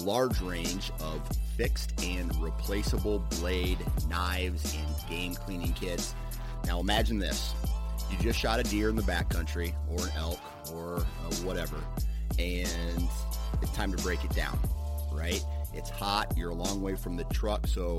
large 0.00 0.40
range 0.40 0.90
of 1.00 1.20
fixed 1.56 2.02
and 2.04 2.34
replaceable 2.42 3.18
blade, 3.38 3.78
knives, 4.08 4.74
and 4.76 5.10
game 5.10 5.34
cleaning 5.34 5.72
kits. 5.72 6.14
Now 6.66 6.80
imagine 6.80 7.18
this. 7.18 7.54
You 8.10 8.18
just 8.18 8.38
shot 8.38 8.60
a 8.60 8.62
deer 8.62 8.88
in 8.88 8.96
the 8.96 9.02
backcountry 9.02 9.72
or 9.88 10.06
an 10.06 10.12
elk 10.16 10.40
or 10.74 10.98
uh, 10.98 11.34
whatever, 11.44 11.76
and 12.38 13.08
it's 13.62 13.72
time 13.72 13.94
to 13.94 14.02
break 14.02 14.24
it 14.24 14.34
down, 14.34 14.58
right? 15.12 15.44
It's 15.72 15.90
hot, 15.90 16.34
you're 16.36 16.50
a 16.50 16.54
long 16.54 16.82
way 16.82 16.96
from 16.96 17.16
the 17.16 17.24
truck, 17.24 17.66
so 17.66 17.96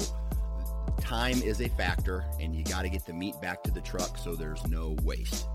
time 1.00 1.42
is 1.42 1.62
a 1.62 1.70
factor, 1.70 2.26
and 2.40 2.56
you 2.56 2.64
got 2.64 2.82
to 2.82 2.90
get 2.90 3.06
the 3.06 3.14
meat 3.14 3.40
back 3.42 3.64
to 3.64 3.72
the 3.72 3.82
truck 3.82 4.18
so 4.18 4.36
there's 4.36 4.66
no 4.68 4.96
waste. 5.04 5.48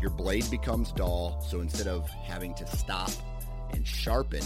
Your 0.00 0.10
blade 0.10 0.50
becomes 0.50 0.92
dull, 0.92 1.40
so 1.48 1.60
instead 1.60 1.86
of 1.86 2.08
having 2.10 2.54
to 2.54 2.66
stop 2.66 3.10
and 3.72 3.86
sharpen 3.86 4.42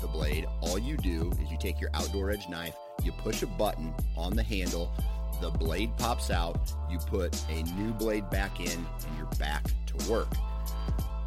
the 0.00 0.06
blade, 0.06 0.46
all 0.60 0.78
you 0.78 0.96
do 0.96 1.30
is 1.42 1.50
you 1.50 1.58
take 1.58 1.80
your 1.80 1.90
outdoor 1.94 2.30
edge 2.30 2.48
knife, 2.48 2.74
you 3.02 3.12
push 3.12 3.42
a 3.42 3.46
button 3.46 3.94
on 4.16 4.34
the 4.34 4.42
handle, 4.42 4.92
the 5.40 5.50
blade 5.50 5.96
pops 5.98 6.30
out, 6.30 6.72
you 6.90 6.98
put 6.98 7.40
a 7.48 7.62
new 7.74 7.92
blade 7.92 8.28
back 8.30 8.60
in, 8.60 8.70
and 8.70 9.16
you're 9.16 9.26
back 9.38 9.64
to 9.86 10.10
work. 10.10 10.28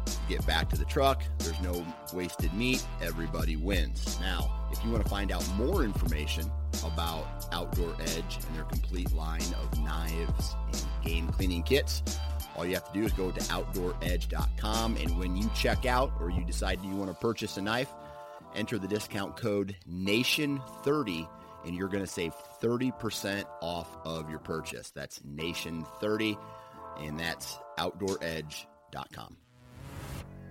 You 0.06 0.36
get 0.36 0.46
back 0.46 0.68
to 0.70 0.76
the 0.76 0.84
truck, 0.84 1.22
there's 1.38 1.60
no 1.60 1.84
wasted 2.12 2.52
meat, 2.52 2.84
everybody 3.00 3.56
wins. 3.56 4.18
Now, 4.20 4.68
if 4.72 4.84
you 4.84 4.90
want 4.90 5.02
to 5.04 5.10
find 5.10 5.32
out 5.32 5.46
more 5.56 5.84
information 5.84 6.50
about 6.84 7.46
Outdoor 7.52 7.94
Edge 8.00 8.38
and 8.46 8.56
their 8.56 8.64
complete 8.64 9.12
line 9.12 9.42
of 9.62 9.78
knives 9.80 10.56
and 10.72 10.86
game 11.04 11.28
cleaning 11.28 11.62
kits, 11.62 12.02
all 12.56 12.66
you 12.66 12.74
have 12.74 12.86
to 12.92 12.98
do 12.98 13.04
is 13.04 13.12
go 13.12 13.30
to 13.30 13.40
outdooredge.com 13.40 14.96
and 14.96 15.18
when 15.18 15.36
you 15.36 15.50
check 15.54 15.86
out 15.86 16.12
or 16.20 16.30
you 16.30 16.44
decide 16.44 16.82
you 16.84 16.94
want 16.94 17.10
to 17.10 17.16
purchase 17.16 17.56
a 17.56 17.62
knife, 17.62 17.88
enter 18.54 18.78
the 18.78 18.88
discount 18.88 19.36
code 19.36 19.76
NATION30 19.90 21.28
and 21.64 21.74
you're 21.74 21.88
going 21.88 22.04
to 22.04 22.10
save 22.10 22.34
30% 22.60 23.44
off 23.60 23.96
of 24.04 24.28
your 24.28 24.40
purchase. 24.40 24.90
That's 24.90 25.20
NATION30 25.20 26.38
and 27.00 27.18
that's 27.18 27.58
outdooredge.com. 27.78 29.36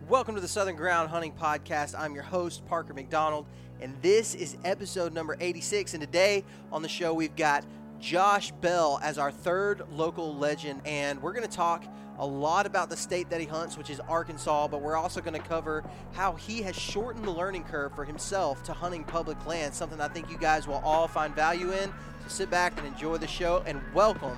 Welcome 0.08 0.36
to 0.36 0.42
the 0.42 0.48
Southern 0.48 0.76
Ground 0.76 1.10
Hunting 1.10 1.32
Podcast. 1.32 1.98
I'm 1.98 2.14
your 2.14 2.24
host, 2.24 2.66
Parker 2.66 2.94
McDonald, 2.94 3.46
and 3.82 3.96
this 4.02 4.36
is 4.36 4.58
episode 4.66 5.14
number 5.14 5.38
86. 5.40 5.94
And 5.94 6.02
today 6.02 6.44
on 6.72 6.82
the 6.82 6.90
show, 6.90 7.14
we've 7.14 7.36
got 7.36 7.64
Josh 8.00 8.52
Bell 8.52 9.00
as 9.04 9.18
our 9.18 9.32
third 9.32 9.84
local 9.92 10.36
legend, 10.36 10.82
and 10.86 11.22
we're 11.22 11.34
going 11.34 11.48
to 11.48 11.56
talk 11.56 11.86
a 12.22 12.26
lot 12.26 12.68
about 12.68 12.88
the 12.88 12.96
state 12.96 13.32
that 13.32 13.42
he 13.42 13.48
hunts, 13.48 13.80
which 13.80 13.90
is 13.90 14.00
Arkansas, 14.02 14.68
but 14.68 14.80
we're 14.80 14.96
also 14.96 15.22
going 15.22 15.34
to 15.34 15.48
cover 15.48 15.84
how 16.14 16.34
he 16.34 16.62
has 16.62 16.76
shortened 16.76 17.26
the 17.26 17.32
learning 17.32 17.64
curve 17.64 17.96
for 17.96 18.06
himself 18.06 18.62
to 18.64 18.74
hunting 18.74 19.04
public 19.04 19.44
land, 19.48 19.74
something 19.74 20.00
I 20.00 20.08
think 20.08 20.30
you 20.30 20.38
guys 20.38 20.68
will 20.68 20.82
all 20.86 21.08
find 21.08 21.34
value 21.34 21.72
in. 21.72 21.90
So 21.90 22.28
sit 22.28 22.52
back 22.52 22.78
and 22.78 22.86
enjoy 22.86 23.18
the 23.18 23.28
show, 23.28 23.64
and 23.66 23.82
welcome 23.96 24.38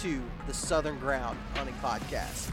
to 0.00 0.20
the 0.48 0.52
Southern 0.52 0.98
Ground 0.98 1.38
Hunting 1.54 1.76
Podcast. 1.80 2.50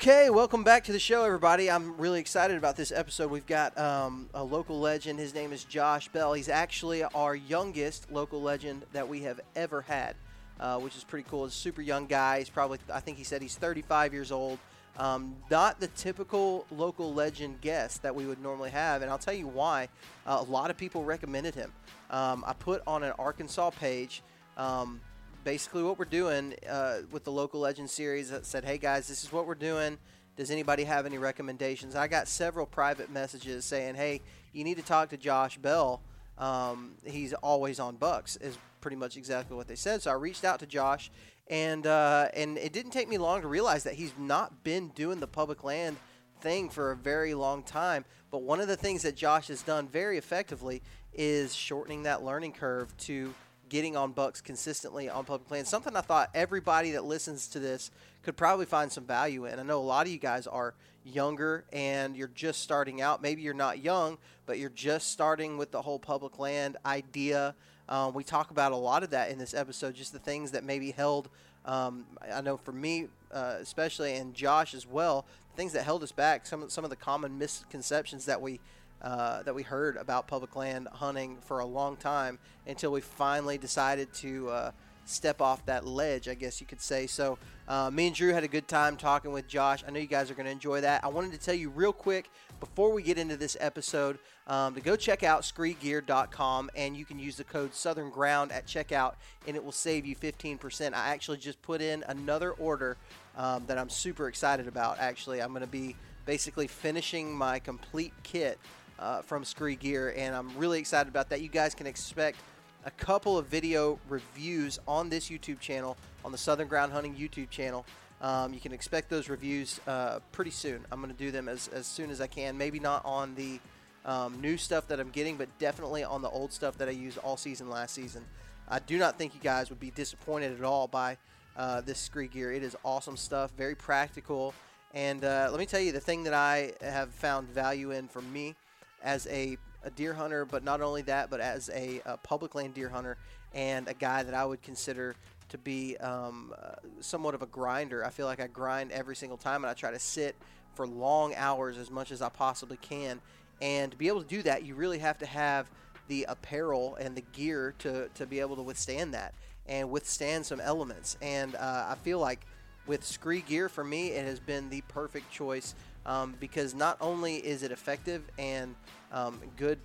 Okay, 0.00 0.30
welcome 0.30 0.64
back 0.64 0.84
to 0.84 0.92
the 0.92 0.98
show, 0.98 1.24
everybody. 1.24 1.70
I'm 1.70 1.94
really 1.98 2.20
excited 2.20 2.56
about 2.56 2.74
this 2.74 2.90
episode. 2.90 3.30
We've 3.30 3.46
got 3.46 3.76
um, 3.76 4.30
a 4.32 4.42
local 4.42 4.80
legend. 4.80 5.18
His 5.18 5.34
name 5.34 5.52
is 5.52 5.64
Josh 5.64 6.08
Bell. 6.08 6.32
He's 6.32 6.48
actually 6.48 7.04
our 7.04 7.34
youngest 7.34 8.10
local 8.10 8.40
legend 8.40 8.86
that 8.94 9.06
we 9.06 9.20
have 9.24 9.42
ever 9.54 9.82
had, 9.82 10.16
uh, 10.58 10.78
which 10.78 10.96
is 10.96 11.04
pretty 11.04 11.28
cool. 11.28 11.44
He's 11.44 11.52
a 11.52 11.56
super 11.56 11.82
young 11.82 12.06
guy. 12.06 12.38
He's 12.38 12.48
probably, 12.48 12.78
I 12.90 13.00
think 13.00 13.18
he 13.18 13.24
said 13.24 13.42
he's 13.42 13.56
35 13.56 14.14
years 14.14 14.32
old. 14.32 14.58
Um, 14.96 15.36
not 15.50 15.80
the 15.80 15.88
typical 15.88 16.64
local 16.70 17.12
legend 17.12 17.60
guest 17.60 18.00
that 18.00 18.14
we 18.14 18.24
would 18.24 18.42
normally 18.42 18.70
have, 18.70 19.02
and 19.02 19.10
I'll 19.10 19.18
tell 19.18 19.34
you 19.34 19.48
why. 19.48 19.88
Uh, 20.26 20.38
a 20.40 20.50
lot 20.50 20.70
of 20.70 20.78
people 20.78 21.04
recommended 21.04 21.54
him. 21.54 21.70
Um, 22.10 22.42
I 22.46 22.54
put 22.54 22.82
on 22.86 23.02
an 23.02 23.12
Arkansas 23.18 23.68
page. 23.68 24.22
Um, 24.56 25.02
basically 25.44 25.82
what 25.82 25.98
we're 25.98 26.04
doing 26.04 26.54
uh, 26.68 26.98
with 27.10 27.24
the 27.24 27.32
local 27.32 27.60
legend 27.60 27.88
series 27.90 28.30
that 28.30 28.44
said 28.46 28.64
hey 28.64 28.78
guys 28.78 29.08
this 29.08 29.24
is 29.24 29.32
what 29.32 29.46
we're 29.46 29.54
doing. 29.54 29.98
Does 30.36 30.50
anybody 30.50 30.84
have 30.84 31.06
any 31.06 31.18
recommendations? 31.18 31.96
I 31.96 32.08
got 32.08 32.28
several 32.28 32.66
private 32.66 33.10
messages 33.10 33.64
saying 33.64 33.94
hey 33.94 34.20
you 34.52 34.64
need 34.64 34.76
to 34.76 34.82
talk 34.82 35.10
to 35.10 35.16
josh 35.16 35.58
bell. 35.58 36.02
Um, 36.38 36.92
he's 37.04 37.32
always 37.34 37.78
on 37.78 37.96
bucks 37.96 38.36
is 38.36 38.56
pretty 38.80 38.96
much 38.96 39.16
exactly 39.16 39.56
what 39.56 39.68
they 39.68 39.76
said. 39.76 40.02
So 40.02 40.10
i 40.10 40.14
reached 40.14 40.44
out 40.44 40.58
to 40.60 40.66
josh 40.66 41.10
and 41.48 41.86
uh, 41.86 42.28
and 42.34 42.56
it 42.58 42.72
didn't 42.72 42.92
take 42.92 43.08
me 43.08 43.18
long 43.18 43.42
to 43.42 43.48
realize 43.48 43.84
that 43.84 43.94
he's 43.94 44.12
not 44.18 44.62
been 44.62 44.88
doing 44.90 45.20
the 45.20 45.26
public 45.26 45.64
land 45.64 45.96
thing 46.40 46.70
for 46.70 46.92
a 46.92 46.96
very 46.96 47.34
long 47.34 47.62
time. 47.62 48.04
But 48.30 48.42
one 48.42 48.60
of 48.60 48.68
the 48.68 48.76
things 48.76 49.02
that 49.02 49.16
josh 49.16 49.48
has 49.48 49.62
done 49.62 49.88
very 49.88 50.16
effectively 50.16 50.82
is 51.12 51.54
shortening 51.54 52.04
that 52.04 52.22
learning 52.22 52.52
curve 52.52 52.96
to 52.98 53.34
getting 53.70 53.96
on 53.96 54.12
bucks 54.12 54.42
consistently 54.42 55.08
on 55.08 55.24
public 55.24 55.50
land. 55.50 55.66
Something 55.66 55.96
I 55.96 56.02
thought 56.02 56.28
everybody 56.34 56.90
that 56.90 57.04
listens 57.04 57.48
to 57.48 57.58
this 57.58 57.90
could 58.22 58.36
probably 58.36 58.66
find 58.66 58.92
some 58.92 59.04
value 59.04 59.46
in. 59.46 59.58
I 59.58 59.62
know 59.62 59.78
a 59.78 59.80
lot 59.80 60.06
of 60.06 60.12
you 60.12 60.18
guys 60.18 60.46
are 60.46 60.74
younger 61.04 61.64
and 61.72 62.14
you're 62.14 62.30
just 62.34 62.60
starting 62.60 63.00
out. 63.00 63.22
Maybe 63.22 63.40
you're 63.40 63.54
not 63.54 63.82
young, 63.82 64.18
but 64.44 64.58
you're 64.58 64.68
just 64.68 65.10
starting 65.10 65.56
with 65.56 65.70
the 65.70 65.80
whole 65.80 65.98
public 65.98 66.38
land 66.38 66.76
idea. 66.84 67.54
Um, 67.88 68.12
we 68.12 68.24
talk 68.24 68.50
about 68.50 68.72
a 68.72 68.76
lot 68.76 69.02
of 69.02 69.10
that 69.10 69.30
in 69.30 69.38
this 69.38 69.54
episode, 69.54 69.94
just 69.94 70.12
the 70.12 70.18
things 70.18 70.50
that 70.50 70.64
maybe 70.64 70.90
held. 70.90 71.30
Um, 71.64 72.04
I 72.30 72.40
know 72.40 72.56
for 72.56 72.72
me, 72.72 73.08
uh, 73.32 73.56
especially, 73.60 74.16
and 74.16 74.34
Josh 74.34 74.74
as 74.74 74.86
well, 74.86 75.26
things 75.56 75.72
that 75.72 75.84
held 75.84 76.02
us 76.02 76.12
back. 76.12 76.46
Some 76.46 76.68
some 76.70 76.84
of 76.84 76.90
the 76.90 76.96
common 76.96 77.38
misconceptions 77.38 78.26
that 78.26 78.40
we 78.40 78.60
uh, 79.02 79.42
that 79.42 79.54
we 79.54 79.62
heard 79.62 79.96
about 79.96 80.26
public 80.26 80.56
land 80.56 80.88
hunting 80.92 81.38
for 81.42 81.60
a 81.60 81.66
long 81.66 81.96
time 81.96 82.38
until 82.66 82.92
we 82.92 83.00
finally 83.00 83.58
decided 83.58 84.12
to 84.14 84.48
uh, 84.50 84.70
step 85.10 85.40
off 85.40 85.64
that 85.66 85.86
ledge, 85.86 86.28
I 86.28 86.34
guess 86.34 86.60
you 86.60 86.66
could 86.66 86.80
say. 86.80 87.06
So, 87.06 87.38
uh, 87.68 87.90
me 87.90 88.08
and 88.08 88.16
Drew 88.16 88.32
had 88.32 88.44
a 88.44 88.48
good 88.48 88.68
time 88.68 88.96
talking 88.96 89.32
with 89.32 89.46
Josh. 89.46 89.84
I 89.86 89.90
know 89.90 90.00
you 90.00 90.06
guys 90.06 90.30
are 90.30 90.34
going 90.34 90.46
to 90.46 90.52
enjoy 90.52 90.80
that. 90.80 91.04
I 91.04 91.08
wanted 91.08 91.32
to 91.32 91.38
tell 91.38 91.54
you 91.54 91.70
real 91.70 91.92
quick 91.92 92.30
before 92.58 92.92
we 92.92 93.02
get 93.02 93.18
into 93.18 93.36
this 93.36 93.56
episode 93.60 94.18
um, 94.46 94.74
to 94.74 94.80
go 94.80 94.96
check 94.96 95.22
out 95.22 95.42
screegear.com 95.42 96.70
and 96.74 96.96
you 96.96 97.04
can 97.04 97.18
use 97.18 97.36
the 97.36 97.44
code 97.44 97.74
Southern 97.74 98.10
Ground 98.10 98.52
at 98.52 98.66
checkout 98.66 99.14
and 99.46 99.56
it 99.56 99.64
will 99.64 99.72
save 99.72 100.04
you 100.04 100.16
15%. 100.16 100.94
I 100.94 101.08
actually 101.10 101.38
just 101.38 101.60
put 101.62 101.80
in 101.80 102.04
another 102.08 102.52
order 102.52 102.96
um, 103.36 103.64
that 103.66 103.78
I'm 103.78 103.88
super 103.88 104.28
excited 104.28 104.66
about. 104.66 104.98
Actually, 104.98 105.40
I'm 105.40 105.50
going 105.50 105.62
to 105.62 105.68
be 105.68 105.96
basically 106.26 106.66
finishing 106.66 107.34
my 107.34 107.58
complete 107.58 108.12
kit 108.22 108.58
uh, 109.00 109.22
from 109.22 109.44
Scree 109.44 109.76
Gear, 109.76 110.14
and 110.16 110.34
I'm 110.34 110.56
really 110.56 110.78
excited 110.78 111.08
about 111.08 111.30
that. 111.30 111.40
You 111.40 111.48
guys 111.48 111.74
can 111.74 111.86
expect 111.86 112.38
a 112.84 112.90
couple 112.90 113.36
of 113.36 113.46
video 113.46 113.98
reviews 114.08 114.78
on 114.86 115.08
this 115.08 115.28
YouTube 115.28 115.60
channel, 115.60 115.96
on 116.24 116.32
the 116.32 116.38
Southern 116.38 116.68
Ground 116.68 116.92
Hunting 116.92 117.14
YouTube 117.14 117.50
channel. 117.50 117.84
Um, 118.20 118.52
you 118.52 118.60
can 118.60 118.72
expect 118.72 119.08
those 119.08 119.28
reviews 119.28 119.80
uh, 119.86 120.20
pretty 120.32 120.50
soon. 120.50 120.84
I'm 120.92 121.00
going 121.00 121.12
to 121.12 121.18
do 121.18 121.30
them 121.30 121.48
as, 121.48 121.68
as 121.68 121.86
soon 121.86 122.10
as 122.10 122.20
I 122.20 122.26
can. 122.26 122.58
Maybe 122.58 122.78
not 122.78 123.04
on 123.04 123.34
the 123.34 123.58
um, 124.04 124.40
new 124.40 124.56
stuff 124.56 124.86
that 124.88 125.00
I'm 125.00 125.10
getting, 125.10 125.36
but 125.36 125.48
definitely 125.58 126.04
on 126.04 126.20
the 126.20 126.28
old 126.28 126.52
stuff 126.52 126.76
that 126.78 126.88
I 126.88 126.92
used 126.92 127.18
all 127.18 127.36
season 127.36 127.70
last 127.70 127.94
season. 127.94 128.24
I 128.68 128.78
do 128.78 128.98
not 128.98 129.18
think 129.18 129.34
you 129.34 129.40
guys 129.40 129.70
would 129.70 129.80
be 129.80 129.90
disappointed 129.90 130.56
at 130.56 130.64
all 130.64 130.86
by 130.86 131.16
uh, 131.56 131.80
this 131.80 131.98
Scree 131.98 132.28
gear. 132.28 132.52
It 132.52 132.62
is 132.62 132.76
awesome 132.84 133.16
stuff, 133.16 133.50
very 133.56 133.74
practical. 133.74 134.54
And 134.92 135.24
uh, 135.24 135.48
let 135.50 135.58
me 135.58 135.66
tell 135.66 135.80
you, 135.80 135.92
the 135.92 136.00
thing 136.00 136.24
that 136.24 136.34
I 136.34 136.72
have 136.82 137.10
found 137.10 137.48
value 137.48 137.92
in 137.92 138.06
for 138.08 138.22
me 138.22 138.54
as 139.02 139.26
a, 139.28 139.56
a 139.82 139.90
deer 139.90 140.14
hunter, 140.14 140.44
but 140.44 140.64
not 140.64 140.80
only 140.80 141.02
that, 141.02 141.30
but 141.30 141.40
as 141.40 141.70
a, 141.70 142.00
a, 142.04 142.16
public 142.18 142.54
land 142.54 142.74
deer 142.74 142.88
hunter 142.88 143.16
and 143.54 143.88
a 143.88 143.94
guy 143.94 144.22
that 144.22 144.34
I 144.34 144.44
would 144.44 144.62
consider 144.62 145.14
to 145.48 145.58
be 145.58 145.96
um, 145.98 146.52
uh, 146.60 146.74
somewhat 147.00 147.34
of 147.34 147.42
a 147.42 147.46
grinder. 147.46 148.04
I 148.04 148.10
feel 148.10 148.26
like 148.26 148.40
I 148.40 148.46
grind 148.46 148.92
every 148.92 149.16
single 149.16 149.38
time, 149.38 149.64
and 149.64 149.70
I 149.70 149.74
try 149.74 149.90
to 149.90 149.98
sit 149.98 150.36
for 150.74 150.86
long 150.86 151.34
hours 151.34 151.76
as 151.76 151.90
much 151.90 152.12
as 152.12 152.22
I 152.22 152.28
possibly 152.28 152.76
can. 152.76 153.20
And 153.60 153.92
to 153.92 153.98
be 153.98 154.08
able 154.08 154.22
to 154.22 154.28
do 154.28 154.42
that, 154.42 154.64
you 154.64 154.74
really 154.74 154.98
have 154.98 155.18
to 155.18 155.26
have 155.26 155.68
the 156.08 156.26
apparel 156.28 156.96
and 156.96 157.16
the 157.16 157.22
gear 157.32 157.74
to, 157.78 158.08
to 158.14 158.26
be 158.26 158.40
able 158.40 158.56
to 158.56 158.62
withstand 158.62 159.14
that 159.14 159.34
and 159.66 159.90
withstand 159.90 160.46
some 160.46 160.60
elements. 160.60 161.16
And 161.20 161.54
uh, 161.54 161.86
I 161.88 161.94
feel 162.02 162.18
like 162.18 162.46
with 162.86 163.04
Scree 163.04 163.42
gear, 163.42 163.68
for 163.68 163.84
me, 163.84 164.08
it 164.08 164.26
has 164.26 164.40
been 164.40 164.70
the 164.70 164.80
perfect 164.82 165.30
choice 165.30 165.74
um, 166.06 166.34
because 166.40 166.74
not 166.74 166.96
only 167.00 167.36
is 167.36 167.62
it 167.62 167.72
effective 167.72 168.22
and 168.38 168.74
um, 169.12 169.40
good 169.56 169.78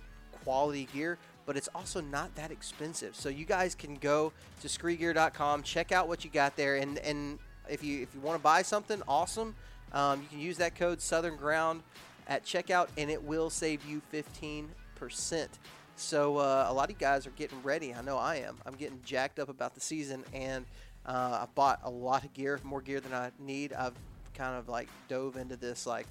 quality 0.44 0.88
gear, 0.92 1.18
but 1.44 1.56
it's 1.56 1.68
also 1.74 2.00
not 2.00 2.34
that 2.34 2.50
expensive. 2.50 3.14
So 3.14 3.28
you 3.28 3.44
guys 3.44 3.74
can 3.74 3.94
go 3.96 4.32
to 4.60 4.68
screegear.com, 4.68 5.62
check 5.62 5.92
out 5.92 6.08
what 6.08 6.24
you 6.24 6.30
got 6.30 6.56
there, 6.56 6.76
and, 6.76 6.98
and 6.98 7.38
if 7.68 7.82
you 7.82 8.02
if 8.02 8.14
you 8.14 8.20
want 8.20 8.36
to 8.36 8.42
buy 8.42 8.62
something, 8.62 9.02
awesome. 9.08 9.54
Um, 9.92 10.22
you 10.22 10.28
can 10.28 10.40
use 10.40 10.58
that 10.58 10.74
code 10.74 11.00
Southern 11.00 11.36
Ground 11.36 11.82
at 12.26 12.44
checkout, 12.44 12.88
and 12.98 13.10
it 13.10 13.22
will 13.22 13.50
save 13.50 13.84
you 13.86 14.02
15%. 14.12 15.48
So 15.96 16.36
uh, 16.38 16.66
a 16.68 16.72
lot 16.72 16.84
of 16.84 16.90
you 16.90 16.96
guys 16.98 17.26
are 17.26 17.30
getting 17.30 17.62
ready. 17.62 17.94
I 17.94 18.02
know 18.02 18.18
I 18.18 18.36
am. 18.36 18.58
I'm 18.66 18.74
getting 18.74 19.00
jacked 19.04 19.38
up 19.38 19.48
about 19.48 19.74
the 19.74 19.80
season, 19.80 20.24
and 20.32 20.66
uh, 21.06 21.40
I 21.42 21.46
bought 21.54 21.80
a 21.84 21.90
lot 21.90 22.24
of 22.24 22.32
gear, 22.34 22.60
more 22.64 22.82
gear 22.82 23.00
than 23.00 23.14
I 23.14 23.30
need. 23.38 23.72
I've 23.72 23.94
kind 24.36 24.56
of 24.56 24.68
like 24.68 24.88
dove 25.08 25.36
into 25.36 25.56
this 25.56 25.86
like 25.86 26.08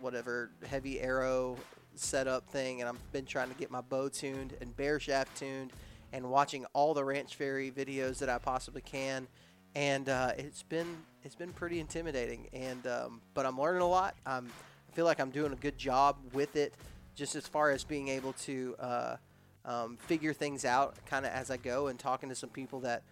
whatever 0.00 0.50
heavy 0.66 1.00
arrow 1.00 1.56
setup 1.94 2.48
thing, 2.48 2.80
and 2.80 2.88
I've 2.88 3.12
been 3.12 3.26
trying 3.26 3.48
to 3.48 3.54
get 3.54 3.70
my 3.70 3.80
bow 3.80 4.08
tuned 4.08 4.54
and 4.60 4.76
bare 4.76 5.00
shaft 5.00 5.36
tuned, 5.36 5.72
and 6.12 6.30
watching 6.30 6.64
all 6.72 6.94
the 6.94 7.04
Ranch 7.04 7.36
Fairy 7.36 7.70
videos 7.70 8.18
that 8.18 8.28
I 8.28 8.38
possibly 8.38 8.82
can. 8.82 9.26
And 9.74 10.08
uh, 10.08 10.32
it's 10.38 10.62
been 10.62 10.96
it's 11.22 11.34
been 11.34 11.52
pretty 11.52 11.80
intimidating, 11.80 12.48
and 12.52 12.86
um, 12.86 13.20
but 13.34 13.44
I'm 13.44 13.60
learning 13.60 13.82
a 13.82 13.88
lot. 13.88 14.14
I'm, 14.24 14.50
I 14.90 14.92
feel 14.94 15.04
like 15.04 15.20
I'm 15.20 15.30
doing 15.30 15.52
a 15.52 15.56
good 15.56 15.76
job 15.76 16.16
with 16.32 16.56
it 16.56 16.74
just 17.14 17.34
as 17.34 17.46
far 17.46 17.70
as 17.70 17.84
being 17.84 18.08
able 18.08 18.32
to 18.32 18.76
uh, 18.78 19.16
um, 19.64 19.96
figure 19.96 20.32
things 20.32 20.64
out 20.64 20.94
kind 21.06 21.26
of 21.26 21.32
as 21.32 21.50
I 21.50 21.56
go 21.56 21.88
and 21.88 21.98
talking 21.98 22.28
to 22.28 22.34
some 22.34 22.50
people 22.50 22.80
that 22.80 23.02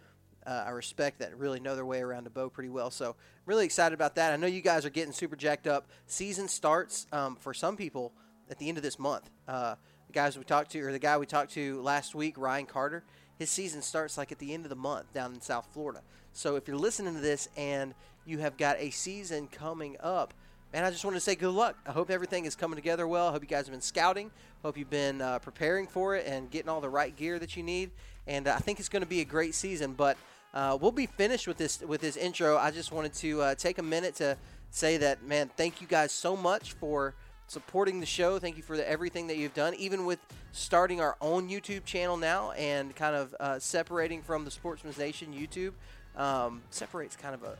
uh, 0.46 0.64
I 0.66 0.70
respect 0.70 1.18
that 1.20 1.36
really 1.38 1.60
know 1.60 1.74
their 1.74 1.86
way 1.86 2.00
around 2.00 2.24
the 2.24 2.30
bow 2.30 2.48
pretty 2.48 2.68
well. 2.68 2.90
So 2.90 3.16
really 3.46 3.64
excited 3.64 3.94
about 3.94 4.14
that. 4.16 4.32
I 4.32 4.36
know 4.36 4.46
you 4.46 4.60
guys 4.60 4.84
are 4.84 4.90
getting 4.90 5.12
super 5.12 5.36
jacked 5.36 5.66
up. 5.66 5.86
Season 6.06 6.48
starts 6.48 7.06
um, 7.12 7.36
for 7.36 7.54
some 7.54 7.76
people 7.76 8.12
at 8.50 8.58
the 8.58 8.68
end 8.68 8.76
of 8.76 8.82
this 8.82 8.98
month. 8.98 9.30
Uh, 9.48 9.74
the 10.06 10.12
guys 10.12 10.36
we 10.36 10.44
talked 10.44 10.70
to, 10.72 10.80
or 10.80 10.92
the 10.92 10.98
guy 10.98 11.16
we 11.16 11.26
talked 11.26 11.52
to 11.52 11.80
last 11.82 12.14
week, 12.14 12.36
Ryan 12.36 12.66
Carter, 12.66 13.04
his 13.38 13.50
season 13.50 13.82
starts 13.82 14.16
like 14.16 14.32
at 14.32 14.38
the 14.38 14.52
end 14.52 14.64
of 14.64 14.70
the 14.70 14.76
month 14.76 15.12
down 15.12 15.34
in 15.34 15.40
South 15.40 15.66
Florida. 15.72 16.02
So 16.32 16.56
if 16.56 16.68
you're 16.68 16.76
listening 16.76 17.14
to 17.14 17.20
this 17.20 17.48
and 17.56 17.94
you 18.24 18.38
have 18.38 18.56
got 18.56 18.76
a 18.78 18.90
season 18.90 19.48
coming 19.48 19.96
up, 20.00 20.34
man, 20.72 20.84
I 20.84 20.90
just 20.90 21.04
want 21.04 21.16
to 21.16 21.20
say 21.20 21.34
good 21.34 21.52
luck. 21.52 21.76
I 21.86 21.92
hope 21.92 22.10
everything 22.10 22.44
is 22.44 22.54
coming 22.54 22.76
together 22.76 23.06
well. 23.06 23.28
I 23.28 23.32
hope 23.32 23.42
you 23.42 23.48
guys 23.48 23.66
have 23.66 23.72
been 23.72 23.80
scouting. 23.80 24.30
Hope 24.62 24.76
you've 24.76 24.90
been 24.90 25.20
uh, 25.20 25.38
preparing 25.38 25.86
for 25.86 26.16
it 26.16 26.26
and 26.26 26.50
getting 26.50 26.68
all 26.68 26.80
the 26.80 26.88
right 26.88 27.14
gear 27.14 27.38
that 27.38 27.56
you 27.56 27.62
need. 27.62 27.90
And 28.26 28.48
uh, 28.48 28.54
I 28.54 28.58
think 28.58 28.80
it's 28.80 28.88
going 28.88 29.02
to 29.02 29.08
be 29.08 29.20
a 29.20 29.24
great 29.24 29.54
season. 29.54 29.92
But 29.92 30.16
uh, 30.54 30.78
we'll 30.80 30.92
be 30.92 31.06
finished 31.06 31.48
with 31.48 31.58
this 31.58 31.80
with 31.80 32.00
this 32.00 32.16
intro. 32.16 32.56
I 32.56 32.70
just 32.70 32.92
wanted 32.92 33.12
to 33.14 33.42
uh, 33.42 33.54
take 33.56 33.78
a 33.78 33.82
minute 33.82 34.14
to 34.16 34.36
say 34.70 34.96
that, 34.98 35.22
man, 35.24 35.50
thank 35.56 35.80
you 35.80 35.86
guys 35.86 36.12
so 36.12 36.36
much 36.36 36.72
for 36.72 37.14
supporting 37.48 38.00
the 38.00 38.06
show. 38.06 38.38
Thank 38.38 38.56
you 38.56 38.62
for 38.62 38.76
the, 38.76 38.88
everything 38.88 39.26
that 39.26 39.36
you've 39.36 39.54
done, 39.54 39.74
even 39.74 40.06
with 40.06 40.20
starting 40.52 41.00
our 41.00 41.16
own 41.20 41.48
YouTube 41.48 41.84
channel 41.84 42.16
now 42.16 42.52
and 42.52 42.94
kind 42.94 43.16
of 43.16 43.34
uh, 43.40 43.58
separating 43.58 44.22
from 44.22 44.44
the 44.44 44.50
Sportsman's 44.50 44.96
Nation 44.96 45.34
YouTube. 45.34 45.72
Um, 46.16 46.62
separates 46.70 47.16
kind 47.16 47.34
of 47.34 47.42
a 47.42 47.56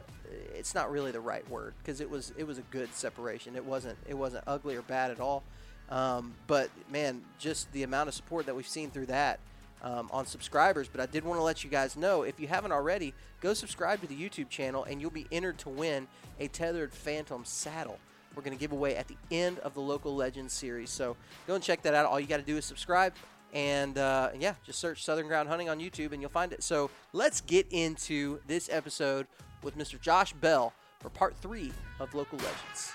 it's 0.54 0.76
not 0.76 0.88
really 0.88 1.10
the 1.10 1.20
right 1.20 1.48
word 1.50 1.74
because 1.78 2.00
it 2.00 2.08
was 2.08 2.32
it 2.36 2.46
was 2.46 2.58
a 2.58 2.64
good 2.70 2.94
separation. 2.94 3.56
It 3.56 3.64
wasn't 3.64 3.98
it 4.08 4.14
wasn't 4.14 4.44
ugly 4.46 4.76
or 4.76 4.82
bad 4.82 5.10
at 5.10 5.18
all. 5.18 5.42
Um, 5.90 6.34
but 6.46 6.70
man, 6.88 7.22
just 7.40 7.70
the 7.72 7.82
amount 7.82 8.08
of 8.08 8.14
support 8.14 8.46
that 8.46 8.54
we've 8.54 8.68
seen 8.68 8.90
through 8.90 9.06
that 9.06 9.40
um, 9.84 10.08
on 10.10 10.26
subscribers. 10.26 10.88
But 10.88 11.00
I 11.00 11.06
did 11.06 11.24
want 11.24 11.38
to 11.38 11.44
let 11.44 11.62
you 11.62 11.70
guys 11.70 11.96
know 11.96 12.22
if 12.22 12.40
you 12.40 12.48
haven't 12.48 12.72
already, 12.72 13.14
go 13.40 13.54
subscribe 13.54 14.00
to 14.00 14.08
the 14.08 14.16
YouTube 14.16 14.48
channel 14.48 14.82
and 14.84 15.00
you'll 15.00 15.10
be 15.10 15.26
entered 15.30 15.58
to 15.58 15.68
win 15.68 16.08
a 16.40 16.48
Tethrd 16.48 16.92
Phantom 16.92 17.44
saddle. 17.44 17.98
We're 18.34 18.42
going 18.42 18.56
to 18.56 18.60
give 18.60 18.72
away 18.72 18.96
at 18.96 19.06
the 19.06 19.16
end 19.30 19.60
of 19.60 19.74
the 19.74 19.80
Local 19.80 20.16
Legends 20.16 20.52
series. 20.52 20.90
So 20.90 21.16
go 21.46 21.54
and 21.54 21.62
check 21.62 21.82
that 21.82 21.94
out. 21.94 22.06
All 22.06 22.18
you 22.18 22.26
got 22.26 22.38
to 22.38 22.42
do 22.42 22.56
is 22.56 22.64
subscribe. 22.64 23.12
And 23.52 23.98
uh, 23.98 24.30
yeah, 24.36 24.54
just 24.66 24.80
search 24.80 25.04
Southern 25.04 25.28
Ground 25.28 25.48
Hunting 25.48 25.68
on 25.68 25.78
YouTube 25.78 26.10
and 26.12 26.20
you'll 26.20 26.30
find 26.30 26.52
it. 26.52 26.64
So 26.64 26.90
let's 27.12 27.40
get 27.42 27.66
into 27.70 28.40
this 28.48 28.68
episode 28.72 29.28
with 29.62 29.78
Mr. 29.78 30.00
Josh 30.00 30.32
Bell 30.32 30.72
for 30.98 31.10
part 31.10 31.36
three 31.36 31.72
of 32.00 32.12
Local 32.14 32.38
Legends. 32.38 32.94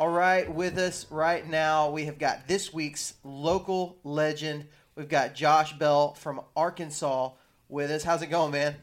All 0.00 0.08
right, 0.08 0.50
with 0.50 0.78
us 0.78 1.04
right 1.10 1.46
now, 1.46 1.90
we 1.90 2.06
have 2.06 2.18
got 2.18 2.48
this 2.48 2.72
week's 2.72 3.16
local 3.22 3.98
legend. 4.02 4.64
We've 4.96 5.10
got 5.10 5.34
Josh 5.34 5.74
Bell 5.74 6.14
from 6.14 6.40
Arkansas 6.56 7.32
with 7.68 7.90
us. 7.90 8.02
How's 8.02 8.22
it 8.22 8.28
going, 8.28 8.52
man? 8.52 8.76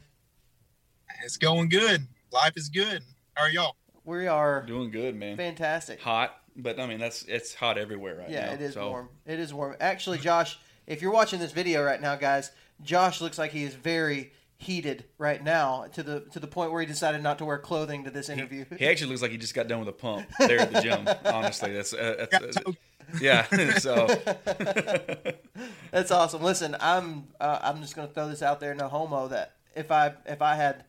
It's 1.24 1.36
going 1.36 1.70
good. 1.70 2.06
Life 2.30 2.52
is 2.54 2.68
good. 2.68 3.02
How 3.34 3.46
are 3.46 3.50
y'all? 3.50 3.74
We 4.04 4.28
are 4.28 4.62
doing 4.62 4.92
good, 4.92 5.16
man. 5.16 5.36
Fantastic. 5.36 6.00
Hot, 6.02 6.36
but 6.54 6.78
I 6.78 6.86
mean 6.86 7.00
that's 7.00 7.24
it's 7.24 7.52
hot 7.52 7.78
everywhere 7.78 8.18
right 8.18 8.30
yeah, 8.30 8.42
now. 8.42 8.46
Yeah, 8.50 8.54
it 8.54 8.60
is 8.60 8.74
so. 8.74 8.88
warm. 8.88 9.08
It 9.26 9.40
is 9.40 9.52
warm. 9.52 9.74
Actually, 9.80 10.18
Josh, 10.18 10.56
if 10.86 11.02
you're 11.02 11.10
watching 11.10 11.40
this 11.40 11.50
video 11.50 11.82
right 11.82 12.00
now, 12.00 12.14
guys, 12.14 12.52
Josh 12.80 13.20
looks 13.20 13.38
like 13.38 13.50
he 13.50 13.64
is 13.64 13.74
very 13.74 14.30
heated 14.58 15.04
right 15.18 15.42
now 15.42 15.86
to 15.92 16.02
the 16.02 16.20
to 16.32 16.40
the 16.40 16.46
point 16.46 16.72
where 16.72 16.80
he 16.80 16.86
decided 16.86 17.22
not 17.22 17.38
to 17.38 17.44
wear 17.44 17.58
clothing 17.58 18.04
to 18.04 18.10
this 18.10 18.28
interview. 18.28 18.64
He, 18.70 18.76
he 18.76 18.86
actually 18.88 19.10
looks 19.10 19.22
like 19.22 19.30
he 19.30 19.38
just 19.38 19.54
got 19.54 19.68
done 19.68 19.78
with 19.78 19.88
a 19.88 19.92
pump 19.92 20.26
there 20.40 20.60
at 20.60 20.72
the 20.72 20.80
gym. 20.80 21.08
honestly, 21.24 21.72
that's, 21.72 21.94
uh, 21.94 22.26
that's 22.30 22.56
uh, 22.56 22.72
yeah. 23.20 23.44
so 23.78 24.06
that's 25.90 26.10
awesome. 26.10 26.42
Listen, 26.42 26.76
I'm 26.80 27.28
uh, 27.40 27.60
I'm 27.62 27.80
just 27.80 27.94
gonna 27.94 28.08
throw 28.08 28.28
this 28.28 28.42
out 28.42 28.58
there, 28.60 28.72
in 28.72 28.78
no 28.78 28.88
homo. 28.88 29.28
That 29.28 29.54
if 29.76 29.92
I 29.92 30.12
if 30.26 30.42
I 30.42 30.56
had 30.56 30.84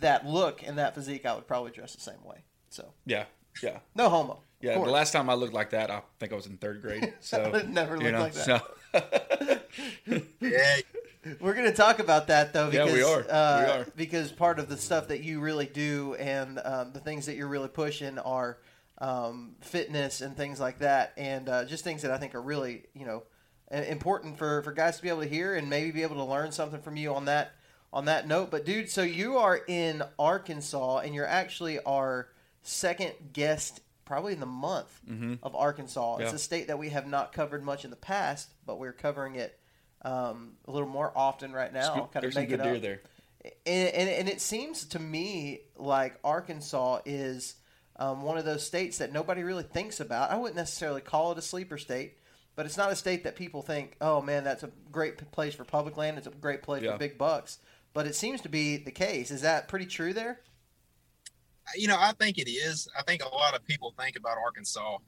that 0.00 0.26
look 0.26 0.62
and 0.66 0.78
that 0.78 0.94
physique, 0.94 1.26
I 1.26 1.34
would 1.34 1.46
probably 1.46 1.72
dress 1.72 1.94
the 1.94 2.00
same 2.00 2.24
way. 2.24 2.38
So 2.70 2.94
yeah, 3.04 3.24
yeah, 3.62 3.80
no 3.94 4.08
homo. 4.08 4.40
Yeah, 4.60 4.78
the 4.78 4.90
last 4.90 5.12
time 5.12 5.28
I 5.28 5.34
looked 5.34 5.52
like 5.52 5.70
that, 5.70 5.90
I 5.90 6.00
think 6.18 6.32
I 6.32 6.36
was 6.36 6.46
in 6.46 6.56
third 6.56 6.80
grade. 6.80 7.12
So 7.20 7.62
never 7.68 7.98
looked 7.98 8.12
know, 8.12 8.20
like 8.20 8.32
that. 8.32 8.44
So. 8.44 10.20
yeah. 10.40 10.76
We're 11.40 11.54
going 11.54 11.70
to 11.70 11.76
talk 11.76 11.98
about 11.98 12.28
that 12.28 12.52
though, 12.52 12.70
because 12.70 12.88
yeah, 12.88 12.94
we 12.94 13.02
are. 13.02 13.26
Uh, 13.28 13.64
we 13.64 13.72
are. 13.72 13.86
because 13.96 14.32
part 14.32 14.58
of 14.58 14.68
the 14.68 14.76
stuff 14.76 15.08
that 15.08 15.22
you 15.22 15.40
really 15.40 15.66
do 15.66 16.14
and 16.14 16.60
um, 16.64 16.92
the 16.92 17.00
things 17.00 17.26
that 17.26 17.36
you're 17.36 17.48
really 17.48 17.68
pushing 17.68 18.18
are 18.18 18.58
um, 18.98 19.56
fitness 19.60 20.20
and 20.20 20.36
things 20.36 20.60
like 20.60 20.80
that, 20.80 21.12
and 21.16 21.48
uh, 21.48 21.64
just 21.64 21.84
things 21.84 22.02
that 22.02 22.10
I 22.10 22.18
think 22.18 22.34
are 22.34 22.42
really 22.42 22.84
you 22.94 23.06
know 23.06 23.22
important 23.70 24.38
for, 24.38 24.62
for 24.62 24.72
guys 24.72 24.96
to 24.96 25.02
be 25.02 25.08
able 25.08 25.22
to 25.22 25.28
hear 25.28 25.54
and 25.56 25.68
maybe 25.68 25.90
be 25.90 26.02
able 26.02 26.16
to 26.16 26.24
learn 26.24 26.52
something 26.52 26.80
from 26.80 26.96
you 26.96 27.14
on 27.14 27.24
that 27.24 27.52
on 27.92 28.04
that 28.06 28.26
note. 28.26 28.50
But 28.50 28.64
dude, 28.64 28.90
so 28.90 29.02
you 29.02 29.38
are 29.38 29.60
in 29.68 30.02
Arkansas 30.18 30.98
and 30.98 31.14
you're 31.14 31.26
actually 31.26 31.78
our 31.80 32.28
second 32.62 33.12
guest 33.32 33.80
probably 34.04 34.34
in 34.34 34.40
the 34.40 34.46
month 34.46 35.00
mm-hmm. 35.08 35.34
of 35.42 35.54
Arkansas. 35.54 36.18
Yeah. 36.18 36.24
It's 36.24 36.34
a 36.34 36.38
state 36.38 36.66
that 36.66 36.78
we 36.78 36.90
have 36.90 37.06
not 37.06 37.32
covered 37.32 37.64
much 37.64 37.84
in 37.84 37.90
the 37.90 37.96
past, 37.96 38.50
but 38.66 38.78
we're 38.78 38.92
covering 38.92 39.36
it 39.36 39.58
um, 40.04 40.52
a 40.66 40.70
little 40.70 40.88
more 40.88 41.12
often 41.16 41.52
right 41.52 41.72
now. 41.72 42.08
kind 42.12 42.24
of 42.24 42.34
make 42.34 42.50
it 42.50 42.62
deer 42.62 42.78
there. 42.78 43.00
And, 43.66 43.88
and, 43.88 44.08
and, 44.08 44.28
it 44.28 44.40
seems 44.40 44.84
to 44.86 44.98
me 44.98 45.60
like 45.76 46.18
Arkansas 46.24 47.00
is 47.04 47.56
um, 47.96 48.22
one 48.22 48.38
of 48.38 48.44
those 48.44 48.66
states 48.66 48.98
that 48.98 49.12
nobody 49.12 49.42
really 49.42 49.62
thinks 49.62 50.00
about. 50.00 50.30
I 50.30 50.36
wouldn't 50.36 50.56
necessarily 50.56 51.02
call 51.02 51.32
it 51.32 51.38
a 51.38 51.42
sleeper 51.42 51.76
state, 51.76 52.16
but 52.56 52.64
it's 52.64 52.78
not 52.78 52.90
a 52.90 52.96
state 52.96 53.24
that 53.24 53.36
people 53.36 53.60
think, 53.60 53.96
oh 54.00 54.22
man, 54.22 54.44
that's 54.44 54.62
a 54.62 54.70
great 54.90 55.30
place 55.32 55.54
for 55.54 55.64
public 55.64 55.96
land. 55.96 56.16
It's 56.16 56.26
a 56.26 56.30
great 56.30 56.62
place 56.62 56.82
yeah. 56.82 56.92
for 56.92 56.98
big 56.98 57.18
bucks. 57.18 57.58
But 57.92 58.06
it 58.06 58.14
seems 58.14 58.40
to 58.42 58.48
be 58.48 58.78
the 58.78 58.90
case. 58.90 59.30
Is 59.30 59.42
that 59.42 59.68
pretty 59.68 59.86
true 59.86 60.12
there? 60.12 60.40
You 61.76 61.88
know, 61.88 61.96
I 61.98 62.12
think 62.12 62.38
it 62.38 62.48
is. 62.48 62.88
I 62.98 63.02
think 63.02 63.22
a 63.22 63.28
lot 63.28 63.54
of 63.54 63.64
people 63.64 63.94
think 63.98 64.16
about 64.16 64.36
Arkansas, 64.36 64.98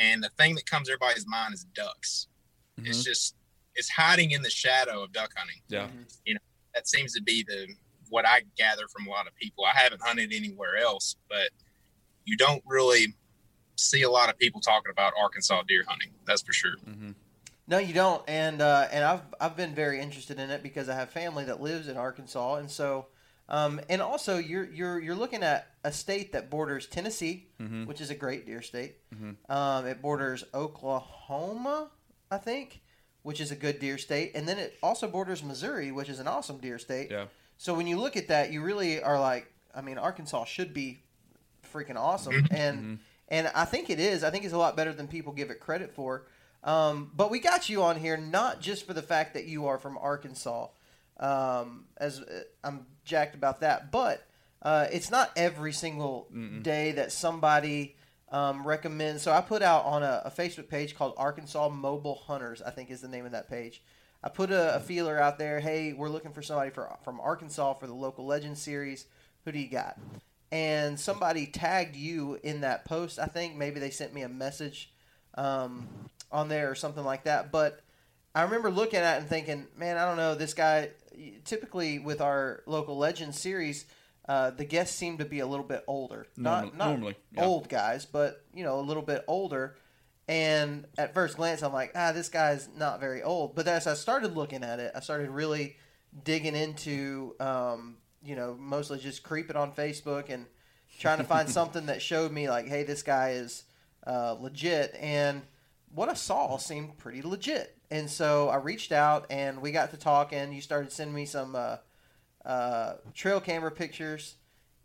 and 0.00 0.22
the 0.22 0.30
thing 0.30 0.54
that 0.56 0.66
comes 0.66 0.88
to 0.88 0.94
everybody's 0.94 1.26
mind 1.26 1.54
is 1.54 1.64
ducks. 1.64 2.26
It's 2.78 3.00
Mhm. 3.00 3.04
just 3.04 3.36
it's 3.76 3.88
hiding 3.88 4.30
in 4.32 4.42
the 4.42 4.50
shadow 4.50 5.02
of 5.02 5.12
duck 5.12 5.32
hunting. 5.36 5.60
Yeah. 5.68 5.86
Mm-hmm. 5.86 6.02
You 6.24 6.34
know, 6.34 6.40
that 6.74 6.88
seems 6.88 7.12
to 7.14 7.22
be 7.22 7.42
the 7.46 7.68
what 8.10 8.26
I 8.26 8.42
gather 8.56 8.86
from 8.88 9.06
a 9.06 9.10
lot 9.10 9.26
of 9.26 9.34
people. 9.36 9.64
I 9.64 9.76
haven't 9.76 10.02
hunted 10.02 10.32
anywhere 10.32 10.76
else, 10.76 11.16
but 11.28 11.48
you 12.24 12.36
don't 12.36 12.62
really 12.66 13.14
see 13.76 14.02
a 14.02 14.10
lot 14.10 14.28
of 14.28 14.38
people 14.38 14.60
talking 14.60 14.90
about 14.90 15.12
Arkansas 15.20 15.62
deer 15.66 15.84
hunting. 15.86 16.10
That's 16.26 16.42
for 16.42 16.52
sure. 16.52 16.76
Mm-hmm. 16.86 17.10
No, 17.66 17.78
you 17.78 17.94
don't, 17.94 18.22
and 18.28 18.60
uh, 18.60 18.88
and 18.92 19.04
I've 19.04 19.22
I've 19.40 19.56
been 19.56 19.74
very 19.74 20.00
interested 20.00 20.38
in 20.38 20.50
it 20.50 20.62
because 20.62 20.88
I 20.88 20.94
have 20.94 21.10
family 21.10 21.44
that 21.46 21.60
lives 21.62 21.88
in 21.88 21.96
Arkansas, 21.96 22.56
and 22.56 22.70
so 22.70 23.06
um, 23.48 23.80
and 23.88 24.02
also 24.02 24.36
you're 24.36 24.70
you're 24.70 25.00
you're 25.00 25.14
looking 25.14 25.42
at 25.42 25.68
a 25.82 25.90
state 25.90 26.32
that 26.32 26.50
borders 26.50 26.86
Tennessee, 26.86 27.48
Mhm. 27.60 27.86
which 27.86 28.02
is 28.02 28.10
a 28.10 28.14
great 28.14 28.44
deer 28.46 28.60
state. 28.60 28.96
Mhm. 29.14 29.36
Um, 29.50 29.86
it 29.86 30.02
borders 30.02 30.44
Oklahoma, 30.52 31.90
I 32.30 32.36
think, 32.36 32.82
which 33.24 33.40
is 33.40 33.50
a 33.50 33.56
good 33.56 33.80
deer 33.80 33.98
state, 33.98 34.32
and 34.34 34.46
then 34.46 34.58
it 34.58 34.76
also 34.82 35.08
borders 35.08 35.42
Missouri, 35.42 35.90
which 35.90 36.10
is 36.10 36.20
an 36.20 36.28
awesome 36.28 36.58
deer 36.58 36.78
state. 36.78 37.10
Yeah. 37.10 37.24
So 37.56 37.74
when 37.74 37.86
you 37.86 37.98
look 37.98 38.16
at 38.16 38.28
that, 38.28 38.52
you 38.52 38.62
really 38.62 39.02
are 39.02 39.18
like, 39.18 39.50
I 39.74 39.80
mean, 39.80 39.96
Arkansas 39.98 40.44
should 40.44 40.74
be 40.74 41.02
freaking 41.72 41.96
awesome, 41.96 42.46
and 42.50 42.98
and 43.28 43.50
I 43.54 43.64
think 43.64 43.88
it 43.88 43.98
is. 43.98 44.22
I 44.22 44.30
think 44.30 44.44
it's 44.44 44.52
a 44.52 44.58
lot 44.58 44.76
better 44.76 44.92
than 44.92 45.08
people 45.08 45.32
give 45.32 45.50
it 45.50 45.58
credit 45.58 45.94
for. 45.94 46.26
Um, 46.62 47.10
but 47.16 47.30
we 47.30 47.40
got 47.40 47.68
you 47.68 47.82
on 47.82 47.96
here 47.96 48.16
not 48.16 48.60
just 48.60 48.86
for 48.86 48.92
the 48.92 49.02
fact 49.02 49.34
that 49.34 49.46
you 49.46 49.66
are 49.66 49.78
from 49.78 49.98
Arkansas, 49.98 50.68
um, 51.18 51.86
as 51.96 52.20
uh, 52.20 52.42
I'm 52.62 52.86
jacked 53.04 53.34
about 53.34 53.60
that, 53.60 53.90
but 53.90 54.26
uh, 54.62 54.86
it's 54.92 55.10
not 55.10 55.30
every 55.34 55.72
single 55.72 56.28
day 56.62 56.92
that 56.92 57.10
somebody 57.10 57.96
um, 58.34 58.66
recommends. 58.66 59.22
So 59.22 59.30
I 59.30 59.40
put 59.40 59.62
out 59.62 59.84
on 59.84 60.02
a, 60.02 60.22
a 60.24 60.30
Facebook 60.30 60.68
page 60.68 60.96
called 60.96 61.14
Arkansas 61.16 61.68
Mobile 61.68 62.16
Hunters. 62.26 62.60
I 62.60 62.70
think 62.70 62.90
is 62.90 63.00
the 63.00 63.08
name 63.08 63.24
of 63.24 63.30
that 63.30 63.48
page. 63.48 63.80
I 64.24 64.28
put 64.28 64.50
a, 64.50 64.74
a 64.74 64.80
feeler 64.80 65.20
out 65.20 65.38
there. 65.38 65.60
Hey, 65.60 65.92
we're 65.92 66.08
looking 66.08 66.32
for 66.32 66.42
somebody 66.42 66.70
for 66.70 66.98
from 67.04 67.20
Arkansas 67.20 67.74
for 67.74 67.86
the 67.86 67.94
local 67.94 68.26
legend 68.26 68.58
series. 68.58 69.06
Who 69.44 69.52
do 69.52 69.60
you 69.60 69.68
got? 69.68 70.00
And 70.50 70.98
somebody 70.98 71.46
tagged 71.46 71.94
you 71.94 72.40
in 72.42 72.62
that 72.62 72.84
post. 72.84 73.20
I 73.20 73.26
think 73.26 73.54
maybe 73.54 73.78
they 73.78 73.90
sent 73.90 74.12
me 74.12 74.22
a 74.22 74.28
message 74.28 74.92
um, 75.34 75.86
on 76.32 76.48
there 76.48 76.68
or 76.68 76.74
something 76.74 77.04
like 77.04 77.24
that. 77.24 77.52
But 77.52 77.82
I 78.34 78.42
remember 78.42 78.68
looking 78.68 78.98
at 78.98 79.16
it 79.16 79.20
and 79.20 79.28
thinking, 79.28 79.68
man, 79.78 79.96
I 79.96 80.06
don't 80.06 80.16
know. 80.16 80.34
This 80.34 80.54
guy, 80.54 80.90
typically 81.44 82.00
with 82.00 82.20
our 82.20 82.64
local 82.66 82.98
legend 82.98 83.36
series, 83.36 83.84
uh, 84.28 84.50
the 84.50 84.64
guests 84.64 84.96
seem 84.96 85.18
to 85.18 85.24
be 85.24 85.40
a 85.40 85.46
little 85.46 85.64
bit 85.64 85.84
older. 85.86 86.26
Normal- 86.36 86.66
not 86.66 86.76
not 86.76 86.88
normally, 86.90 87.16
yeah. 87.32 87.44
old 87.44 87.68
guys, 87.68 88.04
but 88.06 88.44
you 88.52 88.64
know, 88.64 88.80
a 88.80 88.82
little 88.82 89.02
bit 89.02 89.24
older. 89.28 89.76
And 90.26 90.86
at 90.96 91.12
first 91.12 91.36
glance, 91.36 91.62
I'm 91.62 91.72
like, 91.72 91.92
ah, 91.94 92.12
this 92.12 92.30
guy's 92.30 92.68
not 92.74 92.98
very 92.98 93.22
old. 93.22 93.54
But 93.54 93.68
as 93.68 93.86
I 93.86 93.92
started 93.92 94.34
looking 94.34 94.64
at 94.64 94.80
it, 94.80 94.92
I 94.94 95.00
started 95.00 95.28
really 95.28 95.76
digging 96.22 96.54
into, 96.54 97.34
um, 97.40 97.98
you 98.24 98.34
know, 98.34 98.56
mostly 98.58 98.98
just 98.98 99.22
creeping 99.22 99.56
on 99.56 99.72
Facebook 99.72 100.30
and 100.30 100.46
trying 100.98 101.18
to 101.18 101.24
find 101.24 101.48
something 101.50 101.86
that 101.86 102.00
showed 102.00 102.32
me 102.32 102.48
like, 102.48 102.66
hey, 102.66 102.84
this 102.84 103.02
guy 103.02 103.32
is 103.32 103.64
uh, 104.06 104.36
legit. 104.40 104.96
And 104.98 105.42
what 105.94 106.08
I 106.08 106.14
saw 106.14 106.56
seemed 106.56 106.96
pretty 106.96 107.20
legit. 107.20 107.76
And 107.90 108.08
so 108.08 108.48
I 108.48 108.56
reached 108.56 108.92
out 108.92 109.26
and 109.30 109.60
we 109.60 109.72
got 109.72 109.90
to 109.90 109.98
talking. 109.98 110.52
You 110.52 110.62
started 110.62 110.90
sending 110.90 111.14
me 111.14 111.26
some 111.26 111.54
uh, 111.54 111.76
uh, 112.44 112.94
trail 113.14 113.40
camera 113.40 113.70
pictures, 113.70 114.36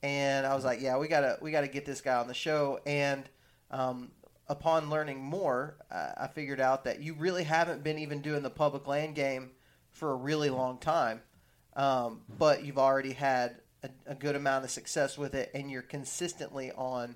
and 0.01 0.45
I 0.45 0.55
was 0.55 0.63
like, 0.63 0.81
yeah, 0.81 0.97
we 0.97 1.07
gotta 1.07 1.37
we 1.41 1.51
gotta 1.51 1.67
get 1.67 1.85
this 1.85 2.01
guy 2.01 2.15
on 2.15 2.27
the 2.27 2.33
show. 2.33 2.79
And 2.85 3.29
um, 3.71 4.11
upon 4.47 4.89
learning 4.89 5.19
more, 5.19 5.77
uh, 5.91 6.11
I 6.17 6.27
figured 6.27 6.59
out 6.59 6.83
that 6.85 7.01
you 7.01 7.13
really 7.13 7.43
haven't 7.43 7.83
been 7.83 7.99
even 7.99 8.21
doing 8.21 8.43
the 8.43 8.49
public 8.49 8.87
land 8.87 9.15
game 9.15 9.51
for 9.91 10.11
a 10.11 10.15
really 10.15 10.49
long 10.49 10.77
time, 10.77 11.21
um, 11.75 12.21
but 12.37 12.63
you've 12.63 12.77
already 12.77 13.13
had 13.13 13.57
a, 13.83 13.89
a 14.07 14.15
good 14.15 14.35
amount 14.35 14.63
of 14.63 14.71
success 14.71 15.17
with 15.17 15.33
it, 15.35 15.51
and 15.53 15.69
you're 15.69 15.81
consistently 15.81 16.71
on 16.71 17.15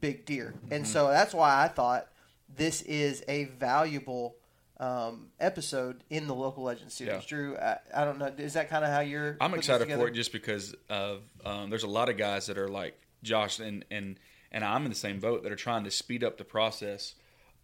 big 0.00 0.24
deer. 0.24 0.54
And 0.70 0.86
so 0.86 1.08
that's 1.08 1.34
why 1.34 1.62
I 1.62 1.68
thought 1.68 2.08
this 2.54 2.82
is 2.82 3.22
a 3.28 3.44
valuable 3.44 4.36
um, 4.82 5.28
episode 5.38 6.02
in 6.10 6.26
the 6.26 6.34
local 6.34 6.64
legend 6.64 6.90
series. 6.90 7.12
Yeah. 7.14 7.20
Drew, 7.28 7.56
I, 7.56 7.78
I 7.94 8.04
don't 8.04 8.18
know, 8.18 8.32
is 8.36 8.54
that 8.54 8.68
kind 8.68 8.84
of 8.84 8.90
how 8.90 9.00
you're? 9.00 9.36
I'm 9.40 9.54
excited 9.54 9.88
for 9.88 10.08
it 10.08 10.12
just 10.14 10.32
because 10.32 10.74
of 10.90 11.22
um, 11.44 11.70
there's 11.70 11.84
a 11.84 11.88
lot 11.88 12.08
of 12.08 12.16
guys 12.16 12.46
that 12.46 12.58
are 12.58 12.68
like 12.68 13.00
Josh 13.22 13.60
and 13.60 13.84
and 13.90 14.18
and 14.50 14.64
I'm 14.64 14.84
in 14.84 14.90
the 14.90 14.96
same 14.96 15.20
boat 15.20 15.44
that 15.44 15.52
are 15.52 15.56
trying 15.56 15.84
to 15.84 15.90
speed 15.90 16.24
up 16.24 16.36
the 16.36 16.44
process 16.44 17.14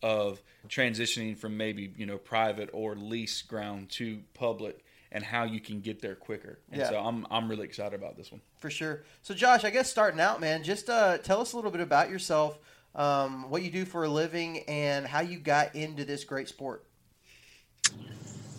of 0.01 0.41
transitioning 0.69 1.37
from 1.37 1.57
maybe 1.57 1.93
you 1.97 2.07
know 2.07 2.19
private 2.19 2.71
or 2.73 2.95
lease 2.95 3.43
ground 3.43 3.91
to 3.91 4.21
public 4.35 4.85
and 5.11 5.25
how 5.25 5.43
you 5.43 5.59
can 5.59 5.81
get 5.81 6.01
there 6.01 6.15
quicker. 6.15 6.61
And 6.71 6.81
Yeah. 6.81 6.91
so 6.91 7.01
I'm 7.01 7.27
I'm 7.33 7.49
really 7.49 7.65
excited 7.65 7.99
about 7.99 8.17
this 8.17 8.31
one. 8.31 8.43
For 8.59 8.71
sure. 8.71 9.03
So, 9.23 9.35
Josh, 9.35 9.65
I 9.65 9.71
guess 9.71 9.91
starting 9.91 10.21
out, 10.21 10.41
man, 10.41 10.63
just 10.63 10.89
uh, 10.89 11.19
tell 11.19 11.41
us 11.41 11.53
a 11.53 11.57
little 11.57 11.71
bit 11.73 11.81
about 11.81 12.11
yourself, 12.11 12.59
um, 12.95 13.51
what 13.51 13.63
you 13.63 13.71
do 13.73 13.85
for 13.85 14.05
a 14.05 14.09
living, 14.09 14.61
and 14.69 15.05
how 15.07 15.21
you 15.21 15.39
got 15.41 15.75
into 15.75 16.05
this 16.05 16.23
great 16.25 16.49
sport. 16.49 16.85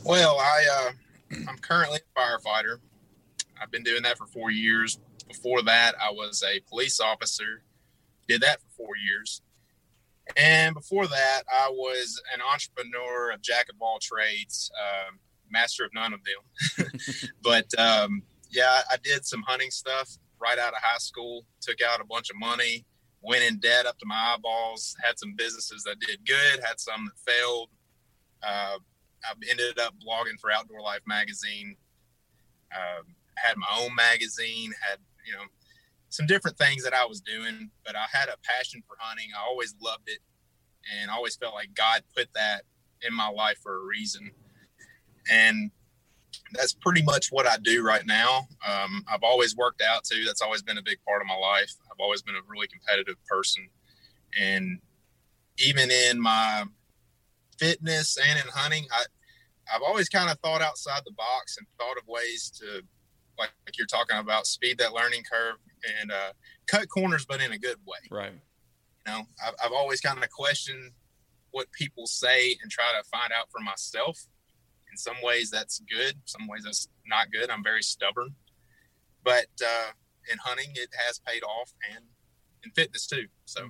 Well, 0.03 0.37
I 0.39 0.65
uh, 0.71 0.91
I'm 1.47 1.57
currently 1.57 1.99
a 1.99 2.19
firefighter. 2.19 2.77
I've 3.61 3.71
been 3.71 3.83
doing 3.83 4.03
that 4.03 4.17
for 4.17 4.25
four 4.27 4.51
years. 4.51 4.99
Before 5.27 5.61
that, 5.63 5.93
I 6.01 6.11
was 6.11 6.43
a 6.43 6.61
police 6.69 6.99
officer. 6.99 7.61
Did 8.27 8.41
that 8.41 8.61
for 8.61 8.67
four 8.85 8.97
years. 8.97 9.41
And 10.37 10.75
before 10.75 11.07
that, 11.07 11.41
I 11.51 11.69
was 11.69 12.21
an 12.33 12.39
entrepreneur, 12.41 13.31
a 13.31 13.37
jack 13.39 13.67
of 13.69 13.75
all 13.81 13.99
trades, 13.99 14.71
um, 14.79 15.19
master 15.49 15.83
of 15.83 15.91
none 15.93 16.13
of 16.13 16.19
them. 16.23 16.91
but 17.43 17.67
um, 17.79 18.23
yeah, 18.49 18.81
I 18.91 18.97
did 19.03 19.25
some 19.25 19.43
hunting 19.47 19.71
stuff 19.71 20.17
right 20.39 20.57
out 20.57 20.73
of 20.73 20.79
high 20.81 20.99
school. 20.99 21.45
Took 21.61 21.81
out 21.81 22.01
a 22.01 22.05
bunch 22.05 22.29
of 22.29 22.37
money, 22.37 22.85
went 23.21 23.43
in 23.43 23.59
debt 23.59 23.85
up 23.85 23.97
to 23.99 24.05
my 24.05 24.35
eyeballs. 24.35 24.95
Had 25.03 25.19
some 25.19 25.33
businesses 25.35 25.83
that 25.83 25.99
did 25.99 26.25
good, 26.25 26.63
had 26.63 26.79
some 26.79 27.05
that 27.05 27.31
failed. 27.31 27.69
Uh, 28.41 28.77
I 29.23 29.33
ended 29.49 29.79
up 29.79 29.93
blogging 30.05 30.39
for 30.39 30.51
Outdoor 30.51 30.81
Life 30.81 31.01
magazine. 31.05 31.75
Um, 32.75 33.15
had 33.35 33.57
my 33.57 33.67
own 33.79 33.93
magazine. 33.95 34.73
Had 34.87 34.99
you 35.25 35.33
know 35.33 35.43
some 36.09 36.25
different 36.25 36.57
things 36.57 36.83
that 36.83 36.93
I 36.93 37.05
was 37.05 37.21
doing, 37.21 37.69
but 37.85 37.95
I 37.95 38.05
had 38.11 38.29
a 38.29 38.35
passion 38.43 38.83
for 38.87 38.95
hunting. 38.99 39.29
I 39.35 39.47
always 39.47 39.75
loved 39.81 40.07
it, 40.07 40.19
and 40.99 41.09
always 41.09 41.35
felt 41.35 41.53
like 41.53 41.73
God 41.73 42.03
put 42.15 42.27
that 42.35 42.63
in 43.07 43.13
my 43.13 43.29
life 43.29 43.59
for 43.61 43.77
a 43.77 43.85
reason. 43.85 44.31
And 45.31 45.71
that's 46.53 46.73
pretty 46.73 47.03
much 47.03 47.27
what 47.31 47.47
I 47.47 47.57
do 47.57 47.83
right 47.83 48.05
now. 48.05 48.47
Um, 48.67 49.03
I've 49.11 49.23
always 49.23 49.55
worked 49.55 49.81
out 49.81 50.03
too. 50.03 50.23
That's 50.25 50.41
always 50.41 50.61
been 50.61 50.77
a 50.77 50.83
big 50.83 50.97
part 51.07 51.21
of 51.21 51.27
my 51.27 51.35
life. 51.35 51.73
I've 51.91 51.99
always 51.99 52.21
been 52.21 52.35
a 52.35 52.41
really 52.47 52.67
competitive 52.67 53.17
person, 53.25 53.69
and 54.39 54.79
even 55.57 55.91
in 55.91 56.19
my 56.19 56.63
fitness 57.59 58.17
and 58.17 58.39
in 58.39 58.47
hunting, 58.47 58.85
I 58.91 59.03
I've 59.73 59.83
always 59.83 60.09
kind 60.09 60.31
of 60.31 60.39
thought 60.39 60.61
outside 60.61 61.01
the 61.05 61.11
box 61.11 61.57
and 61.57 61.67
thought 61.77 61.97
of 61.97 62.07
ways 62.07 62.51
to, 62.59 62.81
like, 63.37 63.51
like 63.65 63.77
you're 63.77 63.85
talking 63.85 64.17
about, 64.17 64.47
speed 64.47 64.79
that 64.79 64.93
learning 64.93 65.23
curve 65.31 65.57
and 65.99 66.11
uh, 66.11 66.31
cut 66.65 66.89
corners, 66.89 67.25
but 67.25 67.39
in 67.39 67.51
a 67.51 67.59
good 67.59 67.77
way. 67.85 67.99
Right. 68.09 68.33
You 68.33 69.13
know, 69.13 69.21
I've, 69.45 69.53
I've 69.63 69.71
always 69.71 70.01
kind 70.01 70.23
of 70.23 70.29
questioned 70.31 70.91
what 71.51 71.71
people 71.71 72.07
say 72.07 72.57
and 72.61 72.71
try 72.71 72.91
to 72.97 73.07
find 73.09 73.31
out 73.31 73.51
for 73.51 73.59
myself. 73.63 74.25
In 74.91 74.97
some 74.97 75.17
ways, 75.23 75.51
that's 75.51 75.79
good. 75.87 76.15
Some 76.25 76.47
ways, 76.47 76.63
that's 76.65 76.89
not 77.05 77.31
good. 77.31 77.51
I'm 77.51 77.63
very 77.63 77.83
stubborn. 77.83 78.33
But 79.23 79.49
uh, 79.63 79.91
in 80.31 80.39
hunting, 80.39 80.71
it 80.73 80.89
has 81.05 81.19
paid 81.19 81.43
off, 81.43 81.73
and 81.93 82.05
in 82.63 82.71
fitness 82.71 83.05
too. 83.05 83.27
So 83.45 83.69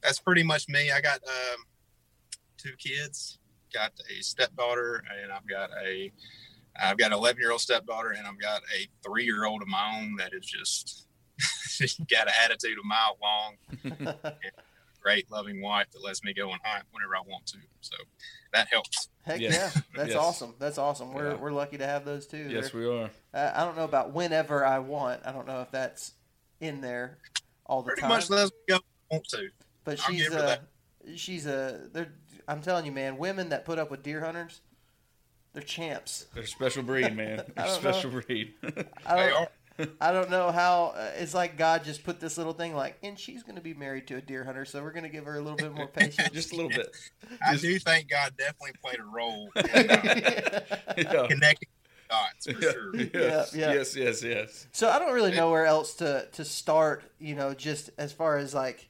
that's 0.00 0.20
pretty 0.20 0.44
much 0.44 0.68
me. 0.68 0.92
I 0.92 1.00
got 1.00 1.20
um, 1.26 1.64
two 2.62 2.74
kids. 2.78 3.38
Got 3.72 3.92
a 4.10 4.22
stepdaughter, 4.22 5.02
and 5.22 5.32
I've 5.32 5.46
got 5.48 5.70
a 5.84 6.12
I've 6.80 6.96
got 6.98 7.06
an 7.12 7.18
11 7.18 7.40
year 7.40 7.50
old 7.52 7.60
stepdaughter, 7.60 8.10
and 8.10 8.26
I've 8.26 8.38
got 8.40 8.60
a 8.76 8.86
three 9.02 9.24
year 9.24 9.44
old 9.46 9.62
of 9.62 9.68
my 9.68 9.98
own 9.98 10.16
that 10.16 10.32
is 10.34 10.44
just 10.46 11.06
got 12.10 12.26
an 12.28 12.34
attitude 12.44 12.78
a 12.78 12.86
mile 12.86 13.18
long. 13.22 14.12
Great, 15.02 15.28
loving 15.32 15.60
wife 15.60 15.86
that 15.92 16.04
lets 16.04 16.22
me 16.22 16.32
go 16.32 16.52
and 16.52 16.60
hunt 16.62 16.84
whenever 16.92 17.16
I 17.16 17.20
want 17.26 17.44
to. 17.46 17.58
So 17.80 17.96
that 18.52 18.68
helps. 18.70 19.08
Heck 19.22 19.40
Yes. 19.40 19.54
yeah, 19.74 19.82
that's 19.96 20.10
Yes. 20.10 20.16
awesome. 20.18 20.54
That's 20.60 20.78
awesome. 20.78 21.12
We're, 21.12 21.30
Yeah. 21.30 21.36
we're 21.36 21.50
lucky 21.50 21.78
to 21.78 21.86
have 21.86 22.04
those 22.04 22.26
too. 22.26 22.46
Yes, 22.48 22.70
They're- 22.70 22.80
we 22.80 22.86
are. 22.86 23.10
uh, 23.34 23.52
I 23.54 23.64
don't 23.64 23.76
know 23.76 23.84
about 23.84 24.12
whenever 24.12 24.64
I 24.64 24.78
want. 24.78 25.22
I 25.26 25.32
don't 25.32 25.46
know 25.46 25.60
if 25.62 25.70
that's 25.72 26.12
in 26.60 26.80
there 26.82 27.18
all 27.66 27.82
the 27.82 27.88
Pretty 27.88 28.02
time. 28.02 28.10
much 28.10 28.30
lets 28.30 28.52
me 28.52 28.58
go 28.68 28.74
when 28.74 28.82
I 29.10 29.14
want 29.14 29.28
to. 29.30 29.48
but 29.84 29.98
I'll 30.00 30.06
she's 30.14 30.26
a 30.28 30.30
that. 30.30 30.62
she's 31.16 31.46
a. 31.46 31.88
They're. 31.92 32.12
I'm 32.48 32.60
telling 32.62 32.84
you, 32.86 32.92
man. 32.92 33.18
Women 33.18 33.48
that 33.50 33.64
put 33.64 33.78
up 33.78 33.90
with 33.90 34.02
deer 34.02 34.20
hunters, 34.24 34.60
they're 35.52 35.62
champs. 35.62 36.26
They're 36.34 36.44
a 36.44 36.46
special 36.46 36.82
breed, 36.82 37.14
man. 37.16 37.36
They're 37.56 37.64
a 37.64 37.68
don't 37.68 37.84
know. 37.84 37.90
special 37.92 38.10
breed. 38.10 38.54
I 39.06 39.16
don't, 39.28 39.32
are. 39.34 39.48
I 40.00 40.12
don't 40.12 40.30
know 40.30 40.50
how 40.52 40.94
uh, 40.96 41.10
it's 41.16 41.34
like 41.34 41.56
God 41.56 41.82
just 41.84 42.04
put 42.04 42.20
this 42.20 42.36
little 42.38 42.52
thing 42.52 42.74
like, 42.74 42.96
and 43.02 43.18
she's 43.18 43.42
going 43.42 43.56
to 43.56 43.62
be 43.62 43.74
married 43.74 44.06
to 44.08 44.16
a 44.16 44.20
deer 44.20 44.44
hunter, 44.44 44.64
so 44.64 44.82
we're 44.82 44.92
going 44.92 45.02
to 45.04 45.08
give 45.08 45.24
her 45.24 45.36
a 45.36 45.40
little 45.40 45.56
bit 45.56 45.72
more 45.74 45.86
patience. 45.94 46.28
Just 46.30 46.52
a 46.52 46.56
little 46.56 46.70
bit. 46.70 46.94
I 47.46 47.52
Just- 47.52 47.64
do 47.64 47.78
think 47.78 48.08
God 48.08 48.34
definitely 48.36 48.72
played 48.82 48.98
a 49.00 49.04
role 49.04 49.50
in 49.56 49.90
uh, 49.90 50.60
Yeah. 50.96 51.26
connecting 51.28 51.68
dots 52.10 52.46
for 52.46 52.60
sure. 52.62 52.94
Yes, 52.96 53.54
Yeah, 53.54 53.68
yeah. 53.70 53.74
yes, 53.74 53.96
yes, 53.96 54.22
yes. 54.22 54.66
So 54.72 54.90
I 54.90 54.98
don't 54.98 55.14
really 55.14 55.32
know 55.34 55.50
where 55.50 55.64
else 55.66 55.94
to 55.96 56.28
to 56.32 56.44
start. 56.44 57.02
You 57.18 57.34
know, 57.34 57.54
just 57.54 57.88
as 57.98 58.12
far 58.12 58.36
as 58.36 58.54
like 58.54 58.88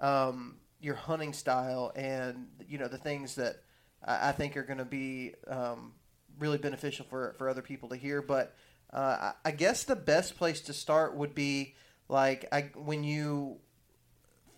um, 0.00 0.56
your 0.82 0.96
hunting 0.96 1.32
style 1.32 1.92
and 1.94 2.48
you 2.68 2.76
know 2.76 2.88
the 2.88 2.98
things 2.98 3.36
that 3.36 3.62
I, 4.04 4.28
I 4.28 4.32
think 4.32 4.56
are 4.56 4.64
going 4.64 4.78
to 4.78 4.84
be 4.84 5.34
um, 5.46 5.92
really 6.38 6.58
beneficial 6.58 7.06
for 7.08 7.34
for 7.38 7.48
other 7.48 7.62
people 7.62 7.88
to 7.90 7.96
hear. 7.96 8.20
But 8.20 8.54
uh, 8.92 9.32
I, 9.44 9.48
I 9.48 9.50
guess 9.52 9.84
the 9.84 9.96
best 9.96 10.36
place 10.36 10.60
to 10.62 10.72
start 10.72 11.16
would 11.16 11.34
be 11.34 11.76
like 12.08 12.46
I 12.52 12.70
when 12.74 13.04
you 13.04 13.58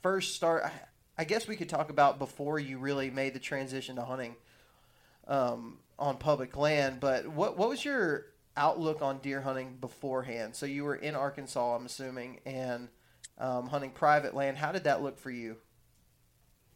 first 0.02 0.34
start. 0.34 0.64
I, 0.64 0.72
I 1.16 1.24
guess 1.24 1.46
we 1.46 1.54
could 1.54 1.68
talk 1.68 1.90
about 1.90 2.18
before 2.18 2.58
you 2.58 2.78
really 2.78 3.08
made 3.08 3.34
the 3.34 3.38
transition 3.38 3.96
to 3.96 4.02
hunting 4.02 4.34
um, 5.28 5.78
on 5.96 6.16
public 6.16 6.56
land. 6.56 7.00
But 7.00 7.28
what 7.28 7.56
what 7.58 7.68
was 7.68 7.84
your 7.84 8.26
outlook 8.56 9.02
on 9.02 9.18
deer 9.18 9.42
hunting 9.42 9.76
beforehand? 9.80 10.56
So 10.56 10.64
you 10.64 10.84
were 10.84 10.96
in 10.96 11.14
Arkansas, 11.14 11.76
I'm 11.76 11.84
assuming, 11.86 12.40
and 12.46 12.88
um, 13.38 13.68
hunting 13.68 13.90
private 13.90 14.34
land. 14.34 14.56
How 14.56 14.72
did 14.72 14.84
that 14.84 15.02
look 15.02 15.18
for 15.18 15.30
you? 15.30 15.56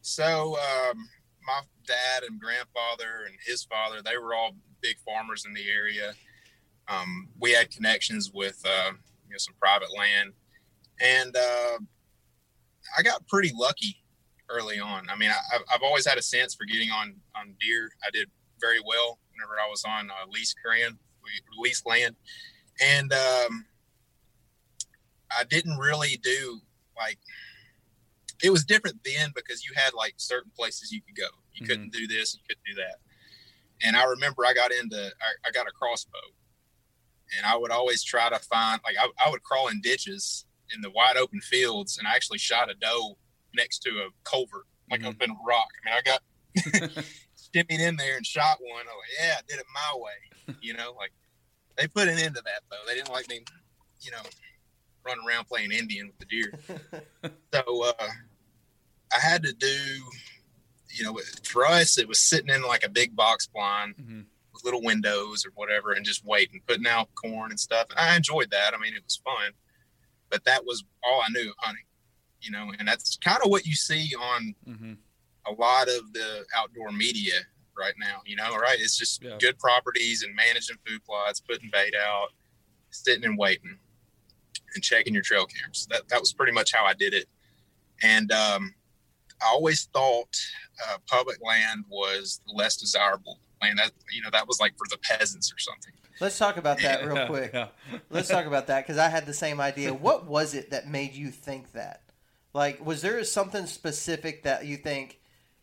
So 0.01 0.57
um, 0.57 1.09
my 1.47 1.61
dad 1.87 2.23
and 2.29 2.41
grandfather 2.41 3.25
and 3.27 3.35
his 3.45 3.65
father, 3.65 4.03
they 4.03 4.17
were 4.17 4.35
all 4.35 4.53
big 4.81 4.97
farmers 5.05 5.45
in 5.47 5.55
the 5.55 5.69
area. 5.69 6.13
Um, 6.89 7.29
we 7.39 7.53
had 7.53 7.71
connections 7.71 8.33
with 8.33 8.61
uh, 8.65 8.93
you 9.27 9.33
know 9.33 9.39
some 9.39 9.55
private 9.61 9.89
land, 9.97 10.33
and 11.01 11.37
uh, 11.37 11.79
I 12.97 13.03
got 13.03 13.27
pretty 13.29 13.53
lucky 13.55 13.97
early 14.49 14.81
on. 14.81 15.09
I 15.11 15.17
mean, 15.17 15.31
I, 15.31 15.59
I've 15.75 15.83
always 15.83 16.07
had 16.07 16.19
a 16.19 16.23
sense 16.23 16.55
for 16.55 16.65
getting 16.65 16.91
on 16.91 17.15
on 17.37 17.55
deer. 17.61 17.91
I 18.07 18.11
did 18.11 18.29
very 18.61 18.81
well 18.85 19.19
whenever 19.33 19.61
I 19.61 19.69
was 19.69 19.85
on 19.85 20.11
uh, 20.11 20.27
lease 20.31 20.55
land, 20.67 20.97
lease 21.59 21.83
land, 21.85 22.17
and 22.83 23.13
um, 23.13 23.67
I 25.31 25.45
didn't 25.45 25.77
really 25.79 26.19
do 26.23 26.61
like 26.97 27.19
it 28.43 28.51
was 28.51 28.65
different 28.65 28.99
then 29.05 29.33
because 29.35 29.65
you 29.65 29.73
had 29.75 29.93
like 29.95 30.15
certain 30.17 30.51
places 30.57 30.93
you 30.93 31.01
could 31.03 31.17
go. 31.17 31.29
You 31.53 31.65
Mhm. 31.65 31.69
couldn't 31.69 31.93
do 31.93 32.07
this, 32.07 32.35
you 32.35 32.41
couldn't 32.49 32.65
do 32.65 32.75
that. 32.83 32.97
And 33.83 33.97
I 33.97 34.05
remember 34.05 34.45
I 34.47 34.55
got 34.55 34.73
into 34.73 34.97
I, 35.21 35.49
I 35.49 35.51
got 35.51 35.67
a 35.69 35.73
crossbow, 35.73 36.19
and 37.37 37.47
I 37.47 37.57
would 37.57 37.71
always 37.71 38.03
try 38.03 38.29
to 38.29 38.39
find 38.39 38.81
like 38.85 38.97
I, 39.01 39.09
I 39.27 39.31
would 39.31 39.43
crawl 39.43 39.69
in 39.69 39.81
ditches 39.81 40.47
in 40.75 40.81
the 40.81 40.91
wide 40.91 41.17
open 41.17 41.41
fields, 41.41 41.99
and 41.99 42.07
I 42.07 42.15
actually 42.15 42.39
shot 42.39 42.71
a 42.71 42.75
doe 42.75 43.17
next 43.55 43.79
to 43.81 43.91
a 43.91 44.09
culvert, 44.25 44.67
like 44.91 45.01
Mhm. 45.01 45.07
up 45.09 45.23
in 45.23 45.31
a 45.31 45.37
rock. 45.47 45.69
I 45.83 45.91
mean, 45.91 45.95
I 45.99 46.03
got 46.03 46.23
shimmied 47.55 47.81
in 47.81 47.97
there 47.97 48.17
and 48.17 48.27
shot 48.27 48.59
one. 48.61 48.83
I 48.83 48.85
was 48.85 49.03
like, 49.19 49.27
yeah, 49.27 49.35
I 49.39 49.43
did 49.49 49.59
it 49.61 49.67
my 49.75 49.99
way. 49.99 50.55
You 50.61 50.75
know, 50.75 50.93
like 50.99 51.13
they 51.77 51.87
put 51.87 52.09
an 52.09 52.19
end 52.19 52.35
to 52.35 52.43
that 52.43 52.63
though. 52.71 52.77
They 52.87 52.95
didn't 52.95 53.11
like 53.13 53.29
me, 53.29 53.45
you 54.01 54.11
know, 54.11 54.23
running 55.05 55.25
around 55.27 55.47
playing 55.47 55.71
Indian 55.73 56.09
with 56.09 56.19
the 56.19 56.27
deer. 56.27 56.59
so 57.55 57.85
uh, 57.85 58.09
I 59.15 59.19
had 59.21 59.43
to 59.45 59.53
do, 59.53 59.77
you 60.95 61.05
know, 61.05 61.19
for 61.45 61.65
us, 61.67 61.99
it 61.99 62.09
was 62.09 62.21
sitting 62.21 62.55
in 62.55 62.63
like 62.63 62.85
a 62.85 62.89
big 62.89 63.15
box 63.17 63.47
blind 63.47 63.97
Mhm. 63.97 64.27
with 64.53 64.65
little 64.65 64.83
windows 64.83 65.45
or 65.47 65.51
whatever, 65.55 65.93
and 65.93 66.05
just 66.05 66.25
waiting, 66.25 66.61
putting 66.67 66.87
out 66.87 67.09
corn 67.15 67.51
and 67.51 67.59
stuff. 67.61 67.87
And 67.91 67.99
I 67.99 68.17
enjoyed 68.17 68.51
that. 68.51 68.75
I 68.75 68.79
mean, 68.79 68.95
it 68.95 69.05
was 69.05 69.17
fun, 69.25 69.53
but 70.31 70.45
that 70.45 70.65
was 70.65 70.85
all 71.03 71.23
I 71.23 71.29
knew 71.31 71.51
of 71.51 71.57
hunting. 71.59 71.85
You 72.41 72.53
know, 72.53 72.73
and 72.79 72.87
that's 72.87 73.17
kind 73.17 73.41
of 73.43 73.51
what 73.51 73.67
you 73.67 73.75
see 73.75 74.15
on 74.15 74.55
Mhm. 74.67 74.99
a 75.47 75.53
lot 75.53 75.89
of 75.89 76.13
the 76.13 76.47
outdoor 76.55 76.93
media 76.93 77.41
right 77.77 77.95
now, 77.99 78.23
you 78.27 78.37
know, 78.37 78.57
right? 78.57 78.79
It's 78.81 78.97
just 78.97 79.23
Yeah. 79.23 79.39
good 79.41 79.59
properties 79.59 80.23
and 80.23 80.35
managing 80.37 80.77
food 80.87 81.05
plots, 81.05 81.41
putting 81.41 81.69
bait 81.71 81.95
out, 81.97 82.29
sitting 82.91 83.25
and 83.25 83.37
waiting 83.37 83.79
and 84.75 84.85
checking 84.85 85.15
your 85.15 85.23
trail 85.23 85.47
cams. 85.47 85.87
That, 85.87 86.09
that 86.09 86.21
was 86.21 86.33
pretty 86.33 86.53
much 86.53 86.73
how 86.73 86.85
I 86.85 86.95
did 86.95 87.13
it. 87.15 87.29
And 88.03 88.31
um, 88.31 88.75
I 89.43 89.49
always 89.49 89.85
thought 89.93 90.37
uh, 90.89 90.99
public 91.07 91.39
land 91.45 91.85
was 91.89 92.41
less 92.47 92.77
desirable 92.77 93.39
land. 93.63 93.79
That, 93.79 93.93
you 94.13 94.23
know, 94.23 94.31
that 94.33 94.47
was 94.47 94.61
like 94.61 94.73
for 94.77 94.87
the 94.91 94.99
peasants 94.99 95.53
or 95.53 95.59
something. 95.59 95.93
Let's 96.21 96.39
talk 96.39 96.57
about 96.57 96.81
that 96.83 97.05
real 97.07 97.17
Yeah, 97.17 97.27
quick. 97.27 97.51
yeah. 97.55 97.69
Let's 98.11 98.29
talk 98.29 98.47
about 98.47 98.67
that 98.69 98.85
because 98.85 98.99
I 98.99 99.09
had 99.09 99.27
the 99.27 99.35
same 99.35 99.61
idea. 99.61 99.95
What 99.95 100.27
was 100.27 100.55
it 100.55 100.71
that 100.71 100.89
made 100.89 101.15
you 101.15 101.31
think 101.31 101.73
that? 101.73 102.03
Like, 102.55 102.85
was 102.85 103.03
there 103.03 103.23
something 103.25 103.67
specific 103.67 104.43
that 104.43 104.65
you 104.65 104.77
think, 104.79 105.21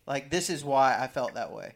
like, 0.07 0.29
this 0.29 0.49
is 0.49 0.63
why 0.63 0.97
I 0.97 1.07
felt 1.07 1.33
that 1.33 1.51
way? 1.51 1.73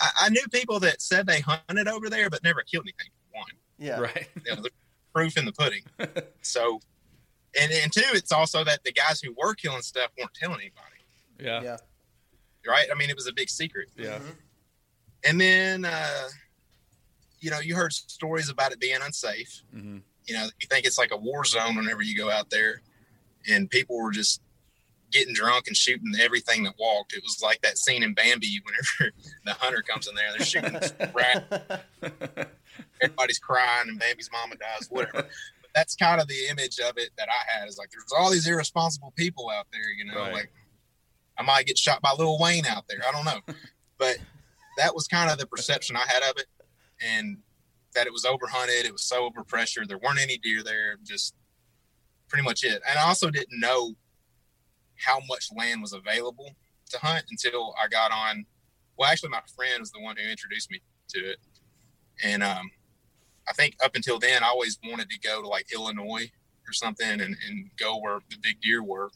I, 0.00 0.10
I 0.22 0.28
knew 0.30 0.42
people 0.50 0.80
that 0.80 1.00
said 1.00 1.26
they 1.26 1.40
hunted 1.40 1.88
over 1.88 2.10
there, 2.10 2.28
but 2.28 2.42
never 2.42 2.62
killed 2.62 2.84
anything. 2.84 3.10
One, 3.32 3.46
Yeah. 3.78 4.00
Right. 4.00 4.28
you 4.46 4.54
know, 4.54 4.62
the 4.62 4.70
proof 5.14 5.36
in 5.36 5.44
the 5.44 5.52
pudding. 5.52 5.82
So, 6.42 6.80
and 7.58 7.72
and 7.72 7.92
two, 7.92 8.02
it's 8.12 8.32
also 8.32 8.62
that 8.64 8.84
the 8.84 8.92
guys 8.92 9.20
who 9.20 9.32
were 9.36 9.54
killing 9.54 9.82
stuff 9.82 10.10
weren't 10.18 10.34
telling 10.34 10.60
anybody, 10.60 11.00
Yeah. 11.38 11.62
Yeah. 11.62 11.76
right? 12.66 12.88
I 12.90 12.94
mean, 12.96 13.10
it 13.10 13.16
was 13.16 13.26
a 13.26 13.32
big 13.32 13.48
secret. 13.48 13.88
Yeah. 13.96 14.18
Mhm. 14.18 14.36
And 15.24 15.40
then, 15.40 15.84
uh, 15.84 16.28
you 17.40 17.50
know, 17.50 17.58
you 17.60 17.74
heard 17.74 17.92
stories 17.92 18.48
about 18.48 18.72
it 18.72 18.80
being 18.80 18.98
unsafe. 19.02 19.62
hmm 19.72 19.98
You 20.26 20.34
know, 20.34 20.44
you 20.60 20.66
think 20.68 20.86
it's 20.86 20.98
like 20.98 21.10
a 21.12 21.16
war 21.16 21.44
zone 21.44 21.76
whenever 21.76 22.02
you 22.02 22.16
go 22.16 22.30
out 22.30 22.50
there, 22.50 22.82
and 23.48 23.68
people 23.70 23.98
were 24.00 24.12
just 24.12 24.40
getting 25.10 25.34
drunk 25.34 25.66
and 25.66 25.76
shooting 25.76 26.12
everything 26.20 26.62
that 26.62 26.74
walked. 26.78 27.12
It 27.14 27.22
was 27.24 27.42
like 27.42 27.60
that 27.62 27.76
scene 27.78 28.02
in 28.04 28.14
Bambi 28.14 28.60
whenever 28.64 29.12
the 29.44 29.54
hunter 29.54 29.82
comes 29.82 30.06
in 30.06 30.14
there, 30.14 30.30
they're 30.36 30.46
shooting 30.46 30.72
this 30.72 30.92
rat 31.12 31.82
everybody's 33.02 33.38
crying 33.38 33.88
and 33.88 33.98
baby's 33.98 34.30
mama 34.32 34.54
dies, 34.56 34.88
whatever. 34.88 35.26
That's 35.74 35.94
kind 35.96 36.20
of 36.20 36.28
the 36.28 36.48
image 36.50 36.78
of 36.80 36.98
it 36.98 37.10
that 37.16 37.28
I 37.28 37.50
had 37.58 37.68
is 37.68 37.78
like 37.78 37.90
there's 37.90 38.12
all 38.18 38.30
these 38.30 38.46
irresponsible 38.46 39.12
people 39.16 39.48
out 39.50 39.66
there, 39.72 39.90
you 39.96 40.04
know, 40.04 40.18
Right. 40.18 40.32
like 40.32 40.52
I 41.38 41.42
might 41.42 41.66
get 41.66 41.78
shot 41.78 42.02
by 42.02 42.12
Lil 42.18 42.38
Wayne 42.38 42.66
out 42.66 42.84
there. 42.88 43.00
I 43.06 43.12
don't 43.12 43.24
know. 43.24 43.54
but 43.98 44.18
that 44.76 44.94
was 44.94 45.06
kind 45.06 45.30
of 45.30 45.38
the 45.38 45.46
perception 45.46 45.96
I 45.96 46.04
had 46.06 46.22
of 46.30 46.36
it. 46.38 46.46
And 47.00 47.38
that 47.94 48.06
it 48.06 48.12
was 48.12 48.24
overhunted, 48.24 48.84
it 48.84 48.92
was 48.92 49.02
so 49.02 49.28
overpressured, 49.28 49.88
there 49.88 49.98
weren't 49.98 50.20
any 50.20 50.38
deer 50.38 50.62
there, 50.62 50.96
just 51.04 51.34
pretty 52.28 52.44
much 52.44 52.62
it. 52.62 52.80
And 52.88 52.98
I 52.98 53.02
also 53.02 53.30
didn't 53.30 53.58
know 53.58 53.94
how 54.96 55.18
much 55.28 55.48
land 55.56 55.80
was 55.80 55.92
available 55.92 56.50
to 56.90 56.98
hunt 56.98 57.24
until 57.30 57.74
I 57.82 57.88
got 57.88 58.12
on 58.12 58.44
well 58.96 59.10
actually 59.10 59.30
my 59.30 59.40
friend 59.56 59.80
was 59.80 59.90
the 59.92 60.00
one 60.00 60.16
who 60.16 60.28
introduced 60.28 60.70
me 60.70 60.80
to 61.08 61.18
it 61.20 61.38
and 62.22 62.42
um, 62.42 62.70
I 63.48 63.52
think 63.52 63.76
up 63.82 63.96
until 63.96 64.18
then, 64.18 64.42
I 64.42 64.48
always 64.48 64.78
wanted 64.84 65.08
to 65.10 65.18
go 65.20 65.42
to 65.42 65.48
like 65.48 65.72
Illinois 65.72 66.30
or 66.66 66.72
something 66.72 67.08
and, 67.08 67.20
and 67.20 67.70
go 67.78 67.98
where 67.98 68.20
the 68.30 68.36
big 68.42 68.60
deer 68.60 68.82
were. 68.82 69.10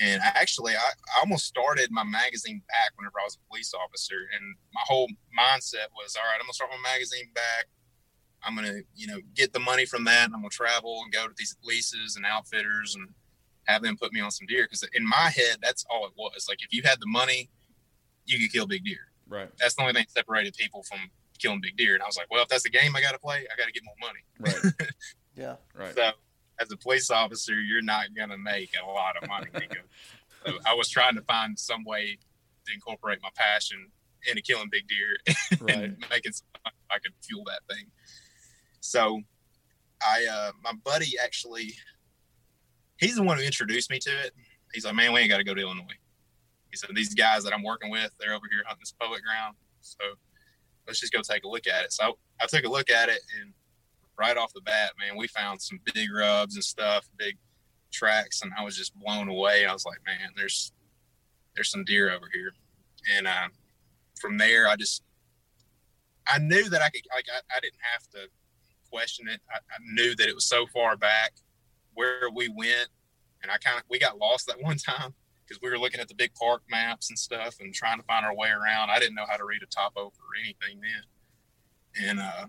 And 0.00 0.22
I 0.22 0.32
actually, 0.34 0.74
I, 0.74 0.78
I 1.16 1.20
almost 1.20 1.46
started 1.46 1.90
my 1.90 2.04
magazine 2.04 2.62
back 2.68 2.92
whenever 2.96 3.20
I 3.20 3.24
was 3.24 3.36
a 3.36 3.48
police 3.48 3.72
officer. 3.74 4.28
And 4.34 4.56
my 4.72 4.80
whole 4.84 5.08
mindset 5.38 5.90
was, 5.94 6.16
all 6.16 6.24
right, 6.24 6.34
I'm 6.34 6.46
going 6.46 6.50
to 6.50 6.54
start 6.54 6.70
my 6.70 6.90
magazine 6.90 7.30
back. 7.34 7.66
I'm 8.42 8.56
going 8.56 8.66
to, 8.66 8.82
you 8.94 9.06
know, 9.06 9.18
get 9.34 9.52
the 9.52 9.60
money 9.60 9.86
from 9.86 10.04
that. 10.04 10.26
And 10.26 10.34
I'm 10.34 10.40
going 10.40 10.50
to 10.50 10.56
travel 10.56 11.00
and 11.04 11.12
go 11.12 11.26
to 11.26 11.34
these 11.36 11.56
leases 11.64 12.16
and 12.16 12.26
outfitters 12.26 12.96
and 12.96 13.08
have 13.66 13.82
them 13.82 13.96
put 13.96 14.12
me 14.12 14.20
on 14.20 14.30
some 14.30 14.46
deer. 14.46 14.64
Because 14.64 14.86
in 14.94 15.06
my 15.06 15.30
head, 15.34 15.58
that's 15.62 15.84
all 15.88 16.06
it 16.06 16.12
was. 16.16 16.46
Like 16.48 16.58
if 16.62 16.72
you 16.72 16.82
had 16.84 17.00
the 17.00 17.06
money, 17.06 17.50
you 18.26 18.38
could 18.38 18.52
kill 18.52 18.66
big 18.66 18.84
deer 18.84 19.08
Right. 19.28 19.48
that's 19.58 19.74
the 19.74 19.82
only 19.82 19.94
thing 19.94 20.04
that 20.04 20.20
separated 20.20 20.54
people 20.54 20.82
from 20.82 20.98
killing 21.38 21.60
big 21.60 21.76
deer. 21.76 21.94
And 21.94 22.02
I 22.02 22.06
was 22.06 22.16
like, 22.16 22.26
well, 22.30 22.42
if 22.42 22.48
that's 22.48 22.62
the 22.62 22.70
game 22.70 22.94
I 22.96 23.00
got 23.00 23.12
to 23.12 23.18
play, 23.18 23.46
I 23.52 23.56
got 23.56 23.66
to 23.66 23.72
get 23.72 23.82
more 23.84 23.94
money. 24.00 24.20
Right. 24.40 24.88
Yeah. 25.36 25.56
Right. 25.74 25.92
So 25.94 26.10
as 26.60 26.70
a 26.70 26.76
police 26.76 27.10
officer, 27.10 27.60
you're 27.60 27.82
not 27.82 28.14
going 28.16 28.28
to 28.28 28.38
make 28.38 28.70
a 28.80 28.86
lot 28.86 29.16
of 29.20 29.28
money. 29.28 29.48
so 30.46 30.52
I 30.64 30.74
was 30.74 30.88
trying 30.88 31.16
to 31.16 31.22
find 31.22 31.58
some 31.58 31.84
way 31.84 32.18
to 32.66 32.72
incorporate 32.72 33.18
my 33.20 33.30
passion 33.34 33.90
into 34.30 34.42
killing 34.42 34.68
big 34.70 34.86
deer 34.86 35.16
Right. 35.60 35.74
and 35.76 36.06
making 36.08 36.32
some 36.32 36.46
money 36.64 36.76
I 36.90 36.98
could 37.00 37.12
fuel 37.20 37.42
that 37.46 37.62
thing. 37.74 37.86
So 38.80 39.22
I, 40.00 40.24
uh, 40.30 40.52
my 40.62 40.72
buddy 40.84 41.14
actually, 41.20 41.74
he's 42.98 43.16
the 43.16 43.24
one 43.24 43.38
who 43.38 43.42
introduced 43.42 43.90
me 43.90 43.98
to 43.98 44.10
it. 44.10 44.32
He's 44.72 44.84
like, 44.84 44.94
man, 44.94 45.12
we 45.12 45.20
ain't 45.20 45.30
got 45.30 45.38
to 45.38 45.44
go 45.44 45.54
to 45.54 45.60
Illinois. 45.60 45.98
He 46.70 46.76
said, 46.76 46.90
these 46.94 47.14
guys 47.14 47.42
that 47.44 47.52
I'm 47.52 47.62
working 47.62 47.90
with, 47.90 48.12
they're 48.20 48.34
over 48.34 48.46
here 48.50 48.62
hunting 48.66 48.82
this 48.82 48.92
public 48.92 49.22
ground. 49.24 49.56
So 49.80 49.98
let's 50.86 51.00
just 51.00 51.12
go 51.12 51.20
take 51.22 51.44
a 51.44 51.48
look 51.48 51.66
at 51.66 51.84
it. 51.84 51.92
So 51.92 52.18
I 52.40 52.46
took 52.46 52.64
a 52.64 52.68
look 52.68 52.90
at 52.90 53.08
it 53.08 53.20
and 53.40 53.52
right 54.18 54.36
off 54.36 54.52
the 54.52 54.60
bat, 54.60 54.92
man, 54.98 55.16
we 55.16 55.26
found 55.28 55.60
some 55.60 55.80
big 55.92 56.12
rubs 56.12 56.54
and 56.54 56.64
stuff, 56.64 57.08
big 57.18 57.36
tracks. 57.92 58.42
And 58.42 58.52
I 58.58 58.62
was 58.62 58.76
just 58.76 58.94
blown 58.98 59.28
away. 59.28 59.66
I 59.66 59.72
was 59.72 59.84
like, 59.84 59.98
man, 60.06 60.30
there's, 60.36 60.72
there's 61.54 61.70
some 61.70 61.84
deer 61.84 62.12
over 62.12 62.28
here. 62.32 62.52
And, 63.16 63.26
uh, 63.26 63.48
from 64.20 64.38
there, 64.38 64.68
I 64.68 64.76
just, 64.76 65.02
I 66.26 66.38
knew 66.38 66.68
that 66.70 66.80
I 66.80 66.88
could, 66.88 67.02
like, 67.12 67.26
I, 67.32 67.56
I 67.56 67.60
didn't 67.60 67.80
have 67.92 68.08
to 68.10 68.30
question 68.90 69.28
it. 69.28 69.40
I, 69.50 69.56
I 69.56 69.78
knew 69.92 70.14
that 70.16 70.28
it 70.28 70.34
was 70.34 70.46
so 70.46 70.66
far 70.66 70.96
back 70.96 71.32
where 71.94 72.30
we 72.34 72.48
went. 72.48 72.88
And 73.42 73.50
I 73.50 73.58
kind 73.58 73.76
of, 73.76 73.84
we 73.90 73.98
got 73.98 74.18
lost 74.18 74.46
that 74.46 74.56
one 74.60 74.78
time 74.78 75.14
because 75.46 75.60
we 75.62 75.68
were 75.70 75.78
looking 75.78 76.00
at 76.00 76.08
the 76.08 76.14
big 76.14 76.34
park 76.34 76.62
maps 76.70 77.10
and 77.10 77.18
stuff 77.18 77.56
and 77.60 77.74
trying 77.74 77.98
to 77.98 78.04
find 78.06 78.24
our 78.24 78.34
way 78.34 78.48
around. 78.50 78.90
I 78.90 78.98
didn't 78.98 79.14
know 79.14 79.26
how 79.28 79.36
to 79.36 79.44
read 79.44 79.62
a 79.62 79.66
topo 79.66 80.06
or 80.06 80.12
anything 80.40 80.80
then. 80.80 82.08
and 82.08 82.20
uh, 82.20 82.46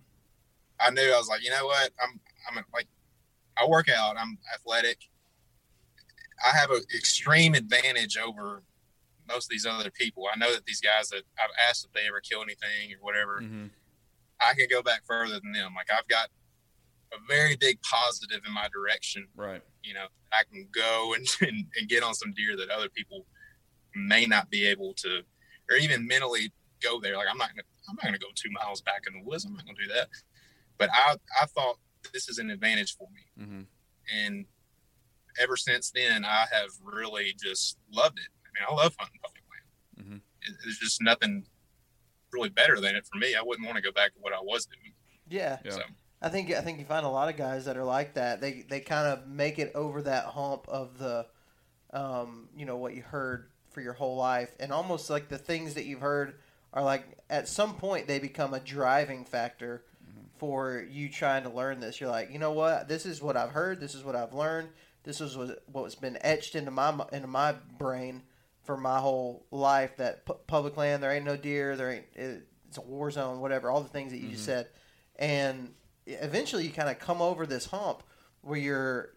I 0.80 0.90
knew 0.92 1.14
I 1.14 1.18
was 1.18 1.28
like, 1.28 1.44
you 1.44 1.50
know 1.52 1.66
what, 1.66 1.92
I'm 2.02 2.20
I'm 2.50 2.64
like, 2.74 2.88
I 3.58 3.66
work 3.68 3.90
out, 3.90 4.16
I'm 4.18 4.38
athletic, 4.54 4.98
I 6.46 6.56
have 6.56 6.72
an 6.72 6.82
extreme 6.96 7.54
advantage 7.54 8.18
over 8.18 8.64
most 9.28 9.46
of 9.46 9.50
these 9.50 9.66
other 9.66 9.90
people. 9.90 10.26
I 10.32 10.38
know 10.38 10.54
that 10.54 10.66
these 10.66 10.82
guys 10.82 11.10
that 11.10 11.24
I've 11.40 11.50
asked 11.70 11.86
if 11.86 11.92
they 11.94 12.08
ever 12.08 12.22
kill 12.22 12.42
anything 12.44 12.94
or 12.94 12.98
whatever, 13.02 13.42
Mhm. 13.42 13.72
I 14.40 14.54
can 14.54 14.68
go 14.70 14.84
back 14.84 15.04
further 15.06 15.40
than 15.40 15.54
them. 15.54 15.74
Like 15.76 15.90
I've 15.92 16.08
got 16.08 16.30
a 17.16 17.28
very 17.28 17.56
big 17.56 17.82
positive 17.82 18.42
in 18.46 18.54
my 18.54 18.68
direction. 18.74 19.28
Right. 19.36 19.62
You 19.84 19.94
know, 19.94 20.06
I 20.32 20.44
can 20.52 20.68
go 20.72 21.14
and, 21.16 21.28
and, 21.42 21.66
and 21.80 21.90
get 21.90 22.04
on 22.04 22.14
some 22.14 22.34
deer 22.34 22.56
that 22.58 22.70
other 22.70 22.90
people 22.90 23.26
may 23.96 24.26
not 24.26 24.50
be 24.50 24.66
able 24.68 24.94
to, 24.96 25.22
or 25.70 25.78
even 25.78 26.06
mentally 26.08 26.52
go 26.82 27.00
there. 27.00 27.16
Like 27.18 27.28
I'm 27.30 27.38
not 27.38 27.50
gonna, 27.50 27.64
I'm 27.90 27.96
not 27.96 28.06
gonna 28.06 28.18
go 28.18 28.28
two 28.36 28.52
miles 28.52 28.82
back 28.82 29.04
in 29.08 29.20
the 29.20 29.26
woods. 29.28 29.46
I'm 29.46 29.54
not 29.54 29.66
gonna 29.66 29.78
do 29.78 29.94
that. 29.94 30.08
But 30.78 30.90
I, 30.94 31.16
I 31.42 31.46
thought 31.48 31.78
this 32.14 32.28
is 32.30 32.38
an 32.38 32.50
advantage 32.50 32.96
for 32.96 33.08
me, 33.14 33.46
hmm 33.46 33.62
and 34.16 34.46
ever 35.42 35.58
since 35.58 35.90
then, 35.90 36.24
I 36.24 36.46
have 36.52 36.70
really 36.84 37.34
just 37.44 37.78
loved 37.92 38.20
it. 38.20 38.28
I 38.46 38.48
mean, 38.54 38.68
I 38.70 38.84
love 38.84 38.96
hunting 39.00 39.20
public 39.24 39.42
land. 39.50 40.08
Mhm. 40.08 40.22
It, 40.48 40.56
there's 40.64 40.78
just 40.78 41.02
nothing 41.02 41.46
really 42.32 42.50
better 42.50 42.80
than 42.80 42.96
it 42.96 43.06
for 43.12 43.18
me. 43.18 43.34
I 43.36 43.42
wouldn't 43.42 43.66
want 43.66 43.78
to 43.78 43.82
go 43.82 43.92
back 43.92 44.14
to 44.14 44.20
what 44.20 44.34
I 44.34 44.40
was 44.42 44.68
doing. 44.68 44.94
Yeah. 45.28 45.58
Yeah. 45.66 45.72
So 45.72 45.82
I 46.26 46.30
think 46.30 46.52
I 46.52 46.62
think 46.62 46.80
you 46.80 46.86
find 46.86 47.06
a 47.06 47.10
lot 47.10 47.30
of 47.30 47.38
guys 47.38 47.66
that 47.66 47.78
are 47.78 47.84
like 47.84 48.16
that. 48.16 48.42
They 48.42 48.66
they 48.68 48.80
kind 48.80 49.08
of 49.08 49.28
make 49.28 49.60
it 49.60 49.72
over 49.76 50.02
that 50.02 50.26
hump 50.26 50.68
of 50.68 50.98
the, 50.98 51.28
um, 51.94 52.50
you 52.58 52.66
know, 52.66 52.78
what 52.78 52.96
you 52.96 53.04
heard 53.04 53.52
for 53.70 53.80
your 53.80 53.94
whole 53.94 54.16
life, 54.16 54.50
and 54.60 54.74
almost 54.74 55.12
like 55.12 55.30
the 55.30 55.38
things 55.38 55.76
that 55.76 55.86
you've 55.86 56.00
heard 56.00 56.34
are 56.74 56.82
like 56.82 57.06
at 57.30 57.48
some 57.48 57.76
point 57.76 58.08
they 58.08 58.18
become 58.18 58.56
a 58.56 58.60
driving 58.60 59.24
factor 59.24 59.84
for 60.38 60.84
you 60.90 61.10
trying 61.10 61.44
to 61.44 61.50
learn 61.50 61.80
this. 61.80 62.02
You're 62.02 62.10
like, 62.10 62.32
you 62.32 62.40
know 62.40 62.54
what? 62.54 62.88
This 62.88 63.06
is 63.06 63.22
what 63.22 63.38
I've 63.38 63.52
heard. 63.52 63.80
This 63.80 63.94
is 63.94 64.04
what 64.04 64.16
I've 64.16 64.34
learned. 64.34 64.70
This 65.04 65.22
is 65.22 65.38
what 65.38 65.62
what's 65.72 65.94
been 65.94 66.18
etched 66.22 66.56
into 66.56 66.72
my 66.72 67.06
into 67.12 67.28
my 67.28 67.54
brain 67.78 68.24
for 68.64 68.78
my 68.78 68.98
whole 68.98 69.46
life. 69.52 69.98
That 69.98 70.26
pu- 70.26 70.40
public 70.48 70.76
land, 70.76 71.04
there 71.04 71.12
ain't 71.12 71.24
no 71.24 71.38
deer. 71.38 71.76
There 71.76 71.92
ain't. 71.92 72.06
It, 72.16 72.48
it's 72.68 72.80
a 72.80 72.82
war 72.82 73.12
zone. 73.12 73.42
Whatever. 73.42 73.70
All 73.70 73.82
the 73.82 73.90
things 73.90 74.12
that 74.12 74.18
you 74.18 74.30
just 74.30 74.46
said, 74.46 74.70
and 75.18 75.70
eventually 76.06 76.66
you 76.66 76.72
kind 76.72 76.90
of 76.90 77.00
come 77.00 77.22
over 77.22 77.46
this 77.46 77.66
hump 77.66 78.04
where 78.42 78.60
you're 78.60 79.10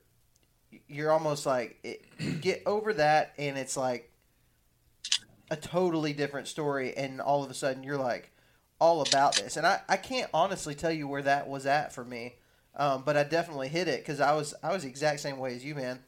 you're 0.87 1.11
almost 1.11 1.47
like 1.47 1.79
it, 1.83 2.05
you 2.19 2.33
get 2.33 2.63
over 2.67 2.93
that 2.93 3.33
and 3.39 3.57
it's 3.57 3.77
like 3.77 4.11
a 5.51 5.57
totally 5.57 6.13
different 6.13 6.47
story 6.47 6.95
and 6.97 7.21
all 7.21 7.43
of 7.43 7.51
a 7.51 7.55
sudden 7.55 7.83
you're 7.83 7.99
like 7.99 8.33
all 8.81 9.03
about 9.03 9.37
this. 9.37 9.57
And 9.57 9.67
i, 9.67 9.81
I 9.89 9.97
can't 9.97 10.31
honestly 10.33 10.75
tell 10.75 10.93
you 10.93 11.09
where 11.09 11.23
that 11.23 11.49
was 11.49 11.67
at 11.67 11.93
for 11.93 12.05
me 12.05 12.35
um, 12.77 13.03
but 13.05 13.17
i 13.17 13.25
definitely 13.25 13.69
hit 13.69 13.89
it 13.89 14.01
because 14.01 14.21
i 14.21 14.35
was 14.35 14.55
i 14.63 14.73
was 14.73 14.83
the 14.83 14.89
exact 14.89 15.21
same 15.21 15.39
way 15.39 15.55
as 15.55 15.65
you 15.65 15.75
man. 15.75 16.01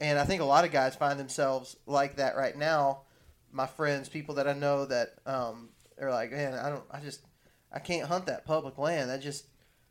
And 0.00 0.18
i 0.18 0.24
think 0.24 0.42
a 0.42 0.46
lot 0.46 0.64
of 0.64 0.72
guys 0.72 0.94
find 0.94 1.18
themselves 1.18 1.76
like 1.86 2.16
that 2.16 2.36
right 2.36 2.56
now. 2.56 3.02
My 3.50 3.66
friends 3.66 4.08
people 4.08 4.34
that 4.36 4.48
i 4.48 4.52
know 4.52 4.84
that 4.86 5.14
um, 5.26 5.70
are 6.00 6.10
like 6.10 6.32
man 6.32 6.54
i 6.54 6.68
don't 6.68 6.84
i 6.90 7.00
just 7.00 7.20
i 7.72 7.78
can't 7.78 8.08
hunt 8.08 8.26
that 8.26 8.44
public 8.44 8.78
land. 8.78 9.10
That 9.10 9.22
just 9.22 9.46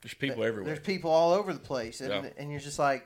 There's 0.07 0.13
people 0.15 0.43
everywhere. 0.45 0.73
There's 0.73 0.85
people 0.85 1.11
all 1.11 1.33
over 1.33 1.51
the 1.51 1.59
place, 1.59 1.99
and, 1.99 2.09
Yeah. 2.11 2.29
and 2.37 2.49
you're 2.49 2.61
just 2.61 2.79
like, 2.79 3.05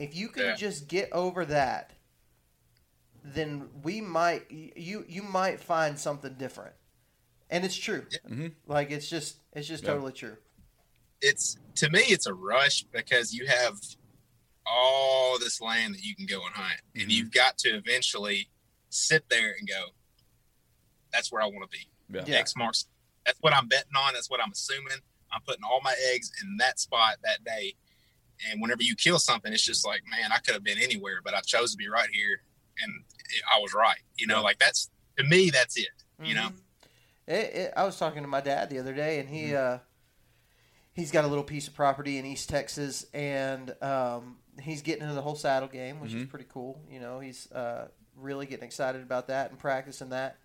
if 0.00 0.16
you 0.16 0.28
can 0.28 0.46
Yeah. 0.46 0.54
just 0.56 0.88
get 0.88 1.12
over 1.12 1.44
that, 1.44 1.92
then 3.22 3.68
we 3.82 4.00
might 4.00 4.50
you 4.50 5.04
you 5.08 5.22
might 5.22 5.60
find 5.60 5.98
something 5.98 6.34
different, 6.34 6.74
and 7.50 7.64
it's 7.64 7.76
true. 7.76 8.04
Mhm. 8.26 8.54
Like 8.66 8.90
it's 8.90 9.08
just 9.08 9.36
it's 9.52 9.68
just 9.68 9.84
Yeah. 9.84 9.90
totally 9.90 10.12
true. 10.12 10.36
it's 11.20 11.56
to 11.74 11.90
me 11.90 11.98
it's 12.00 12.26
a 12.26 12.32
rush 12.34 12.84
because 12.84 13.34
you 13.34 13.44
have 13.48 13.76
all 14.64 15.36
this 15.40 15.60
land 15.60 15.92
that 15.94 16.02
you 16.04 16.14
can 16.14 16.26
go 16.26 16.46
and 16.46 16.54
hunt 16.54 16.80
and 16.94 17.10
you've 17.10 17.32
got 17.32 17.58
to 17.58 17.70
eventually 17.70 18.48
sit 18.90 19.28
there 19.28 19.52
and 19.58 19.66
go 19.66 19.86
that's 21.12 21.32
where 21.32 21.42
i 21.42 21.46
want 21.46 21.68
to 21.68 21.76
be 21.76 21.88
Yeah. 22.08 22.22
Yeah. 22.24 22.36
x 22.36 22.54
marks 22.54 22.86
that's 23.26 23.36
what 23.40 23.52
i'm 23.52 23.66
betting 23.66 23.96
on 23.96 24.14
that's 24.14 24.30
what 24.30 24.40
i'm 24.40 24.52
assuming 24.52 24.98
i'm 25.32 25.40
putting 25.42 25.64
all 25.64 25.80
my 25.82 25.94
eggs 26.12 26.30
in 26.42 26.56
that 26.58 26.78
spot 26.80 27.16
that 27.24 27.42
day 27.44 27.74
and 28.50 28.60
whenever 28.60 28.82
you 28.82 28.94
kill 28.94 29.18
something 29.18 29.52
it's 29.52 29.64
just 29.64 29.86
like 29.86 30.02
man 30.10 30.30
i 30.32 30.38
could 30.38 30.54
have 30.54 30.64
been 30.64 30.78
anywhere 30.78 31.20
but 31.24 31.34
i 31.34 31.40
chose 31.40 31.72
to 31.72 31.76
be 31.76 31.88
right 31.88 32.10
here 32.12 32.40
and 32.82 32.92
i 33.54 33.58
was 33.60 33.74
right 33.74 34.00
you 34.16 34.26
know 34.26 34.42
like 34.42 34.58
that's 34.58 34.90
to 35.16 35.24
me 35.24 35.50
that's 35.50 35.76
it 35.76 35.88
you 36.24 36.34
know 36.34 36.48
Mhm. 36.48 36.54
It, 37.26 37.54
it, 37.54 37.72
I 37.76 37.84
was 37.84 37.98
talking 37.98 38.22
to 38.22 38.28
my 38.28 38.40
dad 38.40 38.70
the 38.70 38.78
other 38.78 38.94
day, 38.94 39.18
and 39.20 39.28
he 39.28 39.54
uh, 39.54 39.80
he's 40.94 41.10
got 41.10 41.24
a 41.24 41.28
little 41.28 41.44
piece 41.44 41.68
of 41.68 41.74
property 41.74 42.16
in 42.16 42.24
East 42.24 42.48
Texas, 42.48 43.04
and 43.12 43.74
um, 43.82 44.38
he's 44.62 44.80
getting 44.80 45.02
into 45.02 45.14
the 45.14 45.20
whole 45.20 45.34
saddle 45.34 45.68
game, 45.68 46.00
which 46.00 46.14
is 46.14 46.24
Mhm. 46.24 46.30
pretty 46.30 46.46
cool. 46.48 46.80
You 46.90 47.00
know, 47.00 47.20
he's 47.20 47.50
uh, 47.52 47.88
really 48.16 48.46
getting 48.46 48.64
excited 48.64 49.02
about 49.02 49.28
that 49.28 49.50
and 49.50 49.58
practicing 49.58 50.08
that. 50.08 50.38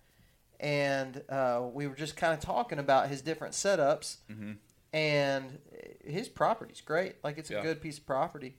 And 0.60 1.22
uh, 1.30 1.68
we 1.72 1.86
were 1.86 1.96
just 1.96 2.16
kind 2.16 2.34
of 2.34 2.40
talking 2.40 2.78
about 2.78 3.08
his 3.08 3.22
different 3.22 3.54
setups, 3.54 4.18
Mhm. 4.30 4.58
And 4.94 5.58
his 6.04 6.28
property's 6.28 6.80
great. 6.80 7.16
Like 7.24 7.36
it's 7.36 7.50
a 7.50 7.54
Yeah. 7.54 7.62
good 7.62 7.82
piece 7.82 7.98
of 7.98 8.06
property. 8.06 8.56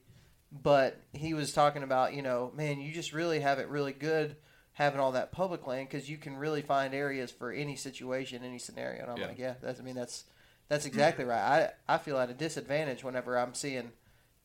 But 0.51 0.99
he 1.13 1.33
was 1.33 1.53
talking 1.53 1.81
about, 1.81 2.13
you 2.13 2.21
know, 2.21 2.51
man, 2.53 2.79
you 2.81 2.93
just 2.93 3.13
really 3.13 3.39
have 3.39 3.57
it 3.57 3.69
really 3.69 3.93
good 3.93 4.35
having 4.73 4.99
all 4.99 5.13
that 5.13 5.31
public 5.31 5.65
land 5.65 5.87
because 5.87 6.09
you 6.09 6.17
can 6.17 6.35
really 6.35 6.61
find 6.61 6.93
areas 6.93 7.31
for 7.31 7.51
any 7.53 7.77
situation, 7.77 8.43
any 8.43 8.59
scenario. 8.59 9.01
And 9.03 9.11
I'm 9.11 9.17
Yeah. 9.17 9.27
like, 9.27 9.39
yeah, 9.39 9.53
that's. 9.61 9.79
I 9.79 9.83
mean, 9.83 9.95
that's 9.95 10.25
that's 10.67 10.85
exactly 10.85 11.23
right. 11.23 11.71
I 11.87 11.93
I 11.95 11.97
feel 11.97 12.17
at 12.17 12.29
a 12.29 12.33
disadvantage 12.33 13.01
whenever 13.03 13.37
I'm 13.37 13.53
seeing, 13.53 13.93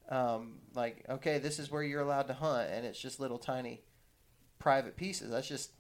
um, 0.09 0.61
like, 0.75 1.05
okay, 1.09 1.39
this 1.39 1.59
is 1.59 1.73
where 1.73 1.83
you're 1.83 2.03
allowed 2.03 2.29
to 2.29 2.35
hunt, 2.35 2.71
and 2.71 2.87
it's 2.87 3.01
just 3.01 3.19
little 3.19 3.39
tiny 3.39 3.83
private 4.61 4.97
pieces. 4.97 5.31
That's 5.33 5.49
just 5.49 5.73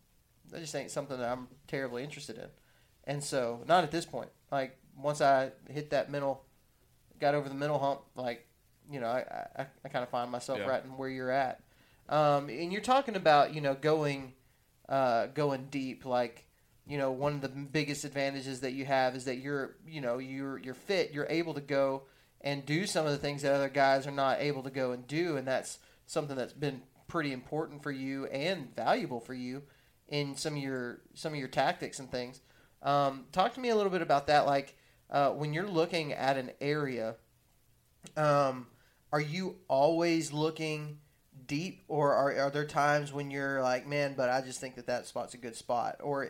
that 0.51 0.61
just 0.61 0.75
ain't 0.75 0.90
something 0.90 1.18
that 1.18 1.31
I'm 1.31 1.46
terribly 1.68 2.03
interested 2.03 2.37
in. 2.37 2.49
And 3.05 3.23
so, 3.23 3.62
not 3.66 3.85
at 3.85 3.92
this 3.92 4.05
point. 4.07 4.31
Like 4.51 4.77
once 5.03 5.21
I 5.21 5.53
hit 5.69 5.91
that 5.91 6.11
mental, 6.11 6.45
got 7.21 7.35
over 7.35 7.49
the 7.49 7.55
mental 7.55 7.79
hump, 7.79 8.01
like 8.15 8.47
you 8.91 9.01
know, 9.01 9.07
I 9.09 9.25
I, 9.57 9.67
I 9.85 9.89
kind 9.89 10.03
of 10.03 10.09
find 10.09 10.31
myself 10.31 10.59
Yeah. 10.59 10.67
right 10.67 10.85
in 10.85 10.91
where 10.97 11.09
you're 11.09 11.31
at. 11.31 11.63
Um, 12.09 12.49
and 12.49 12.73
you're 12.73 12.83
talking 12.83 13.15
about 13.17 13.55
you 13.55 13.61
know 13.61 13.75
going, 13.75 14.33
uh, 14.89 15.27
going 15.27 15.69
deep. 15.71 16.05
Like 16.05 16.47
you 16.87 16.99
know, 16.99 17.13
one 17.13 17.35
of 17.35 17.41
the 17.41 17.49
biggest 17.49 18.05
advantages 18.05 18.61
that 18.61 18.73
you 18.73 18.85
have 18.85 19.15
is 19.15 19.25
that 19.27 19.37
you're 19.37 19.77
you 19.87 20.01
know 20.01 20.19
you're 20.19 20.59
you're 20.59 20.75
fit. 20.75 21.13
You're 21.13 21.27
able 21.29 21.55
to 21.55 21.61
go 21.61 22.03
and 22.41 22.65
do 22.65 22.87
some 22.87 23.05
of 23.07 23.13
the 23.13 23.19
things 23.19 23.43
that 23.43 23.53
other 23.53 23.69
guys 23.69 24.07
are 24.07 24.11
not 24.13 24.41
able 24.41 24.63
to 24.63 24.71
go 24.71 24.93
and 24.93 25.07
do, 25.07 25.37
and 25.37 25.47
that's 25.47 25.79
something 26.07 26.37
that's 26.37 26.53
been 26.55 26.83
pretty 27.07 27.33
important 27.33 27.83
for 27.83 27.91
you 27.93 28.27
and 28.27 28.75
valuable 28.75 29.21
for 29.21 29.35
you 29.35 29.63
in 30.09 30.35
some 30.37 30.55
of 30.57 30.63
your 30.63 31.01
some 31.15 31.33
of 31.33 31.39
your 31.39 31.49
tactics 31.49 31.99
and 32.01 32.11
things. 32.11 32.41
Um, 32.83 33.27
talk 33.31 33.55
to 33.55 33.61
me 33.61 33.69
a 33.69 33.77
little 33.77 33.93
bit 33.93 34.01
about 34.03 34.27
that. 34.29 34.47
Like 34.47 34.77
uh, 35.11 35.31
when 35.31 35.53
you're 35.53 35.68
looking 35.68 36.12
at 36.12 36.37
an 36.37 36.51
area, 36.61 37.16
um, 38.16 38.66
are 39.12 39.20
you 39.20 39.57
always 39.68 40.33
looking 40.33 40.99
deep, 41.46 41.85
or 41.88 42.14
are, 42.14 42.37
are 42.37 42.51
there 42.51 42.64
times 42.66 43.12
when 43.12 43.31
you're 43.31 43.61
like, 43.62 43.87
man, 43.87 44.14
but 44.16 44.31
I 44.31 44.40
just 44.40 44.61
think 44.61 44.77
that 44.77 44.87
that 44.87 45.07
spot's 45.07 45.35
a 45.35 45.38
good 45.38 45.57
spot? 45.57 45.96
Or, 46.01 46.29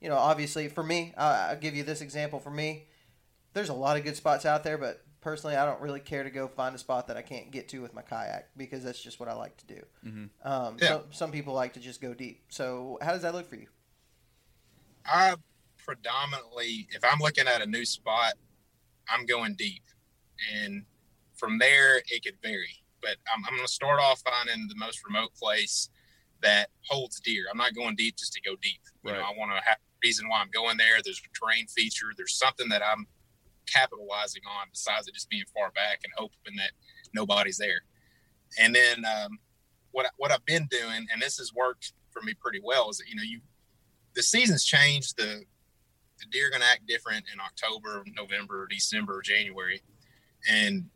you 0.00 0.08
know, 0.08 0.16
obviously 0.16 0.68
for 0.68 0.82
me, 0.82 1.12
I, 1.16 1.50
I'll 1.50 1.56
give 1.56 1.74
you 1.74 1.82
this 1.82 2.00
example. 2.00 2.40
For 2.40 2.50
me, 2.50 2.86
there's 3.52 3.68
a 3.68 3.74
lot 3.74 3.96
of 3.96 4.04
good 4.04 4.16
spots 4.16 4.46
out 4.46 4.64
there, 4.64 4.78
but 4.78 5.04
personally, 5.20 5.56
I 5.56 5.66
don't 5.66 5.80
really 5.80 6.00
care 6.00 6.24
to 6.24 6.30
go 6.30 6.48
find 6.48 6.74
a 6.74 6.78
spot 6.78 7.08
that 7.08 7.16
I 7.18 7.22
can't 7.22 7.50
get 7.50 7.68
to 7.68 7.80
with 7.82 7.92
my 7.94 8.02
kayak 8.02 8.48
because 8.56 8.82
that's 8.82 9.02
just 9.02 9.20
what 9.20 9.28
I 9.28 9.34
like 9.34 9.56
to 9.58 9.66
do. 9.66 9.82
Mhm. 10.06 10.30
Um, 10.42 10.76
Yeah. 10.80 10.88
so, 10.88 11.04
some 11.10 11.32
people 11.32 11.52
like 11.52 11.74
to 11.74 11.80
just 11.80 12.00
go 12.00 12.14
deep. 12.14 12.46
So, 12.48 12.98
how 13.02 13.12
does 13.12 13.22
that 13.22 13.34
look 13.34 13.48
for 13.48 13.56
you? 13.56 13.68
I 15.04 15.34
predominantly, 15.84 16.88
if 16.90 17.02
I'm 17.04 17.18
looking 17.20 17.46
at 17.46 17.62
a 17.62 17.66
new 17.66 17.84
spot, 17.84 18.34
I'm 19.08 19.26
going 19.26 19.54
deep, 19.54 19.82
and 20.54 20.84
from 21.34 21.58
there 21.58 21.98
it 21.98 22.24
could 22.24 22.36
vary. 22.42 22.82
But 23.00 23.16
I'm, 23.32 23.44
I'm 23.44 23.54
going 23.54 23.66
to 23.66 23.72
start 23.72 24.00
off 24.00 24.22
finding 24.22 24.68
the 24.68 24.76
most 24.76 25.04
remote 25.04 25.34
place 25.34 25.90
that 26.42 26.68
holds 26.88 27.20
deer. 27.20 27.44
I'm 27.50 27.58
not 27.58 27.74
going 27.74 27.96
deep 27.96 28.16
just 28.16 28.32
to 28.34 28.40
go 28.40 28.54
deep. 28.62 28.80
You 29.04 29.12
know, 29.12 29.18
I 29.18 29.32
want 29.36 29.50
to 29.50 29.68
have 29.68 29.76
a 29.76 29.98
reason 30.04 30.28
why 30.28 30.40
I'm 30.40 30.50
going 30.52 30.76
there. 30.76 31.02
There's 31.02 31.20
a 31.20 31.38
terrain 31.38 31.66
feature. 31.66 32.06
There's 32.16 32.34
something 32.34 32.68
that 32.68 32.82
I'm 32.82 33.06
capitalizing 33.66 34.42
on 34.46 34.68
besides 34.70 35.08
it 35.08 35.14
just 35.14 35.30
being 35.30 35.44
far 35.54 35.70
back 35.72 36.00
and 36.04 36.12
hoping 36.16 36.56
that 36.56 36.72
nobody's 37.14 37.58
there. 37.58 37.82
And 38.60 38.74
then 38.74 39.04
um, 39.04 39.38
what 39.92 40.06
what 40.16 40.30
I've 40.30 40.44
been 40.44 40.66
doing, 40.70 41.06
and 41.12 41.20
this 41.20 41.38
has 41.38 41.52
worked 41.54 41.92
for 42.10 42.22
me 42.22 42.34
pretty 42.34 42.60
well, 42.62 42.90
is 42.90 42.98
that 42.98 43.08
you 43.08 43.16
know 43.16 43.22
you 43.22 43.40
the 44.14 44.22
seasons 44.22 44.64
change. 44.64 45.14
The 45.14 45.44
the 46.22 46.28
deer 46.30 46.46
are 46.46 46.50
going 46.50 46.62
to 46.62 46.68
act 46.68 46.86
different 46.86 47.24
in 47.32 47.40
October, 47.40 48.04
November, 48.16 48.66
December, 48.70 49.20
January. 49.22 49.82
And 50.48 50.88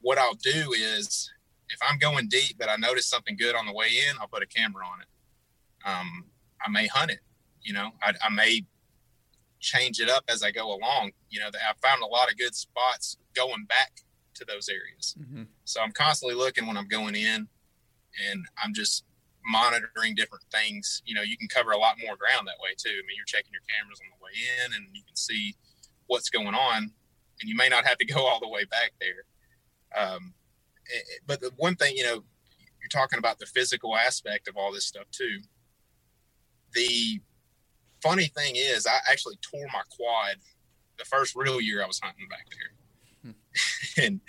what 0.00 0.18
I'll 0.18 0.34
do 0.34 0.72
is, 0.72 1.30
if 1.70 1.78
I'm 1.82 1.98
going 1.98 2.28
deep, 2.28 2.56
but 2.58 2.68
I 2.68 2.76
notice 2.76 3.06
something 3.06 3.36
good 3.36 3.56
on 3.56 3.66
the 3.66 3.72
way 3.72 3.88
in, 4.08 4.16
I'll 4.20 4.28
put 4.28 4.42
a 4.42 4.46
camera 4.46 4.84
on 4.86 5.00
it. 5.00 5.08
Um, 5.86 6.26
I 6.64 6.70
may 6.70 6.86
hunt 6.86 7.10
it. 7.10 7.20
You 7.62 7.72
know, 7.72 7.90
I, 8.02 8.12
I 8.22 8.30
may 8.30 8.64
change 9.60 9.98
it 9.98 10.08
up 10.08 10.24
as 10.28 10.42
I 10.42 10.50
go 10.50 10.74
along. 10.74 11.12
You 11.30 11.40
know, 11.40 11.48
I 11.48 11.86
found 11.86 12.02
a 12.02 12.06
lot 12.06 12.30
of 12.30 12.38
good 12.38 12.54
spots 12.54 13.16
going 13.34 13.64
back 13.64 13.92
to 14.34 14.44
those 14.44 14.68
areas. 14.68 15.16
Mhm. 15.18 15.46
So 15.64 15.80
I'm 15.80 15.92
constantly 15.92 16.36
looking 16.36 16.66
when 16.66 16.76
I'm 16.76 16.88
going 16.88 17.14
in, 17.14 17.48
and 18.28 18.46
I'm 18.62 18.74
just 18.74 19.04
monitoring 19.44 20.14
different 20.14 20.44
things. 20.50 21.02
You 21.04 21.14
know, 21.14 21.22
you 21.22 21.36
can 21.36 21.48
cover 21.48 21.72
a 21.72 21.78
lot 21.78 21.96
more 22.04 22.16
ground 22.16 22.46
that 22.46 22.62
way 22.62 22.74
too. 22.76 22.90
I 22.90 23.04
mean, 23.06 23.16
you're 23.16 23.26
checking 23.26 23.52
your 23.52 23.62
cameras 23.68 24.00
on 24.00 24.10
the 24.10 24.24
way 24.24 24.32
in, 24.34 24.74
and 24.74 24.86
you 24.94 25.02
can 25.06 25.16
see 25.16 25.54
what's 26.06 26.30
going 26.30 26.54
on, 26.54 26.90
and 27.40 27.48
you 27.48 27.56
may 27.56 27.68
not 27.68 27.86
have 27.86 27.98
to 27.98 28.06
go 28.06 28.26
all 28.26 28.40
the 28.40 28.48
way 28.48 28.64
back 28.64 28.92
there. 29.00 29.24
Um, 29.96 30.34
eh, 30.92 30.98
eh, 30.98 31.18
but 31.26 31.40
the 31.40 31.50
one 31.56 31.76
thing, 31.76 31.96
you 31.96 32.04
know, 32.04 32.24
you're 32.80 32.88
talking 32.90 33.18
about 33.18 33.38
the 33.38 33.46
physical 33.46 33.96
aspect 33.96 34.48
of 34.48 34.56
all 34.56 34.72
this 34.72 34.86
stuff 34.86 35.06
too. 35.10 35.40
The 36.74 37.20
funny 38.02 38.26
thing 38.26 38.56
is, 38.56 38.86
I 38.86 38.98
actually 39.10 39.36
tore 39.36 39.66
my 39.72 39.82
quad 39.88 40.36
the 40.98 41.04
first 41.04 41.34
real 41.34 41.60
year 41.60 41.82
I 41.82 41.86
was 41.86 42.00
hunting 42.02 42.28
back 42.28 42.46
there, 42.50 43.34
and 44.04 44.20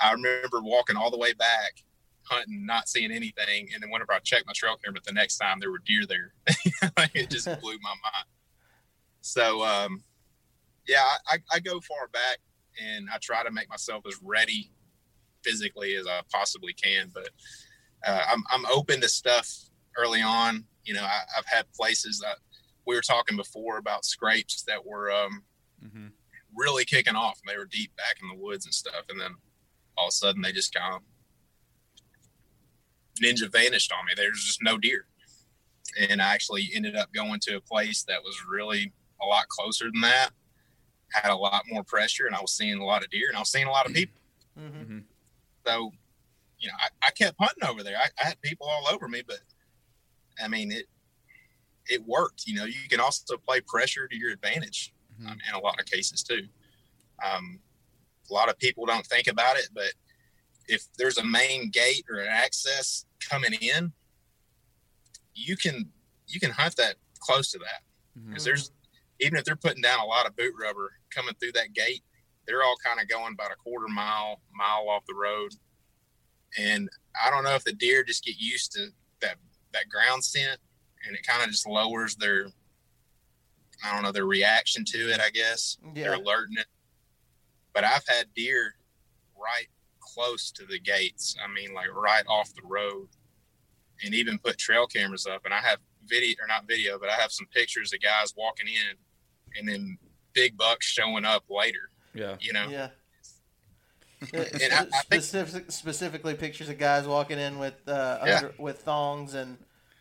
I 0.00 0.12
remember 0.12 0.60
walking 0.60 0.96
all 0.96 1.10
the 1.10 1.18
way 1.18 1.32
back, 1.32 1.82
hunting, 2.28 2.64
not 2.66 2.88
seeing 2.88 3.10
anything, 3.12 3.68
and 3.72 3.82
then 3.82 3.90
whenever 3.90 4.12
I 4.12 4.18
checked 4.20 4.46
my 4.46 4.52
trail 4.54 4.76
camera 4.82 5.00
the 5.04 5.12
next 5.12 5.38
time, 5.38 5.58
there 5.60 5.70
were 5.70 5.82
deer 5.84 6.04
there. 6.06 6.32
it 7.14 7.30
just 7.30 7.46
blew 7.60 7.76
my 7.82 7.94
mind. 8.02 8.26
So, 9.20 9.64
um, 9.64 10.02
yeah, 10.86 11.02
I, 11.26 11.38
I 11.52 11.60
go 11.60 11.80
far 11.80 12.08
back, 12.08 12.38
and 12.82 13.08
I 13.12 13.18
try 13.20 13.42
to 13.42 13.50
make 13.50 13.68
myself 13.68 14.04
as 14.06 14.14
ready 14.22 14.70
physically 15.42 15.94
as 15.96 16.06
I 16.06 16.20
possibly 16.32 16.72
can. 16.72 17.10
But 17.12 17.30
uh, 18.06 18.22
I'm 18.30 18.42
I'm 18.50 18.66
open 18.66 19.00
to 19.00 19.08
stuff 19.08 19.50
early 19.96 20.22
on. 20.22 20.64
You 20.84 20.94
know, 20.94 21.02
I, 21.02 21.20
I've 21.36 21.46
had 21.46 21.70
places 21.72 22.18
that 22.20 22.36
we 22.86 22.94
were 22.94 23.02
talking 23.02 23.36
before 23.36 23.78
about 23.78 24.04
scrapes 24.04 24.62
that 24.62 24.84
were 24.86 25.10
um, 25.12 25.42
Mhm. 25.84 26.10
really 26.56 26.84
kicking 26.84 27.14
off. 27.14 27.38
They 27.46 27.56
were 27.56 27.66
deep 27.66 27.94
back 27.96 28.16
in 28.22 28.28
the 28.28 28.42
woods 28.42 28.64
and 28.64 28.74
stuff, 28.74 29.04
and 29.08 29.20
then 29.20 29.34
all 29.96 30.06
of 30.06 30.10
a 30.10 30.12
sudden 30.12 30.42
they 30.42 30.52
just 30.52 30.74
kind 30.74 30.94
of 30.94 31.02
ninja 33.20 33.50
vanished 33.50 33.92
on 33.92 34.04
me. 34.06 34.12
There 34.16 34.30
was 34.30 34.44
just 34.44 34.62
no 34.62 34.78
deer, 34.78 35.06
and 36.08 36.20
I 36.22 36.32
actually 36.34 36.70
ended 36.74 36.96
up 36.96 37.12
going 37.12 37.40
to 37.40 37.56
a 37.56 37.60
place 37.60 38.04
that 38.04 38.22
was 38.22 38.36
really 38.48 38.92
a 39.22 39.26
lot 39.26 39.48
closer 39.48 39.90
than 39.90 40.00
that. 40.02 40.30
Had 41.12 41.30
a 41.30 41.36
lot 41.36 41.64
more 41.68 41.82
pressure, 41.84 42.26
and 42.26 42.34
I 42.36 42.40
was 42.40 42.52
seeing 42.52 42.78
a 42.78 42.84
lot 42.84 43.02
of 43.02 43.10
deer, 43.10 43.28
and 43.28 43.36
I 43.36 43.40
was 43.40 43.50
seeing 43.50 43.66
a 43.66 43.70
lot 43.70 43.86
of 43.86 43.94
people. 43.94 44.20
hmm 44.56 44.98
So, 45.66 45.92
you 46.58 46.68
know, 46.68 46.74
I, 46.78 46.88
I 47.06 47.10
kept 47.10 47.36
hunting 47.40 47.64
over 47.68 47.82
there. 47.82 47.96
I, 47.96 48.08
I 48.22 48.28
had 48.28 48.40
people 48.42 48.66
all 48.68 48.86
over 48.92 49.08
me, 49.08 49.22
but 49.26 49.38
I 50.42 50.48
mean, 50.48 50.70
it 50.72 50.86
it 51.86 52.04
worked. 52.06 52.46
You 52.46 52.54
know, 52.56 52.64
you 52.64 52.88
can 52.88 53.00
also 53.00 53.36
play 53.38 53.60
pressure 53.62 54.06
to 54.08 54.16
your 54.16 54.30
advantage 54.30 54.92
Mhm. 55.20 55.30
um, 55.30 55.38
in 55.48 55.54
a 55.54 55.58
lot 55.58 55.80
of 55.80 55.86
cases 55.86 56.22
too. 56.22 56.46
Um, 57.24 57.58
a 58.30 58.32
lot 58.32 58.48
of 58.50 58.58
people 58.58 58.84
don't 58.86 59.06
think 59.06 59.26
about 59.26 59.56
it, 59.56 59.68
but 59.74 59.92
if 60.68 60.86
there's 60.98 61.18
a 61.18 61.24
main 61.24 61.70
gate 61.70 62.04
or 62.10 62.18
an 62.18 62.28
access 62.28 63.06
coming 63.28 63.54
in, 63.54 63.92
you 65.34 65.56
can 65.56 65.90
you 66.26 66.38
can 66.38 66.50
hunt 66.50 66.76
that 66.76 66.96
close 67.18 67.50
to 67.52 67.58
that 67.58 67.82
mm-hmm. 68.18 68.28
because 68.28 68.44
there's 68.44 68.70
even 69.20 69.38
if 69.38 69.44
they're 69.44 69.56
putting 69.56 69.82
down 69.82 69.98
a 69.98 70.04
lot 70.04 70.26
of 70.26 70.36
boot 70.36 70.54
rubber 70.60 70.92
coming 71.10 71.34
through 71.40 71.52
that 71.52 71.72
gate, 71.72 72.02
they're 72.46 72.62
all 72.62 72.76
kind 72.84 73.00
of 73.00 73.08
going 73.08 73.32
about 73.32 73.50
a 73.50 73.56
quarter 73.56 73.88
mile, 73.88 74.40
mile 74.54 74.88
off 74.88 75.02
the 75.08 75.14
road. 75.14 75.52
And 76.56 76.88
I 77.20 77.30
don't 77.30 77.44
know 77.44 77.54
if 77.54 77.64
the 77.64 77.72
deer 77.72 78.04
just 78.04 78.24
get 78.24 78.36
used 78.38 78.72
to 78.72 78.88
that 79.20 79.36
that 79.72 79.88
ground 79.88 80.24
scent, 80.24 80.58
and 81.06 81.16
it 81.16 81.26
kind 81.26 81.42
of 81.42 81.50
just 81.50 81.66
lowers 81.66 82.16
their, 82.16 82.46
I 83.84 83.94
don't 83.94 84.02
know, 84.02 84.12
their 84.12 84.24
reaction 84.26 84.84
to 84.86 85.10
it. 85.12 85.20
I 85.20 85.30
guess 85.30 85.78
they're 85.94 86.14
alerting 86.14 86.56
it. 86.58 86.66
But 87.74 87.84
I've 87.84 88.04
had 88.08 88.32
deer 88.34 88.74
right 89.36 89.68
close 90.18 90.50
to 90.52 90.64
the 90.66 90.78
gates. 90.78 91.36
I 91.42 91.52
mean, 91.52 91.74
like 91.74 91.94
right 91.94 92.24
off 92.28 92.52
the 92.54 92.62
road, 92.66 93.08
and 94.04 94.14
even 94.14 94.38
put 94.38 94.58
trail 94.58 94.86
cameras 94.86 95.26
up. 95.26 95.44
And 95.44 95.54
I 95.54 95.58
have 95.58 95.78
video, 96.06 96.36
or 96.42 96.46
not 96.48 96.66
video, 96.66 96.98
but 96.98 97.08
I 97.08 97.14
have 97.14 97.30
some 97.32 97.46
pictures 97.54 97.92
of 97.92 98.00
guys 98.00 98.34
walking 98.36 98.66
in, 98.66 98.96
and 99.58 99.68
then 99.68 99.98
big 100.32 100.56
bucks 100.56 100.86
showing 100.86 101.24
up 101.24 101.44
later. 101.48 101.90
Yeah. 102.14 102.36
You 102.40 102.52
know, 102.52 102.68
Yeah. 102.68 102.88
And 104.32 104.72
I- 104.72 104.80
I 104.80 105.02
think- 105.08 105.22
Specific, 105.22 105.70
specifically 105.70 106.34
pictures 106.34 106.68
of 106.68 106.76
guys 106.78 107.06
walking 107.06 107.38
in 107.38 107.58
with 107.60 107.74
uh, 107.86 108.18
Yeah. 108.26 108.36
under, 108.36 108.54
with 108.58 108.80
thongs 108.80 109.34
and 109.34 109.58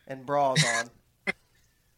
and 0.08 0.25
bras 0.25 0.63
on. 0.80 0.89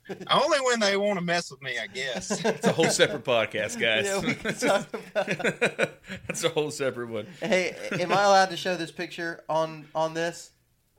only 0.32 0.60
when 0.60 0.80
they 0.80 0.98
want 0.98 1.18
to 1.20 1.26
mess 1.26 1.52
with 1.52 1.62
me, 1.62 1.78
I 1.82 1.88
guess. 1.88 2.44
It's 2.46 2.68
a 2.68 2.72
whole 2.72 2.90
separate 2.90 3.24
podcast, 3.24 3.80
guys. 3.80 4.06
Yeah, 4.06 4.20
we 4.20 4.34
can 4.36 4.56
talk 4.56 4.88
about. 4.94 5.90
That's 6.28 6.44
a 6.44 6.50
whole 6.50 6.72
separate 6.72 7.10
one. 7.10 7.28
Hey, 7.42 7.76
am 7.92 8.12
I 8.12 8.24
allowed 8.24 8.50
to 8.52 8.58
show 8.58 8.76
this 8.76 8.92
picture 8.92 9.44
on 9.50 9.88
on 9.94 10.14
this, 10.14 10.52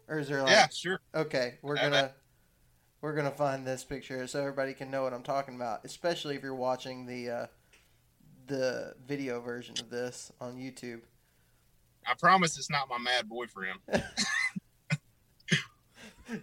or 0.09 0.19
is 0.19 0.29
there 0.29 0.43
like? 0.43 0.51
yeah, 0.53 0.69
sure. 0.69 1.01
Okay, 1.15 1.59
we're 1.63 1.77
Uh, 1.77 1.83
gonna 1.83 2.13
we're 3.01 3.15
gonna 3.15 3.31
find 3.31 3.67
this 3.67 3.85
picture 3.85 4.27
so 4.27 4.41
everybody 4.41 4.75
can 4.75 4.91
know 4.91 5.03
what 5.03 5.13
I'm 5.13 5.23
talking 5.23 5.55
about, 5.57 5.85
especially 5.85 6.37
if 6.37 6.43
you're 6.43 6.55
watching 6.55 7.07
the 7.07 7.31
uh, 7.31 7.47
the 8.47 8.95
video 9.07 9.41
version 9.41 9.75
of 9.81 9.91
this 9.91 10.31
on 10.41 10.57
YouTube. 10.57 11.01
I 12.07 12.15
promise 12.15 12.57
it's 12.59 12.71
not 12.71 12.89
my 12.89 12.99
mad 12.99 13.29
boyfriend. 13.29 13.79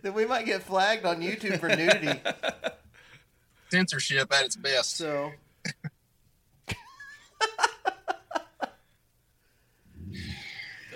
Then 0.02 0.14
we 0.14 0.26
might 0.26 0.46
get 0.46 0.64
flagged 0.64 1.06
on 1.06 1.22
YouTube 1.22 1.60
for 1.60 1.70
nudity. 1.70 2.20
Censorship 3.72 4.32
at 4.34 4.46
its 4.46 4.56
best. 4.56 4.96
So 4.98 5.32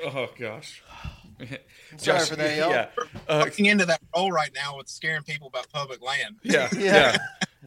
Oh 0.04 0.30
gosh. 0.40 0.82
I'm 1.40 1.98
sorry 1.98 2.26
for 2.26 2.36
that, 2.36 2.58
y'all. 2.58 2.70
Yeah. 2.70 2.88
Uh, 3.28 3.44
Looking 3.46 3.66
into 3.66 3.86
that 3.86 4.02
role 4.16 4.32
right 4.32 4.52
now 4.54 4.78
with 4.78 4.88
scaring 4.90 5.24
people 5.24 5.48
about 5.48 5.72
public 5.72 6.02
land. 6.02 6.38
yeah. 6.44 6.70
Yeah. 6.78 7.18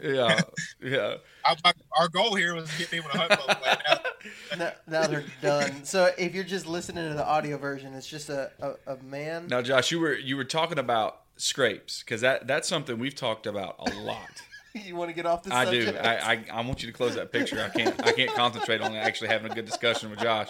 Yeah. 0.02 0.12
Yeah. 0.12 0.40
Yeah. 0.82 1.14
I, 1.44 1.56
my, 1.64 1.72
our 1.98 2.08
goal 2.08 2.34
here 2.34 2.54
was 2.54 2.70
to 2.70 2.78
get 2.78 2.90
people 2.90 3.10
to 3.10 3.18
hunt 3.18 3.30
public. 3.30 3.58
Now, 3.88 4.56
now, 4.56 4.72
now 4.86 5.06
they're 5.06 5.24
done. 5.42 5.84
So 5.84 6.10
if 6.18 6.34
you're 6.34 6.44
just 6.44 6.66
listening 6.66 7.08
to 7.08 7.14
the 7.14 7.24
audio 7.26 7.56
version, 7.58 7.94
it's 7.94 8.06
just 8.06 8.28
a, 8.28 8.50
a, 8.60 8.94
a 8.94 8.96
man. 9.02 9.46
Now, 9.48 9.62
Josh, 9.62 9.90
you 9.90 10.00
were 10.00 10.14
you 10.14 10.36
were 10.36 10.44
talking 10.44 10.78
about 10.78 11.20
scrapes 11.36 12.02
because 12.02 12.20
that 12.22 12.46
that's 12.46 12.68
something 12.68 12.98
we've 12.98 13.14
talked 13.14 13.46
about 13.46 13.76
a 13.78 13.90
lot. 14.00 14.18
You 14.76 14.96
want 14.96 15.08
to 15.08 15.14
get 15.14 15.24
off 15.24 15.44
the 15.44 15.54
I 15.54 15.70
do. 15.70 15.84
subject? 15.84 16.04
I, 16.04 16.32
I 16.32 16.44
I 16.52 16.60
want 16.62 16.82
you 16.82 16.90
to 16.90 16.92
close 16.92 17.14
that 17.14 17.30
picture. 17.30 17.60
I 17.60 17.68
can't 17.68 18.04
I 18.04 18.10
can't 18.10 18.34
concentrate 18.34 18.80
on 18.80 18.92
actually 18.96 19.28
having 19.28 19.48
a 19.48 19.54
good 19.54 19.66
discussion 19.66 20.10
with 20.10 20.18
Josh 20.18 20.48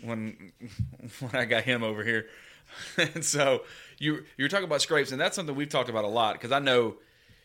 when 0.00 0.50
when 1.20 1.36
I 1.36 1.44
got 1.44 1.62
him 1.62 1.84
over 1.84 2.02
here. 2.02 2.26
and 2.98 3.24
so 3.34 3.62
you 3.98 4.24
you 4.36 4.44
were 4.44 4.48
talking 4.48 4.64
about 4.64 4.82
scrapes, 4.82 5.12
and 5.12 5.20
that's 5.20 5.36
something 5.36 5.54
we've 5.54 5.68
talked 5.68 5.88
about 5.88 6.02
a 6.04 6.08
lot 6.08 6.34
because 6.34 6.50
I 6.50 6.58
know 6.58 6.96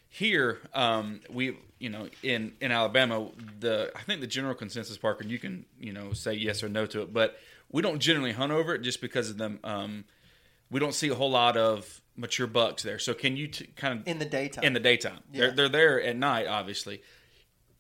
here 0.10 0.60
um, 0.74 1.22
we 1.30 1.58
you 1.80 1.90
know 1.90 2.08
in 2.24 2.54
in 2.62 2.72
Alabama 2.72 3.30
the 3.60 3.92
I 3.96 4.02
think 4.02 4.22
the 4.22 4.28
general 4.28 4.56
consensus 4.56 4.98
Parker 4.98 5.22
and 5.22 5.32
you 5.32 5.40
can 5.40 5.66
you 5.80 5.94
know 5.94 6.14
say 6.14 6.34
yes 6.34 6.64
or 6.64 6.70
no 6.70 6.86
to 6.88 7.02
it, 7.02 7.14
but 7.14 7.38
we 7.72 7.82
don't 7.82 8.00
generally 8.00 8.32
hunt 8.32 8.52
over 8.52 8.76
it 8.76 8.82
just 8.82 9.02
because 9.02 9.30
of 9.30 9.38
them. 9.38 9.60
Um, 9.64 10.06
we 10.70 10.80
don't 10.80 10.94
see 10.94 11.10
a 11.10 11.16
whole 11.16 11.32
lot 11.32 11.58
of 11.58 12.02
mature 12.16 12.48
bucks 12.48 12.84
there. 12.84 13.00
So 13.00 13.14
can 13.14 13.38
you 13.38 13.48
t- 13.48 13.68
kind 13.76 14.00
of 14.00 14.08
in 14.08 14.20
the 14.20 14.26
daytime. 14.26 14.64
in 14.64 14.74
the 14.74 14.80
daytime. 14.80 15.20
Yeah. 15.32 15.40
They're 15.40 15.52
they're 15.52 15.70
there 15.70 16.02
at 16.02 16.16
night, 16.16 16.48
obviously. 16.48 17.02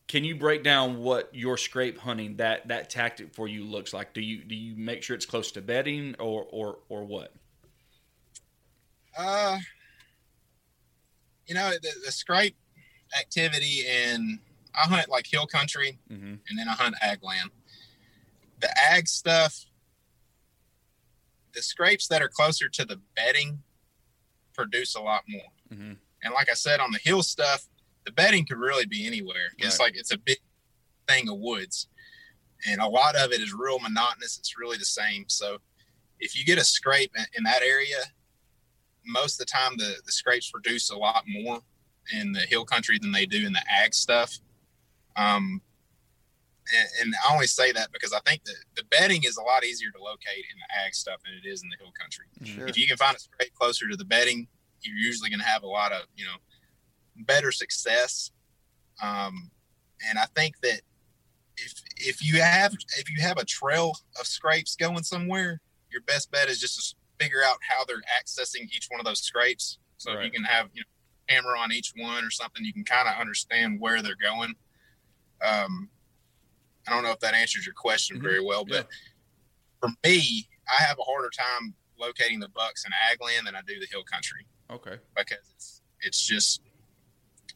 Can 0.07 0.23
you 0.23 0.37
break 0.37 0.63
down 0.63 0.99
what 0.99 1.29
your 1.33 1.57
scrape 1.57 1.97
hunting 1.97 2.37
that 2.37 2.69
that 2.69 2.89
tactic 2.89 3.33
for 3.33 3.47
you 3.47 3.65
looks 3.65 3.93
like? 3.93 4.13
Do 4.13 4.21
you 4.21 4.43
do 4.43 4.55
you 4.55 4.75
make 4.75 5.03
sure 5.03 5.15
it's 5.15 5.25
close 5.25 5.51
to 5.53 5.61
bedding 5.61 6.15
or 6.19 6.45
or 6.49 6.79
or 6.89 7.03
what? 7.03 7.33
uh, 9.17 9.57
you 11.47 11.55
know, 11.55 11.71
the, 11.81 11.89
the 12.05 12.11
scrape 12.11 12.55
activity 13.17 13.85
in 13.87 14.39
I 14.75 14.87
hunt 14.87 15.09
like 15.09 15.25
hill 15.27 15.47
country 15.47 15.97
Mm-hmm. 16.11 16.33
and 16.49 16.59
then 16.59 16.67
I 16.67 16.73
hunt 16.73 16.95
ag 17.01 17.23
land. 17.23 17.49
The 18.59 18.69
ag 18.91 19.07
stuff, 19.07 19.65
the 21.53 21.61
scrapes 21.61 22.07
that 22.07 22.21
are 22.21 22.27
closer 22.29 22.69
to 22.69 22.85
the 22.85 22.99
bedding 23.15 23.63
produce 24.53 24.95
a 24.95 25.01
lot 25.01 25.23
more. 25.27 25.41
Mm-hmm. 25.73 25.93
And 26.23 26.33
like 26.33 26.49
I 26.49 26.53
said, 26.53 26.79
on 26.79 26.91
the 26.91 26.99
hill 26.99 27.23
stuff, 27.23 27.67
the 28.05 28.11
bedding 28.11 28.45
could 28.45 28.57
really 28.57 28.85
be 28.85 29.05
anywhere. 29.05 29.53
It's 29.57 29.79
like 29.79 29.95
it's 29.95 30.11
a 30.13 30.17
big 30.17 30.37
thing 31.07 31.29
of 31.29 31.37
woods, 31.37 31.87
and 32.67 32.81
a 32.81 32.87
lot 32.87 33.15
of 33.15 33.31
it 33.31 33.41
is 33.41 33.53
real 33.53 33.79
monotonous. 33.79 34.37
It's 34.37 34.57
really 34.57 34.77
the 34.77 34.85
same. 34.85 35.25
So 35.27 35.57
if 36.19 36.35
you 36.37 36.43
get 36.45 36.57
a 36.57 36.63
scrape 36.63 37.11
in 37.37 37.43
that 37.43 37.61
area, 37.61 37.97
most 39.07 39.39
of 39.39 39.47
the 39.47 39.51
time 39.51 39.77
the, 39.77 39.95
the 40.05 40.11
scrapes 40.11 40.51
produce 40.51 40.89
a 40.89 40.97
lot 40.97 41.23
more 41.27 41.59
in 42.13 42.31
the 42.31 42.41
hill 42.41 42.65
country 42.65 42.97
than 43.01 43.11
they 43.11 43.25
do 43.25 43.45
in 43.45 43.53
the 43.53 43.63
ag 43.69 43.93
stuff. 43.93 44.37
Um, 45.15 45.61
and, 46.75 46.87
and 47.01 47.13
I 47.27 47.33
only 47.33 47.47
say 47.47 47.71
that 47.71 47.91
because 47.91 48.13
I 48.13 48.19
think 48.25 48.43
that 48.45 48.55
the 48.75 48.83
bedding 48.91 49.23
is 49.23 49.37
a 49.37 49.41
lot 49.41 49.63
easier 49.63 49.89
to 49.91 50.03
locate 50.03 50.45
in 50.51 50.57
the 50.59 50.85
ag 50.85 50.93
stuff 50.93 51.21
than 51.23 51.33
it 51.33 51.47
is 51.47 51.63
in 51.63 51.69
the 51.69 51.77
hill 51.83 51.93
country 51.99 52.25
Sure. 52.43 52.67
if 52.67 52.77
you 52.77 52.87
can 52.87 52.97
find 52.97 53.15
a 53.15 53.19
scrape 53.19 53.53
closer 53.55 53.87
to 53.87 53.95
the 53.95 54.05
bedding, 54.05 54.47
you're 54.81 54.95
usually 54.97 55.29
going 55.29 55.39
to 55.39 55.45
have 55.45 55.63
a 55.63 55.67
lot 55.67 55.91
of 55.91 56.03
you 56.15 56.25
know 56.25 56.35
better 57.25 57.51
success. 57.51 58.31
Um, 59.01 59.49
and 60.07 60.19
I 60.19 60.25
think 60.35 60.59
that 60.61 60.81
if 61.57 61.73
if 61.97 62.23
you 62.23 62.41
have 62.41 62.73
if 62.97 63.09
you 63.09 63.21
have 63.21 63.37
a 63.37 63.45
trail 63.45 63.93
of 64.19 64.27
scrapes 64.27 64.75
going 64.75 65.03
somewhere, 65.03 65.59
your 65.91 66.01
best 66.01 66.31
bet 66.31 66.49
is 66.49 66.59
just 66.59 66.75
to 66.91 66.95
figure 67.19 67.43
out 67.45 67.57
how 67.67 67.83
they're 67.85 68.03
accessing 68.21 68.63
each 68.73 68.87
one 68.89 68.99
of 68.99 69.05
those 69.05 69.19
scrapes. 69.19 69.79
So 69.97 70.11
if 70.13 70.25
you 70.25 70.31
can 70.31 70.43
have 70.43 70.69
you 70.73 70.81
know 70.81 70.85
camera 71.27 71.59
on 71.59 71.71
each 71.71 71.93
one 71.97 72.23
or 72.23 72.29
something, 72.31 72.63
you 72.63 72.73
can 72.73 72.83
kind 72.83 73.07
of 73.07 73.19
understand 73.19 73.79
where 73.79 74.01
they're 74.01 74.15
going. 74.21 74.55
Um, 75.43 75.89
I 76.87 76.91
don't 76.91 77.03
know 77.03 77.11
if 77.11 77.19
that 77.19 77.33
answers 77.33 77.65
your 77.65 77.75
question 77.75 78.17
Mhm. 78.17 78.23
very 78.23 78.41
well, 78.43 78.63
but 78.63 78.87
for 79.81 79.89
me, 80.05 80.47
I 80.69 80.83
have 80.83 80.97
a 80.99 81.03
harder 81.03 81.29
time 81.29 81.75
locating 81.99 82.39
the 82.39 82.49
bucks 82.49 82.85
in 82.85 82.91
ag 83.11 83.21
land 83.21 83.47
than 83.47 83.55
I 83.55 83.61
do 83.67 83.79
the 83.79 83.87
hill 83.87 84.03
country 84.03 84.45
Okay. 84.69 84.99
because 85.15 85.37
it's 85.55 85.81
it's 86.01 86.25
just 86.25 86.61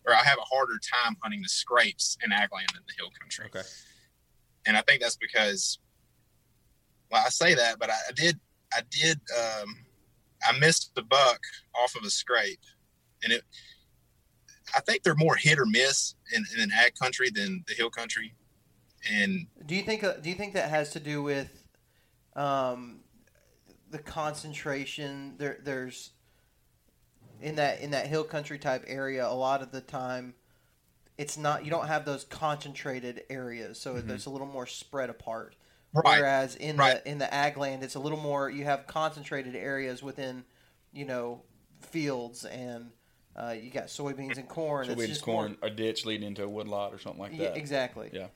or 0.06 0.14
I 0.16 0.24
have 0.24 0.40
a 0.40 0.42
harder 0.56 0.80
time 0.80 1.16
hunting 1.22 1.42
the 1.44 1.50
scrapes 1.50 2.18
in 2.24 2.32
ag 2.32 2.52
land 2.52 2.70
than 2.74 2.84
the 2.88 2.94
hill 2.98 3.12
country. 3.20 3.46
Okay. 3.46 3.62
And 4.66 4.76
I 4.76 4.82
think 4.82 5.02
that's 5.02 5.16
because 5.18 5.80
well, 7.12 7.24
I 7.26 7.30
say 7.30 7.54
that, 7.56 7.78
but 7.78 7.90
I, 7.90 7.96
I 8.10 8.12
did 8.14 8.40
I 8.74 8.82
did 8.90 9.20
um 9.38 9.76
I 10.44 10.58
missed 10.60 10.94
the 10.96 11.04
buck 11.04 11.40
off 11.76 11.96
of 11.96 12.04
a 12.04 12.10
scrape 12.10 12.60
and 13.24 13.32
it 13.34 13.44
I 14.76 14.80
think 14.80 15.04
they're 15.04 15.16
more 15.16 15.36
hit 15.36 15.60
or 15.60 15.66
miss 15.66 16.16
in, 16.34 16.46
in 16.56 16.62
an 16.62 16.72
ag 16.72 16.96
country 16.96 17.30
than 17.30 17.64
the 17.68 17.74
hill 17.74 17.90
country. 17.90 18.34
And 19.12 19.48
Do 19.66 19.76
you 19.76 19.82
think? 19.82 20.04
uh, 20.04 20.14
Do 20.14 20.30
you 20.30 20.36
think 20.36 20.54
that 20.54 20.70
has 20.70 20.92
to 20.92 21.00
do 21.00 21.22
with 21.22 21.64
um, 22.36 23.00
the 23.90 23.98
concentration? 24.00 25.36
There, 25.38 25.58
there's 25.62 26.12
in 27.42 27.56
that 27.56 27.82
in 27.82 27.92
that 27.92 28.08
hill 28.08 28.24
country 28.24 28.60
type 28.60 28.86
area. 28.88 29.28
A 29.28 29.34
lot 29.34 29.62
of 29.62 29.72
the 29.72 29.82
time, 29.82 30.36
it's 31.18 31.38
not. 31.38 31.66
You 31.66 31.72
don't 31.72 31.88
have 31.88 32.06
those 32.06 32.24
concentrated 32.24 33.24
areas, 33.30 33.80
so 33.80 33.96
Mhm. 33.96 34.10
it's 34.12 34.26
a 34.26 34.30
little 34.30 34.48
more 34.48 34.68
spread 34.68 35.10
apart. 35.10 35.56
Right, 35.94 36.20
Whereas 36.20 36.56
in 36.56 36.78
right. 36.78 37.04
the 37.04 37.10
in 37.12 37.18
the 37.18 37.34
ag 37.34 37.58
land, 37.58 37.84
it's 37.84 37.96
a 37.96 38.00
little 38.00 38.20
more. 38.20 38.50
You 38.50 38.64
have 38.66 38.88
concentrated 38.88 39.56
areas 39.56 40.02
within, 40.04 40.44
you 40.94 41.06
know, 41.06 41.44
fields 41.82 42.46
and. 42.46 42.92
Uh, 43.34 43.56
you 43.58 43.72
got 43.72 43.86
soybeans 43.86 44.38
and 44.38 44.50
corn. 44.50 44.86
So 44.88 44.92
It's 44.92 45.00
we 45.00 45.08
just 45.08 45.20
just 45.22 45.28
more- 45.28 45.44
corn 45.46 45.58
a 45.62 45.70
ditch 45.70 46.06
leading 46.06 46.28
into 46.28 46.44
a 46.44 46.50
woodlot 46.50 46.94
or 46.94 47.00
something 47.00 47.22
like 47.22 47.32
Yeah, 47.32 47.52
that. 47.52 47.58
exactly. 47.58 48.10
Yeah. 48.12 48.28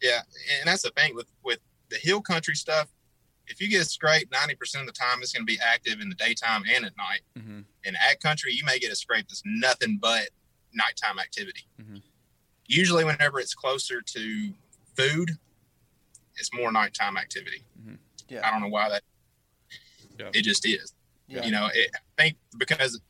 Yeah, 0.00 0.20
and 0.60 0.68
that's 0.68 0.82
the 0.82 0.90
thing 0.90 1.16
with 1.16 1.26
with 1.42 1.58
the 1.88 1.96
hill 1.96 2.20
country 2.20 2.54
stuff. 2.54 2.86
If 3.48 3.60
you 3.60 3.66
get 3.66 3.82
a 3.82 3.84
scrape, 3.84 4.30
ninety 4.30 4.54
percent 4.54 4.82
of 4.88 4.94
the 4.94 4.98
time 4.98 5.18
it's 5.20 5.32
going 5.32 5.44
to 5.44 5.52
be 5.52 5.58
active 5.60 6.00
in 6.00 6.08
the 6.08 6.14
daytime 6.14 6.62
and 6.72 6.84
at 6.84 6.96
night. 6.96 7.22
hmm 7.36 7.62
In 7.84 7.96
ag 7.96 8.20
country, 8.20 8.52
you 8.52 8.62
may 8.64 8.78
get 8.78 8.92
a 8.92 8.94
scrape 8.94 9.26
that's 9.26 9.42
nothing 9.44 9.98
but 10.00 10.28
nighttime 10.72 11.18
activity. 11.18 11.66
Mhm. 11.82 12.02
Usually, 12.68 13.04
whenever 13.04 13.40
it's 13.40 13.52
closer 13.54 14.00
to 14.00 14.54
food, 14.96 15.32
it's 16.36 16.52
more 16.52 16.70
nighttime 16.72 17.16
activity. 17.16 17.64
Mhm. 17.80 17.98
Yeah. 18.28 18.46
I 18.46 18.50
don't 18.50 18.60
know 18.60 18.68
why 18.68 18.88
that. 18.88 19.02
Yeah. 20.18 20.30
It 20.34 20.42
just 20.42 20.66
is. 20.66 20.94
Yeah. 21.28 21.44
You 21.44 21.50
know, 21.50 21.68
it, 21.72 21.90
I 22.18 22.22
think 22.22 22.36
because 22.58 23.00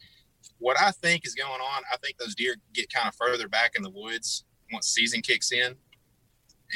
what 0.59 0.81
I 0.81 0.91
think 0.91 1.27
is 1.27 1.35
going 1.35 1.61
on, 1.61 1.83
I 1.93 1.97
think 1.99 2.17
those 2.19 2.35
deer 2.35 2.57
get 2.73 2.93
kind 2.93 3.09
of 3.09 3.15
further 3.15 3.49
back 3.49 3.73
in 3.77 3.83
the 3.83 3.91
woods 3.91 4.45
once 4.73 4.89
season 4.89 5.21
kicks 5.23 5.53
in, 5.53 5.77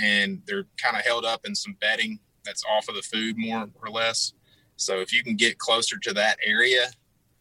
and 0.00 0.42
they're 0.46 0.66
kind 0.82 0.96
of 0.96 1.02
held 1.04 1.24
up 1.24 1.44
in 1.44 1.54
some 1.54 1.76
bedding 1.80 2.20
that's 2.44 2.62
off 2.70 2.88
of 2.88 2.94
the 2.94 3.02
food 3.02 3.36
more 3.38 3.68
or 3.82 3.88
less. 3.90 4.32
So 4.76 5.00
if 5.00 5.12
you 5.12 5.22
can 5.22 5.36
get 5.36 5.58
closer 5.58 5.98
to 5.98 6.12
that 6.14 6.38
area, 6.44 6.90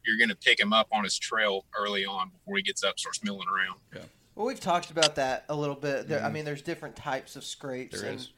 you're 0.06 0.17
going 0.17 0.30
to 0.30 0.36
pick 0.36 0.60
him 0.60 0.74
up 0.74 0.88
on 0.91 1.04
his 1.04 1.17
trail 1.17 1.65
early 1.78 2.06
on 2.06 2.30
before 2.30 2.58
he 2.58 2.63
gets 2.63 2.84
up, 2.84 3.00
starts 3.00 3.24
milling 3.24 3.48
around. 3.48 3.80
Yeah. 3.95 4.02
Well, 4.36 4.48
we've 4.48 4.60
talked 4.60 4.89
about 4.91 5.15
that 5.15 5.45
a 5.50 5.56
little 5.56 5.76
bit. 5.76 6.08
There, 6.08 6.24
I 6.24 6.30
Mhm. 6.30 6.34
mean, 6.34 6.45
there's 6.45 6.62
different 6.62 6.95
types 6.95 7.36
of 7.36 7.43
scrapes, 7.43 8.00
There 8.02 8.10
and 8.10 8.19
is. 8.19 8.30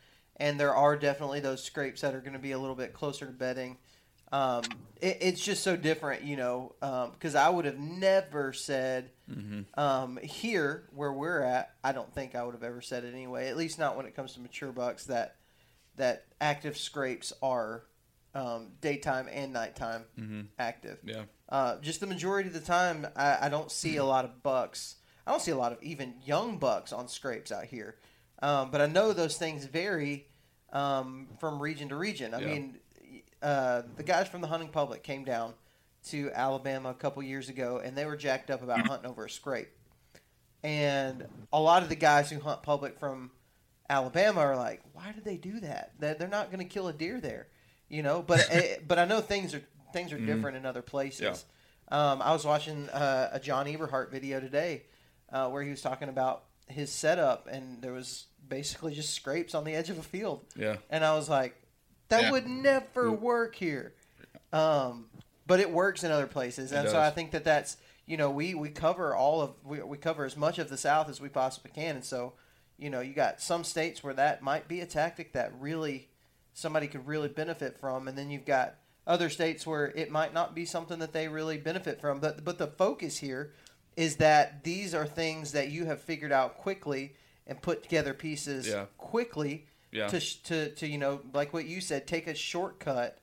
And 0.42 0.60
there 0.60 0.76
are 0.76 0.98
definitely 0.98 1.40
those 1.40 1.64
scrapes 1.64 2.02
that 2.02 2.16
are 2.16 2.20
going 2.20 2.34
to 2.34 2.40
be 2.40 2.52
a 2.52 2.60
little 2.60 2.76
bit 2.76 2.94
closer 2.94 3.28
to 3.28 3.32
bedding. 3.32 3.78
Um, 4.32 4.64
it, 5.00 5.20
it's 5.22 5.44
just 5.44 5.62
so 5.62 5.76
different, 5.76 6.24
you 6.24 6.36
know, 6.36 6.74
because 7.14 7.36
I 7.36 7.48
would 7.48 7.66
have 7.66 7.78
never 7.78 8.52
said 8.52 9.12
hmm 9.32 9.62
um, 9.76 10.18
here 10.22 10.90
where 10.94 11.14
we're 11.14 11.44
at. 11.44 11.76
I 11.84 11.92
don't 11.92 12.12
think 12.14 12.34
I 12.34 12.44
would 12.44 12.56
have 12.56 12.64
ever 12.64 12.82
said 12.82 13.04
it 13.04 13.14
anyway. 13.14 13.50
At 13.50 13.56
least 13.56 13.78
not 13.78 13.96
when 13.96 14.06
it 14.08 14.16
comes 14.16 14.34
to 14.34 14.40
mature 14.40 14.72
bucks. 14.72 15.06
That 15.06 15.36
that 15.98 16.26
active 16.42 16.76
scrapes 16.76 17.32
are 17.44 17.84
um, 18.34 18.70
daytime 18.82 19.30
and 19.32 19.54
nighttime 19.54 20.06
hmm 20.18 20.42
active. 20.58 20.98
Yeah. 21.04 21.24
Uh, 21.48 21.78
just 21.82 22.00
the 22.00 22.08
majority 22.08 22.48
of 22.48 22.54
the 22.54 22.62
time, 22.62 23.06
I, 23.16 23.46
I 23.46 23.50
don't 23.50 23.72
see 23.72 23.98
a 23.98 24.06
lot 24.06 24.26
of 24.26 24.42
bucks. 24.42 24.96
I 25.28 25.32
don't 25.32 25.42
see 25.42 25.52
a 25.52 25.58
lot 25.58 25.72
of 25.72 25.84
even 25.84 26.16
young 26.26 26.58
bucks 26.58 26.92
on 26.92 27.08
scrapes 27.08 27.52
out 27.52 27.66
here. 27.66 27.98
Um, 28.42 28.72
but 28.72 28.82
I 28.82 28.88
know 28.88 29.14
those 29.14 29.38
things 29.38 29.66
vary 29.66 30.31
um, 30.72 31.28
from 31.40 31.62
region 31.62 31.90
to 31.90 31.96
region. 31.96 32.34
I 32.34 32.40
Yeah. 32.40 32.48
mean, 32.48 32.80
uh, 33.42 33.84
the 33.96 34.04
guys 34.04 34.28
from 34.28 34.42
the 34.42 34.48
hunting 34.48 34.70
public 34.70 35.04
came 35.04 35.24
down 35.24 35.54
to 36.06 36.32
Alabama 36.34 36.90
a 36.90 36.94
couple 36.94 37.22
years 37.24 37.50
ago, 37.50 37.80
and 37.84 37.98
they 37.98 38.06
were 38.06 38.16
jacked 38.16 38.50
up 38.50 38.62
about 38.64 38.86
hunting 38.88 39.10
over 39.10 39.26
a 39.26 39.30
scrape. 39.30 39.70
And 40.64 41.28
a 41.52 41.60
lot 41.60 41.84
of 41.84 41.90
the 41.90 41.96
guys 41.96 42.30
who 42.30 42.40
hunt 42.40 42.62
public 42.64 43.00
from 43.00 43.32
Alabama 43.90 44.42
are 44.42 44.56
like, 44.56 44.82
"Why 44.94 45.12
did 45.12 45.24
they 45.26 45.38
do 45.38 45.60
that? 45.62 45.94
They're 46.00 46.14
they're 46.14 46.28
not 46.28 46.48
going 46.52 46.60
to 46.60 46.72
kill 46.72 46.88
a 46.88 46.94
deer 46.94 47.20
there, 47.20 47.48
you 47.90 48.04
know." 48.04 48.22
But 48.22 48.48
eh, 48.50 48.78
but 48.88 49.00
I 49.00 49.06
know 49.06 49.22
things 49.22 49.54
are 49.56 49.64
things 49.92 50.14
are 50.14 50.20
Mhm. 50.20 50.26
different 50.28 50.58
in 50.58 50.66
other 50.66 50.82
places. 50.84 51.46
Yeah. 51.92 52.12
Um, 52.12 52.22
I 52.22 52.32
was 52.32 52.46
watching 52.46 52.90
uh, 52.90 53.30
a 53.34 53.40
John 53.40 53.66
Eberhart 53.66 54.12
video 54.12 54.40
today 54.40 54.84
uh, 55.32 55.50
where 55.50 55.62
he 55.64 55.70
was 55.72 55.82
talking 55.82 56.08
about 56.10 56.46
his 56.68 56.92
setup, 56.92 57.48
and 57.48 57.82
there 57.82 57.92
was 57.92 58.28
basically 58.48 58.94
just 58.94 59.14
scrapes 59.14 59.54
on 59.56 59.64
the 59.64 59.74
edge 59.76 59.90
of 59.90 59.98
a 59.98 60.04
field, 60.04 60.46
Yeah. 60.56 60.78
and 60.90 61.04
I 61.06 61.16
was 61.16 61.30
like, 61.30 61.56
"That 62.10 62.24
Yeah. 62.24 62.32
would 62.32 62.48
never 62.48 63.06
Mm. 63.12 63.20
work 63.20 63.56
here." 63.56 63.94
Um, 64.52 65.10
but 65.48 65.60
it 65.60 65.72
works 65.72 66.04
in 66.04 66.12
other 66.12 66.28
places, 66.28 66.72
and 66.72 66.88
so. 66.90 67.00
I 67.00 67.10
think 67.10 67.32
that 67.32 67.44
that's 67.44 67.78
you 68.06 68.18
know 68.18 68.30
we 68.30 68.54
we 68.54 68.70
cover 68.70 69.16
all 69.16 69.42
of 69.42 69.54
we, 69.64 69.82
we 69.82 69.98
cover 69.98 70.26
as 70.26 70.36
much 70.36 70.60
of 70.60 70.70
the 70.70 70.78
South 70.78 71.10
as 71.10 71.22
we 71.22 71.30
possibly 71.30 71.72
can, 71.72 71.96
and 71.98 72.06
so 72.06 72.34
you 72.78 72.90
know 72.90 73.00
you 73.00 73.14
got 73.14 73.42
some 73.42 73.64
states 73.64 74.04
where 74.04 74.14
that 74.14 74.42
might 74.42 74.68
be 74.68 74.82
a 74.82 74.86
tactic 74.86 75.34
that 75.34 75.52
really 75.60 76.10
somebody 76.54 76.88
could 76.88 77.08
really 77.08 77.30
benefit 77.30 77.78
from, 77.80 78.08
and 78.08 78.18
then 78.18 78.30
you've 78.30 78.46
got 78.46 78.76
other 79.08 79.30
states 79.30 79.66
where 79.66 79.88
it 79.96 80.12
might 80.12 80.34
not 80.34 80.54
be 80.54 80.66
something 80.66 81.00
that 81.00 81.14
they 81.14 81.28
really 81.28 81.58
benefit 81.58 82.00
from. 82.02 82.20
But 82.20 82.44
but 82.44 82.58
the 82.58 82.68
focus 82.68 83.18
here 83.20 83.54
is 83.96 84.18
that 84.18 84.64
these 84.64 84.94
are 84.94 85.06
things 85.06 85.52
that 85.54 85.70
you 85.70 85.86
have 85.86 86.02
figured 86.02 86.32
out 86.32 86.58
quickly 86.58 87.14
and 87.48 87.62
put 87.62 87.84
together 87.84 88.14
pieces 88.14 88.68
Yeah. 88.68 88.86
quickly 88.98 89.68
Yeah. 89.92 90.08
to, 90.08 90.20
to 90.44 90.70
to 90.76 90.88
you 90.88 90.98
know 90.98 91.22
like 91.34 91.54
what 91.54 91.66
you 91.66 91.82
said, 91.82 92.08
take 92.08 92.28
a 92.28 92.34
shortcut 92.36 93.18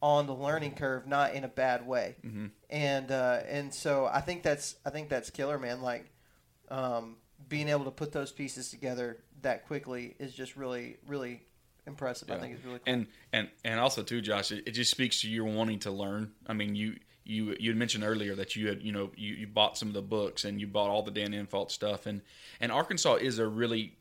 on 0.00 0.26
the 0.26 0.34
learning 0.34 0.74
curve, 0.74 1.06
not 1.06 1.34
in 1.34 1.42
a 1.44 1.48
bad 1.48 1.86
way. 1.86 2.16
hmm 2.22 2.46
And 2.70 3.10
uh, 3.10 3.40
and 3.48 3.72
so 3.74 4.06
I 4.06 4.20
think 4.20 4.42
that's 4.42 4.76
I 4.84 4.90
think 4.90 5.08
that's 5.08 5.30
killer, 5.30 5.58
man. 5.58 5.82
Like 5.82 6.10
um, 6.70 7.16
being 7.48 7.68
able 7.68 7.84
to 7.86 7.90
put 7.90 8.12
those 8.12 8.30
pieces 8.32 8.70
together 8.70 9.18
that 9.42 9.66
quickly 9.66 10.14
is 10.18 10.34
just 10.34 10.56
really 10.56 10.96
really 11.06 11.42
impressive. 11.86 12.30
I 12.30 12.38
think 12.38 12.54
it's 12.56 12.64
really 12.64 12.78
cool. 12.80 12.92
And 12.94 13.06
and 13.32 13.48
and 13.64 13.80
also 13.80 14.02
too, 14.02 14.20
Josh, 14.20 14.52
it, 14.52 14.64
it 14.66 14.72
just 14.72 14.90
speaks 14.90 15.20
to 15.22 15.30
your 15.30 15.44
wanting 15.46 15.78
to 15.80 15.90
learn. 15.90 16.32
I 16.46 16.52
mean, 16.52 16.74
you 16.76 16.96
you 17.28 17.56
you 17.60 17.70
had 17.70 17.76
mentioned 17.76 18.04
earlier 18.04 18.34
that 18.34 18.56
you 18.56 18.68
had 18.68 18.82
you 18.82 18.92
know 18.92 19.10
you, 19.16 19.34
you 19.34 19.46
bought 19.46 19.76
some 19.76 19.88
of 19.88 19.94
the 19.94 20.02
books 20.02 20.44
and 20.44 20.60
you 20.60 20.66
bought 20.66 20.88
all 20.90 21.02
the 21.02 21.10
Dan 21.10 21.32
Infalt 21.32 21.70
stuff, 21.70 22.06
and 22.06 22.22
and 22.60 22.72
Arkansas 22.72 23.16
is 23.16 23.38
a 23.38 23.46
really 23.46 23.96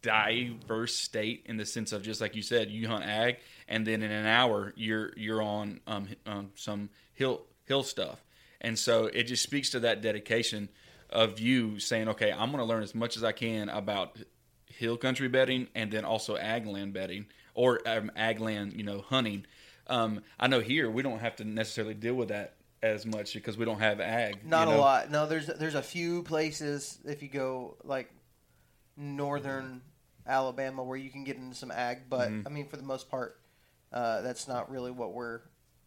diverse 0.00 0.94
state 0.94 1.42
in 1.46 1.56
the 1.56 1.66
sense 1.66 1.92
of 1.92 2.02
just 2.02 2.20
like 2.20 2.34
you 2.34 2.42
said, 2.42 2.70
you 2.70 2.88
hunt 2.88 3.04
ag, 3.04 3.36
and 3.68 3.86
then 3.86 4.02
in 4.02 4.10
an 4.10 4.26
hour 4.26 4.72
you're 4.76 5.12
you're 5.16 5.42
on 5.42 5.80
um, 5.86 6.08
um 6.26 6.50
some 6.54 6.88
hill 7.12 7.42
hill 7.64 7.82
stuff, 7.82 8.24
and 8.60 8.78
so 8.78 9.06
it 9.06 9.24
just 9.24 9.42
speaks 9.42 9.70
to 9.70 9.80
that 9.80 10.00
dedication 10.00 10.68
of 11.10 11.38
you 11.38 11.78
saying, 11.78 12.08
okay, 12.08 12.32
I'm 12.32 12.50
going 12.50 12.58
to 12.58 12.64
learn 12.64 12.82
as 12.82 12.94
much 12.94 13.16
as 13.16 13.22
I 13.22 13.32
can 13.32 13.68
about 13.68 14.16
hill 14.66 14.96
country 14.96 15.28
bedding 15.28 15.68
and 15.74 15.92
then 15.92 16.04
also 16.04 16.36
ag 16.36 16.66
land 16.66 16.94
bedding 16.94 17.26
or 17.54 17.86
um, 17.86 18.10
ag 18.16 18.40
land, 18.40 18.72
you 18.72 18.82
know, 18.82 19.02
hunting. 19.02 19.44
Um, 19.88 20.22
I 20.38 20.46
know 20.46 20.60
here 20.60 20.90
we 20.90 21.02
don't 21.02 21.18
have 21.18 21.36
to 21.36 21.44
necessarily 21.44 21.94
deal 21.94 22.14
with 22.14 22.28
that 22.28 22.54
as 22.82 23.04
much 23.06 23.34
because 23.34 23.56
we 23.56 23.64
don't 23.64 23.78
have 23.80 24.00
ag. 24.00 24.44
Not 24.44 24.68
you 24.68 24.74
a 24.74 24.76
lot. 24.76 25.10
No, 25.10 25.26
there's 25.26 25.46
there's 25.46 25.74
a 25.74 25.82
few 25.82 26.22
places 26.22 26.98
if 27.04 27.22
you 27.22 27.28
go 27.28 27.76
like 27.84 28.10
northern 28.96 29.82
Alabama 30.26 30.82
where 30.82 30.96
you 30.96 31.10
can 31.10 31.24
get 31.24 31.36
into 31.36 31.54
some 31.56 31.70
ag, 31.70 32.08
but 32.08 32.30
Mhm. 32.30 32.46
I 32.46 32.50
mean 32.50 32.68
for 32.68 32.76
the 32.76 32.82
most 32.82 33.08
part, 33.10 33.40
uh, 33.92 34.20
that's 34.22 34.46
not 34.48 34.70
really 34.70 34.90
what 34.90 35.12
we're 35.12 35.40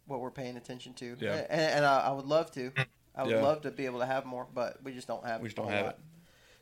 what 0.06 0.20
we're 0.20 0.30
paying 0.30 0.56
attention 0.56 0.94
to. 0.94 1.16
Yeah. 1.18 1.34
And, 1.50 1.60
and 1.60 1.84
I, 1.84 2.00
I 2.00 2.12
would 2.12 2.26
love 2.26 2.52
to. 2.52 2.70
I 3.14 3.24
would 3.24 3.32
Yeah. 3.34 3.42
love 3.42 3.62
to 3.62 3.70
be 3.72 3.86
able 3.86 3.98
to 4.00 4.06
have 4.06 4.24
more, 4.24 4.46
but 4.54 4.80
we 4.84 4.92
just 4.92 5.08
don't 5.08 5.24
have. 5.26 5.40
We 5.40 5.48
just 5.48 5.56
don't 5.56 5.68
have 5.70 5.86
lot. 5.86 5.94
it. 5.94 6.00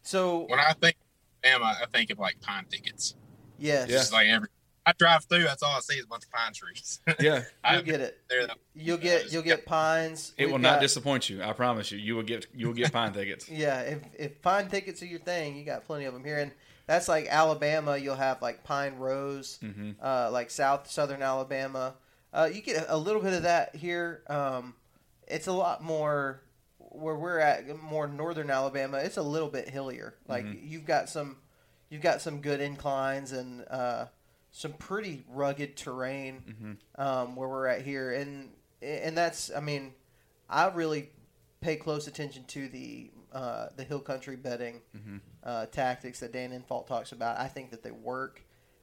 So 0.02 0.46
When 0.48 0.58
I 0.58 0.72
think 0.72 0.96
Bama, 1.42 1.62
I 1.82 1.84
think 1.92 2.10
of 2.10 2.18
like 2.18 2.40
pine 2.40 2.64
thickets. 2.70 3.16
yes, 3.58 3.88
Yeah. 3.88 3.96
Just 3.96 4.12
like 4.12 4.28
every 4.28 4.48
I 4.86 4.92
drive 4.92 5.24
through, 5.24 5.44
that's 5.44 5.62
all 5.62 5.74
I 5.76 5.80
see 5.80 5.94
is 5.96 6.04
a 6.04 6.08
bunch 6.08 6.24
of 6.24 6.30
pine 6.30 6.52
trees. 6.52 7.00
Yeah, 7.20 7.44
I 7.62 7.74
you'll 7.76 7.82
get 7.84 8.00
it. 8.00 8.18
there 8.28 8.46
though. 8.46 8.54
You'll 8.74 8.98
get 8.98 9.32
you'll 9.32 9.42
get 9.42 9.64
pines. 9.66 10.32
it 10.36 10.44
We've 10.44 10.52
will 10.52 10.58
not 10.58 10.80
disappoint 10.80 11.30
you. 11.30 11.42
I 11.42 11.52
promise 11.52 11.90
you. 11.90 11.98
You 11.98 12.16
will 12.16 12.22
get 12.22 12.46
you 12.54 12.66
will 12.66 12.74
get 12.74 12.92
pine 12.92 13.12
tickets. 13.18 13.48
Yeah, 13.48 13.80
if 13.80 13.98
if 14.18 14.42
pine 14.42 14.68
tickets 14.68 15.02
are 15.02 15.06
your 15.06 15.20
thing, 15.20 15.56
you 15.56 15.64
got 15.64 15.86
plenty 15.86 16.04
of 16.04 16.12
them 16.14 16.24
here, 16.24 16.38
and 16.38 16.52
that's 16.86 17.08
like 17.08 17.26
Alabama. 17.28 17.96
You'll 17.96 18.14
have 18.16 18.42
like 18.42 18.62
Pine 18.64 18.96
Rose, 18.96 19.58
Mm-hmm. 19.62 19.92
uh, 20.02 20.30
like 20.30 20.50
South 20.50 20.90
Southern 20.90 21.22
Alabama. 21.22 21.94
Uh, 22.32 22.50
you 22.52 22.60
get 22.60 22.84
a 22.88 22.96
little 22.98 23.22
bit 23.22 23.32
of 23.32 23.44
that 23.44 23.74
here. 23.76 24.22
Um, 24.28 24.74
it's 25.28 25.46
a 25.46 25.52
lot 25.52 25.82
more 25.82 26.42
where 26.78 27.14
we're 27.14 27.38
at, 27.38 27.66
more 27.82 28.06
northern 28.06 28.50
Alabama. 28.50 28.98
It's 28.98 29.16
a 29.16 29.22
little 29.22 29.48
bit 29.48 29.68
hillier. 29.68 30.14
Like 30.28 30.44
you've 30.62 30.84
got 30.84 31.08
some, 31.08 31.36
you've 31.90 32.02
got 32.02 32.20
some 32.20 32.40
good 32.40 32.60
inclines 32.60 33.32
and 33.32 33.64
uh, 33.70 34.06
some 34.56 34.72
pretty 34.74 35.24
rugged 35.28 35.76
terrain 35.76 36.78
um, 36.96 37.34
where 37.34 37.48
we're 37.48 37.66
at 37.66 37.82
here, 37.82 38.12
and 38.14 38.50
and 38.80 39.16
that's 39.18 39.50
I 39.54 39.58
mean, 39.58 39.92
I 40.48 40.68
really 40.68 41.10
pay 41.60 41.74
close 41.74 42.06
attention 42.06 42.44
to 42.44 42.68
the 42.68 43.10
uh, 43.32 43.66
the 43.76 43.82
hill 43.82 43.98
country 43.98 44.36
bedding 44.36 44.80
uh, 45.42 45.66
tactics 45.66 46.20
that 46.20 46.32
Dan 46.32 46.52
Infalt 46.52 46.86
talks 46.86 47.10
about. 47.10 47.36
I 47.38 47.48
think 47.48 47.72
that 47.72 47.82
they 47.82 47.90
work. 47.90 48.42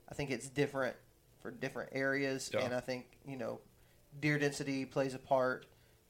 I 0.09 0.13
think 0.13 0.29
it's 0.29 0.49
different 0.49 0.97
for 1.39 1.51
different 1.51 1.91
areas, 1.93 2.51
Yeah. 2.53 2.65
and 2.65 2.73
I 2.75 2.81
think 2.81 3.05
you 3.25 3.37
know 3.37 3.61
deer 4.19 4.37
density 4.37 4.83
plays 4.85 5.13
a 5.15 5.19
part. 5.19 5.67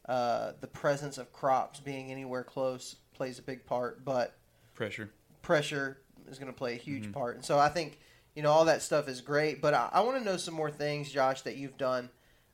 Uh, 0.10 0.54
the 0.60 0.68
presence 0.68 1.20
of 1.20 1.32
crops 1.32 1.80
being 1.80 2.12
anywhere 2.12 2.44
close 2.44 2.96
plays 3.14 3.38
a 3.38 3.44
big 3.44 3.64
part, 3.68 4.04
but 4.04 4.36
Pressure. 4.74 5.12
pressure 5.44 6.00
is 6.28 6.40
going 6.40 6.52
to 6.52 6.58
play 6.58 6.74
a 6.74 6.78
huge 6.78 7.12
part. 7.12 7.36
And 7.36 7.46
so 7.46 7.60
I 7.60 7.70
think 7.70 8.00
you 8.36 8.44
know 8.44 8.52
all 8.52 8.66
that 8.66 8.82
stuff 8.82 9.08
is 9.08 9.22
great, 9.22 9.62
but 9.62 9.74
I, 9.74 9.90
I 9.92 10.02
want 10.02 10.18
to 10.18 10.24
know 10.24 10.38
some 10.38 10.54
more 10.54 10.72
things, 10.72 11.12
Josh, 11.12 11.42
that 11.42 11.58
you've 11.58 11.78
done 11.78 12.10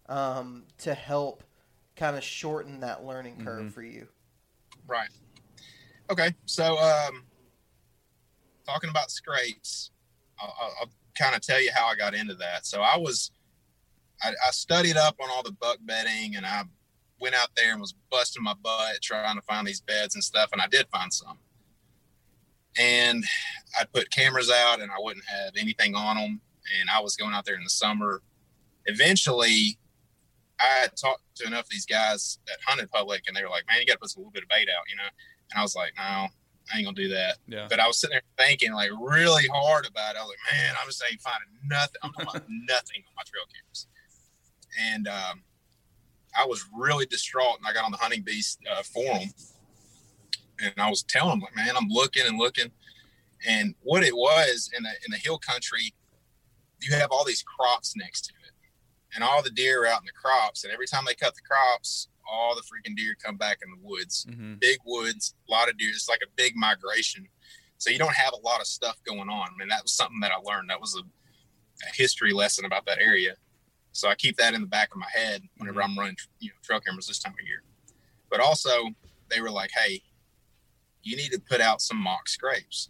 um, 0.09 0.63
to 0.79 0.93
help 0.93 1.43
kind 1.95 2.15
of 2.15 2.23
shorten 2.23 2.79
that 2.81 3.05
learning 3.05 3.43
curve 3.43 3.73
for 3.73 3.81
you. 3.81 4.07
Right. 4.87 5.09
Okay. 6.09 6.33
So, 6.45 6.77
um, 6.77 7.23
talking 8.65 8.89
about 8.89 9.11
scrapes, 9.11 9.91
I'll, 10.39 10.55
I'll, 10.61 10.73
I'll 10.81 10.91
kind 11.17 11.35
of 11.35 11.41
tell 11.41 11.61
you 11.61 11.71
how 11.75 11.87
I 11.87 11.95
got 11.95 12.13
into 12.13 12.35
that. 12.35 12.65
So, 12.65 12.81
I 12.81 12.97
was, 12.97 13.31
I, 14.21 14.29
I 14.29 14.51
studied 14.51 14.95
up 14.95 15.17
on 15.21 15.29
all 15.29 15.43
the 15.43 15.51
buck 15.51 15.77
bedding 15.81 16.35
and 16.35 16.45
I 16.45 16.63
went 17.19 17.35
out 17.35 17.49
there 17.57 17.71
and 17.71 17.81
was 17.81 17.95
busting 18.09 18.43
my 18.43 18.53
butt 18.61 19.01
trying 19.01 19.35
to 19.35 19.41
find 19.41 19.67
these 19.67 19.81
beds 19.81 20.15
and 20.15 20.23
stuff. 20.23 20.49
And 20.53 20.61
I 20.61 20.67
did 20.67 20.87
find 20.89 21.11
some. 21.11 21.37
And 22.79 23.23
I'd 23.79 23.91
put 23.91 24.11
cameras 24.11 24.51
out 24.51 24.81
and 24.81 24.91
I 24.91 24.95
wouldn't 24.99 25.25
have 25.25 25.53
anything 25.57 25.95
on 25.95 26.15
them. 26.15 26.41
And 26.79 26.89
I 26.89 26.99
was 26.99 27.15
going 27.15 27.33
out 27.33 27.45
there 27.45 27.55
in 27.55 27.63
the 27.63 27.69
summer. 27.69 28.21
Eventually, 28.85 29.77
I 30.59 30.81
had 30.81 30.97
talked 30.97 31.21
to 31.35 31.47
enough 31.47 31.65
of 31.65 31.69
these 31.69 31.85
guys 31.85 32.39
that 32.47 32.57
hunted 32.65 32.89
public, 32.91 33.23
and 33.27 33.35
they 33.35 33.43
were 33.43 33.49
like, 33.49 33.67
"Man, 33.67 33.79
you 33.79 33.85
got 33.85 33.93
to 33.93 33.99
put 33.99 34.15
a 34.15 34.19
little 34.19 34.31
bit 34.31 34.43
of 34.43 34.49
bait 34.49 34.67
out," 34.69 34.83
you 34.89 34.95
know. 34.95 35.03
And 35.51 35.59
I 35.59 35.61
was 35.61 35.75
like, 35.75 35.93
"No, 35.97 36.03
I 36.03 36.29
ain't 36.75 36.85
gonna 36.85 36.95
do 36.95 37.09
that." 37.09 37.37
Yeah. 37.47 37.67
But 37.69 37.79
I 37.79 37.87
was 37.87 37.99
sitting 37.99 38.15
there 38.15 38.45
thinking 38.45 38.73
like 38.73 38.89
really 38.99 39.47
hard 39.47 39.87
about 39.87 40.15
it. 40.15 40.17
I 40.17 40.21
was 40.21 40.29
like, 40.29 40.53
"Man, 40.53 40.75
I'm 40.81 40.87
just 40.87 41.03
ain't 41.09 41.21
finding 41.21 41.49
nothing. 41.69 41.95
I'm 42.03 42.11
talking 42.11 42.29
about 42.29 42.47
nothing 42.49 43.03
on 43.07 43.13
my 43.15 43.23
trail 43.25 43.43
cameras." 43.53 43.87
And 44.79 45.07
um, 45.07 45.43
I 46.37 46.45
was 46.45 46.63
really 46.75 47.05
distraught, 47.05 47.57
and 47.59 47.67
I 47.67 47.73
got 47.73 47.85
on 47.85 47.91
the 47.91 47.97
Hunting 47.97 48.23
Beast 48.23 48.59
uh, 48.69 48.83
forum, 48.83 49.29
and 50.61 50.73
I 50.77 50.89
was 50.89 51.03
telling 51.03 51.31
them 51.31 51.39
like, 51.41 51.55
"Man, 51.55 51.75
I'm 51.75 51.89
looking 51.89 52.25
and 52.25 52.37
looking." 52.37 52.71
And 53.47 53.75
what 53.81 54.03
it 54.03 54.15
was 54.15 54.69
in 54.75 54.83
the 54.83 54.89
in 54.89 55.11
the 55.11 55.17
hill 55.17 55.37
country, 55.37 55.93
you 56.81 56.93
have 56.95 57.11
all 57.11 57.23
these 57.23 57.43
crops 57.43 57.95
next 57.95 58.25
to 58.25 58.33
it, 58.45 58.53
and 59.13 59.23
all 59.23 59.43
the 59.43 59.51
deer 59.51 59.83
are 59.83 59.87
out 59.87 60.01
in 60.01 60.05
the 60.05 60.11
crops. 60.11 60.63
And 60.63 60.73
every 60.73 60.87
time 60.87 61.03
they 61.05 61.15
cut 61.15 61.35
the 61.35 61.41
crops, 61.41 62.07
all 62.29 62.55
the 62.55 62.61
freaking 62.61 62.95
deer 62.95 63.15
come 63.23 63.37
back 63.37 63.59
in 63.63 63.69
the 63.71 63.87
woods. 63.87 64.25
Mm-hmm. 64.29 64.55
Big 64.59 64.79
woods, 64.85 65.35
a 65.47 65.51
lot 65.51 65.69
of 65.69 65.77
deer. 65.77 65.89
It's 65.89 66.09
like 66.09 66.21
a 66.23 66.29
big 66.35 66.55
migration. 66.55 67.27
So 67.77 67.89
you 67.89 67.99
don't 67.99 68.15
have 68.15 68.33
a 68.33 68.45
lot 68.45 68.59
of 68.59 68.67
stuff 68.67 68.97
going 69.05 69.29
on. 69.29 69.47
I 69.53 69.57
mean, 69.57 69.67
that 69.69 69.83
was 69.83 69.93
something 69.93 70.19
that 70.21 70.31
I 70.31 70.37
learned. 70.37 70.69
That 70.69 70.81
was 70.81 70.95
a, 70.95 71.01
a 71.01 71.95
history 71.95 72.33
lesson 72.33 72.65
about 72.65 72.85
that 72.87 72.97
area. 72.99 73.35
So 73.91 74.09
I 74.09 74.15
keep 74.15 74.37
that 74.37 74.53
in 74.53 74.61
the 74.61 74.67
back 74.67 74.89
of 74.91 74.97
my 74.97 75.07
head 75.13 75.41
whenever 75.57 75.81
I'm 75.81 75.97
running, 75.97 76.17
you 76.39 76.49
know, 76.49 76.55
trail 76.63 76.79
cameras 76.79 77.07
this 77.07 77.19
time 77.19 77.33
of 77.33 77.47
year. 77.47 77.63
But 78.29 78.39
also, 78.39 78.89
they 79.29 79.41
were 79.41 79.49
like, 79.49 79.71
"Hey, 79.75 80.01
you 81.03 81.15
need 81.15 81.31
to 81.31 81.39
put 81.39 81.61
out 81.61 81.81
some 81.81 81.97
mock 81.97 82.27
scrapes." 82.27 82.89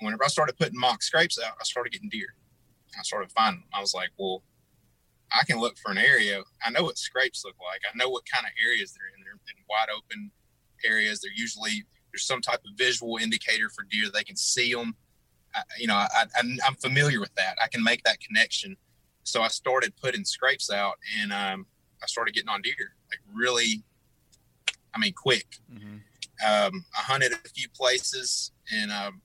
Whenever 0.00 0.24
I 0.24 0.28
started 0.28 0.56
putting 0.56 0.78
mock 0.78 1.02
scrapes 1.02 1.38
out, 1.38 1.54
I 1.60 1.64
started 1.64 1.92
getting 1.92 2.08
deer. 2.08 2.34
I 2.98 3.02
started 3.02 3.30
finding 3.32 3.60
them. 3.60 3.68
I 3.74 3.80
was 3.80 3.94
like, 3.94 4.10
"Well, 4.18 4.42
I 5.32 5.44
can 5.44 5.58
look 5.58 5.78
for 5.78 5.90
an 5.90 5.98
area. 5.98 6.42
I 6.64 6.70
know 6.70 6.84
what 6.84 6.98
scrapes 6.98 7.44
look 7.44 7.56
like. 7.60 7.80
I 7.86 7.96
know 7.96 8.08
what 8.08 8.24
kind 8.32 8.46
of 8.46 8.52
areas 8.64 8.92
they're 8.92 9.08
in. 9.16 9.22
They're 9.22 9.32
in 9.32 9.64
wide 9.68 9.88
open 9.94 10.30
areas. 10.84 11.20
They're 11.20 11.32
usually 11.34 11.84
there's 12.12 12.24
some 12.24 12.40
type 12.40 12.60
of 12.66 12.76
visual 12.76 13.18
indicator 13.18 13.68
for 13.70 13.84
deer. 13.84 14.10
They 14.12 14.24
can 14.24 14.36
see 14.36 14.74
them. 14.74 14.96
I, 15.54 15.62
you 15.78 15.86
know, 15.86 15.94
I, 15.94 16.24
I'm 16.36 16.74
familiar 16.76 17.20
with 17.20 17.34
that. 17.36 17.56
I 17.62 17.68
can 17.68 17.82
make 17.82 18.02
that 18.04 18.20
connection. 18.20 18.76
So 19.22 19.42
I 19.42 19.48
started 19.48 19.94
putting 19.96 20.24
scrapes 20.24 20.70
out, 20.70 20.98
and 21.20 21.32
um, 21.32 21.66
I 22.02 22.06
started 22.06 22.34
getting 22.34 22.48
on 22.48 22.62
deer 22.62 22.94
like 23.10 23.20
really. 23.32 23.82
I 24.92 24.98
mean, 24.98 25.12
quick. 25.12 25.46
Mm-hmm. 25.72 25.98
Um, 26.46 26.84
I 26.96 27.02
hunted 27.02 27.32
a 27.32 27.48
few 27.48 27.68
places 27.74 28.52
and 28.72 28.90
um, 28.90 29.20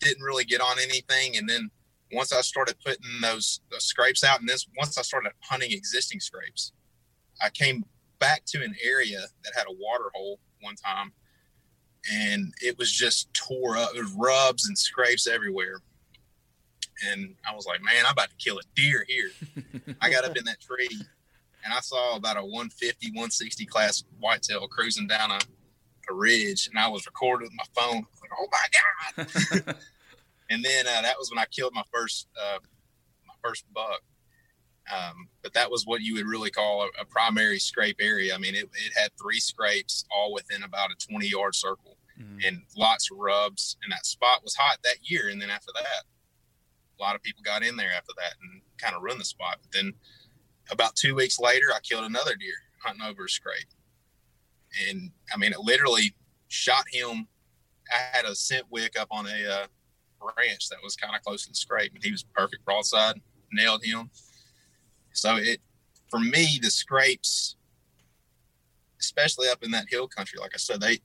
didn't 0.00 0.22
really 0.22 0.44
get 0.44 0.60
on 0.60 0.76
anything. 0.78 1.36
And 1.36 1.48
then 1.48 1.70
once 2.12 2.32
I 2.32 2.40
started 2.42 2.76
putting 2.84 3.20
those, 3.22 3.60
those 3.70 3.84
scrapes 3.84 4.22
out, 4.22 4.40
and 4.40 4.48
this 4.48 4.66
once 4.78 4.98
I 4.98 5.02
started 5.02 5.32
hunting 5.40 5.72
existing 5.72 6.20
scrapes, 6.20 6.72
I 7.42 7.50
came 7.50 7.84
back 8.18 8.44
to 8.46 8.62
an 8.62 8.74
area 8.84 9.20
that 9.44 9.52
had 9.56 9.66
a 9.66 9.72
water 9.72 10.10
hole 10.14 10.38
one 10.60 10.76
time, 10.76 11.12
and 12.12 12.52
it 12.62 12.78
was 12.78 12.92
just 12.92 13.32
tore 13.34 13.76
up. 13.76 13.92
There 13.94 14.02
was 14.02 14.12
rubs 14.12 14.68
and 14.68 14.78
scrapes 14.78 15.26
everywhere. 15.26 15.80
And 17.10 17.34
I 17.50 17.54
was 17.54 17.66
like, 17.66 17.82
man, 17.82 18.04
I'm 18.06 18.12
about 18.12 18.30
to 18.30 18.36
kill 18.36 18.58
a 18.58 18.62
deer 18.76 19.04
here. 19.08 19.30
I 20.00 20.10
got 20.10 20.24
up 20.24 20.36
in 20.36 20.44
that 20.44 20.60
tree 20.60 20.88
and 21.64 21.72
I 21.72 21.80
saw 21.80 22.16
about 22.16 22.36
a 22.36 22.42
150, 22.42 23.08
160 23.08 23.66
class 23.66 24.04
whitetail 24.20 24.68
cruising 24.68 25.06
down 25.06 25.30
a, 25.30 25.38
a 26.10 26.14
ridge, 26.14 26.66
and 26.68 26.78
I 26.78 26.88
was 26.88 27.06
recording 27.06 27.48
with 27.48 27.54
my 27.56 27.82
phone. 27.82 28.06
Like, 28.20 28.30
oh 28.38 28.48
my 28.50 29.24
god! 29.66 29.76
and 30.50 30.64
then 30.64 30.86
uh, 30.86 31.02
that 31.02 31.18
was 31.18 31.30
when 31.30 31.38
I 31.38 31.46
killed 31.46 31.72
my 31.74 31.84
first 31.92 32.28
uh, 32.40 32.58
my 33.26 33.34
first 33.42 33.64
buck. 33.72 34.00
Um, 34.94 35.28
but 35.42 35.54
that 35.54 35.70
was 35.70 35.84
what 35.86 36.02
you 36.02 36.14
would 36.14 36.26
really 36.26 36.50
call 36.50 36.82
a, 36.82 36.88
a 37.00 37.06
primary 37.06 37.58
scrape 37.58 37.96
area. 38.00 38.34
I 38.34 38.38
mean, 38.38 38.54
it, 38.54 38.64
it 38.74 38.92
had 38.94 39.08
three 39.18 39.40
scrapes 39.40 40.04
all 40.14 40.34
within 40.34 40.62
about 40.62 40.90
a 40.90 41.06
20 41.10 41.26
yard 41.26 41.54
circle 41.54 41.96
Mhm. 42.20 42.46
and 42.46 42.62
lots 42.76 43.10
of 43.10 43.16
rubs. 43.18 43.76
And 43.82 43.90
that 43.90 44.04
spot 44.06 44.44
was 44.44 44.54
hot 44.54 44.78
that 44.84 44.98
year. 45.10 45.30
And 45.30 45.40
then 45.42 45.50
after 45.50 45.72
that, 45.74 46.04
a 46.98 47.02
lot 47.02 47.16
of 47.16 47.22
people 47.22 47.42
got 47.42 47.64
in 47.64 47.76
there 47.76 47.90
after 47.90 48.12
that 48.18 48.34
and 48.42 48.60
kind 48.78 48.94
of 48.94 49.02
ruined 49.02 49.20
the 49.20 49.24
spot. 49.24 49.58
But 49.62 49.72
then 49.72 49.94
about 50.70 50.94
two 50.94 51.14
weeks 51.16 51.40
later, 51.40 51.68
I 51.74 51.80
killed 51.80 52.04
another 52.04 52.36
deer 52.36 52.54
hunting 52.84 53.02
over 53.04 53.24
a 53.24 53.28
scrape. 53.28 53.66
And 54.88 55.10
I 55.32 55.36
mean, 55.36 55.52
it 55.52 55.60
literally 55.60 56.14
shot 56.48 56.84
him. 56.90 57.28
I 57.92 58.16
had 58.16 58.24
a 58.24 58.34
scent 58.34 58.64
wick 58.70 58.98
up 58.98 59.08
on 59.10 59.26
a 59.26 59.50
uh, 59.50 59.66
branch 60.20 60.68
that 60.70 60.78
was 60.82 60.96
kind 60.96 61.14
of 61.14 61.22
close 61.22 61.44
to 61.44 61.50
the 61.50 61.54
scrape, 61.54 61.92
and 61.94 62.02
he 62.02 62.10
was 62.10 62.24
perfect 62.34 62.64
broadside, 62.64 63.20
nailed 63.52 63.84
him. 63.84 64.10
So 65.12 65.36
it, 65.36 65.60
for 66.10 66.18
me, 66.18 66.58
the 66.62 66.70
scrapes, 66.70 67.56
especially 69.00 69.48
up 69.48 69.62
in 69.62 69.70
that 69.72 69.86
hill 69.88 70.08
country, 70.08 70.38
like 70.40 70.52
I 70.54 70.58
said, 70.58 70.80
they, 70.80 70.98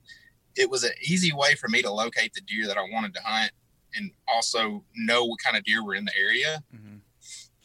it 0.56 0.70
was 0.70 0.84
an 0.84 0.92
easy 1.02 1.34
way 1.34 1.56
for 1.56 1.68
me 1.68 1.82
to 1.82 1.92
locate 1.92 2.34
the 2.34 2.42
deer 2.42 2.66
that 2.68 2.78
I 2.78 2.82
wanted 2.92 3.14
to 3.16 3.22
hunt, 3.24 3.52
and 3.96 4.12
also 4.34 4.84
know 4.96 5.26
what 5.26 5.40
kind 5.44 5.58
of 5.58 5.64
deer 5.64 5.84
were 5.84 5.96
in 5.96 6.06
the 6.06 6.18
area. 6.18 6.64
Mm-hmm. 6.74 6.98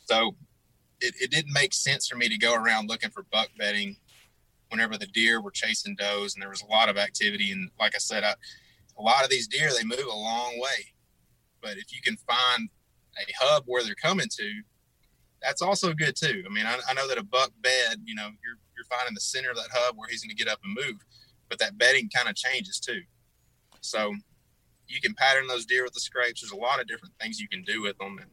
So 0.06 0.36
it, 1.00 1.14
it 1.20 1.30
didn't 1.30 1.52
make 1.52 1.74
sense 1.74 2.08
for 2.08 2.16
me 2.16 2.28
to 2.28 2.38
go 2.38 2.54
around 2.54 2.88
looking 2.88 3.10
for 3.10 3.24
buck 3.30 3.48
bedding 3.58 3.96
whenever 4.74 4.98
the 4.98 5.06
deer 5.06 5.40
were 5.40 5.52
chasing 5.52 5.94
does 5.94 6.34
and 6.34 6.42
there 6.42 6.50
was 6.50 6.62
a 6.62 6.66
lot 6.66 6.88
of 6.88 6.96
activity. 6.96 7.52
And 7.52 7.70
like 7.78 7.94
I 7.94 7.98
said, 7.98 8.24
I, 8.24 8.34
a 8.98 9.02
lot 9.02 9.22
of 9.22 9.30
these 9.30 9.46
deer, 9.46 9.70
they 9.70 9.84
move 9.84 10.04
a 10.04 10.16
long 10.16 10.58
way. 10.58 10.92
But 11.62 11.76
if 11.76 11.92
you 11.92 12.00
can 12.02 12.16
find 12.16 12.68
a 13.16 13.32
hub 13.38 13.62
where 13.66 13.84
they're 13.84 13.94
coming 13.94 14.26
to, 14.28 14.52
that's 15.40 15.62
also 15.62 15.92
good 15.92 16.16
too. 16.16 16.42
I 16.44 16.52
mean, 16.52 16.66
I, 16.66 16.78
I 16.88 16.94
know 16.94 17.06
that 17.06 17.18
a 17.18 17.22
buck 17.22 17.52
bed, 17.60 17.98
you 18.04 18.16
know, 18.16 18.28
you're, 18.44 18.58
you're 18.76 18.84
finding 18.90 19.14
the 19.14 19.20
center 19.20 19.50
of 19.50 19.56
that 19.56 19.68
hub 19.72 19.96
where 19.96 20.08
he's 20.08 20.22
going 20.24 20.36
to 20.36 20.42
get 20.42 20.52
up 20.52 20.58
and 20.64 20.74
move, 20.74 20.96
but 21.48 21.60
that 21.60 21.78
bedding 21.78 22.08
kind 22.08 22.28
of 22.28 22.34
changes 22.34 22.80
too. 22.80 23.02
So 23.80 24.12
you 24.88 25.00
can 25.00 25.14
pattern 25.14 25.46
those 25.46 25.66
deer 25.66 25.84
with 25.84 25.92
the 25.92 26.00
scrapes. 26.00 26.40
There's 26.40 26.50
a 26.50 26.56
lot 26.56 26.80
of 26.80 26.88
different 26.88 27.14
things 27.20 27.38
you 27.38 27.48
can 27.48 27.62
do 27.62 27.80
with 27.82 27.96
them. 27.98 28.18
And 28.20 28.30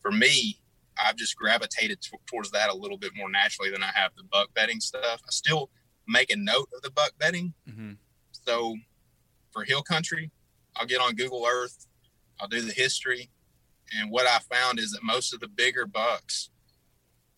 for 0.00 0.10
me, 0.10 0.58
I've 0.98 1.16
just 1.16 1.36
gravitated 1.36 2.00
t- 2.00 2.16
towards 2.26 2.50
that 2.50 2.70
a 2.70 2.74
little 2.74 2.98
bit 2.98 3.12
more 3.16 3.30
naturally 3.30 3.70
than 3.70 3.82
I 3.82 3.90
have 3.94 4.12
the 4.16 4.24
buck 4.24 4.52
bedding 4.54 4.80
stuff. 4.80 5.20
I 5.24 5.30
still 5.30 5.70
make 6.08 6.30
a 6.32 6.36
note 6.36 6.68
of 6.74 6.82
the 6.82 6.90
buck 6.90 7.12
bedding. 7.18 7.54
Mm-hmm. 7.68 7.92
So 8.32 8.76
for 9.52 9.64
hill 9.64 9.82
country, 9.82 10.30
I'll 10.76 10.86
get 10.86 11.00
on 11.00 11.14
Google 11.14 11.46
Earth, 11.46 11.86
I'll 12.40 12.48
do 12.48 12.60
the 12.60 12.72
history. 12.72 13.30
And 13.98 14.10
what 14.10 14.26
I 14.26 14.38
found 14.54 14.78
is 14.78 14.90
that 14.92 15.02
most 15.02 15.32
of 15.34 15.40
the 15.40 15.48
bigger 15.48 15.86
bucks, 15.86 16.50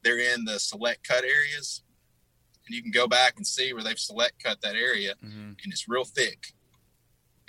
they're 0.02 0.18
in 0.18 0.44
the 0.44 0.58
select 0.58 1.06
cut 1.06 1.24
areas. 1.24 1.82
And 2.66 2.74
you 2.74 2.82
can 2.82 2.92
go 2.92 3.06
back 3.06 3.34
and 3.36 3.46
see 3.46 3.72
where 3.72 3.82
they've 3.82 3.98
select 3.98 4.42
cut 4.42 4.60
that 4.62 4.74
area 4.76 5.14
Mm-hmm. 5.24 5.52
and 5.62 5.72
it's 5.72 5.88
real 5.88 6.04
thick. 6.04 6.46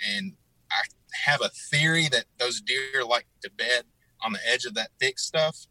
And 0.06 0.32
I 0.70 0.82
have 1.24 1.40
a 1.40 1.48
theory 1.48 2.08
that 2.10 2.24
those 2.38 2.60
deer 2.60 3.04
like 3.08 3.26
to 3.42 3.50
bed 3.50 3.84
on 4.22 4.32
the 4.32 4.40
edge 4.46 4.64
of 4.64 4.74
that 4.74 4.90
thick 5.00 5.18
stuff 5.18 5.66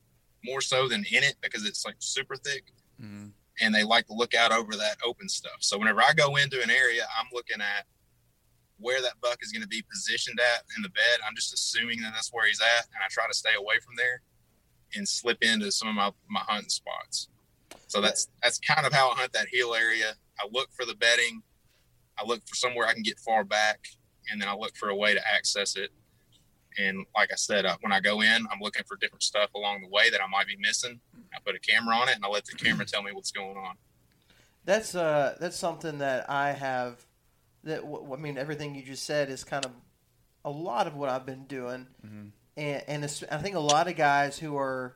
more 0.46 0.62
so 0.62 0.88
than 0.88 1.04
in 1.12 1.24
it 1.24 1.36
because 1.41 1.66
it's 1.66 1.84
like 1.86 1.96
super 2.00 2.36
thick 2.36 2.66
Mhm. 3.02 3.34
and 3.60 3.74
they 3.76 3.84
like 3.84 4.06
to 4.08 4.14
look 4.14 4.34
out 4.34 4.52
over 4.52 4.76
that 4.76 4.98
open 5.04 5.28
stuff. 5.28 5.58
So 5.60 5.78
whenever 5.78 6.02
I 6.02 6.14
go 6.14 6.36
into 6.38 6.62
an 6.62 6.70
area, 6.70 7.06
I'm 7.20 7.28
looking 7.34 7.60
at 7.62 7.86
where 8.78 9.02
that 9.02 9.20
buck 9.22 9.38
is 9.41 9.52
going 9.52 9.62
to 9.62 9.68
be 9.68 9.82
positioned 9.84 10.39
at 10.39 10.64
in 10.76 10.82
the 10.84 10.89
bed. 10.89 11.20
I'm 11.28 11.36
just 11.36 11.54
assuming 11.54 12.02
that 12.02 12.14
that's 12.14 12.32
where 12.32 12.46
he's 12.46 12.62
at, 12.62 12.86
and 12.93 13.04
I 13.04 13.08
try 13.10 13.26
to 13.28 13.34
stay 13.34 13.54
away 13.58 13.80
from 13.80 13.96
there 13.96 14.22
and 14.96 15.08
slip 15.08 15.41
into 15.41 15.72
some 15.72 15.88
of 15.89 15.96
my, 15.96 16.12
my 16.30 16.41
hunting 16.41 16.70
spots. 16.70 17.30
So 17.88 18.02
that's 18.02 18.28
that's 18.41 18.60
kind 18.60 18.86
of 18.86 18.93
how 18.93 19.12
I 19.12 19.16
hunt 19.16 19.34
that 19.34 19.48
hill 19.52 19.76
area. 19.76 20.16
I 20.39 20.48
look 20.52 20.70
for 20.74 20.86
the 20.86 20.96
bedding. 20.96 21.41
I 22.18 22.26
look 22.26 22.46
for 22.48 22.56
somewhere 22.56 22.88
I 22.88 22.93
can 22.93 23.04
get 23.04 23.20
far 23.20 23.43
back, 23.43 23.80
and 24.30 24.41
then 24.41 24.48
I 24.50 24.56
look 24.56 24.76
for 24.76 24.89
a 24.89 24.96
way 24.96 25.14
to 25.14 25.22
access 25.34 25.76
it. 25.76 25.91
And 26.78 27.06
like 27.16 27.32
I 27.32 27.36
said, 27.36 27.66
uh, 27.66 27.78
when 27.82 27.92
I 27.94 28.00
go 28.00 28.22
in, 28.22 28.48
I'm 28.52 28.60
looking 28.62 28.84
for 28.86 28.98
different 28.98 29.24
stuff 29.24 29.54
along 29.56 29.82
the 29.82 29.88
way 29.88 30.10
that 30.10 30.22
I 30.22 30.28
might 30.28 30.48
be 30.48 30.58
missing. 30.58 31.00
I 31.34 31.38
put 31.46 31.56
a 31.56 31.60
camera 31.60 31.96
on 31.96 32.10
it, 32.10 32.16
and 32.16 32.26
I 32.26 32.28
let 32.28 32.46
the 32.46 32.54
camera 32.54 32.86
tell 32.86 33.02
me 33.04 33.12
what's 33.14 33.32
going 33.32 33.58
on. 33.58 33.76
That's 34.66 34.96
uh 34.96 35.38
that's 35.40 35.58
something 35.58 36.00
that 36.00 36.30
I 36.30 36.52
have. 36.52 37.06
That 37.64 37.82
I 37.84 38.16
mean, 38.18 38.38
everything 38.38 38.76
you 38.76 38.84
just 38.84 39.04
said 39.06 39.30
is 39.30 39.44
kind 39.44 39.64
of 39.66 39.72
a 40.44 40.50
lot 40.50 40.88
of 40.88 40.96
what 40.96 41.10
I've 41.10 41.26
been 41.26 41.46
doing, 41.46 41.88
Mhm. 42.06 42.32
and 42.58 42.84
and 42.88 43.04
I 43.32 43.38
think 43.38 43.56
a 43.56 43.60
lot 43.60 43.88
of 43.88 43.96
guys 43.96 44.38
who 44.40 44.58
are, 44.58 44.96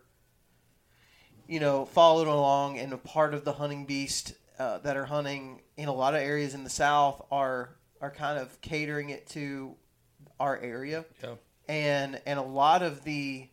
you 1.47 1.59
know, 1.59 1.85
followed 1.85 2.27
along 2.27 2.77
and 2.77 2.93
a 2.93 2.97
part 2.97 3.33
of 3.33 3.45
the 3.45 3.53
hunting 3.53 3.85
beast 3.85 4.33
uh, 4.57 4.77
that 4.79 4.97
are 4.97 5.05
hunting 5.05 5.61
in 5.77 5.87
a 5.87 5.93
lot 5.93 6.13
of 6.13 6.21
areas 6.21 6.53
in 6.53 6.63
the 6.63 6.69
South 6.69 7.25
are 7.31 7.75
are 8.01 8.11
kind 8.11 8.39
of 8.39 8.59
catering 8.61 9.09
it 9.09 9.27
to 9.29 9.75
our 10.39 10.57
area, 10.57 11.05
Yeah. 11.21 11.35
And 11.69 12.19
and 12.25 12.39
a 12.39 12.43
lot 12.43 12.81
of 12.81 13.03
the 13.05 13.47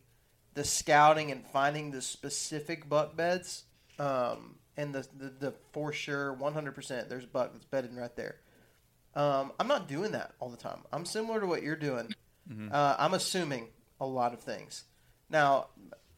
the 0.55 0.65
scouting 0.65 1.31
and 1.31 1.47
finding 1.47 1.91
the 1.91 2.01
specific 2.01 2.89
buck 2.89 3.15
beds 3.15 3.65
um, 3.99 4.57
and 4.77 4.95
the, 4.95 5.07
the 5.17 5.29
the 5.39 5.55
for 5.73 5.93
sure 5.93 6.35
100% 6.35 7.09
there's 7.09 7.25
a 7.25 7.29
buck 7.29 7.53
that's 7.53 7.67
bedded 7.67 7.95
right 7.95 8.17
there. 8.17 8.37
Um, 9.15 9.53
i'm 9.61 9.69
not 9.69 9.87
doing 9.87 10.13
that 10.13 10.33
all 10.41 10.49
the 10.49 10.57
time. 10.57 10.81
I'm 10.93 11.05
similar 11.05 11.41
to 11.41 11.47
what 11.47 11.63
you're 11.63 11.77
doing. 11.77 12.13
Mhm. 12.51 12.73
uh, 12.73 12.97
i'm 12.99 13.13
assuming 13.15 13.69
a 14.01 14.07
lot 14.07 14.33
of 14.33 14.41
things. 14.41 14.85
Now 15.29 15.67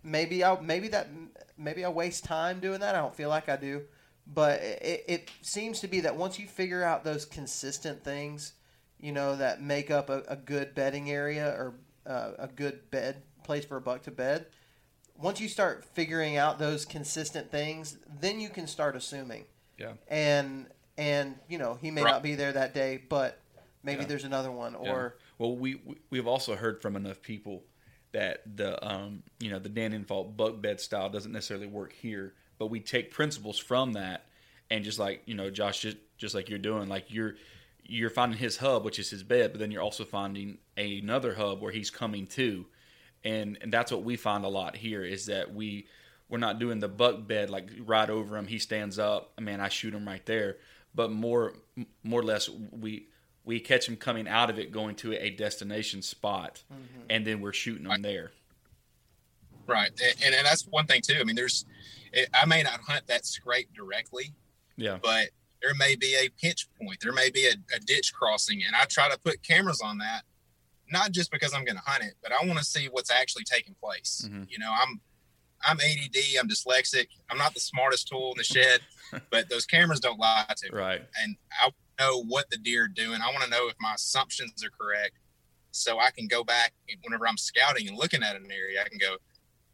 maybe 0.03 0.45
i 0.45 0.59
maybe 0.61 0.89
that 0.89 1.09
maybe 1.59 1.85
i 1.85 1.89
waste 1.89 2.25
time 2.25 2.61
doing 2.61 2.81
that. 2.81 2.95
I 2.95 2.99
don't 2.99 3.15
feel 3.15 3.29
like 3.29 3.49
i 3.49 3.57
do. 3.57 3.83
But 4.31 4.61
it, 4.61 5.05
it 5.09 5.31
seems 5.41 5.81
to 5.81 5.89
be 5.89 6.01
that 6.01 6.15
once 6.17 6.39
you 6.39 6.47
figure 6.47 6.85
out 6.85 7.03
those 7.03 7.25
consistent 7.25 8.05
things 8.05 8.53
you 9.01 9.11
know 9.13 9.37
that 9.37 9.63
make 9.63 9.91
up 9.91 10.11
a, 10.11 10.23
a 10.29 10.37
good 10.37 10.75
bedding 10.75 11.11
area 11.11 11.49
or 11.49 11.75
uh, 12.09 12.33
a 12.39 12.49
good 12.49 12.91
bed 12.91 13.23
place 13.45 13.65
for 13.65 13.77
a 13.77 13.81
buck 13.81 14.03
to 14.03 14.11
bed 14.11 14.47
once 15.17 15.41
you 15.41 15.49
start 15.49 15.85
figuring 15.85 16.37
out 16.37 16.59
those 16.59 16.85
consistent 16.85 17.51
things 17.51 17.99
then 18.21 18.41
you 18.41 18.49
can 18.49 18.67
start 18.67 18.97
assuming 18.97 19.45
Yeah. 19.79 19.93
and 20.09 20.67
and 20.97 21.37
you 21.49 21.59
know 21.59 21.79
he 21.81 21.91
may 21.91 22.03
Right. 22.03 22.11
not 22.13 22.23
be 22.23 22.35
there 22.35 22.53
that 22.53 22.75
day 22.75 23.03
but 23.09 23.39
maybe 23.83 24.03
Yeah. 24.03 24.07
there's 24.09 24.25
another 24.25 24.51
one 24.51 24.73
Yeah. 24.73 24.91
or 24.93 25.17
Well, 25.39 25.55
we 25.57 25.77
we- 25.77 26.01
we've 26.11 26.27
also 26.27 26.57
heard 26.57 26.83
from 26.83 26.97
enough 26.97 27.23
people 27.23 27.63
that 28.13 28.43
the 28.57 28.83
um 28.87 29.23
you 29.39 29.51
know 29.51 29.59
the 29.59 29.69
Dan 29.69 29.93
Infalt 29.93 30.37
buck 30.37 30.61
bed 30.61 30.81
style 30.81 31.09
doesn't 31.11 31.33
necessarily 31.33 31.67
work 31.67 31.93
here, 31.93 32.35
but 32.59 32.67
we 32.69 32.81
take 32.81 33.11
principles 33.11 33.59
from 33.59 33.93
that 33.93 34.27
and 34.71 34.83
just 34.85 34.99
like 34.99 35.23
you 35.27 35.35
know 35.35 35.51
Josh 35.51 35.81
just 35.81 35.97
just 36.17 36.35
like 36.35 36.49
you're 36.49 36.59
doing 36.59 36.89
like 36.89 37.13
you're 37.13 37.37
you're 37.89 38.11
finding 38.11 38.39
his 38.39 38.59
hub 38.59 38.85
which 38.85 38.99
is 38.99 39.11
his 39.11 39.23
bed, 39.23 39.53
but 39.53 39.59
then 39.59 39.71
you're 39.71 39.83
also 39.83 40.05
finding 40.05 40.59
another 40.77 41.35
hub 41.35 41.61
where 41.61 41.73
he's 41.73 41.91
coming 41.91 42.27
to, 42.27 42.67
and 43.25 43.59
and 43.61 43.73
that's 43.73 43.91
what 43.91 44.05
we 44.05 44.17
find 44.17 44.45
a 44.45 44.49
lot 44.49 44.77
here 44.77 45.05
is 45.05 45.27
that 45.27 45.53
we 45.53 45.87
we're 46.29 46.39
not 46.39 46.59
doing 46.59 46.79
the 46.79 46.89
buck 46.89 47.27
bed 47.27 47.51
like 47.51 47.71
right 47.85 48.11
over 48.11 48.37
him 48.37 48.47
he 48.47 48.59
stands 48.59 48.99
up 48.99 49.33
man 49.41 49.61
I 49.61 49.69
shoot 49.69 49.95
him 49.95 50.07
right 50.07 50.25
there, 50.27 50.59
but 50.95 51.11
more 51.11 51.55
more 52.05 52.21
or 52.21 52.25
less 52.25 52.49
we 52.49 53.09
we 53.45 53.61
catch 53.61 53.89
him 53.89 53.97
coming 53.97 54.29
out 54.29 54.51
of 54.51 54.59
it 54.59 54.71
going 54.71 54.95
to 54.97 55.15
a 55.15 55.31
destination 55.31 56.03
spot 56.03 56.63
mm-hmm. 56.71 57.07
and 57.09 57.27
then 57.27 57.41
we're 57.41 57.55
shooting 57.55 57.87
him 57.87 58.03
there. 58.03 58.31
Right, 59.67 59.91
and, 60.03 60.25
and, 60.25 60.35
and 60.35 60.47
that's 60.47 60.67
one 60.67 60.87
thing 60.87 61.03
too. 61.03 61.17
I 61.21 61.25
mean, 61.25 61.37
there's, 61.37 61.67
I 62.33 62.47
may 62.47 62.63
not 62.63 62.81
hunt 62.81 63.07
that 63.07 63.27
scrape 63.27 63.73
directly, 63.75 64.33
yeah. 64.77 64.99
but 65.03 65.29
there 65.63 65.75
may 65.75 65.97
be 65.97 66.15
a 66.15 66.29
pinch 66.41 66.69
point, 66.81 66.99
there 67.03 67.13
may 67.13 67.31
be 67.31 67.47
a, 67.47 67.55
a 67.75 67.81
ditch 67.81 68.13
crossing, 68.15 68.63
and 68.67 68.75
I 68.77 68.85
try 68.85 69.09
to 69.11 69.19
put 69.19 69.43
cameras 69.43 69.81
on 69.81 69.99
that, 69.99 70.23
not 70.91 71.13
just 71.13 71.31
because 71.31 71.53
I'm 71.53 71.65
going 71.65 71.77
to 71.77 71.83
hunt 71.85 72.05
it, 72.05 72.15
but 72.23 72.33
I 72.33 72.45
want 72.47 72.59
to 72.59 72.65
see 72.65 72.87
what's 72.87 73.11
actually 73.11 73.45
taking 73.45 73.75
place. 73.83 74.29
Mhm. 74.29 74.47
You 74.51 74.59
know, 74.59 74.73
I'm, 74.73 75.01
I'm 75.65 75.79
ADD, 75.81 76.17
I'm 76.41 76.49
dyslexic, 76.49 77.09
I'm 77.31 77.39
not 77.39 77.55
the 77.55 77.61
smartest 77.61 78.09
tool 78.09 78.33
in 78.33 78.39
the 78.39 78.45
shed, 78.45 78.81
but 79.31 79.49
those 79.49 79.67
cameras 79.67 80.01
don't 80.01 80.19
lie 80.19 80.45
to 80.49 80.73
me, 80.73 80.79
right 80.79 81.03
and 81.23 81.37
I 81.63 81.71
know 81.99 82.23
what 82.23 82.49
the 82.51 82.59
deer 82.59 82.85
are 82.85 82.89
doing. 82.89 83.21
I 83.21 83.33
want 83.33 83.43
to 83.43 83.51
know 83.51 83.69
if 83.69 83.75
my 83.81 83.95
assumptions 83.95 84.65
are 84.65 84.71
correct, 84.71 85.19
so 85.73 85.99
I 85.99 86.11
can 86.11 86.29
go 86.29 86.45
back 86.45 86.73
whenever 87.03 87.27
I'm 87.27 87.37
scouting 87.37 87.89
and 87.89 87.97
looking 87.97 88.23
at 88.23 88.37
an 88.37 88.49
area, 88.51 88.81
I 88.85 88.89
can 88.89 88.99
go, 88.99 89.17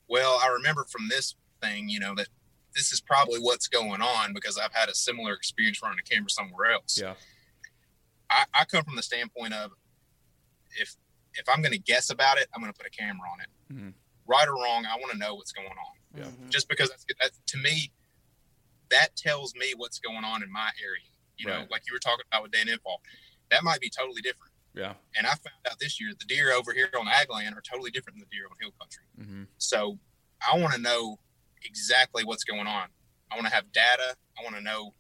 well, 0.09 0.41
I 0.43 0.49
remember 0.49 0.85
from 0.89 1.09
this 1.09 1.35
thing, 1.63 1.89
you 1.89 2.01
know, 2.01 2.15
that 2.15 2.29
this 2.75 2.93
is 2.93 3.01
probably 3.01 3.39
what's 3.39 3.69
going 3.69 4.03
on 4.03 4.33
because 4.33 4.59
I've 4.59 4.73
had 4.73 4.89
a 4.89 4.95
similar 4.95 5.33
experience 5.33 5.81
running 5.83 5.99
a 5.99 6.03
camera 6.03 6.29
somewhere 6.31 6.73
else. 6.73 6.99
yeah 7.01 7.15
I, 8.31 8.45
I 8.55 8.65
come 8.65 8.83
from 8.85 8.97
the 8.97 9.03
standpoint 9.03 9.53
of 9.55 9.71
if 10.81 10.97
if 11.35 11.49
I'm 11.49 11.61
going 11.63 11.73
to 11.73 11.79
guess 11.79 12.11
about 12.11 12.39
it, 12.39 12.47
I'm 12.55 12.61
going 12.63 12.73
to 12.73 12.77
put 12.79 12.87
a 12.87 12.91
camera 12.91 13.29
on 13.29 13.41
it. 13.41 13.75
Mhm. 13.75 13.93
Right 14.27 14.47
or 14.49 14.55
wrong, 14.55 14.87
I 14.87 14.97
want 14.97 15.13
to 15.13 15.19
know 15.19 15.35
what's 15.35 15.53
going 15.53 15.67
on. 15.69 15.95
Yeah. 16.19 16.25
Mhm. 16.27 16.49
Just 16.51 16.69
because 16.69 16.91
that's, 16.91 17.05
that, 17.21 17.31
to 17.47 17.59
me, 17.59 17.91
that 18.91 19.17
tells 19.17 19.55
me 19.55 19.75
what's 19.77 19.99
going 19.99 20.25
on 20.25 20.43
in 20.43 20.51
my 20.53 20.71
area. 20.83 21.03
You 21.37 21.47
know, 21.47 21.67
like 21.71 21.83
you 21.89 21.93
were 21.93 21.99
talking 21.99 22.25
about 22.31 22.45
with 22.45 22.53
Dan 22.53 22.67
Infalt, 22.69 22.99
that 23.51 23.65
might 23.65 23.81
be 23.81 23.91
totally 23.91 24.23
different. 24.23 24.53
yeah 24.75 24.95
And 25.17 25.27
I 25.27 25.31
found 25.31 25.63
out 25.69 25.79
this 25.81 26.01
year 26.01 26.13
the 26.19 26.25
deer 26.25 26.53
over 26.53 26.73
here 26.73 26.89
on 26.99 27.09
ag 27.09 27.29
land 27.31 27.57
are 27.57 27.61
totally 27.61 27.91
different 27.91 28.19
than 28.19 28.27
the 28.31 28.37
deer 28.37 28.47
on 28.51 28.57
hill 28.61 28.73
country. 28.81 29.05
hmm 29.19 29.45
So 29.59 29.99
I 30.41 30.57
want 30.59 30.75
to 30.75 30.81
know 30.81 31.19
exactly 31.65 32.25
what's 32.25 32.45
going 32.45 32.67
on. 32.67 32.89
I 33.31 33.35
want 33.37 33.47
to 33.47 33.55
have 33.55 33.71
data. 33.73 34.15
I 34.39 34.43
want 34.45 34.57
to 34.57 34.63
know 34.63 34.95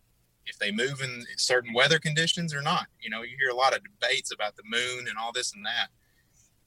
if 0.46 0.58
they 0.58 0.70
move 0.70 1.00
in 1.02 1.24
certain 1.36 1.72
weather 1.72 1.98
conditions 1.98 2.52
or 2.54 2.60
not. 2.62 2.86
You 3.00 3.10
know, 3.10 3.22
you 3.22 3.36
hear 3.38 3.50
a 3.50 3.54
lot 3.54 3.74
of 3.74 3.80
debates 3.82 4.32
about 4.32 4.56
the 4.56 4.62
moon 4.66 5.06
and 5.08 5.16
all 5.18 5.32
this 5.32 5.54
and 5.54 5.64
that. 5.64 5.88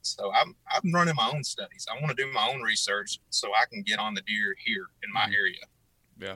So 0.01 0.31
I'm 0.33 0.55
I'm 0.71 0.91
running 0.93 1.15
my 1.15 1.29
own 1.33 1.43
studies. 1.43 1.85
I 1.91 2.01
want 2.01 2.15
to 2.15 2.23
do 2.23 2.31
my 2.31 2.49
own 2.53 2.61
research 2.61 3.19
so 3.29 3.49
I 3.49 3.65
can 3.71 3.83
get 3.83 3.99
on 3.99 4.13
the 4.13 4.21
deer 4.21 4.55
here 4.63 4.87
in 5.03 5.11
my 5.11 5.25
Mhm. 5.27 5.35
area. 5.35 5.59
yeah 6.19 6.35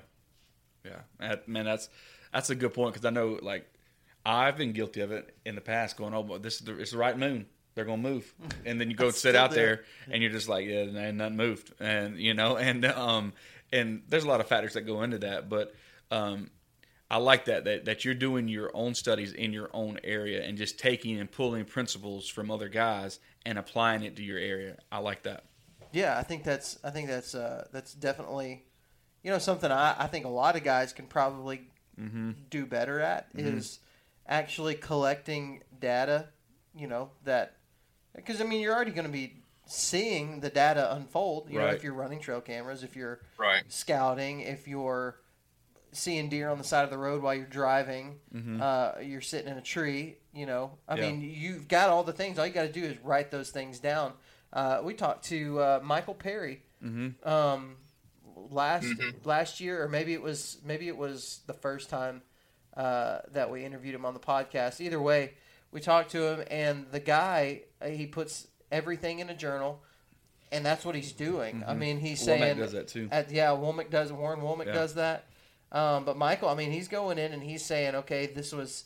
yeah 0.84 1.36
man 1.48 1.66
that's 1.66 1.90
that's 2.34 2.50
a 2.50 2.56
good 2.56 2.74
point 2.74 2.94
because 2.94 3.06
i 3.06 3.10
know 3.12 3.38
like 3.44 3.72
i've 4.26 4.58
been 4.58 4.72
guilty 4.72 5.00
of 5.02 5.12
it 5.12 5.36
in 5.46 5.54
the 5.56 5.62
past 5.62 5.96
going 5.96 6.12
oh 6.14 6.24
but 6.24 6.42
this 6.42 6.56
is 6.56 6.62
the, 6.62 6.78
it's 6.80 6.92
the 6.92 6.98
right 6.98 7.18
moon 7.18 7.46
they're 7.76 7.86
gonna 7.86 8.02
move 8.02 8.34
and 8.66 8.80
then 8.80 8.90
you 8.90 8.96
go 8.96 9.12
sit 9.12 9.36
out 9.36 9.52
there. 9.52 9.78
there 9.78 9.86
and 10.12 10.22
you're 10.22 10.32
just 10.32 10.50
like 10.50 10.66
yeah 10.68 10.82
ain't 10.82 11.18
nothing 11.18 11.38
moved 11.38 11.74
and 11.80 12.18
you 12.18 12.34
know 12.34 12.58
and 12.68 12.86
um 12.86 13.34
and 13.72 14.04
there's 14.10 14.24
a 14.24 14.28
lot 14.28 14.40
of 14.42 14.48
factors 14.48 14.74
that 14.74 14.82
go 14.82 15.02
into 15.04 15.20
that 15.20 15.50
but 15.50 15.74
um 16.12 16.50
I 17.10 17.18
like 17.18 17.44
that, 17.46 17.66
that 17.66 17.84
that 17.86 18.06
you're 18.06 18.14
doing 18.14 18.48
your 18.48 18.72
own 18.74 18.96
studies 18.96 19.34
in 19.34 19.52
your 19.52 19.70
own 19.74 20.00
area 20.02 20.44
and 20.46 20.58
just 20.58 20.80
taking 20.80 21.20
and 21.20 21.30
pulling 21.30 21.66
principles 21.66 22.30
from 22.30 22.50
other 22.50 22.70
guys 22.70 23.20
and 23.46 23.58
applying 23.58 24.04
it 24.04 24.16
to 24.16 24.24
your 24.24 24.40
area. 24.40 24.78
I 24.90 25.00
like 25.00 25.24
that. 25.24 25.44
Yeah, 25.92 26.18
I 26.18 26.24
think 26.24 26.46
that's 26.46 26.80
I 26.86 26.90
think 26.90 27.10
that's 27.10 27.36
uh, 27.36 27.68
that's 27.74 27.94
definitely 27.94 28.64
you 29.24 29.30
know 29.32 29.40
something 29.40 29.70
I, 29.70 29.94
I 30.00 30.08
think 30.08 30.24
a 30.24 30.30
lot 30.30 30.56
of 30.56 30.64
guys 30.64 30.94
can 30.94 31.06
probably 31.06 31.68
Mm-hmm. 32.00 32.32
do 32.50 32.66
better 32.66 33.02
at 33.02 33.28
is 33.36 33.80
actually 34.26 34.76
collecting 34.76 35.62
data. 35.78 36.30
You 36.74 36.88
know 36.88 37.12
that 37.26 37.58
because 38.16 38.42
I 38.42 38.44
mean 38.44 38.62
you're 38.62 38.74
already 38.76 38.92
going 38.92 39.08
to 39.08 39.12
be 39.14 39.42
seeing 39.66 40.40
the 40.42 40.50
data 40.50 40.94
unfold. 40.96 41.50
You 41.50 41.60
know 41.60 41.68
if 41.68 41.84
you're 41.84 41.94
running 41.94 42.20
trail 42.20 42.42
cameras, 42.42 42.84
if 42.84 42.96
you're 42.96 43.20
Right. 43.38 43.64
scouting, 43.68 44.42
if 44.42 44.68
you're 44.68 45.20
seeing 45.94 46.30
deer 46.30 46.50
on 46.50 46.58
the 46.58 46.64
side 46.64 46.84
of 46.86 46.90
the 46.90 46.98
road 46.98 47.22
while 47.22 47.36
you're 47.36 47.46
driving, 47.46 48.20
Mhm. 48.34 48.62
uh, 48.62 49.00
you're 49.02 49.20
sitting 49.22 49.52
in 49.52 49.58
a 49.58 49.62
tree. 49.62 50.18
You 50.34 50.46
know, 50.46 50.78
I 50.88 50.96
Yeah. 50.96 51.12
mean, 51.12 51.22
you've 51.22 51.68
got 51.68 51.90
all 51.90 52.04
the 52.04 52.14
things. 52.14 52.40
All 52.40 52.48
you 52.48 52.54
got 52.54 52.64
to 52.64 52.72
do 52.72 52.84
is 52.84 52.98
write 53.00 53.30
those 53.32 53.52
things 53.52 53.80
down. 53.80 54.14
Uh, 54.54 54.80
we 54.84 54.94
talked 54.94 55.26
to 55.26 55.60
uh, 55.60 55.80
Michael 55.84 56.16
Perry 56.16 56.62
Mm-hmm. 56.84 57.28
um, 57.28 57.78
last 58.50 58.86
Mhm. 58.86 59.26
last 59.26 59.60
year, 59.60 59.84
or 59.84 59.88
maybe 59.90 60.14
it 60.14 60.22
was 60.22 60.58
maybe 60.64 60.88
it 60.88 60.98
was 60.98 61.42
the 61.48 61.54
first 61.54 61.90
time 61.90 62.22
uh, 62.78 63.20
that 63.28 63.52
we 63.52 63.66
interviewed 63.66 63.94
him 63.94 64.06
on 64.06 64.14
the 64.14 64.20
podcast. 64.20 64.80
Either 64.80 65.02
way, 65.02 65.34
we 65.72 65.80
talked 65.82 66.12
to 66.12 66.24
him, 66.28 66.46
and 66.52 66.86
the 66.92 67.00
guy 67.00 67.62
uh, 67.82 67.88
he 67.88 68.06
puts 68.06 68.48
everything 68.72 69.20
in 69.20 69.30
a 69.30 69.36
journal, 69.36 69.82
and 70.52 70.66
that's 70.66 70.86
what 70.86 70.96
he's 70.96 71.12
doing. 71.14 71.64
I 71.68 71.74
Mhm. 71.74 71.78
mean, 71.78 72.00
he's 72.00 72.22
Womack 72.22 72.26
saying 72.26 72.58
does 72.58 72.72
that 72.74 72.88
too. 72.88 73.08
at, 73.12 73.32
yeah, 73.32 73.48
Womack 73.50 73.90
does. 73.90 74.12
Warren 74.12 74.42
Womack 74.42 74.68
Yeah. 74.68 74.74
does 74.74 74.94
that. 74.96 75.26
Um, 75.72 76.04
but 76.06 76.18
Michael, 76.18 76.50
I 76.50 76.56
mean, 76.56 76.72
he's 76.72 76.88
going 76.90 77.18
in 77.18 77.32
and 77.32 77.42
he's 77.42 77.64
saying, 77.66 77.96
okay, 77.96 78.28
this 78.28 78.52
was 78.52 78.86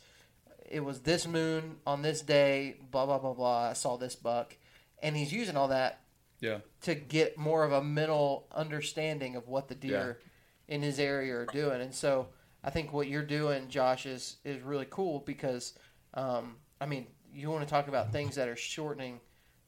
it 0.68 0.80
was 0.84 1.02
this 1.02 1.28
moon 1.28 1.78
on 1.86 2.02
this 2.02 2.22
day, 2.22 2.76
blah 2.92 3.06
blah 3.06 3.20
blah 3.20 3.34
blah. 3.34 3.70
I 3.70 3.74
saw 3.74 3.98
this 3.98 4.16
buck, 4.16 4.56
and 5.02 5.16
he's 5.16 5.32
using 5.32 5.56
all 5.56 5.68
that 5.68 6.02
Yeah. 6.40 6.60
to 6.82 6.96
get 6.96 7.38
more 7.38 7.64
of 7.64 7.72
a 7.72 7.84
mental 7.84 8.48
understanding 8.52 9.36
of 9.36 9.48
what 9.48 9.68
the 9.68 9.76
deer 9.76 10.20
in 10.68 10.82
his 10.82 11.00
area 11.00 11.36
are 11.38 11.46
doing. 11.46 11.82
And 11.82 11.94
so 11.94 12.30
I 12.64 12.72
think 12.72 12.92
what 12.94 13.08
you're 13.08 13.24
doing, 13.26 13.70
Josh, 13.70 14.06
is 14.08 14.38
is 14.44 14.62
really 14.64 14.88
cool 14.90 15.20
because, 15.20 15.74
um, 16.16 16.58
I 16.80 16.86
mean, 16.86 17.08
you 17.34 17.50
want 17.50 17.64
to 17.64 17.70
talk 17.70 17.88
about 17.88 18.12
things 18.12 18.36
that 18.36 18.48
are 18.48 18.56
shortening 18.56 19.20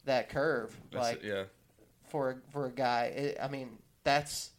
that 0.05 0.30
curve, 0.30 0.76
That's 0.91 1.03
like 1.03 1.24
it, 1.24 1.28
yeah. 1.28 1.43
for 2.10 2.32
a, 2.32 2.36
for 2.51 2.66
a 2.68 2.72
guy. 2.72 3.03
It, 3.05 3.38
I 3.41 3.47
mean, 3.47 3.78
that's 4.03 4.51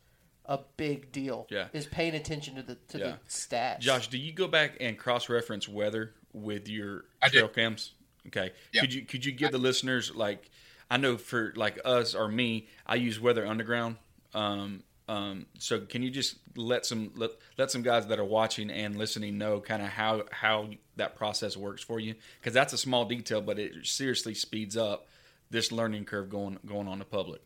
a 0.44 0.58
big 0.76 1.12
deal. 1.12 1.46
Yeah. 1.50 1.68
is 1.72 1.86
paying 1.86 2.14
attention 2.14 2.54
to 2.56 2.62
the 2.62 2.74
to 2.88 2.98
Yeah. 2.98 3.04
the 3.06 3.18
stats. 3.28 3.80
Josh, 3.80 4.08
do 4.08 4.18
you 4.18 4.32
go 4.32 4.46
back 4.48 4.76
and 4.80 4.96
cross 4.98 5.28
reference 5.28 5.68
weather 5.68 6.14
with 6.32 6.68
your 6.68 7.04
I 7.22 7.28
do. 7.28 7.38
trail 7.38 7.48
cams? 7.48 7.92
Okay. 8.28 8.52
Yeah. 8.72 8.80
Could 8.82 8.94
you 8.94 9.02
could 9.02 9.24
you 9.24 9.32
give 9.32 9.52
the 9.52 9.58
listeners 9.58 10.14
like 10.14 10.50
I 10.90 10.96
know 10.96 11.16
for 11.18 11.52
like 11.56 11.78
us 11.84 12.14
or 12.14 12.28
me, 12.28 12.68
I 12.86 12.94
use 12.96 13.20
Weather 13.20 13.46
Underground. 13.46 13.96
Um, 14.34 14.82
um, 15.08 15.46
so 15.58 15.80
can 15.80 16.02
you 16.02 16.10
just 16.10 16.36
let 16.56 16.84
some 16.84 17.10
let, 17.16 17.30
let 17.56 17.70
some 17.70 17.82
guys 17.82 18.06
that 18.08 18.18
are 18.18 18.24
watching 18.24 18.70
and 18.70 18.96
listening 18.96 19.38
know 19.38 19.60
kind 19.60 19.82
of 19.82 19.88
how 19.88 20.24
how 20.30 20.68
that 20.96 21.16
process 21.16 21.56
works 21.56 21.82
for 21.82 21.98
you? 21.98 22.14
Because 22.40 22.52
that's 22.54 22.72
a 22.72 22.78
small 22.78 23.04
detail, 23.06 23.40
but 23.40 23.58
it 23.58 23.86
seriously 23.86 24.34
speeds 24.34 24.76
up 24.76 25.06
this 25.50 25.72
learning 25.72 26.04
curve 26.04 26.28
going 26.28 26.58
going 26.66 26.86
on 26.88 26.98
the 26.98 27.04
public. 27.04 27.40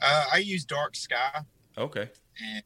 Uh, 0.00 0.24
I 0.32 0.38
use 0.38 0.64
Dark 0.64 0.96
Sky, 0.96 1.40
Okay. 1.76 2.08
and 2.42 2.62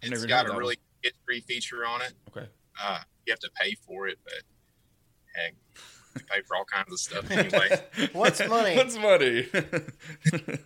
it's 0.00 0.24
got 0.24 0.46
heard 0.46 0.50
a 0.50 0.52
that 0.54 0.58
really 0.58 0.78
history 1.02 1.40
feature 1.40 1.84
on 1.84 2.00
it. 2.00 2.14
Okay. 2.30 2.46
Uh, 2.82 3.00
you 3.26 3.32
have 3.32 3.40
to 3.40 3.50
pay 3.60 3.76
for 3.86 4.08
it, 4.08 4.18
but 4.24 4.32
heck, 5.34 5.54
you 6.16 6.22
pay 6.30 6.40
for 6.46 6.56
all 6.56 6.64
kinds 6.64 6.90
of 6.90 6.98
stuff 6.98 7.30
anyway. 7.30 8.08
What's 8.14 8.40
money? 8.48 8.76
What's 8.76 8.96
money? 8.96 9.46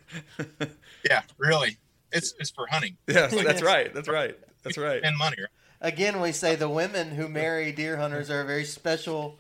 yeah, 1.09 1.23
really, 1.39 1.79
it's 2.13 2.35
it's 2.39 2.51
for 2.51 2.67
hunting 2.67 2.97
Yeah, 3.07 3.27
that's 3.29 3.63
right. 3.63 3.93
That's 3.93 4.09
right. 4.09 4.39
That's 4.63 4.79
right. 4.79 5.01
and 5.03 5.17
money. 5.17 5.37
Right? 5.41 5.49
Again, 5.93 6.21
we 6.21 6.31
say 6.33 6.55
the 6.55 6.69
women 6.69 7.11
who 7.11 7.29
marry 7.29 7.73
deer 7.73 7.97
hunters 7.97 8.31
are 8.31 8.41
a 8.43 8.45
very 8.45 8.65
special 8.65 9.39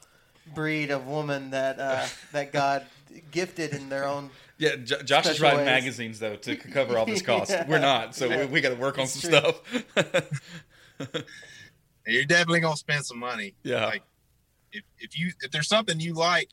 breed 0.54 0.90
of 0.90 1.06
woman 1.06 1.50
that 1.50 1.78
uh, 1.78 2.04
that 2.32 2.52
God 2.52 2.84
gifted 3.30 3.72
in 3.74 3.88
their 3.88 4.04
own. 4.04 4.30
Yeah, 4.58 4.76
J- 4.76 5.02
Josh 5.04 5.26
is 5.26 5.40
writing 5.40 5.58
ways. 5.60 5.66
magazines 5.66 6.18
though 6.18 6.36
to 6.36 6.56
cover 6.56 6.98
all 6.98 7.06
this 7.06 7.22
cost. 7.30 7.50
Yeah. 7.50 7.66
We're 7.68 7.78
not, 7.78 8.14
so 8.16 8.26
Yeah. 8.26 8.40
we, 8.40 8.46
we 8.46 8.60
got 8.60 8.70
to 8.70 8.74
work 8.76 8.98
on 8.98 9.04
It's 9.04 9.20
some 9.20 9.30
true. 9.30 9.52
stuff. 9.96 10.42
You're 12.06 12.24
definitely 12.24 12.60
gonna 12.60 12.76
spend 12.76 13.04
some 13.06 13.18
money. 13.18 13.54
yeah, 13.62 13.86
Like 13.86 14.02
if 14.72 14.82
if 14.98 15.16
you 15.18 15.30
if 15.42 15.50
there's 15.52 15.68
something 15.68 16.00
you 16.00 16.14
like, 16.14 16.48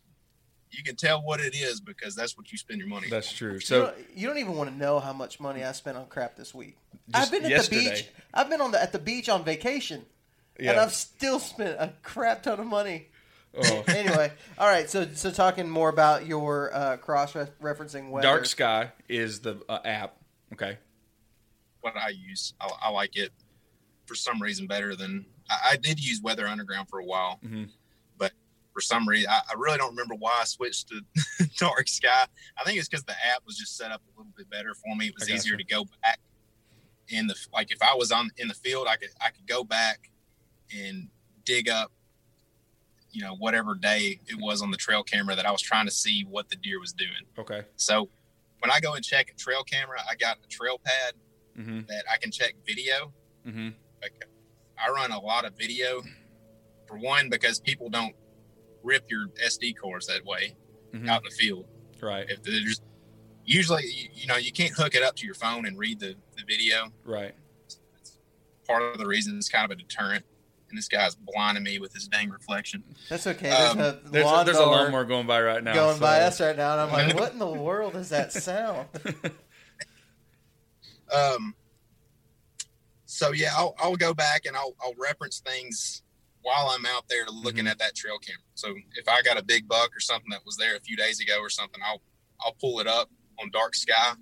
you 0.71 0.83
can 0.83 0.95
tell 0.95 1.21
what 1.21 1.39
it 1.39 1.55
is 1.55 1.79
because 1.81 2.15
that's 2.15 2.37
what 2.37 2.51
you 2.51 2.57
spend 2.57 2.79
your 2.79 2.87
money. 2.89 3.05
on. 3.07 3.09
that's 3.11 3.31
true. 3.31 3.53
you, 3.53 3.59
So 3.59 3.85
don't, 3.87 3.95
you 4.15 4.27
don't 4.27 4.37
even 4.37 4.55
want 4.55 4.69
to 4.69 4.75
know 4.75 4.99
how 4.99 5.13
much 5.13 5.39
money 5.39 5.63
I 5.63 5.71
spent 5.71 5.97
on 5.97 6.05
crap 6.07 6.35
this 6.35 6.53
week. 6.53 6.77
I've 7.13 7.31
been 7.31 7.43
at 7.45 7.49
yesterday. 7.49 7.83
the 7.85 7.89
beach. 7.89 8.07
I've 8.33 8.49
been 8.49 8.61
on 8.61 8.71
the 8.71 8.81
at 8.81 8.91
the 8.91 8.99
beach 8.99 9.29
on 9.29 9.43
vacation, 9.43 10.05
and 10.57 10.79
I've 10.79 10.93
still 10.93 11.39
spent 11.39 11.75
a 11.79 11.93
crap 12.03 12.43
ton 12.43 12.59
of 12.59 12.67
money. 12.67 13.07
oh. 13.57 13.83
anyway, 13.87 14.31
all 14.59 14.67
right. 14.67 14.87
So 14.89 15.07
so 15.15 15.31
talking 15.31 15.67
more 15.69 15.89
about 15.89 16.27
your 16.27 16.71
uh, 16.73 16.97
cross 16.97 17.33
referencing 17.33 18.09
weather. 18.11 18.27
Dark 18.27 18.45
Sky 18.45 18.91
is 19.07 19.39
the 19.39 19.59
uh, 19.67 19.79
app. 19.83 20.15
Okay, 20.53 20.77
what 21.81 21.95
I 21.97 22.09
use. 22.09 22.53
I, 22.61 22.69
I 22.83 22.89
like 22.91 23.15
it 23.15 23.31
for 24.05 24.13
some 24.15 24.39
reason 24.41 24.67
better 24.67 24.95
than 24.95 25.25
I, 25.49 25.71
I 25.71 25.75
did 25.77 25.99
use 26.03 26.21
Weather 26.21 26.47
Underground 26.47 26.89
for 26.89 26.99
a 26.99 27.05
while, 27.05 27.39
Mhm. 27.43 27.69
For 28.79 28.83
some 28.83 29.07
reason 29.07 29.29
I, 29.29 29.39
I 29.49 29.53
really 29.57 29.77
don't 29.77 29.89
remember 29.89 30.15
why 30.15 30.39
I 30.41 30.45
switched 30.45 30.87
to 30.89 31.01
Dark 31.57 31.87
Sky. 31.89 32.25
I 32.57 32.63
think 32.63 32.79
it's 32.79 32.87
because 32.87 33.03
the 33.03 33.11
app 33.33 33.43
was 33.45 33.57
just 33.57 33.75
set 33.75 33.91
up 33.91 34.01
a 34.07 34.17
little 34.17 34.31
bit 34.37 34.49
better 34.49 34.73
for 34.73 34.95
me. 34.95 35.07
It 35.07 35.15
was 35.19 35.29
easier 35.29 35.57
to 35.57 35.63
go 35.63 35.85
back 36.01 36.19
in 37.09 37.27
the 37.27 37.35
like 37.53 37.71
if 37.71 37.81
I 37.81 37.93
was 37.95 38.11
on 38.11 38.29
in 38.37 38.47
the 38.47 38.53
field, 38.53 38.87
I 38.89 38.95
could 38.95 39.09
I 39.19 39.29
could 39.31 39.47
go 39.47 39.63
back 39.63 40.09
and 40.73 41.09
dig 41.45 41.67
up. 41.69 41.91
You 43.11 43.23
know, 43.23 43.35
whatever 43.35 43.73
day 43.75 44.19
it 44.27 44.37
was 44.39 44.61
on 44.61 44.69
the 44.71 44.77
trail 44.77 45.03
camera 45.03 45.35
that 45.35 45.45
I 45.45 45.51
was 45.51 45.61
trying 45.61 45.85
to 45.87 45.91
see 45.91 46.23
what 46.29 46.49
the 46.49 46.55
deer 46.55 46.79
was 46.79 46.93
doing. 46.93 47.25
okay. 47.39 47.63
So 47.75 48.07
when 48.59 48.69
I 48.71 48.79
go 48.79 48.93
and 48.93 49.03
check 49.03 49.31
a 49.31 49.35
trail 49.35 49.63
camera, 49.63 49.97
I 50.09 50.15
got 50.15 50.37
a 50.43 50.47
trail 50.47 50.79
pad 50.83 51.13
Mm-hmm. 51.57 51.81
that 51.89 52.05
I 52.09 52.15
can 52.15 52.31
check 52.31 52.53
video. 52.65 53.11
Mm-hmm. 53.45 53.69
Like 54.01 54.13
I 54.77 54.89
run 54.91 55.11
a 55.11 55.19
lot 55.19 55.43
of 55.43 55.57
video 55.57 56.01
for 56.87 56.97
one 56.97 57.29
because 57.29 57.59
people 57.59 57.89
don't 57.89 58.15
rip 58.83 59.09
your 59.09 59.27
SD 59.43 59.75
cards 59.75 60.07
that 60.07 60.25
way 60.25 60.55
Mhm. 60.93 61.07
out 61.09 61.21
in 61.23 61.29
the 61.29 61.35
field. 61.35 61.65
Right. 62.01 62.29
If 62.29 62.41
there's 62.43 62.81
usually 63.45 63.83
you, 63.85 64.09
you 64.13 64.27
know 64.27 64.37
you 64.37 64.51
can't 64.51 64.73
hook 64.73 64.95
it 64.95 65.03
up 65.03 65.15
to 65.17 65.25
your 65.25 65.35
phone 65.35 65.65
and 65.65 65.77
read 65.77 65.99
the, 65.99 66.15
the 66.37 66.43
video. 66.47 66.91
Right. 67.03 67.35
It's 67.65 68.17
part 68.67 68.81
of 68.83 68.97
the 68.97 69.05
reason 69.07 69.37
it's 69.37 69.49
kind 69.49 69.65
of 69.65 69.71
a 69.71 69.75
deterrent. 69.75 70.25
And 70.69 70.77
this 70.77 70.87
guy's 70.87 71.15
blinding 71.15 71.63
me 71.63 71.79
with 71.79 71.93
his 71.93 72.07
dang 72.07 72.29
reflection. 72.29 72.83
That's 73.09 73.25
okay. 73.25 73.49
There's 73.49 73.71
Um, 73.71 73.79
a 73.79 73.99
There's, 74.11 74.23
lawnmower 74.23 74.43
there's 74.45 74.57
a 74.57 74.65
lawnmower 74.65 75.03
going 75.03 75.25
by 75.25 75.41
right 75.41 75.63
now. 75.63 75.73
going 75.73 75.95
so- 75.95 76.01
by 76.01 76.19
us 76.21 76.39
right 76.39 76.55
now, 76.55 76.73
and 76.73 76.81
I'm 76.81 76.91
like, 76.91 77.15
what 77.19 77.33
in 77.33 77.39
the 77.39 77.47
world 77.49 77.95
is 77.95 78.09
that 78.09 78.31
sound? 78.31 78.87
Um, 81.11 81.55
so 83.05 83.31
yeah, 83.31 83.49
I'll, 83.55 83.73
I'll 83.79 83.95
go 83.95 84.13
back 84.13 84.45
and 84.45 84.55
I'll, 84.55 84.75
I'll 84.79 84.93
reference 84.97 85.39
things 85.39 86.03
while 86.41 86.69
I'm 86.69 86.85
out 86.85 87.07
there 87.09 87.25
looking 87.27 87.65
Mhm. 87.65 87.71
at 87.71 87.79
that 87.79 87.95
trail 87.95 88.17
camera. 88.19 88.41
So 88.55 88.75
if 88.95 89.07
I 89.07 89.21
got 89.21 89.37
a 89.37 89.43
big 89.43 89.67
buck 89.67 89.95
or 89.95 89.99
something 89.99 90.29
that 90.31 90.45
was 90.45 90.55
there 90.57 90.75
a 90.75 90.79
few 90.79 90.95
days 90.95 91.19
ago 91.19 91.39
or 91.39 91.49
something, 91.49 91.81
I'll 91.85 92.01
I'll 92.41 92.53
pull 92.53 92.79
it 92.79 92.87
up 92.87 93.09
on 93.39 93.51
dark 93.51 93.75
sky 93.75 94.13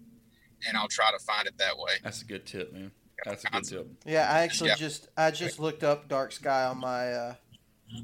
and 0.68 0.76
I'll 0.78 0.88
try 0.88 1.12
to 1.12 1.20
find 1.20 1.48
it 1.48 1.58
that 1.60 1.78
way. 1.78 1.94
That's 2.04 2.24
a 2.24 2.26
good 2.26 2.46
tip, 2.48 2.74
man. 2.74 2.92
That's 3.24 3.44
a 3.46 3.48
good 3.50 3.64
tip. 3.64 3.88
Yeah, 4.06 4.32
I 4.32 4.40
actually 4.42 4.70
Yeah. 4.72 4.76
just 4.76 5.08
I 5.16 5.30
just 5.32 5.60
looked 5.60 5.84
up 5.84 6.08
dark 6.08 6.32
sky 6.32 6.64
on 6.66 6.80
my 6.80 7.12
uh, 7.14 7.36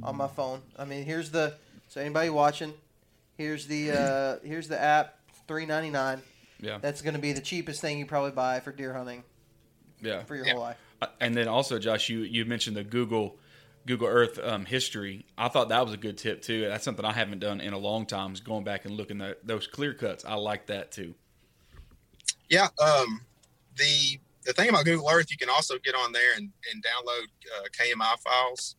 on 0.04 0.16
my 0.16 0.28
phone. 0.28 0.62
I 0.78 0.86
mean, 0.86 1.04
here's 1.06 1.32
the 1.32 1.58
so 1.90 2.00
anybody 2.02 2.30
watching, 2.30 2.74
here's 3.38 3.66
the 3.68 3.92
uh, 3.92 4.40
here's 4.44 4.68
the 4.68 4.80
app, 4.80 5.20
three 5.48 5.66
ninety 5.66 5.90
nine. 5.90 6.22
Yeah. 6.60 6.78
That's 6.78 7.02
going 7.02 7.16
to 7.16 7.20
be 7.20 7.34
the 7.34 7.42
cheapest 7.42 7.82
thing 7.82 7.98
you 8.00 8.06
probably 8.06 8.32
buy 8.32 8.60
for 8.62 8.72
deer 8.72 8.94
hunting 8.94 9.24
Yeah. 10.00 10.24
for 10.24 10.36
your 10.36 10.46
Yeah. 10.46 10.54
whole 10.54 10.62
life. 10.62 10.78
Uh, 11.02 11.08
And 11.20 11.36
then 11.36 11.48
also, 11.50 11.78
Josh, 11.80 12.08
you 12.10 12.20
you 12.20 12.46
mentioned 12.46 12.78
the 12.78 12.84
Google 12.84 13.38
Google 13.86 14.08
Earth 14.08 14.40
um, 14.42 14.66
history. 14.66 15.26
I 15.38 15.50
thought 15.50 15.70
that 15.70 15.84
was 15.84 15.94
a 15.94 15.98
good 15.98 16.18
tip 16.18 16.42
too. 16.42 16.62
That's 16.68 16.86
something 16.86 17.06
I 17.06 17.12
haven't 17.14 17.40
done 17.40 17.60
in 17.62 17.74
a 17.74 17.78
long 17.78 18.06
time. 18.06 18.34
Is 18.34 18.40
going 18.40 18.64
back 18.64 18.86
and 18.86 18.96
looking 18.96 19.22
at 19.22 19.46
those 19.46 19.68
clear 19.68 19.94
cuts. 19.94 20.24
I 20.26 20.36
like 20.36 20.68
that 20.68 20.92
too. 20.92 21.14
Yeah. 22.50 22.68
Um, 22.80 23.22
the 23.76 24.20
the 24.46 24.54
thing 24.54 24.70
about 24.70 24.86
Google 24.86 25.10
Earth, 25.10 25.32
you 25.32 25.38
can 25.38 25.50
also 25.50 25.76
get 25.84 25.96
on 25.96 26.12
there 26.12 26.36
and, 26.36 26.50
and 26.72 26.84
download 26.84 27.24
uh, 27.58 27.64
KML 27.78 28.20
files. 28.20 28.76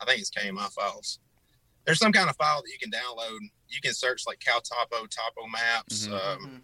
I 0.00 0.04
think 0.04 0.20
it's 0.20 0.30
KML 0.30 0.70
files. 0.72 1.18
There's 1.86 1.98
some 1.98 2.12
kind 2.12 2.28
of 2.28 2.36
file 2.36 2.62
that 2.62 2.70
you 2.70 2.78
can 2.78 2.90
download. 2.90 3.38
You 3.68 3.80
can 3.80 3.94
search 3.94 4.24
like 4.26 4.40
CalTopo, 4.40 5.08
Topo 5.08 5.46
Maps. 5.50 6.06
Mhm. 6.06 6.12
Um, 6.12 6.38
Mhm. 6.46 6.60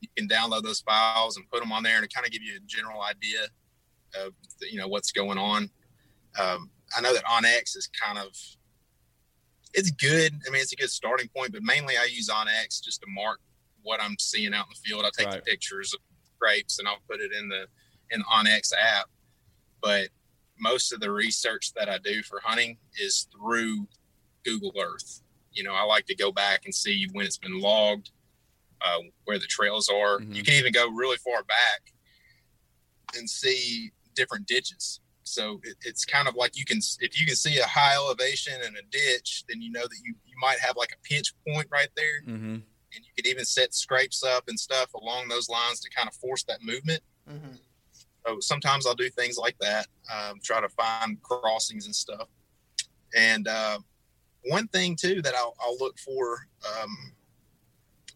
you 0.00 0.08
can 0.16 0.28
download 0.28 0.62
those 0.62 0.80
files 0.80 1.36
and 1.36 1.50
put 1.50 1.60
them 1.60 1.72
on 1.72 1.82
there 1.82 1.96
and 1.96 2.04
it 2.04 2.14
kind 2.14 2.24
of 2.24 2.30
give 2.32 2.42
you 2.42 2.56
a 2.56 2.60
general 2.66 3.02
idea 3.02 3.48
of 4.14 4.32
the, 4.60 4.70
you 4.70 4.78
know 4.78 4.86
what's 4.86 5.10
going 5.10 5.38
on 5.38 5.68
um, 6.38 6.70
i 6.96 7.00
know 7.00 7.12
that 7.14 7.24
onx 7.24 7.76
is 7.76 7.88
kind 8.00 8.18
of 8.18 8.28
it's 9.74 9.90
good 9.90 10.32
i 10.46 10.50
mean 10.50 10.60
it's 10.62 10.72
a 10.72 10.76
good 10.76 10.90
starting 10.90 11.28
point 11.36 11.52
but 11.52 11.62
mainly 11.62 11.96
i 11.96 12.04
use 12.04 12.28
onx 12.28 12.82
just 12.82 13.00
to 13.00 13.06
mark 13.08 13.40
what 13.82 14.00
i'm 14.02 14.16
seeing 14.18 14.54
out 14.54 14.66
in 14.66 14.72
the 14.74 14.88
field 14.88 15.04
i 15.04 15.10
take 15.16 15.26
Right. 15.26 15.44
the 15.44 15.50
pictures 15.50 15.92
of 15.94 16.00
grapes 16.40 16.78
and 16.78 16.88
i'll 16.88 16.98
put 17.08 17.20
it 17.20 17.32
in 17.32 17.48
the 17.48 17.66
in 18.10 18.20
the 18.20 18.24
onx 18.26 18.72
app 18.72 19.06
but 19.82 20.08
most 20.58 20.92
of 20.92 21.00
the 21.00 21.10
research 21.10 21.72
that 21.74 21.88
i 21.88 21.98
do 21.98 22.22
for 22.22 22.40
hunting 22.42 22.78
is 22.98 23.26
through 23.32 23.86
google 24.44 24.72
earth 24.80 25.22
you 25.52 25.62
know 25.62 25.74
i 25.74 25.82
like 25.84 26.06
to 26.06 26.14
go 26.14 26.32
back 26.32 26.62
and 26.64 26.74
see 26.74 27.06
when 27.12 27.26
it's 27.26 27.38
been 27.38 27.60
logged 27.60 28.10
uh, 28.80 28.98
where 29.24 29.40
the 29.40 29.46
trails 29.46 29.88
are. 29.88 30.20
Mhm. 30.20 30.36
You 30.36 30.44
can 30.44 30.54
even 30.54 30.70
go 30.72 30.86
really 30.88 31.16
far 31.16 31.42
back 31.42 31.92
and 33.16 33.28
see 33.28 33.90
different 34.14 34.46
ditches. 34.46 35.00
So 35.28 35.60
it, 35.64 35.76
it's 35.84 36.04
kind 36.04 36.28
of 36.28 36.34
like 36.34 36.56
you 36.56 36.64
can, 36.64 36.78
if 37.00 37.20
you 37.20 37.26
can 37.26 37.36
see 37.36 37.58
a 37.58 37.66
high 37.66 37.94
elevation 37.94 38.54
and 38.64 38.76
a 38.76 38.82
ditch, 38.90 39.44
then 39.48 39.60
you 39.62 39.70
know 39.70 39.82
that 39.82 39.98
you, 40.04 40.14
you 40.26 40.34
might 40.40 40.58
have 40.60 40.76
like 40.76 40.90
a 40.92 41.08
pinch 41.08 41.32
point 41.46 41.66
right 41.70 41.90
there. 41.96 42.22
Mm-hmm. 42.26 42.54
And 42.94 43.04
you 43.04 43.10
could 43.14 43.26
even 43.26 43.44
set 43.44 43.74
scrapes 43.74 44.22
up 44.22 44.44
and 44.48 44.58
stuff 44.58 44.92
along 44.94 45.28
those 45.28 45.48
lines 45.48 45.80
to 45.80 45.90
kind 45.90 46.08
of 46.08 46.14
force 46.14 46.42
that 46.44 46.62
movement. 46.62 47.02
Mhm. 47.30 47.58
So 48.26 48.40
sometimes 48.40 48.86
I'll 48.86 48.94
do 48.94 49.10
things 49.10 49.36
like 49.38 49.56
that, 49.60 49.86
um, 50.12 50.40
try 50.42 50.60
to 50.60 50.68
find 50.70 51.22
crossings 51.22 51.86
and 51.86 51.94
stuff. 51.94 52.28
And 53.16 53.46
uh, 53.46 53.78
one 54.44 54.68
thing 54.68 54.96
too 54.96 55.20
that 55.22 55.34
I'll, 55.34 55.54
I'll 55.60 55.76
look 55.78 55.98
for 55.98 56.46
um, 56.82 57.12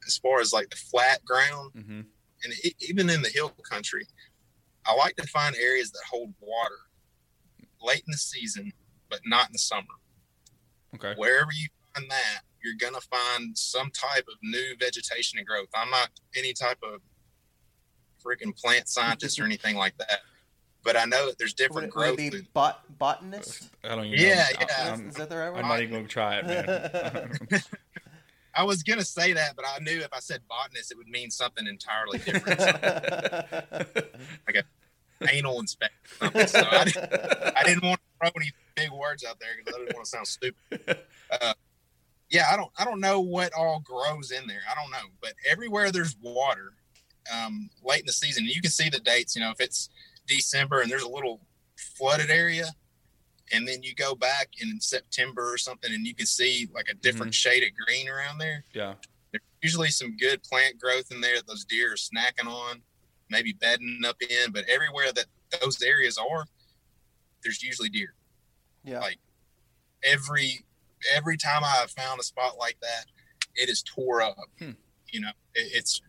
as 0.06 0.16
far 0.16 0.40
as 0.40 0.52
like 0.52 0.70
the 0.70 0.76
flat 0.76 1.24
ground 1.24 1.72
Mm-hmm. 1.76 2.00
and 2.44 2.52
e 2.64 2.72
even 2.80 3.08
in 3.10 3.22
the 3.22 3.28
hill 3.28 3.50
country, 3.70 4.06
I 4.86 4.94
like 4.94 5.16
to 5.16 5.26
find 5.28 5.54
areas 5.56 5.90
that 5.92 6.02
hold 6.10 6.32
water 6.40 6.78
late 7.82 8.02
in 8.06 8.10
the 8.12 8.16
season, 8.18 8.72
but 9.10 9.20
not 9.26 9.46
in 9.48 9.52
the 9.52 9.58
summer. 9.58 9.86
Okay. 10.94 11.14
Wherever 11.16 11.50
you 11.52 11.68
find 11.94 12.10
that, 12.10 12.40
you're 12.62 12.74
gonna 12.80 13.00
find 13.00 13.56
some 13.56 13.90
type 13.90 14.24
of 14.28 14.34
new 14.42 14.76
vegetation 14.78 15.38
and 15.38 15.46
growth. 15.46 15.68
I'm 15.74 15.90
not 15.90 16.10
any 16.36 16.52
type 16.52 16.78
of 16.82 17.00
freaking 18.24 18.56
plant 18.56 18.88
scientist 18.88 19.40
or 19.40 19.44
anything 19.44 19.76
like 19.76 19.96
that, 19.98 20.20
but 20.84 20.96
I 20.96 21.04
know 21.06 21.26
that 21.26 21.38
there's 21.38 21.54
different 21.54 21.88
it, 21.88 21.96
would 21.96 22.02
it 22.04 22.06
growth. 22.08 22.16
be 22.18 22.26
in- 22.38 22.46
bot, 22.54 22.98
botanist? 22.98 23.68
I 23.82 23.94
don't 23.96 24.04
even 24.06 24.18
Yeah, 24.18 24.46
know. 24.60 24.66
yeah. 24.78 24.92
I'm, 24.92 25.08
Is 25.08 25.14
that 25.16 25.28
the 25.28 25.36
right 25.36 25.50
word? 25.50 25.58
I'm 25.58 25.68
not 25.68 25.80
even 25.80 25.90
going 25.92 26.04
to 26.04 26.08
try 26.10 26.36
it, 26.38 26.46
man. 26.46 27.32
I 28.54 28.64
was 28.64 28.82
gonna 28.82 29.02
say 29.02 29.32
that, 29.32 29.56
but 29.56 29.64
I 29.66 29.78
knew 29.82 29.98
if 30.00 30.12
I 30.12 30.18
said 30.20 30.42
botanist, 30.46 30.90
it 30.92 30.98
would 30.98 31.08
mean 31.08 31.30
something 31.30 31.66
entirely 31.66 32.18
different, 32.18 32.60
anal 35.30 35.60
inspection. 35.60 35.98
So 36.46 36.66
I 36.70 36.84
didn't, 36.84 37.12
I 37.56 37.62
didn't 37.64 37.84
want 37.84 38.00
to 38.00 38.18
throw 38.18 38.30
any 38.36 38.52
big 38.74 38.90
words 38.90 39.24
out 39.24 39.38
there 39.40 39.50
because 39.58 39.74
I 39.74 39.78
didn't 39.78 39.94
want 39.94 40.04
to 40.04 40.10
sound 40.10 40.26
stupid. 40.26 40.98
Uh, 41.40 41.54
yeah, 42.28 42.44
I 42.52 42.56
don't, 42.58 42.70
I 42.78 42.84
don't 42.84 43.00
know 43.00 43.20
what 43.20 43.54
all 43.54 43.80
grows 43.80 44.32
in 44.32 44.46
there. 44.46 44.60
I 44.70 44.78
don't 44.78 44.90
know, 44.90 45.08
but 45.22 45.32
everywhere 45.50 45.90
there's 45.90 46.14
water, 46.20 46.74
um, 47.34 47.70
late 47.82 48.00
in 48.00 48.06
the 48.06 48.12
season, 48.12 48.44
you 48.44 48.60
can 48.60 48.70
see 48.70 48.90
the 48.90 49.00
dates. 49.00 49.34
You 49.34 49.40
know, 49.40 49.50
if 49.50 49.58
it's 49.58 49.88
December 50.26 50.82
and 50.82 50.90
there's 50.90 51.04
a 51.04 51.08
little 51.08 51.40
flooded 51.76 52.28
area, 52.28 52.66
and 53.52 53.66
then 53.66 53.82
you 53.82 53.94
go 53.94 54.14
back 54.14 54.48
in 54.60 54.80
September 54.80 55.52
or 55.52 55.56
something, 55.56 55.92
and 55.92 56.06
you 56.06 56.14
can 56.14 56.26
see 56.26 56.68
like 56.74 56.88
a 56.90 56.94
different 56.94 57.34
shade 57.34 57.62
of 57.62 57.70
green 57.86 58.08
around 58.08 58.38
there 58.38 58.64
yeah. 58.74 58.94
there's 59.30 59.42
usually 59.62 59.88
some 59.88 60.16
good 60.16 60.42
plant 60.42 60.78
growth 60.78 61.10
in 61.10 61.20
there 61.20 61.36
that 61.36 61.46
those 61.46 61.64
deer 61.64 61.92
are 61.92 61.96
snacking 61.96 62.46
on, 62.46 62.82
maybe 63.32 63.52
bedding 63.52 64.00
up 64.06 64.16
in. 64.22 64.52
But 64.52 64.64
everywhere 64.68 65.10
that 65.12 65.26
those 65.60 65.82
areas 65.82 66.16
are, 66.18 66.44
there's 67.42 67.62
usually 67.62 67.88
deer. 67.88 68.14
yeah. 68.84 69.00
Like 69.00 69.18
every 70.04 70.64
every 71.16 71.36
time 71.36 71.64
I 71.64 71.70
have 71.80 71.90
found 71.90 72.20
a 72.20 72.22
spot 72.22 72.56
like 72.58 72.76
that, 72.80 73.06
it 73.56 73.68
is 73.68 73.82
tore 73.82 74.22
up. 74.22 74.36
Hmm. 74.58 74.70
You 75.10 75.20
know, 75.22 75.30
it, 75.54 75.70
it's 75.74 76.00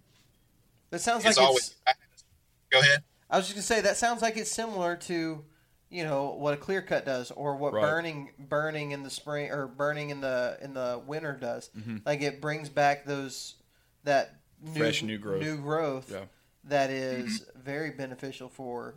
That 0.91 0.99
sounds 1.01 1.25
it's 1.25 1.37
like 1.37 1.47
always. 1.47 1.75
it's, 1.87 2.23
Go 2.71 2.79
ahead. 2.79 3.03
I 3.29 3.37
was 3.37 3.45
just 3.45 3.55
gonna 3.55 3.63
say 3.63 3.81
that 3.81 3.97
sounds 3.97 4.21
like 4.21 4.37
it's 4.37 4.51
similar 4.51 4.95
to, 4.97 5.43
you 5.89 6.03
know, 6.03 6.35
what 6.37 6.53
a 6.53 6.57
clear 6.57 6.81
cut 6.81 7.05
does, 7.05 7.31
or 7.31 7.55
what 7.55 7.73
Right. 7.73 7.81
burning 7.81 8.31
burning 8.37 8.91
in 8.91 9.01
the 9.03 9.09
spring 9.09 9.49
or 9.51 9.67
burning 9.67 10.09
in 10.11 10.21
the 10.21 10.57
in 10.61 10.73
the 10.75 11.01
winter 11.05 11.33
does. 11.33 11.69
Mhm. 11.75 12.05
Like 12.05 12.21
it 12.21 12.41
brings 12.41 12.69
back 12.69 13.05
those 13.05 13.55
that 14.03 14.35
new, 14.61 14.79
Fresh 14.79 15.01
new 15.03 15.17
growth. 15.17 15.41
new 15.41 15.57
growth 15.57 16.11
Yeah. 16.11 16.25
That 16.65 16.89
is 16.89 17.45
very 17.55 17.91
beneficial 17.91 18.49
for 18.49 18.95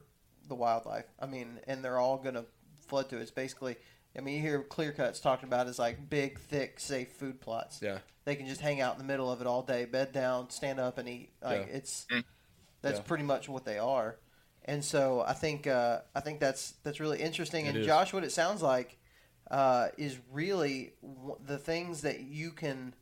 the 0.48 0.54
wildlife. 0.54 1.06
I 1.18 1.26
mean, 1.26 1.58
and 1.66 1.84
they're 1.84 1.98
all 1.98 2.18
gonna 2.18 2.44
flood 2.86 3.08
to 3.10 3.18
it. 3.18 3.22
It's 3.22 3.30
basically. 3.30 3.76
I 4.16 4.22
mean, 4.22 4.36
you 4.36 4.40
hear 4.40 4.62
clear 4.62 4.92
cuts 4.92 5.20
talked 5.20 5.44
about 5.44 5.66
as 5.66 5.78
like 5.78 6.08
big, 6.08 6.38
thick, 6.38 6.80
safe 6.80 7.12
food 7.12 7.38
plots. 7.40 7.80
Yeah. 7.82 7.98
They 8.24 8.34
can 8.34 8.46
just 8.48 8.62
hang 8.62 8.80
out 8.80 8.94
in 8.94 8.98
the 8.98 9.04
middle 9.04 9.30
of 9.30 9.42
it 9.42 9.46
all 9.46 9.60
day, 9.62 9.84
bed 9.84 10.12
down, 10.12 10.48
stand 10.48 10.80
up, 10.80 10.96
and 10.96 11.06
eat. 11.06 11.32
Like 11.42 11.66
Yeah. 11.68 11.76
it's 11.76 12.06
Mm. 12.10 12.24
that's 12.80 12.98
Yeah. 12.98 13.04
pretty 13.04 13.24
much 13.24 13.46
what 13.48 13.66
they 13.66 13.78
are. 13.78 14.16
And 14.64 14.82
so 14.82 15.20
I 15.20 15.34
think 15.34 15.66
uh, 15.66 16.00
I 16.14 16.20
think 16.20 16.40
that's 16.40 16.72
that's 16.82 16.98
really 16.98 17.20
interesting. 17.20 17.66
It 17.66 17.70
and 17.70 17.78
is. 17.78 17.86
Josh, 17.86 18.12
what 18.14 18.24
it 18.24 18.32
sounds 18.32 18.62
like 18.62 18.96
uh, 19.50 19.88
is 19.98 20.18
really 20.32 20.94
w- 21.02 21.38
the 21.44 21.58
things 21.58 22.00
that 22.00 22.20
you 22.20 22.50
can, 22.52 22.94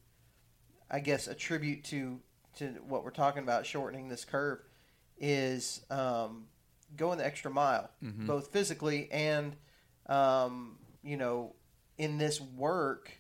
I 0.91 0.99
guess, 1.01 1.27
attribute 1.29 1.85
to 1.85 2.21
to 2.57 2.67
what 2.89 3.05
we're 3.05 3.11
talking 3.11 3.43
about, 3.43 3.67
shortening 3.67 4.09
this 4.09 4.25
curve, 4.25 4.61
is 5.19 5.85
um, 5.91 6.47
going 6.97 7.19
the 7.19 7.27
extra 7.27 7.51
mile, 7.51 7.91
Mhm. 8.03 8.27
both 8.27 8.49
physically 8.49 9.11
and 9.11 9.57
um, 10.07 10.79
you 11.03 11.17
know 11.17 11.55
in 11.99 12.19
this 12.19 12.41
work 12.41 13.11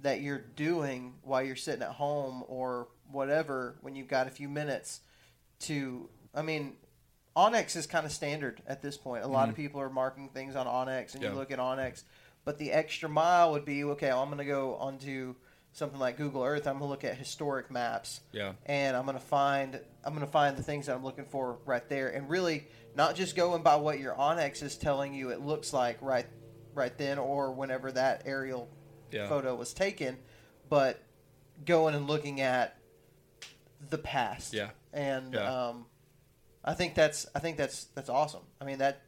that 0.00 0.20
you're 0.20 0.38
doing 0.38 1.14
while 1.22 1.42
you're 1.42 1.56
sitting 1.56 1.82
at 1.82 1.90
home 1.92 2.42
or 2.48 2.88
whatever 3.10 3.76
when 3.82 3.94
you've 3.96 4.08
got 4.08 4.26
a 4.26 4.30
few 4.30 4.48
minutes 4.48 5.00
to 5.60 6.08
I 6.34 6.42
mean 6.42 6.76
onX 7.36 7.76
is 7.76 7.86
kind 7.86 8.04
of 8.06 8.10
standard 8.12 8.62
at 8.66 8.82
this 8.82 8.96
point. 8.96 9.22
A 9.24 9.28
lot 9.28 9.48
of 9.48 9.54
people 9.54 9.80
are 9.80 9.90
marking 9.90 10.28
things 10.30 10.56
on 10.56 10.66
onX 10.66 11.14
and 11.14 11.22
Yeah. 11.22 11.30
you 11.30 11.36
look 11.36 11.50
at 11.52 11.58
onX, 11.60 12.02
but 12.44 12.58
the 12.58 12.72
extra 12.72 13.08
mile 13.08 13.52
would 13.52 13.64
be 13.64 13.84
okay, 13.84 14.10
I'm 14.10 14.26
going 14.26 14.38
to 14.38 14.44
go 14.44 14.74
onto 14.76 15.34
something 15.72 15.98
like 16.00 16.16
Google 16.16 16.42
Earth. 16.44 16.66
I'm 16.66 16.74
going 16.78 16.86
to 16.88 16.90
look 16.90 17.04
at 17.04 17.16
historic 17.16 17.70
maps 17.70 18.20
Yeah. 18.32 18.52
and 18.66 18.96
I'm 18.96 19.06
gonna 19.06 19.20
find 19.20 19.80
I'm 20.04 20.12
gonna 20.14 20.26
find 20.26 20.56
the 20.56 20.62
things 20.62 20.86
that 20.86 20.96
I'm 20.96 21.04
looking 21.04 21.26
for 21.26 21.58
right 21.66 21.86
there, 21.88 22.08
and 22.08 22.28
really 22.28 22.66
not 22.96 23.14
just 23.14 23.36
going 23.36 23.62
by 23.62 23.76
what 23.76 23.98
your 24.00 24.14
onX 24.14 24.62
is 24.62 24.76
telling 24.76 25.14
you 25.14 25.30
it 25.30 25.40
looks 25.40 25.72
like 25.72 25.98
right 26.00 26.26
right 26.74 26.96
then 26.98 27.18
or 27.18 27.52
whenever 27.52 27.92
that 27.92 28.22
aerial 28.24 28.68
Yeah. 29.12 29.28
photo 29.28 29.54
was 29.54 29.72
taken, 29.72 30.18
but 30.68 31.00
going 31.64 31.94
and 31.94 32.06
looking 32.08 32.40
at 32.40 32.76
the 33.90 33.98
past. 33.98 34.52
Yeah. 34.54 34.70
and 34.92 35.34
Yeah. 35.34 35.68
um, 35.68 35.86
I 36.64 36.74
think 36.74 36.94
that's 36.94 37.26
I 37.34 37.38
think 37.38 37.56
that's 37.56 37.84
that's 37.94 38.08
awesome. 38.08 38.42
I 38.60 38.64
mean 38.64 38.78
that 38.78 39.02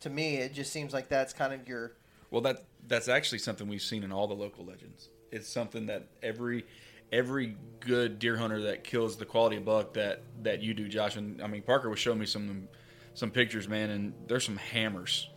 to 0.00 0.10
me 0.10 0.36
it 0.36 0.52
just 0.54 0.72
seems 0.72 0.92
like 0.92 1.08
that's 1.08 1.32
kind 1.32 1.52
of 1.52 1.66
your 1.66 1.96
Well, 2.30 2.42
that 2.42 2.64
that's 2.86 3.08
actually 3.08 3.38
something 3.38 3.66
we've 3.68 3.82
seen 3.82 4.04
in 4.04 4.12
all 4.12 4.26
the 4.28 4.34
local 4.34 4.64
legends. 4.64 5.08
It's 5.30 5.48
something 5.48 5.86
that 5.86 6.06
every 6.22 6.64
every 7.12 7.56
good 7.80 8.18
deer 8.18 8.36
hunter 8.36 8.62
that 8.62 8.84
kills 8.84 9.16
the 9.16 9.24
quality 9.24 9.56
of 9.56 9.64
buck 9.64 9.94
that 9.94 10.22
that 10.42 10.62
you 10.62 10.74
do, 10.74 10.88
Josh. 10.88 11.16
And 11.16 11.42
I 11.42 11.46
mean, 11.46 11.62
Parker 11.62 11.90
was 11.90 11.98
showing 11.98 12.18
me 12.18 12.26
some 12.26 12.68
some 13.14 13.30
pictures, 13.30 13.68
man, 13.68 13.90
and 13.90 14.14
there's 14.26 14.44
some 14.44 14.56
hammers. 14.56 15.28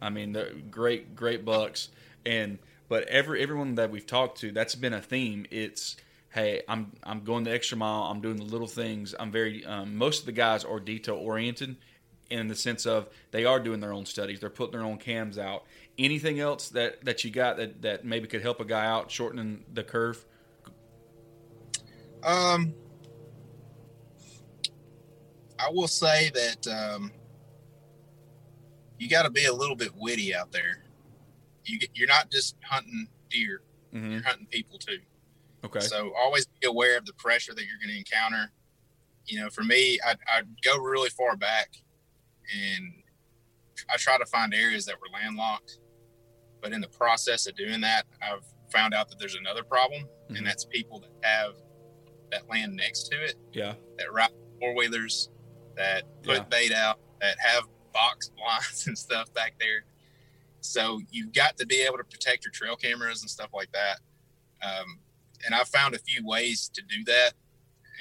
I 0.00 0.10
mean, 0.10 0.36
great 0.70 1.14
great 1.16 1.44
bucks, 1.44 1.88
and 2.24 2.58
but 2.88 3.04
every 3.08 3.42
everyone 3.42 3.74
that 3.76 3.90
we've 3.90 4.06
talked 4.06 4.40
to, 4.40 4.52
that's 4.52 4.74
been 4.74 4.92
a 4.92 5.00
theme. 5.02 5.46
It's 5.50 5.96
hey, 6.30 6.62
I'm 6.68 6.92
I'm 7.02 7.24
going 7.24 7.44
the 7.44 7.52
extra 7.52 7.76
mile. 7.76 8.04
I'm 8.04 8.20
doing 8.20 8.36
the 8.36 8.44
little 8.44 8.66
things. 8.66 9.14
I'm 9.18 9.32
very 9.32 9.64
um, 9.64 9.96
most 9.96 10.20
of 10.20 10.26
the 10.26 10.32
guys 10.32 10.64
are 10.64 10.80
detail 10.80 11.16
oriented 11.16 11.76
in 12.30 12.48
the 12.48 12.56
sense 12.56 12.86
of 12.86 13.08
they 13.30 13.44
are 13.44 13.60
doing 13.60 13.80
their 13.80 13.92
own 13.92 14.04
studies. 14.04 14.40
They're 14.40 14.50
putting 14.50 14.72
their 14.72 14.86
own 14.86 14.98
cams 14.98 15.38
out. 15.38 15.64
Anything 15.98 16.40
else 16.40 16.68
that 16.70 17.04
that 17.04 17.24
you 17.24 17.30
got 17.30 17.56
that 17.56 17.80
that 17.82 18.04
maybe 18.04 18.26
could 18.28 18.42
help 18.42 18.60
a 18.60 18.64
guy 18.64 18.84
out 18.84 19.10
shortening 19.10 19.64
the 19.72 19.82
curve? 19.82 20.24
Um, 22.22 22.74
I 25.58 25.70
will 25.70 25.88
say 25.88 26.30
that 26.34 26.66
um, 26.66 27.12
you 28.98 29.08
got 29.08 29.22
to 29.22 29.30
be 29.30 29.46
a 29.46 29.52
little 29.52 29.76
bit 29.76 29.90
witty 29.96 30.34
out 30.34 30.52
there. 30.52 30.84
You 31.64 31.78
get, 31.78 31.90
you're 31.94 32.08
not 32.08 32.30
just 32.30 32.56
hunting 32.62 33.08
deer; 33.30 33.62
Mm-hmm. 33.94 34.12
you're 34.12 34.22
hunting 34.22 34.46
people 34.46 34.78
too. 34.78 34.98
Okay. 35.64 35.80
So 35.80 36.12
always 36.18 36.46
be 36.60 36.66
aware 36.66 36.98
of 36.98 37.06
the 37.06 37.14
pressure 37.14 37.54
that 37.54 37.62
you're 37.64 37.78
going 37.82 37.90
to 37.90 37.98
encounter. 37.98 38.52
You 39.26 39.40
know, 39.40 39.48
for 39.48 39.64
me, 39.64 39.98
I 40.06 40.12
I 40.28 40.42
go 40.62 40.76
really 40.78 41.08
far 41.08 41.36
back, 41.36 41.70
and 42.54 42.92
I 43.90 43.96
try 43.96 44.18
to 44.18 44.26
find 44.26 44.52
areas 44.52 44.84
that 44.86 44.96
were 45.00 45.08
landlocked. 45.12 45.78
But 46.60 46.72
in 46.72 46.80
the 46.80 46.88
process 46.88 47.46
of 47.46 47.54
doing 47.56 47.80
that, 47.82 48.04
I've 48.22 48.44
found 48.72 48.94
out 48.94 49.08
that 49.10 49.18
there's 49.18 49.34
another 49.36 49.62
problem, 49.62 50.08
Mhm. 50.28 50.38
and 50.38 50.46
that's 50.46 50.64
people 50.64 50.98
that 51.00 51.10
have 51.22 51.54
that 52.32 52.48
land 52.48 52.74
next 52.74 53.04
to 53.04 53.22
it 53.24 53.36
Yeah. 53.52 53.74
that 53.98 54.12
ride 54.12 54.30
four 54.58 54.74
wheelers, 54.74 55.30
that 55.76 56.02
put 56.22 56.36
Yeah. 56.38 56.42
bait 56.44 56.72
out, 56.72 56.98
that 57.20 57.38
have 57.38 57.64
box 57.92 58.28
blinds 58.36 58.86
and 58.88 58.98
stuff 58.98 59.32
back 59.32 59.58
there. 59.60 59.84
So 60.60 61.00
you've 61.10 61.32
got 61.32 61.56
to 61.58 61.66
be 61.66 61.82
able 61.82 61.98
to 61.98 62.04
protect 62.04 62.44
your 62.44 62.50
trail 62.52 62.74
cameras 62.76 63.20
and 63.22 63.30
stuff 63.30 63.50
like 63.54 63.70
that. 63.72 64.00
Um, 64.62 65.00
and 65.44 65.54
I've 65.54 65.68
found 65.68 65.94
a 65.94 65.98
few 66.00 66.26
ways 66.26 66.68
to 66.74 66.82
do 66.82 67.04
that. 67.04 67.34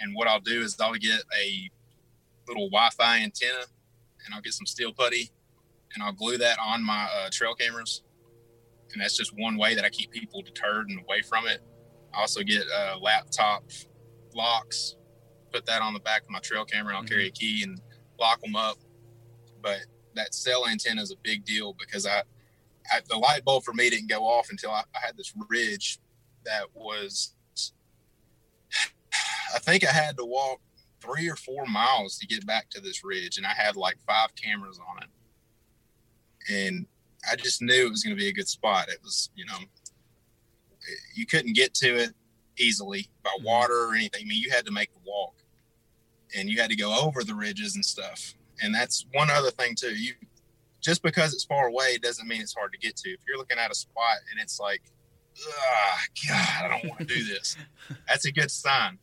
And 0.01 0.15
what 0.15 0.27
I'll 0.27 0.39
do 0.39 0.61
is 0.61 0.79
I'll 0.79 0.93
get 0.95 1.21
a 1.37 1.69
little 2.47 2.69
Wi-Fi 2.69 3.19
antenna, 3.19 3.65
and 4.25 4.33
I'll 4.33 4.41
get 4.41 4.53
some 4.53 4.65
steel 4.65 4.91
putty, 4.93 5.29
and 5.93 6.01
I'll 6.03 6.11
glue 6.11 6.37
that 6.39 6.57
on 6.59 6.83
my 6.83 7.03
uh, 7.13 7.29
trail 7.31 7.53
cameras. 7.55 8.01
And 8.93 9.01
that's 9.01 9.17
just 9.17 9.33
one 9.37 9.57
way 9.57 9.75
that 9.75 9.83
I 9.83 9.89
keep 9.89 10.11
people 10.11 10.41
deterred 10.41 10.89
and 10.89 10.99
away 11.01 11.21
from 11.21 11.47
it. 11.47 11.59
I 12.13 12.21
also 12.21 12.41
get 12.43 12.63
uh, 12.73 12.97
laptop 12.99 13.63
locks, 14.33 14.95
put 15.51 15.65
that 15.65 15.81
on 15.81 15.93
the 15.93 15.99
back 15.99 16.23
of 16.23 16.29
my 16.29 16.39
trail 16.39 16.63
camera, 16.65 16.93
and 16.93 16.97
I'll 16.97 17.03
carry 17.03 17.27
a 17.27 17.31
key 17.31 17.63
and 17.63 17.81
lock 18.19 18.41
them 18.41 18.55
up. 18.55 18.77
But 19.61 19.79
that 20.13 20.33
cell 20.33 20.67
antenna 20.67 21.01
is 21.01 21.11
a 21.11 21.17
big 21.23 21.43
deal 21.43 21.75
because 21.77 22.05
I, 22.05 22.23
I 22.91 23.01
the 23.09 23.17
light 23.17 23.43
bulb 23.43 23.63
for 23.63 23.73
me 23.73 23.89
didn't 23.89 24.09
go 24.09 24.23
off 24.23 24.47
until 24.49 24.71
I, 24.71 24.83
I 24.95 25.05
had 25.05 25.17
this 25.17 25.33
ridge 25.49 25.99
that 26.45 26.67
was, 26.73 27.35
I 29.53 29.59
think 29.59 29.85
I 29.85 29.91
had 29.91 30.15
to 30.17 30.25
walk 30.25 30.61
three 31.01 31.29
or 31.29 31.35
four 31.35 31.65
miles 31.65 32.17
to 32.19 32.27
get 32.27 32.45
back 32.45 32.69
to 32.69 32.79
this 32.79 33.03
ridge, 33.03 33.37
and 33.37 33.45
I 33.45 33.53
had 33.53 33.75
like 33.75 33.97
five 34.07 34.29
cameras 34.35 34.79
on 34.79 35.03
it, 35.03 35.09
and 36.53 36.85
I 37.31 37.35
just 37.35 37.61
knew 37.61 37.87
it 37.87 37.89
was 37.91 38.03
going 38.03 38.15
to 38.15 38.19
be 38.21 38.27
a 38.29 38.33
good 38.33 38.47
spot. 38.47 38.89
It 38.89 38.99
was, 39.03 39.29
you 39.35 39.45
know, 39.45 39.57
you 41.15 41.25
couldn't 41.25 41.53
get 41.53 41.73
to 41.75 41.95
it 41.95 42.13
easily 42.57 43.09
by 43.23 43.31
Mhm. 43.39 43.43
water 43.43 43.85
or 43.89 43.95
anything. 43.95 44.21
I 44.23 44.25
mean, 44.25 44.41
you 44.41 44.51
had 44.51 44.65
to 44.65 44.71
make 44.71 44.93
the 44.93 44.99
walk, 45.03 45.35
and 46.35 46.49
you 46.49 46.59
had 46.61 46.69
to 46.69 46.75
go 46.75 46.97
over 46.99 47.23
the 47.23 47.35
ridges 47.35 47.75
and 47.75 47.85
stuff. 47.85 48.33
And 48.61 48.73
that's 48.73 49.05
one 49.13 49.29
other 49.29 49.51
thing 49.51 49.75
too. 49.75 49.95
You 49.95 50.13
just 50.81 51.01
because 51.01 51.33
it's 51.33 51.43
far 51.43 51.67
away 51.67 51.97
doesn't 51.97 52.27
mean 52.27 52.41
it's 52.41 52.53
hard 52.53 52.71
to 52.71 52.77
get 52.77 52.95
to. 52.97 53.09
If 53.09 53.21
you're 53.27 53.37
looking 53.37 53.57
at 53.57 53.71
a 53.71 53.75
spot 53.75 54.17
and 54.31 54.39
it's 54.39 54.59
like 54.59 54.81
ah, 55.47 56.01
God, 56.29 56.63
I 56.63 56.67
don't 56.69 56.85
want 56.89 56.99
to 56.99 57.05
do 57.05 57.25
this. 57.25 57.57
That's 58.07 58.23
a 58.25 58.31
good 58.31 58.49
sign 58.51 58.99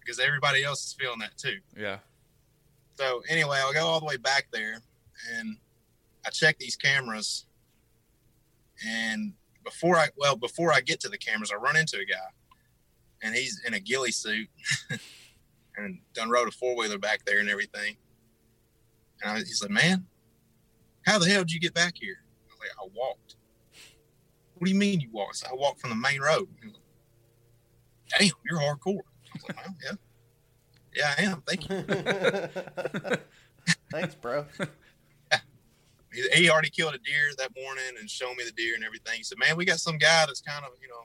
because 0.00 0.18
everybody 0.18 0.64
else 0.64 0.86
is 0.86 0.92
feeling 0.94 1.18
that 1.18 1.36
too. 1.36 1.58
Yeah. 1.76 1.98
So 2.96 3.22
anyway, 3.28 3.58
I'll 3.58 3.72
go 3.74 3.84
all 3.86 4.00
the 4.00 4.06
way 4.06 4.16
back 4.16 4.46
there 4.52 4.80
and 5.34 5.58
I 6.24 6.30
check 6.30 6.58
these 6.58 6.76
cameras. 6.76 7.44
And 8.86 9.32
before 9.64 9.96
I, 9.96 10.08
well, 10.16 10.36
before 10.36 10.72
I 10.72 10.80
get 10.80 11.00
to 11.00 11.08
the 11.08 11.18
cameras, 11.18 11.50
I 11.52 11.56
run 11.56 11.76
into 11.76 11.98
a 11.98 12.04
guy 12.04 12.16
and 13.22 13.34
he's 13.34 13.60
in 13.66 13.74
a 13.74 13.80
ghillie 13.80 14.12
suit 14.12 14.48
and 15.76 15.98
done 16.12 16.30
rode 16.30 16.48
a 16.48 16.50
four 16.50 16.76
wheeler 16.76 16.98
back 16.98 17.24
there 17.24 17.38
and 17.38 17.48
everything. 17.48 17.96
And 19.22 19.32
I, 19.32 19.38
he's 19.38 19.62
like, 19.62 19.70
man, 19.70 20.06
how 21.06 21.18
the 21.18 21.28
hell 21.28 21.40
did 21.40 21.52
you 21.52 21.60
get 21.60 21.74
back 21.74 21.94
here? 21.98 22.18
I 22.20 22.52
was 22.52 22.58
like, 22.60 22.70
I 22.80 22.88
walked. 22.94 23.36
What 24.54 24.66
do 24.66 24.70
you 24.70 24.78
mean 24.78 25.00
you 25.00 25.08
walked? 25.12 25.36
I, 25.42 25.48
said, 25.48 25.48
I 25.52 25.54
walked 25.56 25.80
from 25.80 25.90
the 25.90 25.96
main 25.96 26.20
road. 26.20 26.48
He 26.60 26.66
was 26.66 26.74
like, 26.74 26.82
Damn, 28.18 28.30
you're 28.48 28.60
hardcore. 28.60 29.00
I 29.00 29.34
was 29.34 29.42
like, 29.48 29.56
well, 29.56 29.74
yeah. 29.84 29.92
Yeah, 30.94 31.14
I 31.18 31.22
am. 31.22 31.42
Thank 31.46 31.68
you. 31.68 33.16
Thanks, 33.90 34.14
bro. 34.14 34.46
he, 36.34 36.50
already 36.50 36.70
killed 36.70 36.94
a 36.94 36.98
deer 36.98 37.30
that 37.38 37.50
morning 37.56 37.84
and 37.98 38.08
showed 38.08 38.36
me 38.36 38.44
the 38.44 38.52
deer 38.52 38.74
and 38.74 38.84
everything. 38.84 39.16
He 39.16 39.22
said, 39.22 39.38
"Man, 39.38 39.56
we 39.56 39.64
got 39.64 39.80
some 39.80 39.98
guy 39.98 40.24
that's 40.26 40.40
kind 40.40 40.64
of 40.64 40.72
you 40.80 40.88
know, 40.88 41.04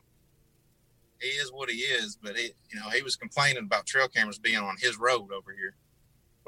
he 1.22 1.28
is 1.28 1.51
what 1.51 1.70
he 1.70 1.78
is, 1.78 2.18
but 2.22 2.38
he 2.38 2.51
you 2.72 2.80
know 2.80 2.89
he 2.89 3.01
was 3.01 3.16
complaining 3.16 3.64
about 3.64 3.86
trail 3.86 4.07
cameras 4.07 4.39
being 4.39 4.57
on 4.57 4.78
his 4.80 4.97
road 4.97 5.32
over 5.32 5.53
here." 5.53 5.76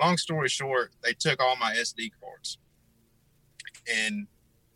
Long 0.01 0.17
story 0.17 0.49
short, 0.49 0.93
they 1.03 1.13
took 1.13 1.41
all 1.41 1.55
my 1.57 1.75
SD 1.75 2.11
cards, 2.21 2.57
and 3.91 4.27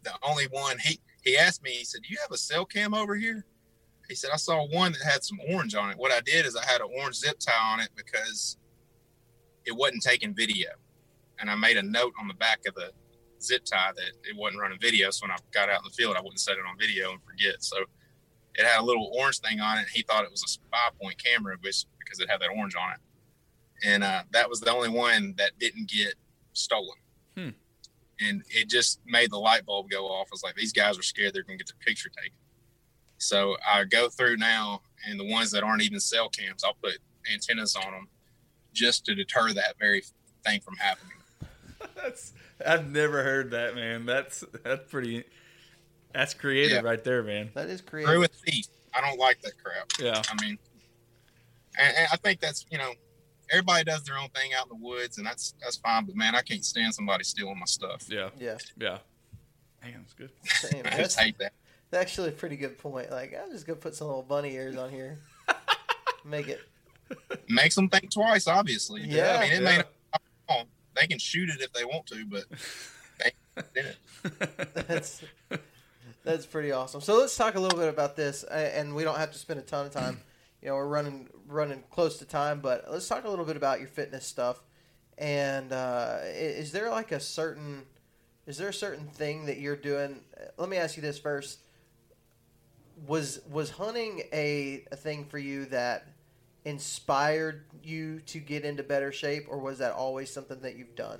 the 0.03 0.13
only 0.23 0.45
one 0.45 0.77
he 0.79 0.99
he 1.23 1.38
asked 1.38 1.63
me, 1.63 1.71
he 1.71 1.86
said, 1.86 2.01
"Do 2.03 2.09
you 2.13 2.19
have 2.21 2.31
a 2.31 2.38
cell 2.38 2.65
cam 2.65 2.93
over 2.93 3.15
here?" 3.15 3.45
He 4.07 4.15
said, 4.15 4.31
"I 4.33 4.38
saw 4.38 4.65
one 4.67 4.91
that 4.91 5.01
had 5.01 5.23
some 5.23 5.39
orange 5.49 5.75
on 5.75 5.89
it. 5.91 5.97
What 5.97 6.11
I 6.11 6.21
did 6.21 6.45
is 6.45 6.55
I 6.55 6.65
had 6.65 6.81
an 6.81 6.89
orange 6.97 7.15
zip 7.15 7.39
tie 7.39 7.73
on 7.73 7.79
it 7.79 7.89
because 7.95 8.57
it 9.65 9.73
wasn't 9.75 10.03
taking 10.03 10.33
video." 10.33 10.69
and 11.39 11.49
I 11.49 11.55
made 11.55 11.77
a 11.77 11.83
note 11.83 12.13
on 12.19 12.27
the 12.27 12.33
back 12.33 12.61
of 12.67 12.75
the 12.75 12.91
zip 13.45 13.65
tie 13.65 13.91
that 13.95 14.29
it 14.29 14.35
wasn't 14.35 14.61
running 14.61 14.79
video. 14.79 15.11
So 15.11 15.25
when 15.25 15.31
I 15.31 15.37
got 15.51 15.69
out 15.69 15.79
in 15.79 15.85
the 15.85 15.95
field, 15.95 16.15
I 16.15 16.21
wouldn't 16.21 16.39
set 16.39 16.57
it 16.57 16.65
on 16.69 16.77
video 16.77 17.11
and 17.11 17.21
forget. 17.23 17.63
So 17.63 17.77
it 18.55 18.65
had 18.65 18.79
a 18.79 18.83
little 18.83 19.11
orange 19.17 19.39
thing 19.39 19.59
on 19.59 19.77
it. 19.77 19.87
He 19.93 20.01
thought 20.03 20.23
it 20.23 20.31
was 20.31 20.43
a 20.43 20.47
spy 20.47 20.89
point 21.01 21.21
camera, 21.23 21.55
which 21.61 21.85
because 21.99 22.19
it 22.19 22.29
had 22.29 22.39
that 22.41 22.49
orange 22.55 22.75
on 22.75 22.91
it. 22.93 22.99
And 23.85 24.03
uh, 24.03 24.23
that 24.31 24.49
was 24.49 24.61
the 24.61 24.71
only 24.71 24.89
one 24.89 25.35
that 25.37 25.51
didn't 25.59 25.89
get 25.89 26.15
stolen. 26.53 26.97
Hmm. 27.35 27.49
And 28.21 28.43
it 28.49 28.69
just 28.69 29.01
made 29.05 29.31
the 29.31 29.37
light 29.37 29.65
bulb 29.65 29.89
go 29.89 30.07
off. 30.07 30.27
I 30.27 30.31
was 30.31 30.43
like, 30.43 30.55
these 30.55 30.71
guys 30.71 30.97
are 30.97 31.03
scared 31.03 31.33
they're 31.33 31.43
going 31.43 31.57
to 31.57 31.63
get 31.63 31.67
their 31.67 31.85
picture 31.85 32.09
taken. 32.09 32.37
So 33.17 33.57
I 33.67 33.83
go 33.83 34.09
through 34.09 34.37
now, 34.37 34.81
and 35.07 35.19
the 35.19 35.29
ones 35.29 35.51
that 35.51 35.63
aren't 35.63 35.81
even 35.81 35.99
cell 35.99 36.29
cams, 36.29 36.63
I'll 36.63 36.77
put 36.81 36.97
antennas 37.31 37.75
on 37.75 37.91
them 37.91 38.07
just 38.73 39.05
to 39.05 39.15
deter 39.15 39.53
that 39.53 39.75
very 39.79 40.03
thing 40.45 40.61
from 40.61 40.75
happening. 40.75 41.14
That's 42.16 42.34
I've 42.66 42.89
never 42.89 43.24
heard 43.24 43.51
that, 43.51 43.76
man. 43.76 44.05
That's 44.05 44.43
that's 44.63 44.89
pretty. 44.89 45.24
That's 46.13 46.34
creative 46.34 46.84
Yeah. 46.84 46.89
right 46.89 47.03
there, 47.03 47.24
man. 47.24 47.49
That 47.53 47.68
is 47.70 47.80
Screw 47.80 48.03
creative. 48.03 48.22
with 48.22 48.34
thief. 48.34 48.68
I 48.93 49.01
don't 49.01 49.20
like 49.20 49.41
that 49.41 49.53
crap. 49.61 49.89
Yeah. 49.99 50.22
I 50.30 50.41
mean, 50.41 50.57
and, 51.78 51.97
and 51.97 52.07
I 52.11 52.16
think 52.18 52.39
that's 52.39 52.66
you 52.72 52.78
know, 52.78 52.91
everybody 53.51 53.84
does 53.84 54.03
their 54.03 54.18
own 54.18 54.30
thing 54.30 54.51
out 54.57 54.68
in 54.72 54.80
the 54.80 54.86
woods, 54.86 55.18
and 55.18 55.28
that's 55.28 55.53
that's 55.61 55.76
fine. 55.78 56.05
But 56.05 56.16
man, 56.16 56.34
I 56.36 56.41
can't 56.41 56.63
stand 56.63 56.93
somebody 56.95 57.24
stealing 57.26 57.59
my 57.59 57.66
stuff. 57.66 58.05
Yeah. 58.09 58.30
Yeah, 58.39 58.57
Yeah. 58.78 58.97
Man, 59.84 59.93
that's 59.99 60.13
good. 60.13 60.30
same. 60.45 60.80
I 60.86 60.89
That's 60.91 60.97
just 60.97 61.20
hate 61.20 61.38
that. 61.39 61.51
actually 61.93 62.30
a 62.30 62.32
pretty 62.32 62.55
good 62.55 62.78
point. 62.80 63.11
Like, 63.11 63.36
I'm 63.39 63.51
just 63.51 63.68
gonna 63.68 63.76
put 63.78 63.93
some 63.95 64.07
little 64.07 64.24
bunny 64.24 64.53
ears 64.55 64.78
on 64.78 64.89
here. 64.89 65.20
Make 66.26 66.47
it. 66.47 66.61
Makes 67.49 67.76
them 67.76 67.88
think 67.89 68.09
twice. 68.11 68.47
Obviously, 68.47 69.01
Yeah. 69.01 69.38
I 69.38 69.41
mean, 69.43 69.51
it 69.53 69.61
may 69.63 69.76
Yeah. 69.78 69.84
not. 70.49 70.68
They 70.95 71.07
can 71.07 71.19
shoot 71.19 71.49
it 71.49 71.61
if 71.61 71.73
they 71.73 71.85
want 71.85 72.05
to, 72.07 72.25
but. 72.25 72.43
That's 74.87 75.23
that's 76.25 76.45
pretty 76.45 76.71
awesome. 76.71 77.01
So 77.01 77.17
let's 77.17 77.37
talk 77.37 77.55
a 77.55 77.59
little 77.59 77.77
bit 77.79 77.87
about 77.87 78.15
this, 78.15 78.43
and 78.43 78.95
we 78.95 79.03
don't 79.03 79.17
have 79.17 79.31
to 79.31 79.37
spend 79.37 79.59
a 79.59 79.63
ton 79.63 79.85
of 79.85 79.91
time. 79.91 80.19
You 80.61 80.71
know, 80.71 80.77
we're 80.77 80.87
running 80.87 81.29
running 81.47 81.83
close 81.91 82.17
to 82.17 82.25
time, 82.25 82.59
but 82.59 82.85
let's 82.89 83.07
talk 83.07 83.23
a 83.25 83.29
little 83.29 83.45
bit 83.45 83.55
about 83.55 83.77
your 83.77 83.87
fitness 83.87 84.25
stuff. 84.25 84.63
And 85.15 85.71
uh, 85.71 86.21
is 86.23 86.71
there 86.71 86.89
like 86.89 87.11
a 87.11 87.19
certain 87.19 87.83
is 88.47 88.57
there 88.57 88.69
a 88.69 88.73
certain 88.73 89.05
thing 89.05 89.45
that 89.45 89.59
you're 89.59 89.75
doing? 89.75 90.21
Let 90.57 90.69
me 90.69 90.77
ask 90.77 90.95
you 90.95 91.03
this 91.03 91.19
first. 91.19 91.59
Was 93.05 93.41
was 93.47 93.69
hunting 93.69 94.23
a, 94.33 94.85
a 94.91 94.95
thing 94.95 95.25
for 95.25 95.37
you 95.37 95.65
that 95.65 96.07
inspired 96.66 97.66
you 97.84 98.20
to 98.22 98.39
get 98.39 98.66
into 98.66 98.84
better 98.84 99.11
shape, 99.11 99.45
or 99.49 99.59
was 99.59 99.78
that 99.78 99.93
always 99.93 100.32
something 100.32 100.59
that 100.61 100.76
you've 100.76 100.95
done? 100.95 101.20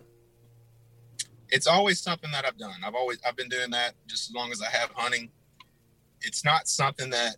it's 1.50 1.68
always 1.68 2.00
something 2.00 2.32
that 2.32 2.46
I've 2.46 2.58
done. 2.58 2.76
I've 2.84 2.96
always 2.96 3.20
I've 3.26 3.36
been 3.36 3.50
doing 3.50 3.72
that 3.72 3.94
just 4.08 4.30
as 4.30 4.36
long 4.36 4.52
as 4.52 4.62
I 4.62 4.70
have 4.70 4.90
hunting. 4.94 5.30
It's 6.22 6.44
not 6.44 6.68
something 6.68 7.10
that 7.12 7.36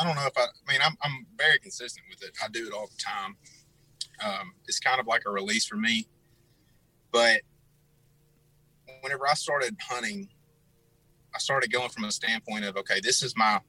I 0.00 0.04
don't 0.04 0.14
know 0.14 0.26
if 0.26 0.36
I. 0.36 0.42
I 0.42 0.72
mean, 0.72 0.80
I'm 0.84 0.96
I'm 1.02 1.26
very 1.36 1.58
consistent 1.58 2.06
with 2.08 2.22
it. 2.22 2.36
I 2.42 2.48
do 2.48 2.66
it 2.66 2.72
all 2.72 2.88
the 2.88 3.02
time. 3.02 3.36
Um, 4.24 4.52
it's 4.66 4.80
kind 4.80 5.00
of 5.00 5.06
like 5.06 5.22
a 5.26 5.30
release 5.30 5.66
for 5.66 5.76
me. 5.76 6.06
But 7.10 7.40
whenever 9.00 9.26
I 9.28 9.34
started 9.34 9.76
hunting, 9.80 10.28
I 11.34 11.38
started 11.38 11.72
going 11.72 11.88
from 11.88 12.04
a 12.04 12.12
standpoint 12.12 12.64
of 12.64 12.76
okay, 12.76 13.00
this 13.02 13.22
is 13.22 13.36
my, 13.36 13.60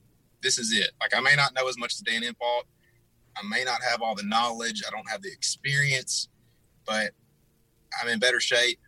this 0.41 0.57
is 0.57 0.71
it. 0.71 0.91
Like 1.01 1.15
I 1.15 1.19
may 1.21 1.35
not 1.35 1.53
know 1.53 1.67
as 1.67 1.77
much 1.77 1.93
as 1.93 1.99
Dan 1.99 2.23
Infalt. 2.23 2.63
I 3.35 3.41
may 3.47 3.63
not 3.63 3.81
have 3.83 4.01
all 4.01 4.15
the 4.15 4.23
knowledge. 4.23 4.83
I 4.87 4.91
don't 4.91 5.09
have 5.09 5.21
the 5.21 5.31
experience, 5.31 6.27
but 6.85 7.11
I'm 8.01 8.07
in 8.09 8.19
better 8.19 8.39
shape 8.39 8.79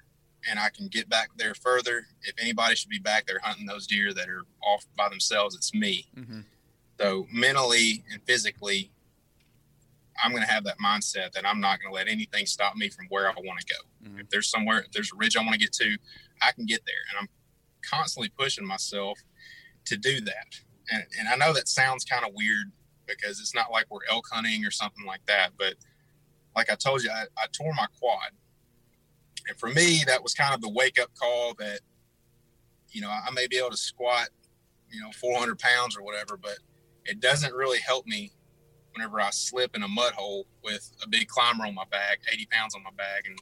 and 0.50 0.60
I 0.60 0.70
can 0.70 0.88
get 0.88 1.08
back 1.10 1.30
there 1.38 1.54
further. 1.54 2.08
If 2.24 2.34
anybody 2.40 2.76
should 2.76 2.90
be 2.90 3.00
back 3.00 3.28
there 3.28 3.40
hunting 3.44 3.66
those 3.66 3.86
deer 3.88 4.14
that 4.14 4.28
are 4.28 4.44
off 4.64 4.86
by 4.98 5.10
themselves, 5.10 5.56
it's 5.56 5.74
me. 5.74 6.08
hmm 6.16 6.42
So 7.00 7.28
mentally 7.32 8.04
and 8.12 8.22
physically, 8.24 8.92
I'm 10.24 10.32
going 10.32 10.44
to 10.44 10.50
have 10.52 10.64
that 10.66 10.78
mindset 10.84 11.32
that 11.34 11.48
I'm 11.48 11.60
not 11.60 11.80
going 11.80 11.92
to 11.92 11.96
let 11.96 12.08
anything 12.08 12.46
stop 12.46 12.76
me 12.76 12.90
from 12.90 13.06
where 13.10 13.28
I 13.30 13.34
want 13.38 13.60
to 13.62 13.66
go. 13.66 14.10
Mhm. 14.10 14.20
If 14.20 14.30
there's 14.30 14.50
somewhere, 14.50 14.80
if 14.80 14.92
there's 14.92 15.12
a 15.14 15.16
ridge 15.16 15.36
I 15.36 15.42
want 15.42 15.54
to 15.54 15.60
get 15.60 15.74
to, 15.74 15.98
I 16.42 16.52
can 16.52 16.66
get 16.66 16.82
there. 16.86 16.96
And 17.10 17.20
I'm 17.20 17.30
constantly 17.82 18.30
pushing 18.30 18.66
myself 18.66 19.20
to 19.86 19.98
do 19.98 20.22
that. 20.22 20.62
And, 20.92 21.04
and 21.20 21.30
I 21.30 21.36
know 21.36 21.54
that 21.54 21.68
sounds 21.68 22.04
kind 22.04 22.26
of 22.26 22.34
weird 22.36 22.72
because 23.08 23.40
it's 23.40 23.56
not 23.56 23.72
like 23.72 23.86
we're 23.90 24.06
elk 24.10 24.28
hunting 24.32 24.66
or 24.66 24.72
something 24.72 25.06
like 25.06 25.26
that. 25.28 25.52
But 25.58 25.76
like 26.56 26.72
I 26.72 26.76
told 26.76 27.04
you, 27.04 27.10
I, 27.10 27.24
I 27.38 27.48
tore 27.52 27.74
my 27.74 27.88
quad. 28.00 28.32
And 29.48 29.58
for 29.58 29.70
me, 29.70 30.04
that 30.06 30.22
was 30.22 30.34
kind 30.34 30.54
of 30.54 30.62
the 30.62 30.70
wake 30.70 31.00
up 31.00 31.10
call 31.20 31.54
that, 31.56 31.80
you 32.92 33.02
know, 33.02 33.10
I 33.10 33.32
may 33.32 33.48
be 33.48 33.58
able 33.58 33.72
to 33.72 33.78
squat, 33.78 34.30
you 34.92 35.02
know, 35.02 35.12
400 35.20 35.58
pounds 35.58 35.98
or 35.98 36.04
whatever, 36.04 36.38
but 36.38 36.58
it 37.06 37.20
doesn't 37.20 37.54
really 37.54 37.80
help 37.80 38.06
me 38.06 38.32
whenever 38.94 39.22
I 39.22 39.30
slip 39.32 39.76
in 39.76 39.84
a 39.84 39.88
mud 39.88 40.14
hole 40.14 40.46
with 40.64 40.92
a 41.04 41.08
big 41.08 41.28
climber 41.28 41.66
on 41.66 41.74
my 41.74 41.86
back, 41.90 42.20
80 42.32 42.48
pounds 42.52 42.76
on 42.76 42.84
my 42.84 42.92
back, 42.98 43.24
and 43.26 43.38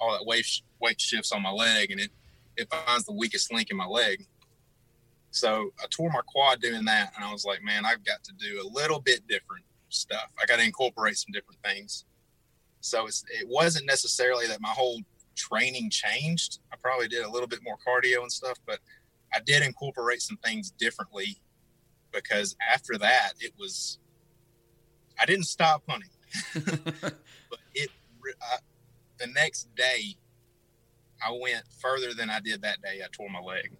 all 0.00 0.12
that 0.12 0.26
weight, 0.26 0.46
weight 0.80 1.00
shifts 1.00 1.32
on 1.32 1.42
my 1.42 1.50
leg, 1.50 1.90
and 1.90 2.00
it, 2.00 2.10
it 2.56 2.68
finds 2.70 3.06
the 3.06 3.12
weakest 3.12 3.52
link 3.52 3.70
in 3.70 3.76
my 3.76 3.86
leg. 3.86 4.26
So 5.32 5.72
I 5.82 5.86
tore 5.90 6.10
my 6.10 6.20
quad 6.26 6.60
doing 6.60 6.84
that, 6.84 7.12
and 7.16 7.24
I 7.24 7.32
was 7.32 7.44
like, 7.44 7.62
man, 7.62 7.86
I've 7.86 8.04
got 8.04 8.22
to 8.24 8.32
do 8.34 8.62
a 8.62 8.68
little 8.68 9.00
bit 9.00 9.26
different 9.26 9.64
stuff. 9.88 10.30
I 10.40 10.44
got 10.44 10.58
to 10.58 10.64
incorporate 10.64 11.16
some 11.16 11.32
different 11.32 11.58
things. 11.64 12.04
So 12.80 13.06
it's, 13.06 13.24
it 13.40 13.48
wasn't 13.48 13.86
necessarily 13.86 14.46
that 14.48 14.60
my 14.60 14.68
whole 14.68 15.00
training 15.34 15.88
changed. 15.88 16.58
I 16.70 16.76
probably 16.82 17.08
did 17.08 17.24
a 17.24 17.30
little 17.30 17.48
bit 17.48 17.60
more 17.62 17.76
cardio 17.86 18.20
and 18.20 18.30
stuff, 18.30 18.58
but 18.66 18.78
I 19.34 19.40
did 19.40 19.62
incorporate 19.62 20.20
some 20.20 20.36
things 20.44 20.70
differently 20.72 21.38
because 22.12 22.54
after 22.70 22.98
that, 22.98 23.32
it 23.40 23.52
was, 23.58 23.98
I 25.18 25.24
didn't 25.24 25.46
stop 25.46 25.82
hunting, 25.88 26.10
but 27.48 27.58
it, 27.74 27.88
I, 28.42 28.58
the 29.18 29.28
next 29.28 29.74
day, 29.74 30.16
I 31.24 31.30
went 31.40 31.62
further 31.80 32.12
than 32.12 32.28
I 32.28 32.40
did 32.40 32.60
that 32.62 32.82
day. 32.82 33.00
I 33.02 33.06
tore 33.12 33.30
my 33.30 33.40
leg. 33.40 33.70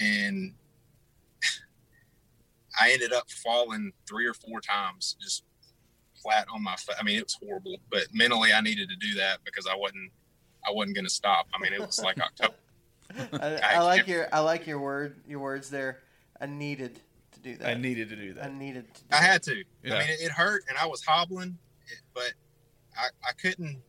And 0.00 0.54
I 2.80 2.90
ended 2.92 3.12
up 3.12 3.30
falling 3.30 3.92
three 4.08 4.26
or 4.26 4.34
four 4.34 4.60
times, 4.60 5.16
just 5.20 5.44
flat 6.22 6.46
on 6.52 6.62
my. 6.62 6.76
fa- 6.76 6.94
I 6.98 7.02
mean, 7.02 7.18
it 7.18 7.24
was 7.24 7.34
horrible. 7.42 7.76
But 7.90 8.06
mentally, 8.12 8.52
I 8.52 8.60
needed 8.60 8.88
to 8.88 8.96
do 8.96 9.14
that 9.14 9.38
because 9.44 9.66
I 9.66 9.74
wasn't. 9.76 10.10
I 10.66 10.70
wasn't 10.70 10.94
going 10.94 11.04
to 11.06 11.10
stop. 11.10 11.46
I 11.52 11.58
mean, 11.58 11.72
it 11.72 11.80
was 11.80 11.98
like 12.02 12.18
October. 12.20 12.54
I, 13.42 13.46
I 13.56 13.74
I 13.74 13.78
like 13.80 14.06
your 14.06 14.28
I 14.32 14.38
like 14.40 14.66
your 14.66 14.78
word 14.78 15.16
your 15.26 15.40
words 15.40 15.68
there. 15.68 15.98
I 16.40 16.46
needed 16.46 17.00
to 17.32 17.40
do 17.40 17.56
that. 17.56 17.68
I 17.68 17.74
needed 17.74 18.08
to 18.10 18.16
do 18.16 18.32
that. 18.34 18.44
I 18.46 18.48
needed 18.50 18.92
to. 18.94 19.00
Do 19.02 19.06
I 19.10 19.20
that. 19.20 19.26
had 19.26 19.42
to. 19.44 19.64
Yeah. 19.84 19.94
I 19.96 19.98
mean, 19.98 20.08
it, 20.08 20.20
it 20.22 20.30
hurt, 20.32 20.62
and 20.68 20.78
I 20.78 20.86
was 20.86 21.04
hobbling, 21.04 21.58
but 22.14 22.32
I, 22.96 23.08
I 23.28 23.32
couldn't. 23.32 23.82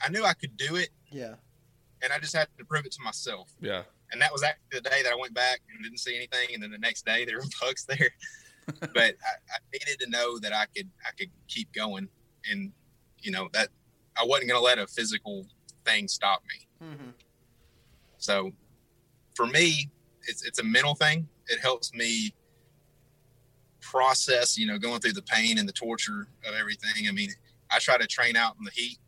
I 0.00 0.08
knew 0.10 0.24
I 0.24 0.34
could 0.34 0.56
do 0.56 0.76
it, 0.76 0.90
Yeah. 1.12 1.34
and 2.02 2.12
I 2.12 2.18
just 2.18 2.34
had 2.34 2.48
to 2.58 2.64
prove 2.64 2.84
it 2.84 2.92
to 2.92 3.02
myself. 3.02 3.52
Yeah. 3.60 3.82
And 4.12 4.20
that 4.20 4.32
was 4.32 4.42
actually 4.42 4.80
the 4.80 4.80
day 4.82 5.02
that 5.02 5.12
I 5.12 5.16
went 5.16 5.34
back 5.34 5.60
and 5.72 5.82
didn't 5.82 5.98
see 5.98 6.14
anything, 6.14 6.54
and 6.54 6.62
then 6.62 6.70
the 6.70 6.78
next 6.78 7.04
day 7.04 7.24
there 7.24 7.38
were 7.38 7.44
bugs 7.60 7.84
there. 7.86 8.10
but 8.94 8.94
I, 8.94 9.54
I 9.54 9.58
needed 9.72 9.98
to 10.00 10.10
know 10.10 10.38
that 10.38 10.52
I 10.52 10.66
could 10.76 10.88
I 11.06 11.10
could 11.18 11.30
keep 11.48 11.72
going, 11.72 12.08
and 12.50 12.72
you 13.18 13.32
know 13.32 13.48
that 13.52 13.68
I 14.16 14.24
wasn't 14.24 14.48
going 14.48 14.60
to 14.60 14.64
let 14.64 14.78
a 14.78 14.86
physical 14.86 15.46
thing 15.84 16.06
stop 16.06 16.42
me. 16.48 16.86
Mm-hmm. 16.88 17.10
So 18.18 18.52
for 19.34 19.46
me, 19.46 19.90
it's 20.28 20.44
it's 20.44 20.58
a 20.58 20.64
mental 20.64 20.94
thing. 20.94 21.26
It 21.48 21.58
helps 21.60 21.92
me 21.92 22.34
process, 23.80 24.56
you 24.56 24.66
know, 24.66 24.78
going 24.78 25.00
through 25.00 25.12
the 25.12 25.22
pain 25.22 25.58
and 25.58 25.68
the 25.68 25.72
torture 25.72 26.28
of 26.46 26.54
everything. 26.54 27.08
I 27.08 27.12
mean, 27.12 27.30
I 27.70 27.78
try 27.78 27.98
to 27.98 28.06
train 28.06 28.36
out 28.36 28.54
in 28.58 28.64
the 28.64 28.70
heat. 28.70 28.98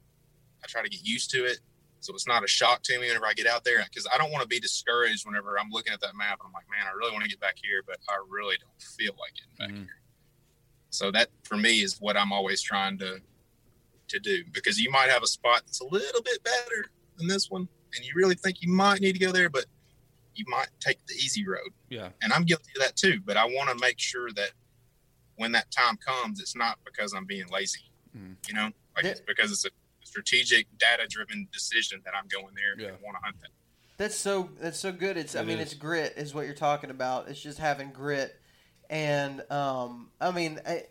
I 0.62 0.66
try 0.66 0.82
to 0.82 0.88
get 0.88 1.04
used 1.04 1.30
to 1.30 1.44
it, 1.44 1.58
so 2.04 2.12
it's 2.14 2.26
not 2.26 2.44
a 2.44 2.46
shock 2.46 2.82
to 2.82 2.98
me 3.00 3.06
whenever 3.08 3.26
I 3.26 3.32
get 3.32 3.46
out 3.46 3.64
there. 3.64 3.82
Because 3.84 4.06
I 4.12 4.18
don't 4.18 4.30
want 4.30 4.42
to 4.42 4.48
be 4.48 4.60
discouraged 4.60 5.24
whenever 5.26 5.58
I'm 5.58 5.70
looking 5.70 5.92
at 5.92 6.00
that 6.02 6.14
map 6.14 6.38
and 6.40 6.46
I'm 6.46 6.52
like, 6.52 6.66
man, 6.70 6.86
I 6.86 6.90
really 6.96 7.12
want 7.12 7.24
to 7.24 7.30
get 7.30 7.40
back 7.40 7.56
here, 7.62 7.82
but 7.86 7.96
I 8.08 8.16
really 8.28 8.56
don't 8.60 8.82
feel 8.82 9.14
like 9.18 9.32
getting 9.34 9.56
back 9.56 9.70
Mhm. 9.70 9.84
here. 9.86 10.00
So 10.90 11.10
that 11.12 11.30
for 11.44 11.56
me 11.56 11.80
is 11.82 12.00
what 12.00 12.16
I'm 12.16 12.32
always 12.32 12.60
trying 12.62 12.98
to 12.98 13.20
to 14.06 14.18
do 14.20 14.44
because 14.52 14.78
you 14.78 14.90
might 14.90 15.08
have 15.08 15.22
a 15.22 15.26
spot 15.26 15.62
that's 15.64 15.80
a 15.80 15.84
little 15.86 16.20
bit 16.20 16.44
better 16.44 16.84
than 17.16 17.26
this 17.26 17.48
one, 17.50 17.66
and 17.96 18.04
you 18.04 18.12
really 18.14 18.34
think 18.34 18.60
you 18.60 18.68
might 18.68 19.00
need 19.00 19.14
to 19.14 19.18
go 19.18 19.32
there, 19.32 19.48
but 19.48 19.64
you 20.34 20.44
might 20.46 20.68
take 20.78 21.04
the 21.06 21.14
easy 21.14 21.46
road. 21.46 21.72
Yeah. 21.88 22.10
And 22.20 22.30
I'm 22.30 22.44
guilty 22.44 22.70
of 22.76 22.82
that 22.82 22.96
too. 22.96 23.20
But 23.24 23.38
I 23.38 23.46
want 23.46 23.70
to 23.70 23.76
make 23.76 23.98
sure 23.98 24.30
that 24.32 24.50
when 25.36 25.52
that 25.52 25.70
time 25.70 25.96
comes, 25.96 26.38
it's 26.38 26.54
not 26.54 26.78
because 26.84 27.14
I'm 27.14 27.24
being 27.24 27.46
lazy. 27.48 27.90
Mhm. 28.14 28.36
You 28.46 28.52
know, 28.54 28.70
like 28.94 29.04
Yeah. 29.06 29.12
it's 29.12 29.20
because 29.20 29.50
it's 29.50 29.64
a 29.64 29.70
strategic, 30.18 30.66
data-driven 30.78 31.48
decision 31.52 32.00
that 32.04 32.14
I'm 32.16 32.28
going 32.28 32.54
there 32.54 32.78
Yeah. 32.78 32.94
and 32.94 33.02
want 33.02 33.16
to 33.16 33.24
hunt 33.24 33.40
that. 33.40 33.48
That's 33.96 34.14
so 34.16 34.50
that's 34.60 34.78
so 34.78 34.92
good. 34.92 35.16
It's 35.16 35.34
I 35.36 35.42
mean 35.42 35.58
is. 35.58 35.72
it's 35.72 35.74
grit 35.74 36.14
is 36.16 36.34
what 36.34 36.46
you're 36.46 36.54
talking 36.54 36.90
about. 36.90 37.28
It's 37.28 37.40
just 37.40 37.58
having 37.58 37.90
grit, 37.90 38.40
and 38.90 39.42
um, 39.52 40.10
I 40.20 40.30
mean 40.32 40.60
I, 40.66 40.84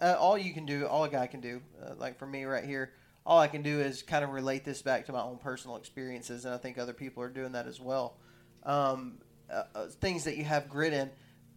uh, 0.00 0.16
all 0.18 0.38
you 0.38 0.52
can 0.54 0.64
do, 0.64 0.86
all 0.86 1.04
a 1.04 1.10
guy 1.10 1.26
can 1.26 1.40
do, 1.40 1.60
uh, 1.82 1.94
like 1.98 2.18
for 2.18 2.26
me 2.26 2.44
right 2.44 2.64
here, 2.64 2.92
all 3.26 3.38
I 3.38 3.48
can 3.48 3.62
do 3.62 3.80
is 3.80 4.02
kind 4.02 4.24
of 4.24 4.30
relate 4.30 4.64
this 4.64 4.80
back 4.80 5.04
to 5.06 5.12
my 5.12 5.20
own 5.20 5.36
personal 5.38 5.76
experiences, 5.76 6.46
and 6.46 6.54
I 6.54 6.58
think 6.58 6.78
other 6.78 6.94
people 6.94 7.22
are 7.22 7.28
doing 7.28 7.52
that 7.52 7.66
as 7.66 7.80
well. 7.80 8.16
Um, 8.64 9.18
uh, 9.50 9.64
uh, 9.74 9.86
things 9.86 10.24
that 10.24 10.36
you 10.38 10.44
have 10.44 10.68
grit 10.70 10.92
in. 10.94 11.10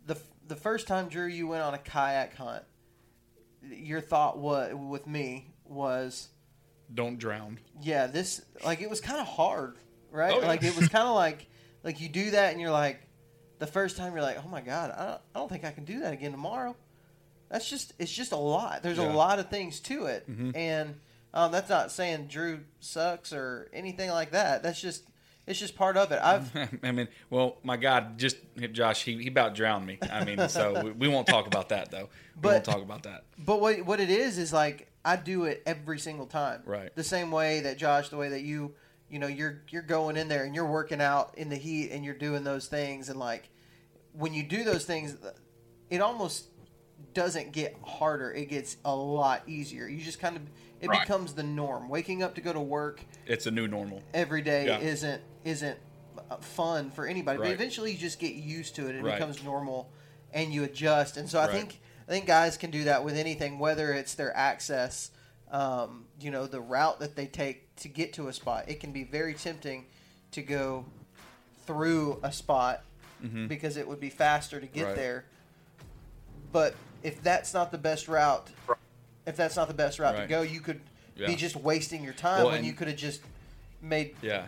The 0.07 0.17
the 0.47 0.55
first 0.57 0.87
time 0.87 1.07
Drew 1.07 1.27
you 1.27 1.47
went 1.47 1.63
on 1.63 1.73
a 1.73 1.77
kayak 1.77 2.35
hunt, 2.35 2.63
your 3.61 4.01
thought 4.01 4.39
was 4.39 4.73
with 4.75 5.07
me 5.07 5.47
was 5.63 6.27
Don't 6.93 7.17
drown. 7.17 7.59
yeah, 7.81 8.07
this 8.07 8.41
like 8.65 8.81
it 8.81 8.89
was 8.89 8.99
kind 9.01 9.19
of 9.19 9.27
hard, 9.27 9.75
right? 10.11 10.33
Oh, 10.35 10.41
yeah. 10.41 10.47
Like 10.47 10.63
it 10.63 10.75
was 10.75 10.87
kind 10.95 11.07
of 11.07 11.15
like 11.15 11.47
like 11.83 12.01
you 12.01 12.09
do 12.09 12.31
that 12.31 12.51
and 12.51 12.61
you're 12.61 12.71
like 12.71 13.01
the 13.59 13.67
first 13.67 13.95
time 13.97 14.13
you're 14.13 14.21
like, 14.21 14.37
oh 14.43 14.47
my 14.49 14.61
god, 14.61 14.91
I 14.91 15.05
don't, 15.05 15.21
I 15.35 15.39
don't 15.39 15.49
think 15.49 15.63
I 15.65 15.71
can 15.71 15.85
do 15.85 15.99
that 16.01 16.13
again 16.13 16.31
tomorrow. 16.31 16.75
That's 17.49 17.69
just 17.69 17.93
it's 17.99 18.11
just 18.11 18.31
a 18.31 18.37
lot. 18.37 18.81
There's 18.83 18.97
Yeah. 18.97 19.11
a 19.11 19.13
lot 19.13 19.39
of 19.39 19.49
things 19.49 19.79
to 19.81 20.05
it, 20.05 20.29
Mhm. 20.29 20.55
and 20.55 20.95
um, 21.33 21.51
that's 21.51 21.69
not 21.69 21.91
saying 21.91 22.27
Drew 22.27 22.61
sucks 22.79 23.31
or 23.33 23.69
anything 23.73 24.09
like 24.09 24.31
that. 24.31 24.63
That's 24.63 24.81
just 24.81 25.03
it's 25.47 25.59
just 25.59 25.75
part 25.75 25.97
of 25.97 26.11
it. 26.11 26.19
I've 26.21 26.51
I 26.83 26.91
mean, 26.91 27.07
well, 27.29 27.57
my 27.63 27.77
God, 27.77 28.17
just 28.19 28.37
Josh, 28.73 29.03
he, 29.03 29.17
he 29.23 29.27
about 29.27 29.55
drowned 29.55 29.85
me. 29.85 29.97
I 30.11 30.23
mean, 30.23 30.47
so 30.49 30.83
we, 30.83 30.91
we 30.91 31.07
won't 31.07 31.25
talk 31.27 31.47
about 31.47 31.69
that 31.69 31.89
though. 31.91 32.09
We 32.35 32.41
But- 32.41 32.51
won't 32.53 32.65
talk 32.65 32.81
about 32.81 33.03
that. 33.03 33.23
But 33.37 33.59
what 33.61 33.81
what 33.85 33.99
it 33.99 34.09
is 34.09 34.37
is 34.37 34.51
like 34.53 34.87
I 35.03 35.15
do 35.15 35.45
it 35.45 35.63
every 35.65 35.99
single 35.99 36.27
time. 36.27 36.61
Right. 36.65 36.93
The 36.95 37.03
same 37.03 37.31
way 37.31 37.61
that 37.61 37.77
Josh, 37.77 38.09
the 38.09 38.17
way 38.17 38.29
that 38.29 38.41
you, 38.41 38.75
you 39.09 39.19
know, 39.19 39.27
you're 39.27 39.61
you're 39.69 39.81
going 39.81 40.17
in 40.17 40.27
there 40.27 40.43
and 40.45 40.53
you're 40.53 40.65
working 40.69 41.01
out 41.01 41.37
in 41.37 41.49
the 41.49 41.55
heat 41.55 41.91
and 41.91 42.05
you're 42.05 42.13
doing 42.13 42.43
those 42.43 42.67
things 42.67 43.09
and 43.09 43.19
like 43.19 43.49
when 44.13 44.33
you 44.33 44.43
do 44.43 44.63
those 44.63 44.85
things, 44.85 45.15
it 45.89 46.01
almost 46.01 46.47
doesn't 47.13 47.51
get 47.51 47.75
harder. 47.83 48.31
It 48.31 48.45
gets 48.49 48.77
a 48.85 48.95
lot 48.95 49.43
easier. 49.47 49.87
You 49.87 50.01
just 50.03 50.19
kind 50.19 50.35
of 50.35 50.43
it 50.79 50.87
Right. 50.89 51.01
becomes 51.01 51.33
the 51.33 51.43
norm. 51.43 51.89
Waking 51.89 52.21
up 52.23 52.35
to 52.35 52.41
go 52.41 52.53
to 52.53 52.59
work 52.59 53.03
It's 53.25 53.45
a 53.45 53.51
new 53.51 53.67
normal. 53.67 54.01
every 54.13 54.41
day 54.41 54.65
Yeah. 54.67 54.79
isn't 54.79 55.21
isn't 55.43 55.79
uh, 56.29 56.35
fun 56.37 56.91
for 56.91 57.07
anybody. 57.07 57.37
But 57.39 57.47
eventually, 57.51 57.91
you 57.93 57.97
just 57.97 58.19
get 58.19 58.35
used 58.35 58.75
to 58.75 58.87
it. 58.89 58.95
It 58.95 59.01
Right. 59.03 59.13
becomes 59.17 59.43
normal, 59.43 59.91
and 60.33 60.53
you 60.53 60.63
adjust. 60.63 61.17
And 61.17 61.27
so 61.29 61.39
I 61.39 61.45
Right. 61.47 61.51
think 61.55 61.79
I 62.11 62.13
think 62.13 62.25
guys 62.25 62.57
can 62.57 62.71
do 62.71 62.83
that 62.83 63.05
with 63.05 63.15
anything, 63.15 63.57
whether 63.57 63.93
it's 63.93 64.15
their 64.15 64.35
access, 64.35 65.11
um, 65.49 66.03
you 66.19 66.29
know, 66.29 66.45
the 66.45 66.59
route 66.59 66.99
that 66.99 67.15
they 67.15 67.25
take 67.25 67.73
to 67.77 67.87
get 67.87 68.11
to 68.15 68.27
a 68.27 68.33
spot. 68.33 68.65
It 68.67 68.81
can 68.81 68.91
be 68.91 69.05
very 69.05 69.33
tempting 69.33 69.85
to 70.31 70.41
go 70.41 70.83
through 71.65 72.19
a 72.21 72.33
spot 72.33 72.83
Mhm. 73.23 73.47
because 73.47 73.77
it 73.77 73.87
would 73.87 74.01
be 74.01 74.09
faster 74.09 74.59
to 74.59 74.67
get 74.67 74.87
Right. 74.87 74.95
there. 74.97 75.23
But 76.51 76.75
if 77.01 77.23
that's 77.23 77.53
not 77.53 77.71
the 77.71 77.77
best 77.77 78.09
route, 78.09 78.49
if 79.25 79.37
that's 79.37 79.55
not 79.55 79.69
the 79.69 79.73
best 79.73 79.97
route 79.97 80.17
to 80.17 80.27
go, 80.27 80.41
you 80.41 80.59
could 80.59 80.81
Yeah. 81.15 81.27
be 81.27 81.37
just 81.37 81.55
wasting 81.55 82.03
your 82.03 82.11
time 82.11 82.39
Well, 82.39 82.47
when 82.47 82.57
and- 82.57 82.65
you 82.67 82.73
could 82.73 82.89
have 82.89 82.97
just 82.97 83.21
made 83.81 84.17
Yeah. 84.21 84.47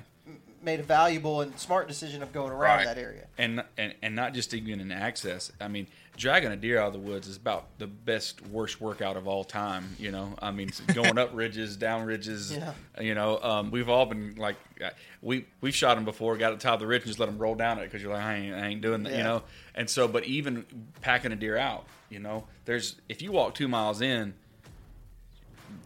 made 0.61 0.79
a 0.81 0.83
valuable 0.83 1.39
and 1.41 1.57
smart 1.59 1.87
decision 1.87 2.21
of 2.23 2.31
going 2.33 2.51
around 2.51 2.79
Right. 2.79 2.85
that 2.85 2.97
area. 2.97 3.27
and 3.37 3.63
and 3.77 3.95
and 4.01 4.15
not 4.15 4.33
just 4.33 4.53
even 4.53 4.81
in 4.81 4.91
access. 4.91 5.49
I 5.61 5.67
mean, 5.69 5.87
dragging 6.15 6.51
a 6.51 6.55
deer 6.55 6.79
out 6.79 6.87
of 6.87 6.93
the 6.93 6.99
woods 6.99 7.27
is 7.27 7.37
about 7.37 7.77
the 7.79 7.87
best 7.87 8.45
worst 8.47 8.79
workout 8.79 9.17
of 9.17 9.27
all 9.27 9.43
time. 9.43 9.95
You 9.97 10.11
know, 10.11 10.33
I 10.41 10.51
mean, 10.51 10.69
going 10.93 11.17
up 11.17 11.31
ridges, 11.33 11.75
down 11.75 12.05
ridges. 12.05 12.55
Yeah. 12.55 12.73
You 12.99 13.15
know, 13.15 13.39
um, 13.41 13.71
we've 13.71 13.89
all 13.89 14.05
been 14.05 14.35
like, 14.35 14.55
uh, 14.83 14.89
we 15.21 15.45
we've 15.61 15.75
shot 15.75 15.95
them 15.95 16.05
before, 16.05 16.37
got 16.37 16.49
to 16.49 16.55
the 16.55 16.61
top 16.61 16.75
of 16.75 16.79
the 16.81 16.87
ridge 16.87 17.01
and 17.01 17.09
just 17.09 17.19
let 17.19 17.27
them 17.27 17.37
roll 17.37 17.55
down 17.55 17.79
it 17.79 17.85
because 17.85 18.01
you're 18.01 18.13
like, 18.13 18.23
I 18.23 18.35
ain't, 18.35 18.55
I 18.55 18.67
ain't 18.67 18.81
doing 18.81 19.03
that. 19.03 19.11
Yeah. 19.11 19.17
You 19.17 19.23
know, 19.23 19.43
and 19.75 19.89
so, 19.89 20.07
but 20.07 20.25
even 20.25 20.65
packing 21.01 21.31
a 21.31 21.35
deer 21.35 21.57
out, 21.57 21.85
you 22.09 22.19
know, 22.19 22.45
there's 22.65 22.95
if 23.09 23.21
you 23.21 23.31
walk 23.31 23.55
two 23.55 23.67
miles 23.67 24.01
in, 24.01 24.33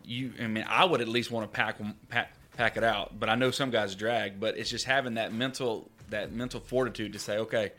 you 0.03 0.33
I 0.41 0.47
mean 0.47 0.65
I 0.67 0.85
would 0.85 1.01
at 1.01 1.07
least 1.07 1.31
want 1.31 1.49
to 1.49 1.55
pack 1.55 1.77
pack 2.09 2.33
pack 2.57 2.75
it 2.75 2.83
out. 2.83 3.17
But 3.19 3.29
I 3.29 3.35
know 3.35 3.51
some 3.51 3.69
guys 3.69 3.95
drag, 3.95 4.39
but 4.39 4.57
it's 4.57 4.69
just 4.69 4.85
having 4.85 5.13
that 5.13 5.33
mental 5.33 5.89
that 6.09 6.31
mental 6.31 6.59
fortitude 6.59 7.13
to 7.13 7.19
say, 7.19 7.37
okay, 7.37 7.71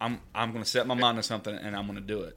I'm 0.00 0.20
I'm 0.34 0.52
going 0.52 0.62
to 0.64 0.68
set 0.68 0.86
my 0.86 0.94
mind 0.94 1.16
to 1.16 1.22
something 1.22 1.54
and 1.54 1.74
I'm 1.76 1.86
going 1.86 1.96
to 1.98 2.04
do 2.04 2.22
it. 2.22 2.36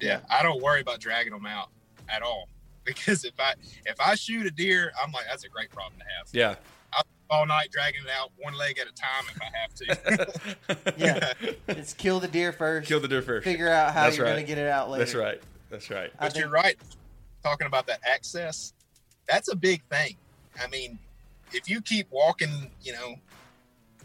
Yeah, 0.00 0.20
I 0.30 0.42
don't 0.42 0.62
worry 0.62 0.80
about 0.80 1.00
dragging 1.00 1.32
them 1.32 1.46
out 1.46 1.68
at 2.08 2.22
all 2.22 2.48
because 2.84 3.24
if 3.24 3.34
I 3.38 3.54
if 3.86 4.00
I 4.00 4.14
shoot 4.14 4.46
a 4.46 4.50
deer, 4.50 4.92
I'm 5.02 5.12
like 5.12 5.24
that's 5.28 5.44
a 5.44 5.48
great 5.48 5.70
problem 5.70 5.94
to 5.98 6.04
have. 6.18 6.28
Yeah. 6.32 6.54
I'll 6.92 7.02
all 7.30 7.46
night 7.46 7.70
dragging 7.72 8.02
it 8.02 8.10
out 8.10 8.30
one 8.36 8.54
leg 8.56 8.78
at 8.78 8.86
a 8.86 8.92
time 8.92 9.24
if 9.34 9.40
I 9.42 9.50
have 9.58 9.74
to. 9.74 10.94
Yeah. 10.96 11.32
It's 11.68 11.92
kill 11.94 12.20
the 12.20 12.28
deer 12.28 12.52
first. 12.52 12.86
Kill 12.88 13.00
the 13.00 13.08
deer 13.08 13.22
first. 13.22 13.44
Figure 13.44 13.68
out 13.68 13.92
how 13.94 14.04
That's 14.04 14.16
you're 14.16 14.26
right. 14.26 14.34
going 14.34 14.44
to 14.44 14.48
get 14.48 14.58
it 14.58 14.68
out 14.68 14.90
later. 14.90 15.04
That's 15.04 15.14
right. 15.16 15.40
That's 15.70 15.90
right. 15.90 16.12
I 16.18 16.24
But 16.26 16.32
think- 16.32 16.42
you're 16.44 16.52
right. 16.52 16.76
Talking 17.42 17.66
about 17.66 17.86
that 17.88 18.00
access, 18.06 18.72
that's 19.28 19.48
a 19.52 19.56
big 19.56 19.82
thing. 19.90 20.16
I 20.62 20.66
mean, 20.68 20.98
if 21.52 21.68
you 21.68 21.80
keep 21.82 22.06
walking, 22.10 22.70
you 22.82 22.92
know, 22.92 23.16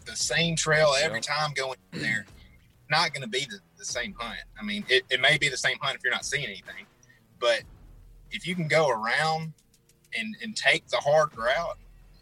the 0.04 0.16
same 0.16 0.56
trail 0.56 0.94
every 1.00 1.18
Yeah. 1.18 1.34
time 1.36 1.52
going 1.54 1.78
there, 1.92 2.26
not 2.90 3.12
going 3.12 3.22
to 3.22 3.28
be 3.28 3.40
the, 3.40 3.58
the 3.78 3.84
same 3.84 4.14
hunt. 4.18 4.40
I 4.60 4.64
mean, 4.64 4.84
it, 4.88 5.04
it 5.10 5.20
may 5.20 5.38
be 5.38 5.48
the 5.48 5.56
same 5.56 5.76
hunt 5.80 5.96
if 5.96 6.02
you're 6.04 6.12
not 6.12 6.24
seeing 6.24 6.44
anything, 6.44 6.86
but 7.38 7.62
if 8.30 8.46
you 8.46 8.54
can 8.54 8.68
go 8.68 8.88
around 8.88 9.52
and, 10.18 10.36
and 10.42 10.56
take 10.56 10.86
the 10.88 10.98
hard 10.98 11.30
route, 11.36 11.78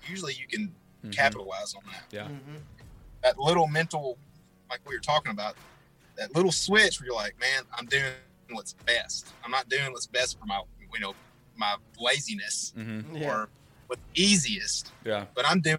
usually 0.08 0.34
you 0.34 0.46
can 0.46 0.74
Mhm. 1.04 1.12
capitalize 1.12 1.74
on 1.74 1.82
that. 1.92 2.04
Yeah. 2.10 2.26
Mhm. 2.26 2.60
That 3.22 3.38
little 3.38 3.68
mental, 3.68 4.18
like 4.68 4.80
we 4.88 4.94
were 4.96 5.00
talking 5.00 5.30
about, 5.30 5.56
that 6.16 6.34
little 6.34 6.50
switch 6.50 6.98
where 7.00 7.06
you're 7.06 7.14
like, 7.14 7.38
man, 7.38 7.62
I'm 7.78 7.86
doing 7.86 8.12
what's 8.50 8.72
best. 8.84 9.34
I'm 9.44 9.52
not 9.52 9.68
doing 9.68 9.92
what's 9.92 10.08
best 10.08 10.38
for 10.40 10.46
my, 10.46 10.60
you 10.92 10.98
know, 11.00 11.14
my 11.56 11.76
laziness 12.00 12.72
hmm 12.74 13.14
Yeah. 13.14 13.28
or 13.28 13.48
what's 13.86 14.02
easiest, 14.14 14.92
Yeah. 15.04 15.26
but 15.36 15.48
I'm 15.48 15.60
doing 15.60 15.78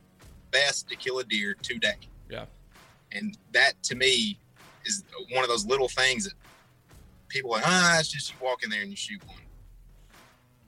best 0.52 0.88
to 0.90 0.96
kill 0.96 1.20
a 1.20 1.24
deer 1.26 1.56
today. 1.62 1.98
Yeah. 2.30 2.46
And 3.12 3.38
that 3.52 3.82
to 3.84 3.96
me 3.96 4.40
is 4.98 5.04
one 5.32 5.44
of 5.44 5.50
those 5.50 5.66
little 5.66 5.88
things 5.88 6.26
that 6.26 6.34
people 7.28 7.52
are 7.52 7.58
like, 7.58 7.68
ah, 7.68 8.00
it's 8.00 8.10
just 8.10 8.32
you 8.32 8.38
walk 8.42 8.64
in 8.64 8.70
there 8.70 8.82
and 8.82 8.90
you 8.90 8.98
shoot 8.98 9.22
one. 9.28 9.38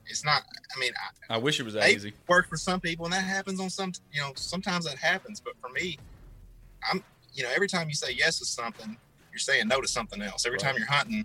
It's 0.06 0.24
not. 0.24 0.42
I 0.74 0.80
mean, 0.80 0.92
I, 1.28 1.34
I 1.34 1.38
wish 1.38 1.60
it 1.60 1.62
was 1.62 1.74
that 1.74 1.88
easy. 1.88 2.12
work 2.28 2.48
for 2.48 2.56
some 2.56 2.80
people, 2.80 3.04
and 3.04 3.14
that 3.14 3.24
happens 3.24 3.60
on 3.60 3.70
some. 3.70 3.92
You 4.12 4.20
know, 4.20 4.32
sometimes 4.34 4.84
that 4.84 4.98
happens. 4.98 5.40
But 5.40 5.54
for 5.60 5.68
me, 5.70 5.98
I'm. 6.90 7.02
You 7.34 7.44
know, 7.44 7.50
every 7.54 7.68
time 7.68 7.88
you 7.88 7.94
say 7.94 8.12
yes 8.12 8.38
to 8.40 8.44
something, 8.44 8.96
you're 9.30 9.38
saying 9.38 9.68
no 9.68 9.80
to 9.80 9.88
something 9.88 10.20
else. 10.20 10.44
Every 10.44 10.58
time 10.58 10.74
you're 10.76 10.90
hunting, 10.90 11.24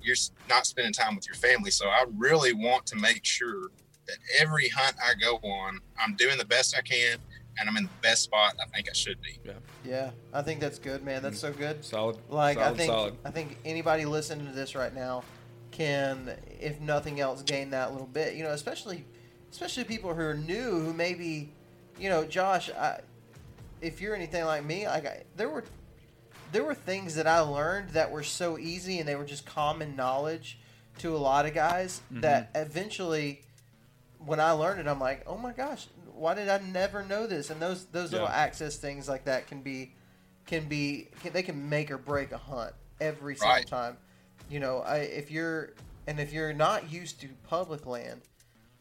you're 0.00 0.16
not 0.48 0.66
spending 0.66 0.92
time 0.92 1.14
with 1.16 1.26
your 1.26 1.34
family. 1.34 1.70
So 1.70 1.88
I 1.88 2.04
really 2.16 2.54
want 2.54 2.86
to 2.86 2.96
make 2.96 3.24
sure 3.24 3.70
that 4.06 4.16
every 4.40 4.68
hunt 4.68 4.94
I 5.04 5.12
go 5.20 5.36
on, 5.46 5.80
I'm 6.02 6.16
doing 6.16 6.38
the 6.38 6.46
best 6.46 6.74
I 6.76 6.80
can, 6.80 7.18
and 7.58 7.68
I'm 7.68 7.76
in 7.76 7.84
the 7.84 7.90
best 8.02 8.22
spot 8.22 8.54
I 8.60 8.66
think 8.66 8.88
I 8.88 8.92
should 8.92 9.20
be. 9.20 9.38
Yeah. 9.44 9.52
yeah, 9.84 10.10
I 10.32 10.42
think 10.42 10.60
that's 10.60 10.78
good, 10.78 11.04
man. 11.04 11.22
That's 11.22 11.38
so 11.38 11.52
good. 11.52 11.84
Solid. 11.84 12.18
Like 12.28 12.58
solid, 12.58 12.72
I 12.72 12.76
think 12.76 12.90
solid. 12.90 13.16
I 13.24 13.30
think 13.30 13.58
anybody 13.64 14.04
listening 14.04 14.46
to 14.46 14.52
this 14.52 14.74
right 14.74 14.94
now 14.94 15.24
can, 15.70 16.36
if 16.60 16.80
nothing 16.80 17.20
else, 17.20 17.42
gain 17.42 17.70
that 17.70 17.92
little 17.92 18.06
bit. 18.06 18.34
You 18.34 18.44
know, 18.44 18.50
especially 18.50 19.04
especially 19.50 19.84
people 19.84 20.14
who 20.14 20.22
are 20.22 20.34
new 20.34 20.80
who 20.80 20.92
maybe, 20.92 21.52
you 21.98 22.08
know, 22.08 22.24
Josh, 22.24 22.70
I 22.70 23.00
if 23.80 24.00
you're 24.00 24.14
anything 24.14 24.44
like 24.44 24.64
me, 24.64 24.86
like 24.86 25.06
I, 25.06 25.22
there 25.36 25.48
were 25.48 25.64
there 26.52 26.64
were 26.64 26.74
things 26.74 27.14
that 27.16 27.26
I 27.26 27.40
learned 27.40 27.90
that 27.90 28.10
were 28.10 28.22
so 28.22 28.58
easy 28.58 28.98
and 28.98 29.08
they 29.08 29.16
were 29.16 29.24
just 29.24 29.44
common 29.44 29.96
knowledge 29.96 30.58
to 30.98 31.14
a 31.14 31.18
lot 31.18 31.46
of 31.46 31.54
guys 31.54 32.00
that 32.10 32.52
mm-hmm. 32.52 32.66
eventually 32.66 33.42
when 34.18 34.40
I 34.40 34.52
learned 34.52 34.80
it 34.80 34.88
I'm 34.88 34.98
like, 34.98 35.22
"Oh 35.26 35.36
my 35.36 35.52
gosh, 35.52 35.86
why 36.18 36.34
did 36.34 36.48
I 36.48 36.58
never 36.58 37.02
know 37.04 37.26
this?" 37.26 37.50
And 37.50 37.60
those 37.60 37.86
those 37.86 38.12
little 38.12 38.28
access 38.28 38.76
things 38.76 39.08
like 39.08 39.24
that 39.24 39.46
can 39.46 39.62
be 39.62 39.94
can 40.46 40.68
be 40.68 41.08
can, 41.20 41.32
they 41.32 41.42
can 41.42 41.68
make 41.68 41.90
or 41.90 41.98
break 41.98 42.32
a 42.32 42.38
hunt 42.38 42.72
every 43.00 43.36
single 43.36 43.52
Right. 43.54 43.66
time. 43.66 43.96
You 44.50 44.60
know, 44.60 44.78
I, 44.78 44.98
if 44.98 45.30
you're 45.30 45.74
and 46.06 46.18
if 46.18 46.32
you're 46.32 46.52
not 46.52 46.90
used 46.90 47.20
to 47.20 47.28
public 47.48 47.86
land, 47.86 48.22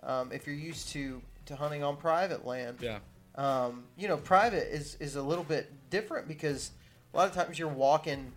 um, 0.03 0.31
if 0.31 0.47
you're 0.47 0.55
used 0.55 0.89
to 0.89 1.21
to 1.45 1.55
hunting 1.55 1.83
on 1.83 1.97
private 1.97 2.45
land, 2.45 2.77
Yeah. 2.81 2.99
um, 3.35 3.85
you 3.97 4.07
know, 4.07 4.17
private 4.17 4.73
is 4.73 4.95
is 4.95 5.15
a 5.15 5.21
little 5.21 5.43
bit 5.43 5.89
different 5.89 6.27
because 6.27 6.71
a 7.13 7.17
lot 7.17 7.27
of 7.27 7.33
times 7.33 7.57
you're 7.59 7.67
walking, 7.67 8.31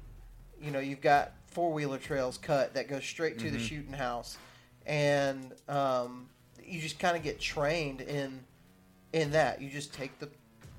you 0.60 0.70
know, 0.70 0.80
you've 0.80 1.00
got 1.00 1.32
four 1.46 1.72
wheeler 1.72 1.98
trails 1.98 2.38
cut 2.38 2.74
that 2.74 2.88
go 2.88 3.00
straight 3.00 3.38
to 3.40 3.50
the 3.50 3.56
Mm-hmm. 3.56 3.66
shooting 3.66 3.92
house, 3.92 4.38
and 4.86 5.52
um, 5.68 6.28
you 6.64 6.80
just 6.80 6.98
kind 6.98 7.16
of 7.16 7.22
get 7.22 7.40
trained 7.40 8.00
in 8.00 8.44
in 9.12 9.32
that. 9.32 9.60
You 9.60 9.70
just 9.70 9.92
take 9.94 10.18
the 10.18 10.28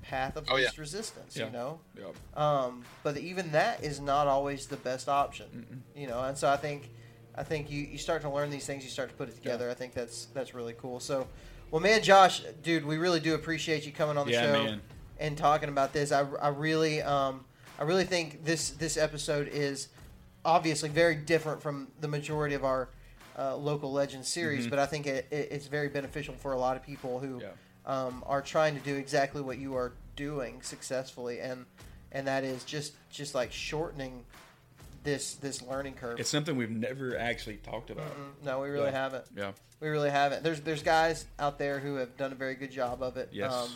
path 0.02 0.36
of 0.36 0.46
Oh, 0.50 0.56
yeah. 0.56 0.64
least 0.66 0.78
resistance, 0.78 1.36
Yeah. 1.36 1.46
you 1.46 1.52
know. 1.52 1.80
Yep. 1.96 2.38
Um, 2.38 2.84
but 3.02 3.16
even 3.18 3.52
that 3.52 3.82
is 3.84 4.00
not 4.00 4.26
always 4.26 4.66
the 4.66 4.76
best 4.76 5.08
option, 5.08 5.82
you 5.94 6.06
know. 6.06 6.22
And 6.22 6.36
so 6.36 6.48
I 6.48 6.56
think, 6.56 6.90
I 7.34 7.42
think 7.44 7.70
you, 7.70 7.82
you 7.82 7.98
start 7.98 8.22
to 8.22 8.30
learn 8.30 8.50
these 8.50 8.66
things, 8.66 8.84
you 8.84 8.90
start 8.90 9.10
to 9.10 9.14
put 9.14 9.28
it 9.28 9.34
together. 9.36 9.70
I 9.70 9.74
think 9.74 9.94
that's 9.94 10.26
that's 10.34 10.54
really 10.54 10.74
cool. 10.74 10.98
So, 11.00 11.26
well, 11.70 11.80
man, 11.80 12.02
Josh, 12.02 12.42
dude, 12.62 12.84
we 12.84 12.98
really 12.98 13.20
do 13.20 13.34
appreciate 13.34 13.86
you 13.86 13.92
coming 13.92 14.18
on 14.18 14.26
the 14.26 14.32
Yeah, 14.32 14.42
show 14.42 14.52
man. 14.64 14.82
and 15.18 15.38
talking 15.38 15.68
about 15.68 15.92
this. 15.92 16.12
I, 16.12 16.26
I 16.40 16.48
really, 16.48 17.00
um, 17.00 17.44
I 17.78 17.84
really 17.84 18.04
think 18.04 18.44
this 18.44 18.70
this 18.70 18.96
episode 18.96 19.48
is 19.48 19.88
obviously 20.44 20.88
very 20.88 21.14
different 21.14 21.62
from 21.62 21.88
the 22.00 22.08
majority 22.08 22.54
of 22.56 22.64
our 22.64 22.88
uh, 23.38 23.56
local 23.56 23.92
legend 23.92 24.26
series, 24.26 24.66
but 24.66 24.78
I 24.78 24.84
think 24.86 25.06
it, 25.06 25.26
it, 25.30 25.48
it's 25.52 25.66
very 25.68 25.88
beneficial 25.88 26.34
for 26.34 26.52
a 26.52 26.58
lot 26.58 26.76
of 26.76 26.82
people 26.82 27.18
who 27.20 27.40
Yeah. 27.40 27.48
Um, 27.86 28.22
are 28.26 28.42
trying 28.42 28.74
to 28.74 28.80
do 28.80 28.96
exactly 28.96 29.40
what 29.42 29.58
you 29.58 29.74
are 29.74 29.92
doing 30.16 30.62
successfully, 30.62 31.40
and 31.40 31.66
and 32.12 32.26
that 32.26 32.44
is 32.44 32.64
just 32.64 32.92
just 33.10 33.34
like 33.34 33.52
shortening 33.52 34.24
this 35.04 35.34
this 35.34 35.62
learning 35.62 35.94
curve. 35.94 36.20
It's 36.20 36.30
something 36.30 36.56
we've 36.56 36.70
never 36.70 37.18
actually 37.18 37.56
talked 37.56 37.90
about. 37.90 38.10
Mm, 38.10 38.44
no, 38.44 38.60
we 38.60 38.68
really 38.68 38.86
Yeah. 38.86 38.90
haven't. 39.02 39.24
Yeah. 39.36 39.52
We 39.80 39.88
really 39.88 40.10
haven't. 40.10 40.44
There's 40.44 40.60
there's 40.60 40.82
guys 40.82 41.26
out 41.38 41.58
there 41.58 41.80
who 41.80 41.96
have 41.96 42.16
done 42.16 42.30
a 42.32 42.36
very 42.36 42.54
good 42.54 42.70
job 42.70 43.02
of 43.02 43.16
it. 43.16 43.30
Yes. 43.32 43.52
Um, 43.52 43.68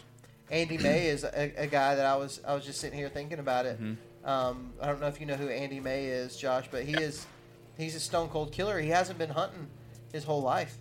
Andy 0.50 0.78
May 0.78 1.08
is 1.08 1.24
a, 1.24 1.52
a 1.56 1.66
guy 1.66 1.96
that 1.96 2.06
I 2.06 2.14
was 2.16 2.40
I 2.46 2.54
was 2.54 2.64
just 2.64 2.80
sitting 2.80 2.96
here 2.98 3.08
thinking 3.08 3.40
about 3.40 3.66
it. 3.66 3.80
Mm-hmm. 3.80 4.28
Um, 4.28 4.72
I 4.80 4.86
don't 4.86 5.00
know 5.00 5.08
if 5.08 5.20
you 5.20 5.26
know 5.26 5.34
who 5.34 5.48
Andy 5.48 5.80
May 5.80 6.06
is, 6.06 6.36
Josh, 6.36 6.68
but 6.70 6.84
he 6.84 6.94
is 6.94 7.26
he's 7.76 7.96
a 7.96 8.00
stone 8.00 8.28
cold 8.28 8.52
killer. 8.52 8.78
He 8.78 8.88
hasn't 8.90 9.18
been 9.18 9.30
hunting 9.30 9.66
his 10.12 10.24
whole 10.24 10.42
life, 10.42 10.78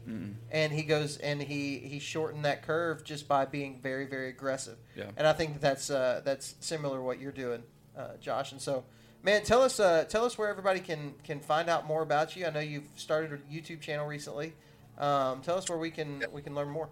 and 0.51 0.71
he 0.73 0.83
goes 0.83 1.17
and 1.17 1.41
he 1.41 1.79
he 1.79 1.99
shortened 1.99 2.45
that 2.45 2.63
curve 2.63 3.03
just 3.03 3.27
by 3.27 3.45
being 3.45 3.79
very 3.81 4.05
very 4.05 4.29
aggressive. 4.29 4.77
Yeah. 4.95 5.11
And 5.17 5.27
I 5.27 5.33
think 5.33 5.53
that 5.53 5.61
that's 5.61 5.89
uh, 5.89 6.21
that's 6.23 6.55
similar 6.59 6.97
to 6.97 7.03
what 7.03 7.19
you're 7.19 7.31
doing, 7.31 7.63
uh, 7.97 8.17
Josh. 8.19 8.51
And 8.51 8.61
so, 8.61 8.85
man, 9.23 9.43
tell 9.43 9.61
us 9.61 9.79
uh, 9.79 10.05
tell 10.05 10.25
us 10.25 10.37
where 10.37 10.49
everybody 10.49 10.79
can 10.79 11.15
can 11.23 11.39
find 11.39 11.69
out 11.69 11.85
more 11.85 12.01
about 12.01 12.35
you. 12.35 12.45
I 12.45 12.49
know 12.49 12.59
you've 12.59 12.87
started 12.95 13.33
a 13.33 13.37
YouTube 13.53 13.81
channel 13.81 14.07
recently. 14.07 14.53
Um, 14.97 15.41
tell 15.41 15.57
us 15.57 15.69
where 15.69 15.77
we 15.77 15.91
can 15.91 16.23
we 16.31 16.41
can 16.41 16.55
learn 16.55 16.69
more. 16.69 16.89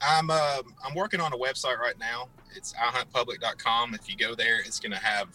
I'm 0.00 0.30
uh, 0.30 0.62
I'm 0.84 0.94
working 0.94 1.20
on 1.20 1.32
a 1.32 1.36
website 1.36 1.78
right 1.78 1.98
now. 1.98 2.28
It's 2.54 2.72
ihuntpublic.com. 2.74 3.94
If 3.94 4.08
you 4.08 4.16
go 4.16 4.34
there, 4.34 4.60
it's 4.60 4.80
going 4.80 4.92
to 4.92 4.98
have 4.98 5.28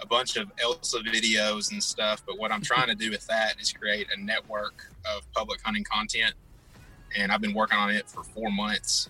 a 0.00 0.06
bunch 0.06 0.36
of 0.36 0.50
Elsa 0.62 0.98
videos 1.00 1.72
and 1.72 1.82
stuff. 1.82 2.22
But 2.26 2.38
what 2.38 2.52
I'm 2.52 2.62
trying 2.62 2.88
to 2.88 2.94
do 2.94 3.10
with 3.10 3.26
that 3.26 3.60
is 3.60 3.72
create 3.72 4.08
a 4.16 4.20
network 4.20 4.86
of 5.04 5.30
public 5.32 5.60
hunting 5.62 5.84
content. 5.84 6.34
And 7.16 7.32
I've 7.32 7.40
been 7.40 7.54
working 7.54 7.78
on 7.78 7.90
it 7.90 8.08
for 8.08 8.22
four 8.22 8.50
months, 8.50 9.08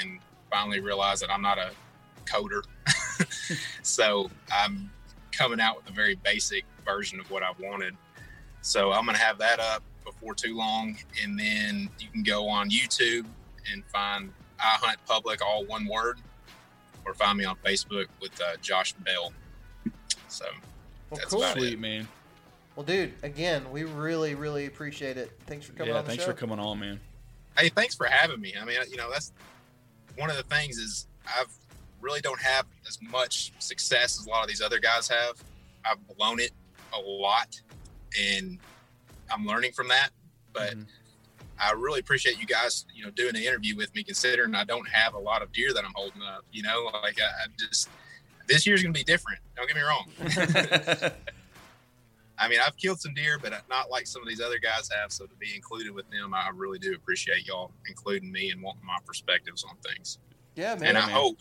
and 0.00 0.18
finally 0.50 0.80
realized 0.80 1.22
that 1.22 1.30
I'm 1.30 1.42
not 1.42 1.58
a 1.58 1.70
coder. 2.24 2.62
so 3.82 4.30
I'm 4.52 4.90
coming 5.32 5.60
out 5.60 5.76
with 5.76 5.88
a 5.88 5.92
very 5.92 6.14
basic 6.14 6.64
version 6.84 7.18
of 7.18 7.30
what 7.30 7.42
I 7.42 7.50
wanted. 7.58 7.96
So 8.60 8.92
I'm 8.92 9.04
going 9.04 9.16
to 9.16 9.22
have 9.22 9.38
that 9.38 9.58
up 9.58 9.82
before 10.04 10.34
too 10.34 10.56
long, 10.56 10.96
and 11.22 11.38
then 11.38 11.88
you 11.98 12.08
can 12.12 12.22
go 12.22 12.48
on 12.48 12.70
YouTube 12.70 13.26
and 13.72 13.84
find 13.86 14.32
I 14.60 14.76
Hunt 14.80 14.98
Public, 15.06 15.44
all 15.44 15.64
one 15.64 15.86
word, 15.86 16.20
or 17.04 17.14
find 17.14 17.38
me 17.38 17.44
on 17.44 17.56
Facebook 17.64 18.06
with 18.20 18.40
uh, 18.40 18.56
Josh 18.60 18.92
Bell. 18.92 19.32
So 21.12 21.16
Well, 21.16 21.18
That's 21.20 21.30
cool. 21.30 21.42
about 21.42 21.56
it. 21.58 21.60
Sweet 21.60 21.78
man. 21.78 22.08
Well, 22.74 22.86
dude, 22.86 23.12
again, 23.22 23.70
we 23.70 23.84
really 23.84 24.34
really 24.34 24.64
appreciate 24.66 25.18
it. 25.18 25.30
Thanks 25.46 25.66
for 25.66 25.72
coming 25.74 25.92
Yeah. 25.92 25.98
on 25.98 26.04
the 26.04 26.08
Thanks 26.10 26.24
show. 26.24 26.30
for 26.30 26.36
coming 26.36 26.58
on, 26.58 26.80
man. 26.80 27.00
hey, 27.58 27.68
thanks 27.68 27.94
for 27.94 28.06
having 28.06 28.40
me. 28.40 28.54
I 28.58 28.64
mean, 28.64 28.78
you 28.90 28.96
know, 28.96 29.10
that's 29.10 29.30
one 30.16 30.30
of 30.30 30.36
the 30.36 30.42
things 30.44 30.78
is 30.78 31.06
I've 31.26 31.52
really 32.00 32.22
don't 32.22 32.40
have 32.40 32.64
as 32.88 32.98
much 33.02 33.52
success 33.58 34.18
as 34.18 34.26
a 34.26 34.30
lot 34.30 34.42
of 34.42 34.48
these 34.48 34.62
other 34.62 34.78
guys 34.78 35.06
have. 35.08 35.42
I've 35.84 35.98
blown 36.16 36.40
it 36.40 36.52
a 36.94 36.98
lot, 36.98 37.60
and 38.18 38.58
I'm 39.30 39.44
learning 39.46 39.72
from 39.72 39.88
that. 39.88 40.10
But 40.54 40.74
Mhm. 40.74 40.86
I 41.58 41.72
really 41.72 42.00
appreciate 42.00 42.38
you 42.38 42.46
guys, 42.46 42.86
you 42.94 43.04
know, 43.04 43.10
doing 43.10 43.34
the 43.34 43.46
interview 43.46 43.76
with 43.76 43.94
me, 43.94 44.02
considering 44.02 44.54
I 44.54 44.64
don't 44.64 44.88
have 44.88 45.12
a 45.14 45.18
lot 45.18 45.42
of 45.42 45.52
deer 45.52 45.74
that 45.74 45.84
I'm 45.84 45.92
holding 45.94 46.22
up. 46.22 46.44
You 46.52 46.62
know, 46.62 46.84
like 47.02 47.20
I, 47.20 47.26
I 47.26 47.46
just 47.58 47.88
this 48.48 48.66
year's 48.66 48.82
gonna 48.82 48.92
be 48.92 49.04
different. 49.04 49.40
Don't 49.56 49.66
get 49.66 49.76
me 49.76 49.82
wrong. 49.82 51.12
I 52.38 52.48
mean, 52.48 52.58
I've 52.64 52.76
killed 52.76 53.00
some 53.00 53.14
deer, 53.14 53.38
but 53.40 53.52
not 53.68 53.90
like 53.90 54.06
some 54.06 54.20
of 54.22 54.28
these 54.28 54.40
other 54.40 54.58
guys 54.58 54.90
have. 54.98 55.12
So 55.12 55.26
to 55.26 55.34
be 55.36 55.54
included 55.54 55.92
with 55.92 56.10
them, 56.10 56.34
I 56.34 56.50
really 56.52 56.78
do 56.78 56.92
appreciate 56.94 57.46
y'all 57.46 57.70
including 57.88 58.32
me 58.32 58.50
and 58.50 58.60
wanting 58.60 58.84
my 58.84 58.96
perspectives 59.06 59.64
on 59.64 59.76
things. 59.76 60.18
yeah, 60.56 60.74
man. 60.74 60.88
and 60.88 60.98
I 60.98 61.06
man. 61.06 61.10
hope, 61.10 61.38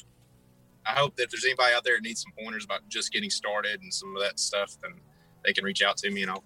I 0.86 0.92
hope 0.92 1.16
that 1.16 1.24
if 1.24 1.32
there's 1.32 1.46
anybody 1.46 1.74
out 1.74 1.84
there 1.84 1.96
that 1.96 2.04
needs 2.04 2.22
some 2.22 2.32
pointers 2.38 2.66
about 2.66 2.88
just 2.88 3.12
getting 3.12 3.32
started 3.32 3.82
and 3.82 3.92
some 3.92 4.16
of 4.16 4.22
that 4.22 4.40
stuff, 4.40 4.78
then 4.82 4.94
they 5.44 5.54
can 5.54 5.64
reach 5.64 5.82
out 5.82 5.98
to 5.98 6.12
me, 6.12 6.22
and 6.22 6.30
I'll 6.30 6.44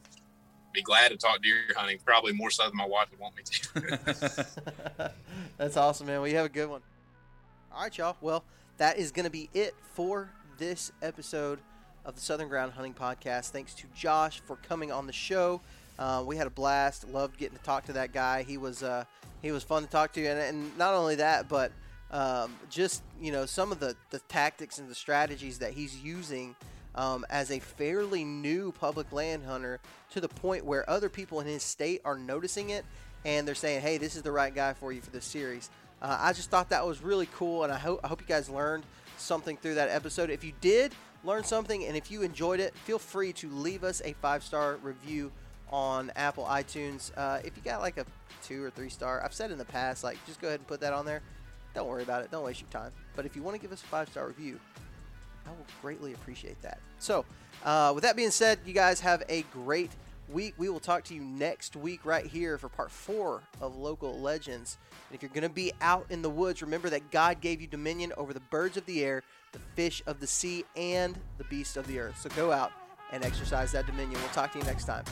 be 0.73 0.81
glad 0.81 1.09
to 1.09 1.17
talk 1.17 1.41
deer 1.41 1.57
hunting. 1.75 1.97
Probably 2.05 2.31
more 2.31 2.49
so 2.49 2.63
than 2.63 2.77
my 2.77 2.85
wife 2.85 3.09
would 3.11 3.19
want 3.19 3.35
me 3.35 3.43
to. 3.43 5.11
That's 5.57 5.75
awesome, 5.75 6.07
man. 6.07 6.21
Well, 6.21 6.29
you 6.29 6.37
have 6.37 6.45
a 6.45 6.49
good 6.49 6.69
one. 6.69 6.81
All 7.73 7.83
right, 7.83 7.97
y'all. 7.97 8.15
Well, 8.21 8.43
that 8.77 8.97
is 8.97 9.11
going 9.11 9.25
to 9.25 9.31
be 9.31 9.49
it 9.53 9.75
for 9.93 10.29
this 10.57 10.91
episode 11.01 11.59
of 12.05 12.15
the 12.15 12.21
Southern 12.21 12.47
Ground 12.47 12.73
Hunting 12.73 12.93
Podcast. 12.93 13.49
Thanks 13.49 13.73
to 13.75 13.87
Josh 13.95 14.39
for 14.39 14.55
coming 14.57 14.91
on 14.91 15.07
the 15.07 15.13
show. 15.13 15.61
Uh, 15.97 16.23
we 16.25 16.37
had 16.37 16.47
a 16.47 16.51
blast. 16.51 17.07
Loved 17.09 17.37
getting 17.37 17.57
to 17.57 17.63
talk 17.63 17.85
to 17.85 17.93
that 17.93 18.13
guy. 18.13 18.43
He 18.43 18.57
was 18.57 18.83
uh, 18.83 19.05
he 19.41 19.51
was 19.51 19.63
fun 19.63 19.83
to 19.83 19.89
talk 19.89 20.13
to, 20.13 20.25
and, 20.25 20.39
and 20.39 20.77
not 20.77 20.93
only 20.93 21.15
that, 21.15 21.47
but 21.49 21.71
um, 22.11 22.53
just 22.69 23.03
you 23.19 23.31
know 23.31 23.45
some 23.45 23.71
of 23.71 23.79
the 23.79 23.95
the 24.11 24.19
tactics 24.27 24.77
and 24.77 24.89
the 24.89 24.95
strategies 24.95 25.59
that 25.59 25.73
he's 25.73 25.97
using 25.97 26.55
um, 26.95 27.25
as 27.29 27.51
a 27.51 27.59
fairly 27.59 28.23
new 28.23 28.71
public 28.71 29.11
land 29.11 29.43
hunter 29.43 29.79
to 30.11 30.21
the 30.21 30.29
point 30.29 30.65
where 30.65 30.89
other 30.89 31.09
people 31.09 31.39
in 31.39 31.47
his 31.47 31.63
state 31.63 32.01
are 32.05 32.17
noticing 32.17 32.69
it 32.69 32.85
and 33.25 33.47
they're 33.47 33.55
saying, 33.55 33.81
"Hey, 33.81 33.97
this 33.97 34.15
is 34.15 34.21
the 34.21 34.31
right 34.31 34.53
guy 34.53 34.73
for 34.73 34.91
you 34.91 35.01
for 35.01 35.11
this 35.11 35.25
series." 35.25 35.69
Uh, 36.01 36.17
I 36.19 36.33
just 36.33 36.49
thought 36.49 36.69
that 36.69 36.85
was 36.85 37.01
really 37.01 37.27
cool, 37.35 37.63
and 37.63 37.73
I 37.73 37.77
hope 37.77 37.99
I 38.03 38.07
hope 38.07 38.21
you 38.21 38.27
guys 38.27 38.49
learned 38.49 38.85
something 39.17 39.57
through 39.57 39.75
that 39.75 39.89
episode. 39.89 40.29
If 40.29 40.43
you 40.43 40.53
did 40.61 40.93
learn 41.23 41.43
something, 41.43 41.85
and 41.85 41.97
if 41.97 42.11
you 42.11 42.21
enjoyed 42.21 42.59
it, 42.59 42.75
feel 42.75 42.99
free 42.99 43.33
to 43.33 43.49
leave 43.49 43.83
us 43.83 44.01
a 44.05 44.13
five 44.13 44.43
star 44.43 44.77
review 44.81 45.31
on 45.71 46.11
Apple 46.15 46.45
iTunes. 46.45 47.11
Uh, 47.17 47.39
if 47.43 47.55
you 47.57 47.63
got 47.63 47.81
like 47.81 47.97
a 47.97 48.05
two 48.43 48.63
or 48.63 48.69
three 48.69 48.89
star, 48.89 49.23
I've 49.23 49.33
said 49.33 49.51
in 49.51 49.57
the 49.57 49.65
past, 49.65 50.03
like 50.03 50.17
just 50.25 50.41
go 50.41 50.47
ahead 50.47 50.59
and 50.59 50.67
put 50.67 50.81
that 50.81 50.93
on 50.93 51.05
there. 51.05 51.21
Don't 51.73 51.87
worry 51.87 52.03
about 52.03 52.23
it. 52.23 52.31
Don't 52.31 52.45
waste 52.45 52.61
your 52.61 52.69
time. 52.69 52.91
But 53.15 53.25
if 53.25 53.35
you 53.35 53.43
want 53.43 53.55
to 53.55 53.61
give 53.61 53.71
us 53.71 53.81
a 53.81 53.85
five 53.87 54.09
star 54.09 54.27
review, 54.27 54.59
I 55.45 55.49
will 55.49 55.65
greatly 55.81 56.13
appreciate 56.13 56.61
that. 56.61 56.79
So, 56.99 57.25
uh, 57.63 57.91
with 57.93 58.03
that 58.03 58.15
being 58.15 58.31
said, 58.31 58.59
you 58.65 58.73
guys 58.73 58.99
have 59.01 59.23
a 59.29 59.43
great 59.53 59.91
week. 60.29 60.53
We 60.57 60.69
will 60.69 60.79
talk 60.79 61.03
to 61.05 61.13
you 61.13 61.21
next 61.21 61.75
week 61.75 62.05
right 62.05 62.25
here 62.25 62.57
for 62.57 62.69
part 62.69 62.91
four 62.91 63.41
of 63.61 63.75
Local 63.75 64.19
Legends. 64.19 64.77
And 65.09 65.15
if 65.15 65.21
you're 65.21 65.29
going 65.29 65.43
to 65.43 65.49
be 65.49 65.71
out 65.81 66.05
in 66.09 66.21
the 66.21 66.29
woods, 66.29 66.61
remember 66.61 66.89
that 66.89 67.11
God 67.11 67.41
gave 67.41 67.61
you 67.61 67.67
dominion 67.67 68.13
over 68.17 68.33
the 68.33 68.39
birds 68.39 68.77
of 68.77 68.85
the 68.85 69.03
air, 69.03 69.23
the 69.51 69.59
fish 69.75 70.01
of 70.05 70.19
the 70.19 70.27
sea, 70.27 70.65
and 70.75 71.17
the 71.37 71.43
beasts 71.45 71.77
of 71.77 71.87
the 71.87 71.99
earth. 71.99 72.19
So 72.19 72.29
go 72.29 72.51
out 72.51 72.71
and 73.11 73.23
exercise 73.23 73.71
that 73.73 73.85
dominion. 73.85 74.19
We'll 74.19 74.29
talk 74.29 74.51
to 74.53 74.59
you 74.59 74.65
next 74.65 74.85
time. 74.85 75.03